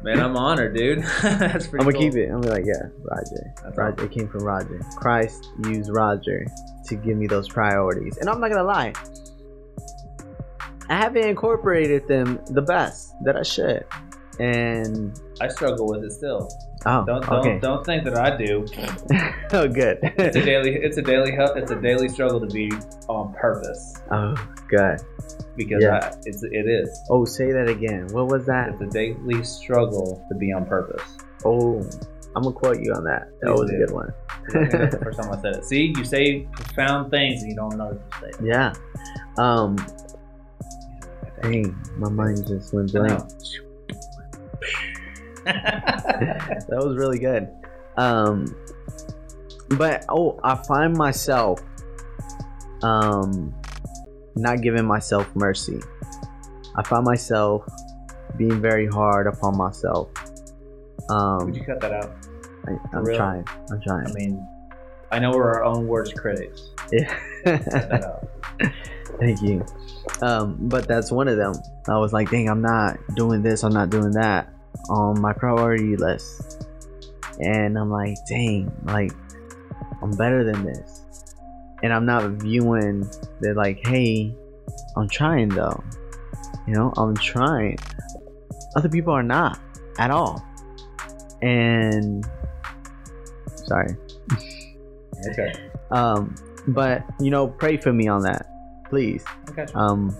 Man, 0.04 0.20
I'm 0.20 0.36
honored, 0.36 0.76
dude. 0.76 1.04
That's 1.22 1.68
pretty 1.68 1.84
I'm 1.86 1.92
gonna 1.92 1.94
cool. 1.94 2.02
keep 2.02 2.16
it. 2.16 2.26
I'm 2.26 2.42
gonna 2.42 2.48
be 2.48 2.50
like, 2.50 2.66
yeah, 2.66 2.89
Roger. 3.04 3.54
That's 3.64 3.78
Roger. 3.78 3.94
awesome. 3.94 4.06
It 4.06 4.12
came 4.12 4.28
from 4.30 4.44
Roger. 4.44 4.82
Christ 4.98 5.48
used 5.66 5.89
Roger 5.94 6.46
to 6.88 6.96
give 6.96 7.16
me 7.18 7.28
those 7.28 7.48
priorities, 7.48 8.18
and 8.18 8.30
I'm 8.30 8.39
not 8.42 8.50
gonna 8.52 8.64
lie. 8.64 8.94
I 10.92 10.96
haven't 10.98 11.26
incorporated 11.26 12.06
them 12.10 12.42
the 12.48 12.62
best 12.62 13.14
that 13.24 13.38
I 13.38 13.44
should, 13.44 13.86
and 14.42 15.18
I 15.39 15.48
struggle 15.48 15.88
with 15.88 16.04
it 16.04 16.12
still. 16.12 16.50
oh, 16.86 17.06
Don't 17.06 17.26
don't, 17.26 17.30
okay, 17.39 17.60
don't 17.60 17.86
think 17.86 18.04
that 18.04 18.18
I 18.18 18.36
do. 18.36 18.66
oh, 19.54 19.70
good. 19.70 20.00
It's 20.02 20.36
a 20.36 20.44
daily 20.44 20.76
it's 20.84 20.98
a 20.98 21.02
daily 21.02 21.32
it's 21.56 21.72
a 21.72 21.80
daily 21.80 22.10
struggle 22.10 22.42
to 22.42 22.48
be 22.48 22.70
on 23.08 23.34
purpose 23.36 24.02
oh, 24.12 24.36
good. 24.68 24.98
because 25.56 25.82
Yeah. 25.82 26.00
I, 26.04 26.18
it's 26.26 26.44
it 26.44 26.68
is. 26.68 26.90
Oh, 27.10 27.24
say 27.24 27.53
that 27.53 27.70
again. 27.70 28.07
What 28.11 28.28
was 28.28 28.45
that? 28.48 28.74
It's 28.74 28.82
a 28.82 28.88
daily 28.88 29.45
struggle 29.45 30.26
to 30.28 30.36
be 30.38 30.52
on 30.52 30.65
purpose. 30.65 31.20
Oh, 31.45 31.88
I'm 32.36 32.44
gonna 32.44 32.53
quote 32.53 32.82
you 32.82 32.91
on 32.94 33.06
that. 33.06 33.30
That 33.40 33.56
Please 33.56 33.60
was 33.61 33.72
a 33.72 33.78
good 33.78 33.91
one. 33.91 34.14
That's 34.49 34.95
the 34.95 34.99
first 35.06 35.22
time 35.22 35.32
I 35.32 35.41
said 35.41 35.56
it. 35.56 35.64
See, 35.64 35.94
you 35.95 36.03
say 36.03 36.49
profound 36.52 37.11
things 37.11 37.44
and 37.44 37.49
you 37.49 37.56
don't 37.56 37.78
know 37.78 37.86
what 37.86 38.11
to 38.11 38.38
say. 38.38 38.45
Yeah. 38.45 38.74
Um. 39.38 39.78
Dang, 41.41 41.76
my 41.97 42.09
mind 42.09 42.47
just 42.47 42.73
went 42.73 42.91
blank. 42.91 43.23
that 45.45 46.68
was 46.69 46.95
really 46.97 47.19
good. 47.19 47.49
Um, 47.97 48.55
but 49.77 50.05
oh, 50.09 50.39
I 50.43 50.55
find 50.55 50.95
myself 50.95 51.61
um 52.84 53.53
not 54.35 54.61
giving 54.61 54.85
myself 54.85 55.34
mercy. 55.35 55.80
I 56.76 56.84
find 56.84 57.03
myself 57.03 57.65
being 58.38 58.61
very 58.61 58.88
hard 58.88 59.27
upon 59.27 59.57
myself. 59.57 60.09
Um, 61.09 61.45
Would 61.45 61.55
you 61.55 61.63
cut 61.63 61.81
that 61.81 61.91
out? 61.91 62.11
I, 62.68 62.72
I'm 62.93 63.03
really? 63.03 63.18
trying. 63.18 63.45
I'm 63.72 63.81
trying. 63.81 64.07
I 64.07 64.13
mean, 64.13 64.47
I 65.11 65.19
know 65.19 65.31
we're 65.31 65.51
our 65.51 65.63
own 65.63 65.88
worst 65.88 66.15
critics. 66.15 66.69
Cut 66.77 66.89
that 67.43 67.88
yeah. 67.91 68.68
out. 68.68 68.72
Thank 69.22 69.43
you. 69.43 69.64
Um, 70.23 70.57
but 70.61 70.88
that's 70.88 71.11
one 71.11 71.27
of 71.27 71.38
them. 71.38 71.53
I 71.88 71.98
was 71.99 72.11
like, 72.11 72.31
dang, 72.31 72.49
I'm 72.49 72.61
not 72.61 72.98
doing 73.15 73.43
this. 73.43 73.64
I'm 73.64 73.72
not 73.72 73.91
doing 73.91 74.10
that 74.14 74.52
on 74.89 75.22
my 75.22 75.31
priority 75.31 75.95
list. 75.95 76.68
And 77.39 77.77
I'm 77.77 77.91
like, 77.91 78.18
dang, 78.27 78.72
like 78.85 79.11
I'm 80.02 80.10
better 80.11 80.43
than 80.43 80.65
this. 80.65 81.35
And 81.84 81.93
I'm 81.93 82.06
not 82.06 82.23
viewing 82.31 83.02
that 83.41 83.53
like, 83.56 83.85
hey, 83.85 84.35
I'm 84.98 85.07
trying 85.07 85.49
though. 85.49 85.84
You 86.68 86.73
know, 86.73 86.91
I'm 86.98 87.15
trying. 87.15 87.77
Other 88.76 88.89
people 88.89 89.14
are 89.14 89.23
not 89.23 89.60
at 89.99 90.10
all. 90.10 90.43
And 91.43 92.26
sorry. 93.56 93.95
Okay. 95.30 95.53
Um, 95.91 96.34
but 96.69 97.03
you 97.19 97.30
know, 97.30 97.48
pray 97.48 97.77
for 97.77 97.93
me 97.93 98.07
on 98.07 98.23
that, 98.23 98.48
please. 98.91 99.23
Okay. 99.49 99.65
Um, 99.73 100.15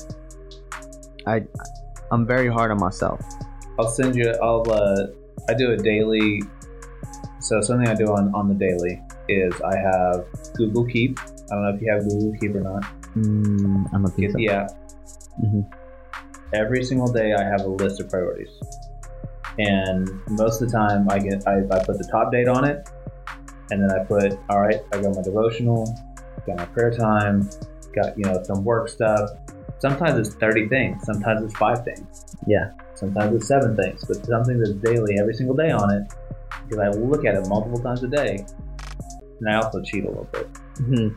I, 1.28 1.44
I'm 2.12 2.26
very 2.26 2.48
hard 2.48 2.72
on 2.72 2.80
myself. 2.80 3.22
I'll 3.78 3.90
send 3.90 4.16
you. 4.16 4.34
I'll. 4.42 4.64
Uh, 4.72 5.08
I 5.50 5.54
do 5.54 5.72
a 5.74 5.78
daily. 5.78 6.42
So 7.42 7.62
something 7.62 7.88
I 7.88 7.96
do 7.96 8.06
on 8.06 8.34
on 8.34 8.48
the 8.48 8.56
daily 8.56 9.02
is 9.28 9.54
I 9.62 9.76
have 9.78 10.26
Google 10.56 10.86
Keep. 10.86 11.20
I 11.20 11.56
don't 11.56 11.64
know 11.64 11.76
if 11.76 11.82
you 11.82 11.92
have 11.92 12.04
Google 12.08 12.34
Keep 12.40 12.56
or 12.56 12.62
not. 12.62 12.84
Mm, 13.16 13.86
I'm 13.94 14.06
a 14.06 14.08
Get 14.10 14.18
piece 14.18 14.34
the 14.36 14.48
app. 14.50 14.72
Mhm. 15.44 15.66
every 16.54 16.84
single 16.84 17.12
day 17.12 17.34
I 17.34 17.44
have 17.44 17.62
a 17.62 17.68
list 17.68 18.00
of 18.00 18.10
priorities, 18.10 18.52
and 19.60 20.10
most 20.30 20.62
of 20.62 20.70
the 20.70 20.78
time 20.78 21.08
I 21.10 21.20
get 21.20 21.48
I, 21.48 21.60
I 21.60 21.84
put 21.84 21.98
the 21.98 22.08
top 22.12 22.32
date 22.32 22.48
on 22.48 22.64
it, 22.64 22.88
and 23.72 23.82
then 23.82 23.92
I 23.92 24.04
put 24.06 24.38
all 24.50 24.62
right, 24.62 24.80
I 24.94 25.02
got 25.02 25.16
my 25.16 25.22
devotional, 25.24 25.84
got 26.46 26.58
my 26.58 26.66
prayer 26.66 26.92
time, 26.92 27.50
got 27.94 28.18
you 28.18 28.24
know 28.26 28.42
some 28.44 28.64
work 28.64 28.90
stuff. 28.90 29.30
Sometimes 29.80 30.28
it's 30.28 30.36
thirty 30.36 30.68
things, 30.68 31.04
sometimes 31.04 31.44
it's 31.44 31.56
five 31.56 31.84
things, 31.84 32.36
Yeah. 32.46 32.72
sometimes 32.94 33.36
it's 33.36 33.48
seven 33.48 33.76
things, 33.76 34.04
but 34.06 34.24
something 34.26 34.60
that's 34.60 34.74
daily 34.74 35.18
every 35.20 35.34
single 35.34 35.56
day 35.56 35.72
on 35.72 35.92
it 35.94 36.04
because 36.68 36.80
I 36.80 36.90
look 36.90 37.26
at 37.26 37.36
it 37.36 37.48
multiple 37.48 37.80
times 37.80 38.04
a 38.04 38.08
day, 38.08 38.46
and 39.40 39.50
I 39.50 39.56
also 39.56 39.82
cheat 39.82 40.06
a 40.06 40.08
little 40.08 40.30
bit. 40.32 40.48
hmm 40.78 41.08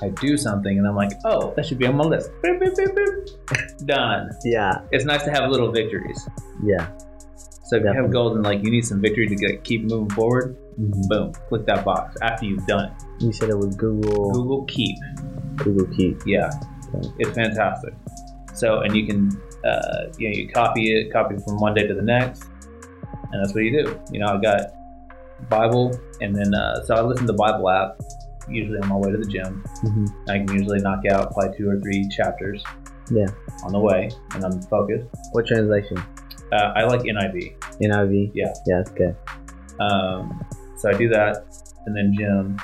I 0.00 0.10
do 0.10 0.36
something 0.36 0.78
and 0.78 0.86
I'm 0.86 0.94
like, 0.94 1.10
oh, 1.24 1.52
that 1.56 1.66
should 1.66 1.78
be 1.78 1.86
on 1.88 1.96
my 1.96 2.04
list. 2.04 2.30
Boop, 2.44 2.60
boop, 2.62 2.94
boop. 2.94 3.84
Done. 3.86 4.30
Yeah. 4.44 4.82
It's 4.92 5.04
nice 5.04 5.24
to 5.24 5.30
have 5.32 5.50
little 5.50 5.72
victories. 5.72 6.24
Yeah. 6.62 6.86
So 7.64 7.78
if 7.78 7.82
you 7.82 7.92
have 7.92 8.12
goals 8.12 8.36
and 8.36 8.44
like 8.44 8.62
you 8.62 8.70
need 8.70 8.86
some 8.86 9.00
victory 9.00 9.26
to 9.26 9.34
get, 9.34 9.64
keep 9.64 9.82
moving 9.90 10.08
forward, 10.10 10.56
Mhm. 10.78 11.08
boom, 11.08 11.32
click 11.48 11.66
that 11.66 11.84
box 11.84 12.16
after 12.22 12.46
you've 12.46 12.66
done 12.66 12.84
it. 12.86 12.92
You 13.24 13.32
said 13.32 13.50
it 13.50 13.58
was 13.58 13.74
Google. 13.76 14.30
Google 14.32 14.64
Keep. 14.66 14.96
Google 15.56 15.86
Keep. 15.96 16.22
Yeah, 16.26 16.50
Okay. 16.94 17.08
it's 17.18 17.30
fantastic. 17.32 17.94
So 18.54 18.80
and 18.80 18.94
you 18.96 19.06
can, 19.06 19.30
uh, 19.64 20.06
you 20.18 20.28
know, 20.30 20.34
you 20.36 20.48
copy 20.48 20.92
it, 20.94 21.12
copy 21.12 21.34
it 21.34 21.42
from 21.42 21.58
one 21.58 21.74
day 21.74 21.86
to 21.86 21.94
the 21.94 22.02
next, 22.02 22.44
and 23.32 23.42
that's 23.42 23.54
what 23.54 23.64
you 23.64 23.84
do. 23.84 23.98
You 24.12 24.20
know, 24.20 24.26
I 24.26 24.40
got 24.40 24.60
Bible, 25.48 25.98
and 26.20 26.34
then 26.34 26.54
uh, 26.54 26.84
so 26.84 26.94
I 26.94 27.00
listen 27.02 27.26
to 27.26 27.32
the 27.32 27.38
Bible 27.38 27.68
app 27.70 27.98
usually 28.48 28.78
on 28.78 28.88
my 28.88 28.96
way 28.96 29.10
to 29.10 29.18
the 29.18 29.26
gym. 29.26 29.62
hmm 29.82 30.06
I 30.28 30.38
can 30.38 30.52
usually 30.56 30.80
knock 30.80 31.04
out 31.10 31.32
probably 31.32 31.56
two 31.58 31.68
or 31.68 31.78
three 31.80 32.08
chapters. 32.08 32.62
Yeah. 33.10 33.26
On 33.64 33.72
the 33.72 33.78
way, 33.80 34.10
and 34.34 34.44
I'm 34.44 34.60
focused. 34.62 35.06
What 35.32 35.46
translation? 35.46 35.98
Uh, 36.52 36.72
I 36.76 36.84
like 36.84 37.02
NIV. 37.02 37.54
NIV. 37.82 38.30
Yeah. 38.34 38.52
Yeah, 38.66 38.80
it's 38.80 38.90
good. 38.90 39.14
Um, 39.80 40.44
so 40.78 40.90
I 40.90 40.94
do 40.94 41.08
that, 41.08 41.44
and 41.86 41.96
then 41.96 42.14
gym, 42.16 42.56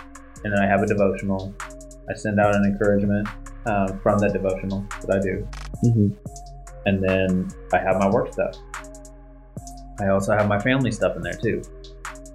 and 0.44 0.52
then 0.52 0.60
I 0.62 0.66
have 0.66 0.82
a 0.82 0.86
devotional. 0.86 1.54
I 2.08 2.14
send 2.14 2.38
out 2.40 2.54
an 2.54 2.64
encouragement 2.64 3.28
uh, 3.66 3.96
from 4.02 4.18
that 4.18 4.32
devotional 4.32 4.86
that 5.02 5.16
I 5.16 5.20
do, 5.20 5.46
hmm 5.82 6.08
and 6.86 7.02
then 7.02 7.48
I 7.72 7.78
have 7.78 7.96
my 7.98 8.08
work 8.10 8.32
stuff. 8.32 8.56
I 10.00 10.08
also 10.08 10.36
have 10.36 10.48
my 10.48 10.58
family 10.58 10.90
stuff 10.90 11.16
in 11.16 11.22
there 11.22 11.32
too. 11.32 11.62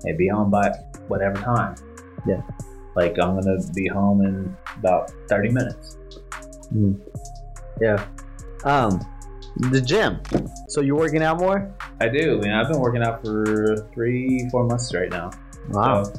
Hey, 0.03 0.14
be 0.14 0.27
home 0.27 0.49
by 0.49 0.72
whatever 1.07 1.35
time. 1.41 1.76
Yeah. 2.26 2.41
Like 2.95 3.18
I'm 3.19 3.39
gonna 3.39 3.57
be 3.73 3.88
home 3.88 4.26
in 4.26 4.56
about 4.77 5.11
30 5.27 5.49
minutes. 5.49 5.97
Yeah. 7.81 8.06
Um, 8.64 8.99
the 9.72 9.81
gym. 9.81 10.22
So 10.68 10.81
you're 10.81 10.97
working 10.97 11.23
out 11.23 11.39
more? 11.39 11.73
I 12.01 12.07
do, 12.07 12.41
and 12.41 12.53
I've 12.53 12.69
been 12.69 12.80
working 12.80 13.03
out 13.03 13.23
for 13.23 13.89
three, 13.93 14.47
four 14.51 14.65
months 14.65 14.93
right 14.93 15.10
now. 15.10 15.31
Wow. 15.69 16.03
So 16.03 16.14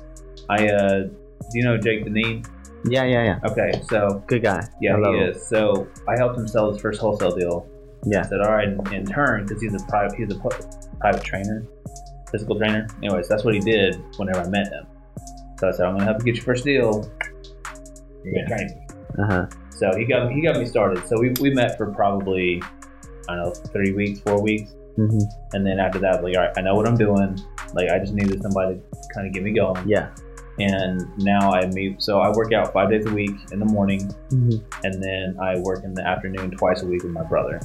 I, 0.49 0.69
uh, 0.69 1.03
do 1.05 1.11
you 1.55 1.65
know 1.65 1.77
Jake 1.79 2.05
Deneen? 2.05 2.47
yeah, 2.85 3.05
yeah, 3.05 3.25
yeah. 3.25 3.51
Okay, 3.51 3.83
so 3.89 4.23
Good 4.27 4.43
guy. 4.43 4.67
yeah, 4.81 4.97
I 4.97 4.99
he 5.01 5.19
him. 5.19 5.31
is. 5.31 5.47
So 5.47 5.89
I 6.09 6.17
helped 6.19 6.39
him 6.39 6.47
sell 6.49 6.73
his 6.73 6.81
first 6.81 7.01
wholesale 7.01 7.35
deal. 7.37 7.69
Yeah. 8.07 8.21
I 8.21 8.29
said, 8.29 8.41
all 8.41 8.53
right, 8.53 8.69
in 8.93 9.05
turn, 9.07 9.45
because 9.47 9.61
he's 9.63 9.75
a 9.75 9.85
private, 9.87 10.17
he's 10.17 10.33
a 10.33 10.39
private 11.01 11.23
trainer, 11.23 11.67
physical 12.31 12.57
trainer. 12.59 12.87
Anyways, 13.03 13.29
that's 13.29 13.45
what 13.45 13.53
he 13.55 13.61
did 13.61 14.03
whenever 14.17 14.41
I 14.41 14.49
met 14.49 14.69
him. 14.69 14.87
So 15.59 15.69
I 15.69 15.73
said, 15.73 15.85
I'm 15.87 15.93
gonna 15.95 16.05
help 16.05 16.19
you 16.21 16.25
get 16.33 16.37
your 16.37 16.45
first 16.45 16.65
deal. 16.65 17.11
You're 18.25 18.35
gonna 18.47 18.57
train. 18.57 18.87
Uh 19.19 19.27
huh. 19.27 19.47
So 19.71 19.95
he 19.97 20.05
got 20.05 20.31
he 20.33 20.41
got 20.41 20.57
me 20.57 20.65
started. 20.67 21.07
So 21.07 21.19
we, 21.21 21.31
we 21.41 21.51
met 21.53 21.77
for 21.77 21.93
probably 21.93 22.63
I 23.29 23.37
don't 23.37 23.45
know 23.45 23.53
three 23.73 23.93
weeks, 23.93 24.21
four 24.21 24.41
weeks, 24.43 24.71
hmm 24.97 25.19
and 25.53 25.67
then 25.67 25.79
after 25.79 25.99
that, 25.99 26.23
like 26.25 26.37
all 26.37 26.43
right, 26.45 26.53
I 26.57 26.61
know 26.63 26.75
what 26.75 26.87
I'm 26.89 26.97
doing. 26.97 27.39
Like 27.75 27.91
I 27.91 27.99
just 27.99 28.13
needed 28.13 28.43
somebody 28.43 28.77
to 28.77 29.15
kind 29.15 29.27
of 29.27 29.33
get 29.33 29.43
me 29.43 29.53
going. 29.53 29.89
Yeah. 29.89 30.11
And 30.59 31.01
now 31.19 31.53
I 31.53 31.67
meet. 31.67 32.03
So 32.03 32.21
I 32.21 32.31
work 32.31 32.53
out 32.53 32.73
five 32.73 32.91
days 32.91 33.07
a 33.07 33.13
week 33.15 33.31
in 33.53 33.59
the 33.61 33.65
morning, 33.67 34.03
hmm 34.29 34.57
and 34.85 35.03
then 35.03 35.37
I 35.41 35.59
work 35.61 35.85
in 35.85 35.95
the 35.95 36.07
afternoon 36.07 36.51
twice 36.51 36.83
a 36.83 36.87
week 36.87 37.03
with 37.03 37.13
my 37.13 37.23
brother. 37.23 37.61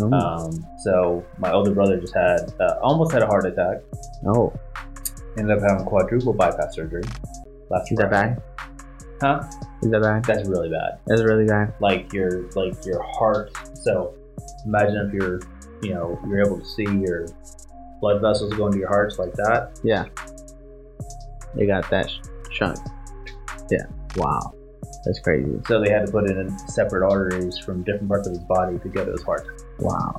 Oh. 0.00 0.12
Um, 0.12 0.66
so 0.82 1.24
my 1.38 1.52
older 1.52 1.72
brother 1.72 1.98
just 1.98 2.14
had 2.14 2.52
uh, 2.60 2.74
almost 2.82 3.12
had 3.12 3.22
a 3.22 3.26
heart 3.26 3.46
attack. 3.46 3.78
oh. 4.26 4.52
Ended 5.38 5.58
up 5.58 5.68
having 5.68 5.84
quadruple 5.86 6.32
bypass 6.32 6.74
surgery. 6.74 7.02
Last 7.70 7.90
Is 7.92 7.98
that 7.98 8.08
Friday. 8.08 8.36
bad? 8.36 8.42
Huh? 9.20 9.48
Is 9.82 9.90
that 9.90 10.02
bad? 10.02 10.24
That's 10.24 10.48
really 10.48 10.68
bad. 10.70 10.98
That's 11.06 11.22
really 11.22 11.46
bad. 11.46 11.74
Like 11.80 12.12
your 12.12 12.50
like 12.52 12.84
your 12.86 13.02
heart. 13.02 13.50
So 13.74 14.14
imagine 14.64 14.96
if 15.06 15.12
you're 15.12 15.40
you 15.82 15.94
know 15.94 16.18
you're 16.26 16.40
able 16.44 16.58
to 16.58 16.64
see 16.64 16.84
your 16.84 17.26
blood 18.00 18.20
vessels 18.20 18.52
going 18.54 18.72
to 18.72 18.78
your 18.78 18.88
hearts 18.88 19.18
like 19.18 19.32
that. 19.34 19.78
Yeah. 19.82 20.06
They 21.54 21.66
got 21.66 21.88
that 21.90 22.10
sh- 22.10 22.18
chunk. 22.50 22.78
Yeah. 23.70 23.86
Wow. 24.16 24.52
That's 25.04 25.20
crazy. 25.20 25.52
So 25.66 25.80
they 25.80 25.90
had 25.90 26.06
to 26.06 26.12
put 26.12 26.28
in 26.28 26.58
separate 26.68 27.06
arteries 27.06 27.58
from 27.58 27.84
different 27.84 28.08
parts 28.08 28.26
of 28.26 28.34
his 28.34 28.44
body 28.44 28.78
to 28.78 28.88
go 28.88 29.04
to 29.04 29.12
his 29.12 29.22
heart. 29.22 29.46
Wow. 29.78 30.18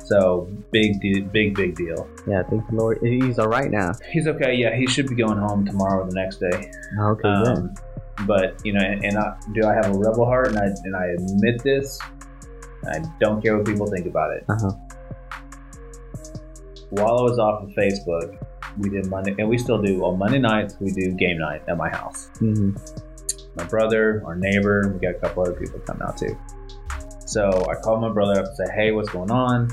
So 0.00 0.48
big, 0.70 1.00
de- 1.00 1.20
big, 1.20 1.54
big 1.54 1.76
deal. 1.76 2.08
Yeah, 2.26 2.42
thank 2.42 2.68
the 2.68 2.74
Lord. 2.74 2.98
He's 3.02 3.38
all 3.38 3.48
right 3.48 3.70
now. 3.70 3.92
He's 4.10 4.26
okay. 4.26 4.54
Yeah, 4.54 4.76
he 4.76 4.86
should 4.86 5.06
be 5.06 5.14
going 5.14 5.38
home 5.38 5.64
tomorrow 5.64 6.04
or 6.04 6.10
the 6.10 6.14
next 6.14 6.40
day. 6.40 6.70
Okay. 7.00 7.28
Um, 7.28 7.74
but 8.26 8.60
you 8.64 8.72
know, 8.72 8.84
and, 8.84 9.04
and 9.04 9.16
I, 9.16 9.36
do 9.54 9.66
I 9.66 9.74
have 9.74 9.86
a 9.86 9.98
rebel 9.98 10.26
heart? 10.26 10.48
And 10.48 10.58
I 10.58 10.66
and 10.84 10.94
I 10.94 11.06
admit 11.06 11.62
this. 11.62 11.98
I 12.86 12.98
don't 13.18 13.42
care 13.42 13.56
what 13.56 13.66
people 13.66 13.86
think 13.86 14.06
about 14.06 14.32
it. 14.36 14.44
Uh 14.48 14.56
huh. 14.60 14.72
While 16.96 17.18
I 17.18 17.22
was 17.22 17.38
off 17.38 17.62
of 17.64 17.70
Facebook, 17.70 18.36
we 18.78 18.88
did 18.90 19.06
Monday, 19.06 19.34
and 19.38 19.48
we 19.48 19.58
still 19.58 19.80
do 19.80 20.04
on 20.04 20.18
Monday 20.18 20.38
nights. 20.38 20.76
We 20.80 20.90
do 20.92 21.10
game 21.12 21.38
night 21.38 21.62
at 21.68 21.76
my 21.76 21.88
house. 21.90 22.28
hmm 22.38 22.70
My 23.56 23.64
brother, 23.64 24.22
our 24.26 24.34
neighbor, 24.36 24.90
we 24.92 24.98
got 25.00 25.16
a 25.16 25.18
couple 25.18 25.42
other 25.42 25.54
people 25.54 25.80
come 25.80 26.00
out 26.02 26.16
too. 26.16 26.36
So 27.26 27.50
I 27.70 27.74
called 27.80 28.00
my 28.00 28.12
brother 28.12 28.38
up 28.40 28.46
and 28.46 28.56
said, 28.56 28.68
"Hey, 28.74 28.92
what's 28.92 29.08
going 29.10 29.30
on? 29.30 29.70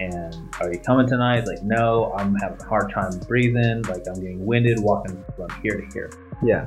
And 0.00 0.34
are 0.60 0.72
you 0.72 0.80
coming 0.80 1.06
tonight?" 1.06 1.40
He's 1.40 1.48
like, 1.48 1.62
"No, 1.62 2.12
I'm 2.16 2.34
having 2.36 2.60
a 2.60 2.64
hard 2.64 2.90
time 2.92 3.18
breathing. 3.28 3.82
Like 3.82 4.02
I'm 4.08 4.14
getting 4.14 4.44
winded 4.44 4.78
walking 4.80 5.22
from 5.36 5.48
here 5.62 5.80
to 5.80 5.86
here. 5.92 6.10
Yeah. 6.42 6.66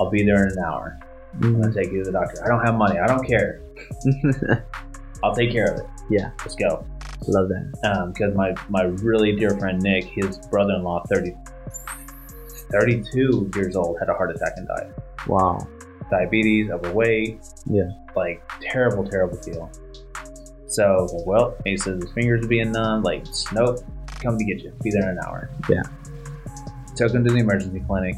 I'll 0.00 0.10
be 0.10 0.24
there 0.24 0.44
in 0.46 0.52
an 0.52 0.64
hour. 0.64 0.98
I'm 1.34 1.54
Mhm. 1.56 1.60
gonna 1.62 1.74
take 1.74 1.92
you 1.92 1.98
to 2.04 2.10
the 2.10 2.12
doctor. 2.12 2.42
I 2.44 2.48
don't 2.48 2.64
have 2.64 2.74
money. 2.76 2.98
I 2.98 3.06
don't 3.06 3.26
care. 3.26 3.60
I'll 5.22 5.34
take 5.34 5.50
care 5.52 5.72
of 5.72 5.80
it. 5.80 5.86
Yeah. 6.08 6.30
let's 6.40 6.54
go. 6.54 6.86
Love 7.26 7.48
that. 7.48 7.72
Um, 7.84 8.12
because 8.12 8.34
my 8.34 8.54
my 8.68 8.82
really 8.82 9.34
dear 9.34 9.50
friend 9.58 9.82
Nick, 9.82 10.04
his 10.04 10.38
brother-in-law, 10.48 11.04
30, 11.08 11.34
32 12.70 13.50
years 13.54 13.76
old, 13.76 13.98
had 13.98 14.08
a 14.08 14.14
heart 14.14 14.30
attack 14.30 14.52
and 14.56 14.68
died. 14.68 14.94
Wow. 15.26 15.66
Diabetes, 16.10 16.70
overweight. 16.70 17.40
Yeah. 17.66 17.90
Like 18.14 18.42
terrible, 18.60 19.04
terrible 19.04 19.38
deal. 19.38 19.70
So 20.68 20.84
I 20.84 21.00
was 21.00 21.12
like, 21.12 21.26
well, 21.26 21.56
he 21.64 21.76
says 21.76 22.02
his 22.02 22.12
fingers 22.12 22.44
are 22.44 22.48
being 22.48 22.72
numb. 22.72 23.02
Like, 23.02 23.24
nope, 23.52 23.80
come 24.20 24.38
to 24.38 24.44
get 24.44 24.62
you. 24.62 24.72
Be 24.82 24.90
there 24.90 25.10
in 25.10 25.18
an 25.18 25.24
hour. 25.26 25.50
Yeah. 25.68 25.82
Took 26.96 27.12
him 27.12 27.24
to 27.24 27.32
the 27.32 27.38
emergency 27.38 27.80
clinic. 27.86 28.16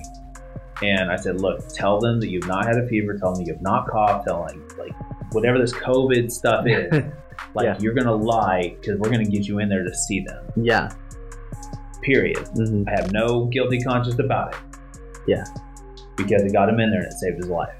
And 0.82 1.10
I 1.10 1.16
said, 1.16 1.40
look, 1.40 1.68
tell 1.68 1.98
them 1.98 2.20
that 2.20 2.28
you've 2.28 2.46
not 2.46 2.66
had 2.66 2.76
a 2.76 2.86
fever. 2.86 3.16
Tell 3.18 3.34
them 3.34 3.44
you've 3.44 3.60
not 3.62 3.88
coughed. 3.88 4.26
Tell 4.28 4.46
them, 4.46 4.64
like, 4.78 4.88
like 4.92 5.32
whatever 5.32 5.58
this 5.58 5.72
COVID 5.72 6.30
stuff 6.30 6.66
is. 6.66 7.04
Like 7.58 7.64
Yeah. 7.66 7.76
you're 7.80 7.94
gonna 7.94 8.14
lie 8.14 8.74
because 8.80 8.98
we're 9.00 9.10
gonna 9.10 9.24
get 9.24 9.46
you 9.48 9.58
in 9.58 9.68
there 9.68 9.84
to 9.84 9.94
see 9.94 10.20
them. 10.20 10.42
yeah. 10.56 10.88
Period. 12.02 12.38
hmm 12.54 12.84
I 12.88 12.92
have 12.92 13.12
no 13.12 13.46
guilty 13.46 13.78
conscience 13.80 14.18
about 14.18 14.54
it. 14.54 14.60
Yeah. 15.26 15.44
Because 16.16 16.42
it 16.42 16.52
got 16.52 16.68
him 16.68 16.80
in 16.80 16.90
there 16.90 17.00
and 17.02 17.08
it 17.12 17.14
saved 17.14 17.36
his 17.38 17.48
life. 17.48 17.74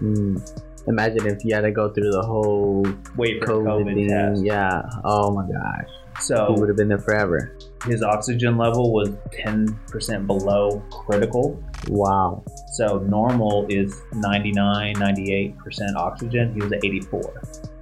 Mm. 0.00 0.40
Imagine 0.88 1.26
if 1.26 1.44
you 1.44 1.54
had 1.54 1.60
to 1.62 1.70
go 1.70 1.90
through 1.92 2.10
the 2.10 2.22
whole 2.22 2.84
Wait 3.16 3.38
for 3.44 3.46
COVID, 3.52 3.66
COVID, 3.84 3.94
thing. 3.94 4.08
test. 4.08 4.44
Yeah. 4.44 4.82
Oh 5.04 5.30
my 5.32 5.42
gosh. 5.46 5.88
So 6.20 6.52
he 6.54 6.60
would 6.60 6.68
have 6.68 6.76
been 6.76 6.88
there 6.88 6.98
forever. 6.98 7.56
his 7.84 8.02
oxygen 8.02 8.56
level 8.56 8.92
was 8.92 9.10
10% 9.44 10.26
below 10.26 10.82
critical. 10.90 11.62
Wow. 11.88 12.42
So 12.72 12.98
normal 13.06 13.66
is 13.68 13.94
99, 14.14 14.94
98% 14.96 15.54
oxygen. 15.96 16.52
He 16.54 16.60
was 16.62 16.72
at 16.72 16.84
84. 16.84 17.20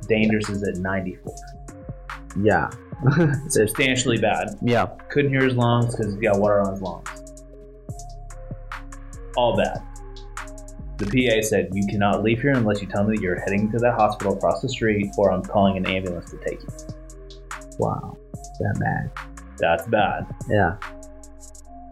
Dangerous 0.07 0.49
is 0.49 0.63
at 0.63 0.77
94. 0.77 1.35
Yeah. 2.43 2.71
Substantially 3.49 4.19
bad. 4.19 4.57
yeah. 4.63 4.87
Couldn't 5.11 5.31
hear 5.31 5.45
his 5.45 5.55
lungs 5.55 5.95
because 5.95 6.13
he's 6.13 6.23
got 6.23 6.39
water 6.39 6.61
on 6.61 6.73
his 6.73 6.83
lungs. 6.83 7.09
All 9.37 9.57
bad. 9.57 9.83
The 10.99 11.05
PA 11.07 11.47
said, 11.47 11.69
You 11.75 11.87
cannot 11.87 12.23
leave 12.23 12.41
here 12.41 12.53
unless 12.53 12.81
you 12.81 12.89
tell 12.89 13.05
me 13.05 13.17
that 13.17 13.23
you're 13.23 13.39
heading 13.41 13.71
to 13.73 13.79
that 13.79 13.95
hospital 13.95 14.35
across 14.35 14.63
the 14.63 14.69
street 14.69 15.11
or 15.19 15.31
I'm 15.31 15.43
calling 15.43 15.77
an 15.77 15.87
ambulance 15.87 16.31
to 16.31 16.39
take 16.39 16.61
you. 16.63 16.69
Wow. 17.79 18.17
That 18.33 18.79
bad. 18.81 19.11
That's 19.59 19.87
bad. 19.89 20.27
Yeah. 20.49 20.77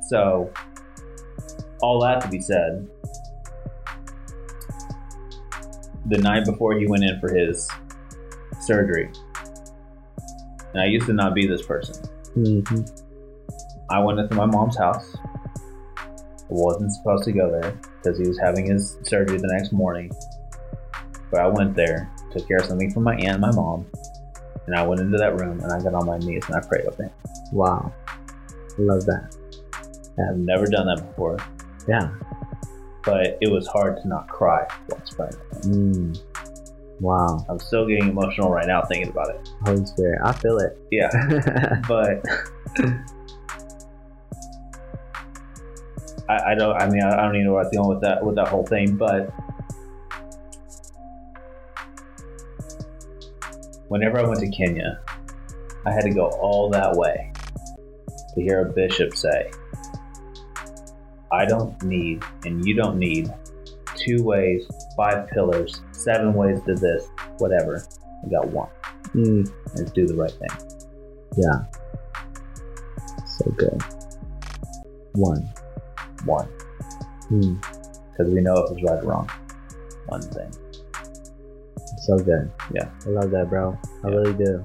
So, 0.09 0.51
all 1.83 2.01
that 2.01 2.23
to 2.23 2.29
be 2.29 2.41
said, 2.41 2.87
the 6.07 6.19
night 6.19 6.45
before 6.45 6.79
he 6.79 6.87
went 6.87 7.05
in 7.05 7.19
for 7.21 7.35
his 7.35 7.69
surgery, 8.67 9.11
And 10.73 10.83
I 10.83 10.87
used 10.87 11.07
to 11.07 11.13
not 11.13 11.35
be 11.35 11.47
this 11.47 11.63
person. 11.63 11.95
hmm 12.35 12.61
I 13.91 14.01
went 14.03 14.19
into 14.19 14.35
my 14.35 14.47
mom's 14.47 14.77
house. 14.79 15.15
I 15.99 16.07
wasn't 16.49 16.93
supposed 16.93 17.25
to 17.25 17.33
go 17.33 17.51
there 17.51 17.73
because 18.03 18.19
he 18.19 18.27
was 18.27 18.39
having 18.39 18.67
his 18.67 18.97
surgery 19.03 19.37
the 19.39 19.49
next 19.53 19.73
morning. 19.73 20.11
But 21.31 21.41
I 21.41 21.47
went 21.49 21.75
there, 21.75 22.11
took 22.33 22.47
care 22.49 22.59
of 22.59 22.65
something 22.67 22.91
for 22.93 23.01
my 23.01 23.15
aunt 23.17 23.25
and 23.33 23.41
my 23.41 23.51
mom, 23.53 23.87
and 24.67 24.75
I 24.77 24.87
went 24.87 25.01
into 25.01 25.19
that 25.19 25.39
room 25.41 25.61
and 25.61 25.73
I 25.73 25.83
got 25.83 25.95
on 25.95 26.07
my 26.07 26.19
knees 26.19 26.45
and 26.47 26.57
I 26.57 26.61
prayed 26.67 26.87
with 26.87 26.99
him. 26.99 27.11
Wow. 27.53 27.93
Love 28.79 29.05
that. 29.07 29.37
I've 30.31 30.37
never 30.39 30.67
done 30.67 30.87
that 30.87 31.07
before, 31.07 31.37
Yeah. 31.89 32.11
but 33.05 33.37
it 33.41 33.51
was 33.51 33.67
hard 33.67 33.97
to 34.03 34.09
not 34.09 34.29
cry 34.29 34.67
whilst 34.89 35.17
praying. 35.17 35.33
Mm. 35.63 36.23
Wow. 37.01 37.45
I'm 37.49 37.59
still 37.59 37.87
getting 37.87 38.09
emotional 38.09 38.51
right 38.51 38.67
now 38.67 38.83
thinking 38.83 39.11
about 39.11 39.31
it. 39.31 39.49
Holy 39.65 39.85
Spirit. 39.85 40.21
I 40.25 40.33
feel 40.33 40.59
it. 40.59 40.79
Yeah, 40.91 41.81
but 41.89 42.25
I, 46.29 46.53
I 46.53 46.55
don't. 46.55 46.77
I 46.77 46.89
mean, 46.89 47.03
I, 47.03 47.13
I 47.13 47.23
don't 47.23 47.35
even 47.35 47.47
know 47.47 47.55
what 47.55 47.67
I'm 47.67 47.73
feeling 47.73 47.89
with 47.89 48.01
that 48.03 48.25
with 48.25 48.37
that 48.37 48.49
whole 48.49 48.65
thing. 48.65 48.97
But 48.97 49.31
whenever 53.89 54.19
I 54.19 54.27
went 54.27 54.41
to 54.41 54.51
Kenya, 54.51 55.01
I 55.87 55.93
had 55.93 56.03
to 56.03 56.11
go 56.11 56.27
all 56.41 56.71
that 56.71 56.93
way 56.95 57.33
to 58.35 58.41
hear 58.41 58.63
a 58.63 58.73
bishop 58.73 59.15
say, 59.15 59.51
"I 61.33 61.45
don't 61.45 61.81
need, 61.83 62.23
and 62.45 62.65
you 62.65 62.75
don't 62.75 62.99
need, 62.99 63.33
two 63.97 64.23
ways, 64.23 64.67
five 64.97 65.29
pillars, 65.29 65.81
seven 65.93 66.35
ways 66.35 66.61
to 66.67 66.75
this, 66.75 67.09
whatever. 67.39 67.85
I 68.25 68.29
got 68.31 68.49
one. 68.49 68.69
mm. 69.15 69.51
Let's 69.77 69.91
do 69.93 70.07
the 70.07 70.15
right 70.15 70.31
thing." 70.31 70.69
Yeah. 71.37 71.65
So 73.39 73.51
good. 73.53 73.83
One. 75.15 75.49
One. 76.25 76.49
Mm. 77.31 77.61
because 78.11 78.33
we 78.33 78.41
know 78.41 78.55
if 78.55 78.71
it's 78.73 78.83
right 78.85 79.03
or 79.03 79.09
wrong. 79.09 79.29
One 80.07 80.21
thing. 80.23 80.53
So 82.03 82.19
good. 82.19 82.51
Yeah. 82.73 82.89
I 83.07 83.09
love 83.09 83.31
that, 83.31 83.49
bro. 83.49 83.77
I 84.05 84.09
Yeah. 84.09 84.15
really 84.15 84.33
do. 84.35 84.65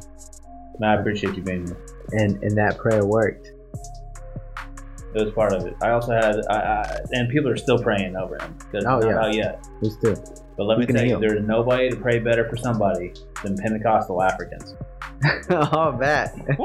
Man, 0.79 0.97
I 0.97 0.99
appreciate 0.99 1.35
you 1.35 1.41
being 1.43 1.65
here. 1.67 1.77
And 2.13 2.41
and 2.43 2.57
that 2.57 2.77
prayer 2.77 3.05
worked. 3.05 3.51
It 5.15 5.23
was 5.25 5.33
part 5.33 5.53
of 5.53 5.65
it. 5.65 5.75
I 5.81 5.89
also 5.91 6.11
had, 6.13 6.35
I, 6.49 6.55
I, 6.55 6.99
and 7.13 7.29
people 7.29 7.49
are 7.49 7.57
still 7.57 7.79
praying 7.79 8.15
over 8.15 8.37
him 8.41 8.55
Oh, 8.75 8.99
not 8.99 9.03
yeah. 9.05 9.19
out 9.19 9.33
yet. 9.33 9.67
But 10.55 10.63
let 10.65 10.77
He's 10.77 10.87
me 10.87 10.93
tell 10.93 11.03
you, 11.03 11.09
heal. 11.11 11.19
there's 11.19 11.47
nobody 11.47 11.89
to 11.89 11.95
pray 11.95 12.19
better 12.19 12.47
for 12.47 12.57
somebody 12.57 13.13
than 13.43 13.55
Pentecostal 13.57 14.21
Africans. 14.21 14.75
oh, 15.49 15.91
bet. 15.99 16.35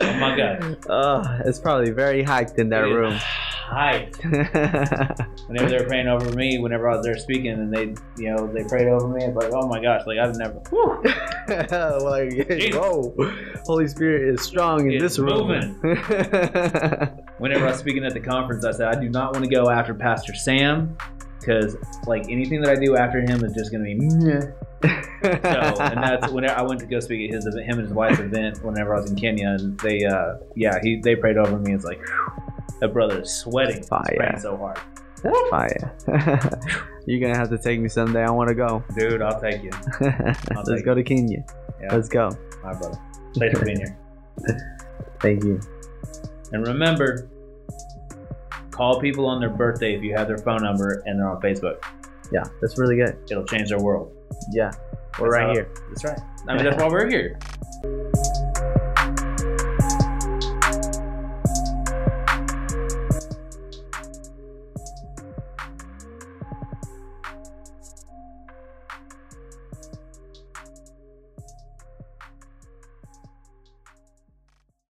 Oh 0.00 0.16
my 0.20 0.36
God. 0.36 0.76
Oh, 0.88 1.22
it's 1.44 1.58
probably 1.60 1.90
very 1.90 2.24
hyped 2.24 2.58
in 2.58 2.68
that 2.70 2.84
It 2.84 2.92
room. 2.94 3.14
Hyped. 3.68 4.18
Whenever 5.48 5.68
they 5.68 5.78
were 5.78 5.84
praying 5.84 6.08
over 6.08 6.30
me, 6.34 6.58
whenever 6.58 6.88
I 6.88 6.96
was 6.96 7.04
there 7.04 7.16
speaking, 7.16 7.52
and 7.52 7.72
they, 7.72 7.94
you 8.16 8.34
know, 8.34 8.46
they 8.52 8.64
prayed 8.64 8.88
over 8.88 9.08
me, 9.08 9.24
it's 9.24 9.36
like, 9.36 9.52
oh 9.52 9.66
my 9.66 9.80
gosh, 9.80 10.02
like 10.06 10.18
I've 10.18 10.36
never. 10.36 10.60
Like, 11.48 12.30
Jesus. 12.48 12.74
whoa, 12.76 13.14
Holy 13.64 13.88
Spirit 13.88 14.34
is 14.34 14.42
strong 14.42 14.86
in 14.86 14.92
It's 14.92 15.02
this 15.02 15.18
room. 15.18 15.48
Whenever 17.38 17.66
I 17.66 17.70
was 17.70 17.78
speaking 17.78 18.04
at 18.04 18.12
the 18.14 18.20
conference, 18.20 18.64
I 18.64 18.72
said 18.72 18.88
I 18.88 19.00
do 19.00 19.08
not 19.08 19.32
want 19.32 19.44
to 19.44 19.50
go 19.50 19.70
after 19.70 19.94
Pastor 19.94 20.34
Sam 20.34 20.96
because 21.40 21.76
like 22.06 22.24
anything 22.28 22.60
that 22.62 22.70
I 22.70 22.80
do 22.80 22.96
after 22.96 23.20
him 23.20 23.42
is 23.44 23.54
just 23.54 23.70
going 23.70 23.84
to 23.84 23.84
be. 23.84 23.94
meh. 23.96 24.46
So, 24.82 24.88
and 25.28 26.02
that's 26.02 26.30
whenever 26.32 26.54
I 26.54 26.62
went 26.62 26.80
to 26.80 26.86
go 26.86 27.00
speak 27.00 27.28
at 27.28 27.34
his 27.34 27.46
event, 27.46 27.64
him 27.66 27.78
and 27.78 27.88
his 27.88 27.92
wife's 27.92 28.20
event. 28.20 28.62
Whenever 28.62 28.94
I 28.94 29.00
was 29.00 29.10
in 29.10 29.16
Kenya, 29.16 29.48
and 29.48 29.78
they, 29.80 30.04
uh, 30.04 30.34
yeah, 30.54 30.78
he 30.82 31.00
they 31.00 31.16
prayed 31.16 31.36
over 31.36 31.58
me. 31.58 31.74
It's 31.74 31.84
like 31.84 31.98
whew, 31.98 32.32
that 32.80 32.92
brother 32.92 33.22
is 33.22 33.32
sweating, 33.32 33.84
praying 33.88 34.38
so 34.40 34.56
hard, 34.56 34.78
Fire. 35.50 35.96
You're 37.06 37.20
gonna 37.20 37.36
have 37.38 37.50
to 37.50 37.58
take 37.58 37.80
me 37.80 37.88
someday. 37.88 38.22
I 38.22 38.30
want 38.30 38.48
to 38.48 38.54
go. 38.54 38.84
dude. 38.96 39.22
I'll 39.22 39.40
take 39.40 39.62
you, 39.62 39.70
Let's 40.00 40.68
take 40.68 40.84
go 40.84 40.94
to 40.94 41.02
Kenya. 41.02 41.44
Yeah. 41.80 41.94
Let's 41.94 42.08
go. 42.08 42.30
my 42.62 42.74
brother. 42.74 42.98
Thanks 43.36 43.58
for 43.58 43.64
being 43.64 43.78
here. 43.78 43.98
Thank 45.20 45.42
you. 45.44 45.60
And 46.52 46.66
remember, 46.66 47.28
call 48.70 49.00
people 49.00 49.26
on 49.26 49.40
their 49.40 49.50
birthday 49.50 49.94
if 49.94 50.02
you 50.02 50.14
have 50.14 50.28
their 50.28 50.38
phone 50.38 50.62
number 50.62 51.02
and 51.06 51.18
they're 51.18 51.28
on 51.28 51.40
Facebook. 51.42 51.82
Yeah, 52.30 52.44
that's 52.60 52.78
really 52.78 52.96
good. 52.96 53.18
It'll 53.30 53.44
change 53.44 53.70
their 53.70 53.80
world. 53.80 54.12
Yeah, 54.50 54.72
we're 55.18 55.30
That's 55.30 55.32
right 55.32 55.46
how- 55.46 55.52
here. 55.54 55.68
That's 55.88 56.04
right. 56.04 56.20
I 56.48 56.54
mean, 56.54 56.64
that's 56.64 56.76
why 56.80 56.88
we're 56.88 57.08
here. 57.08 57.38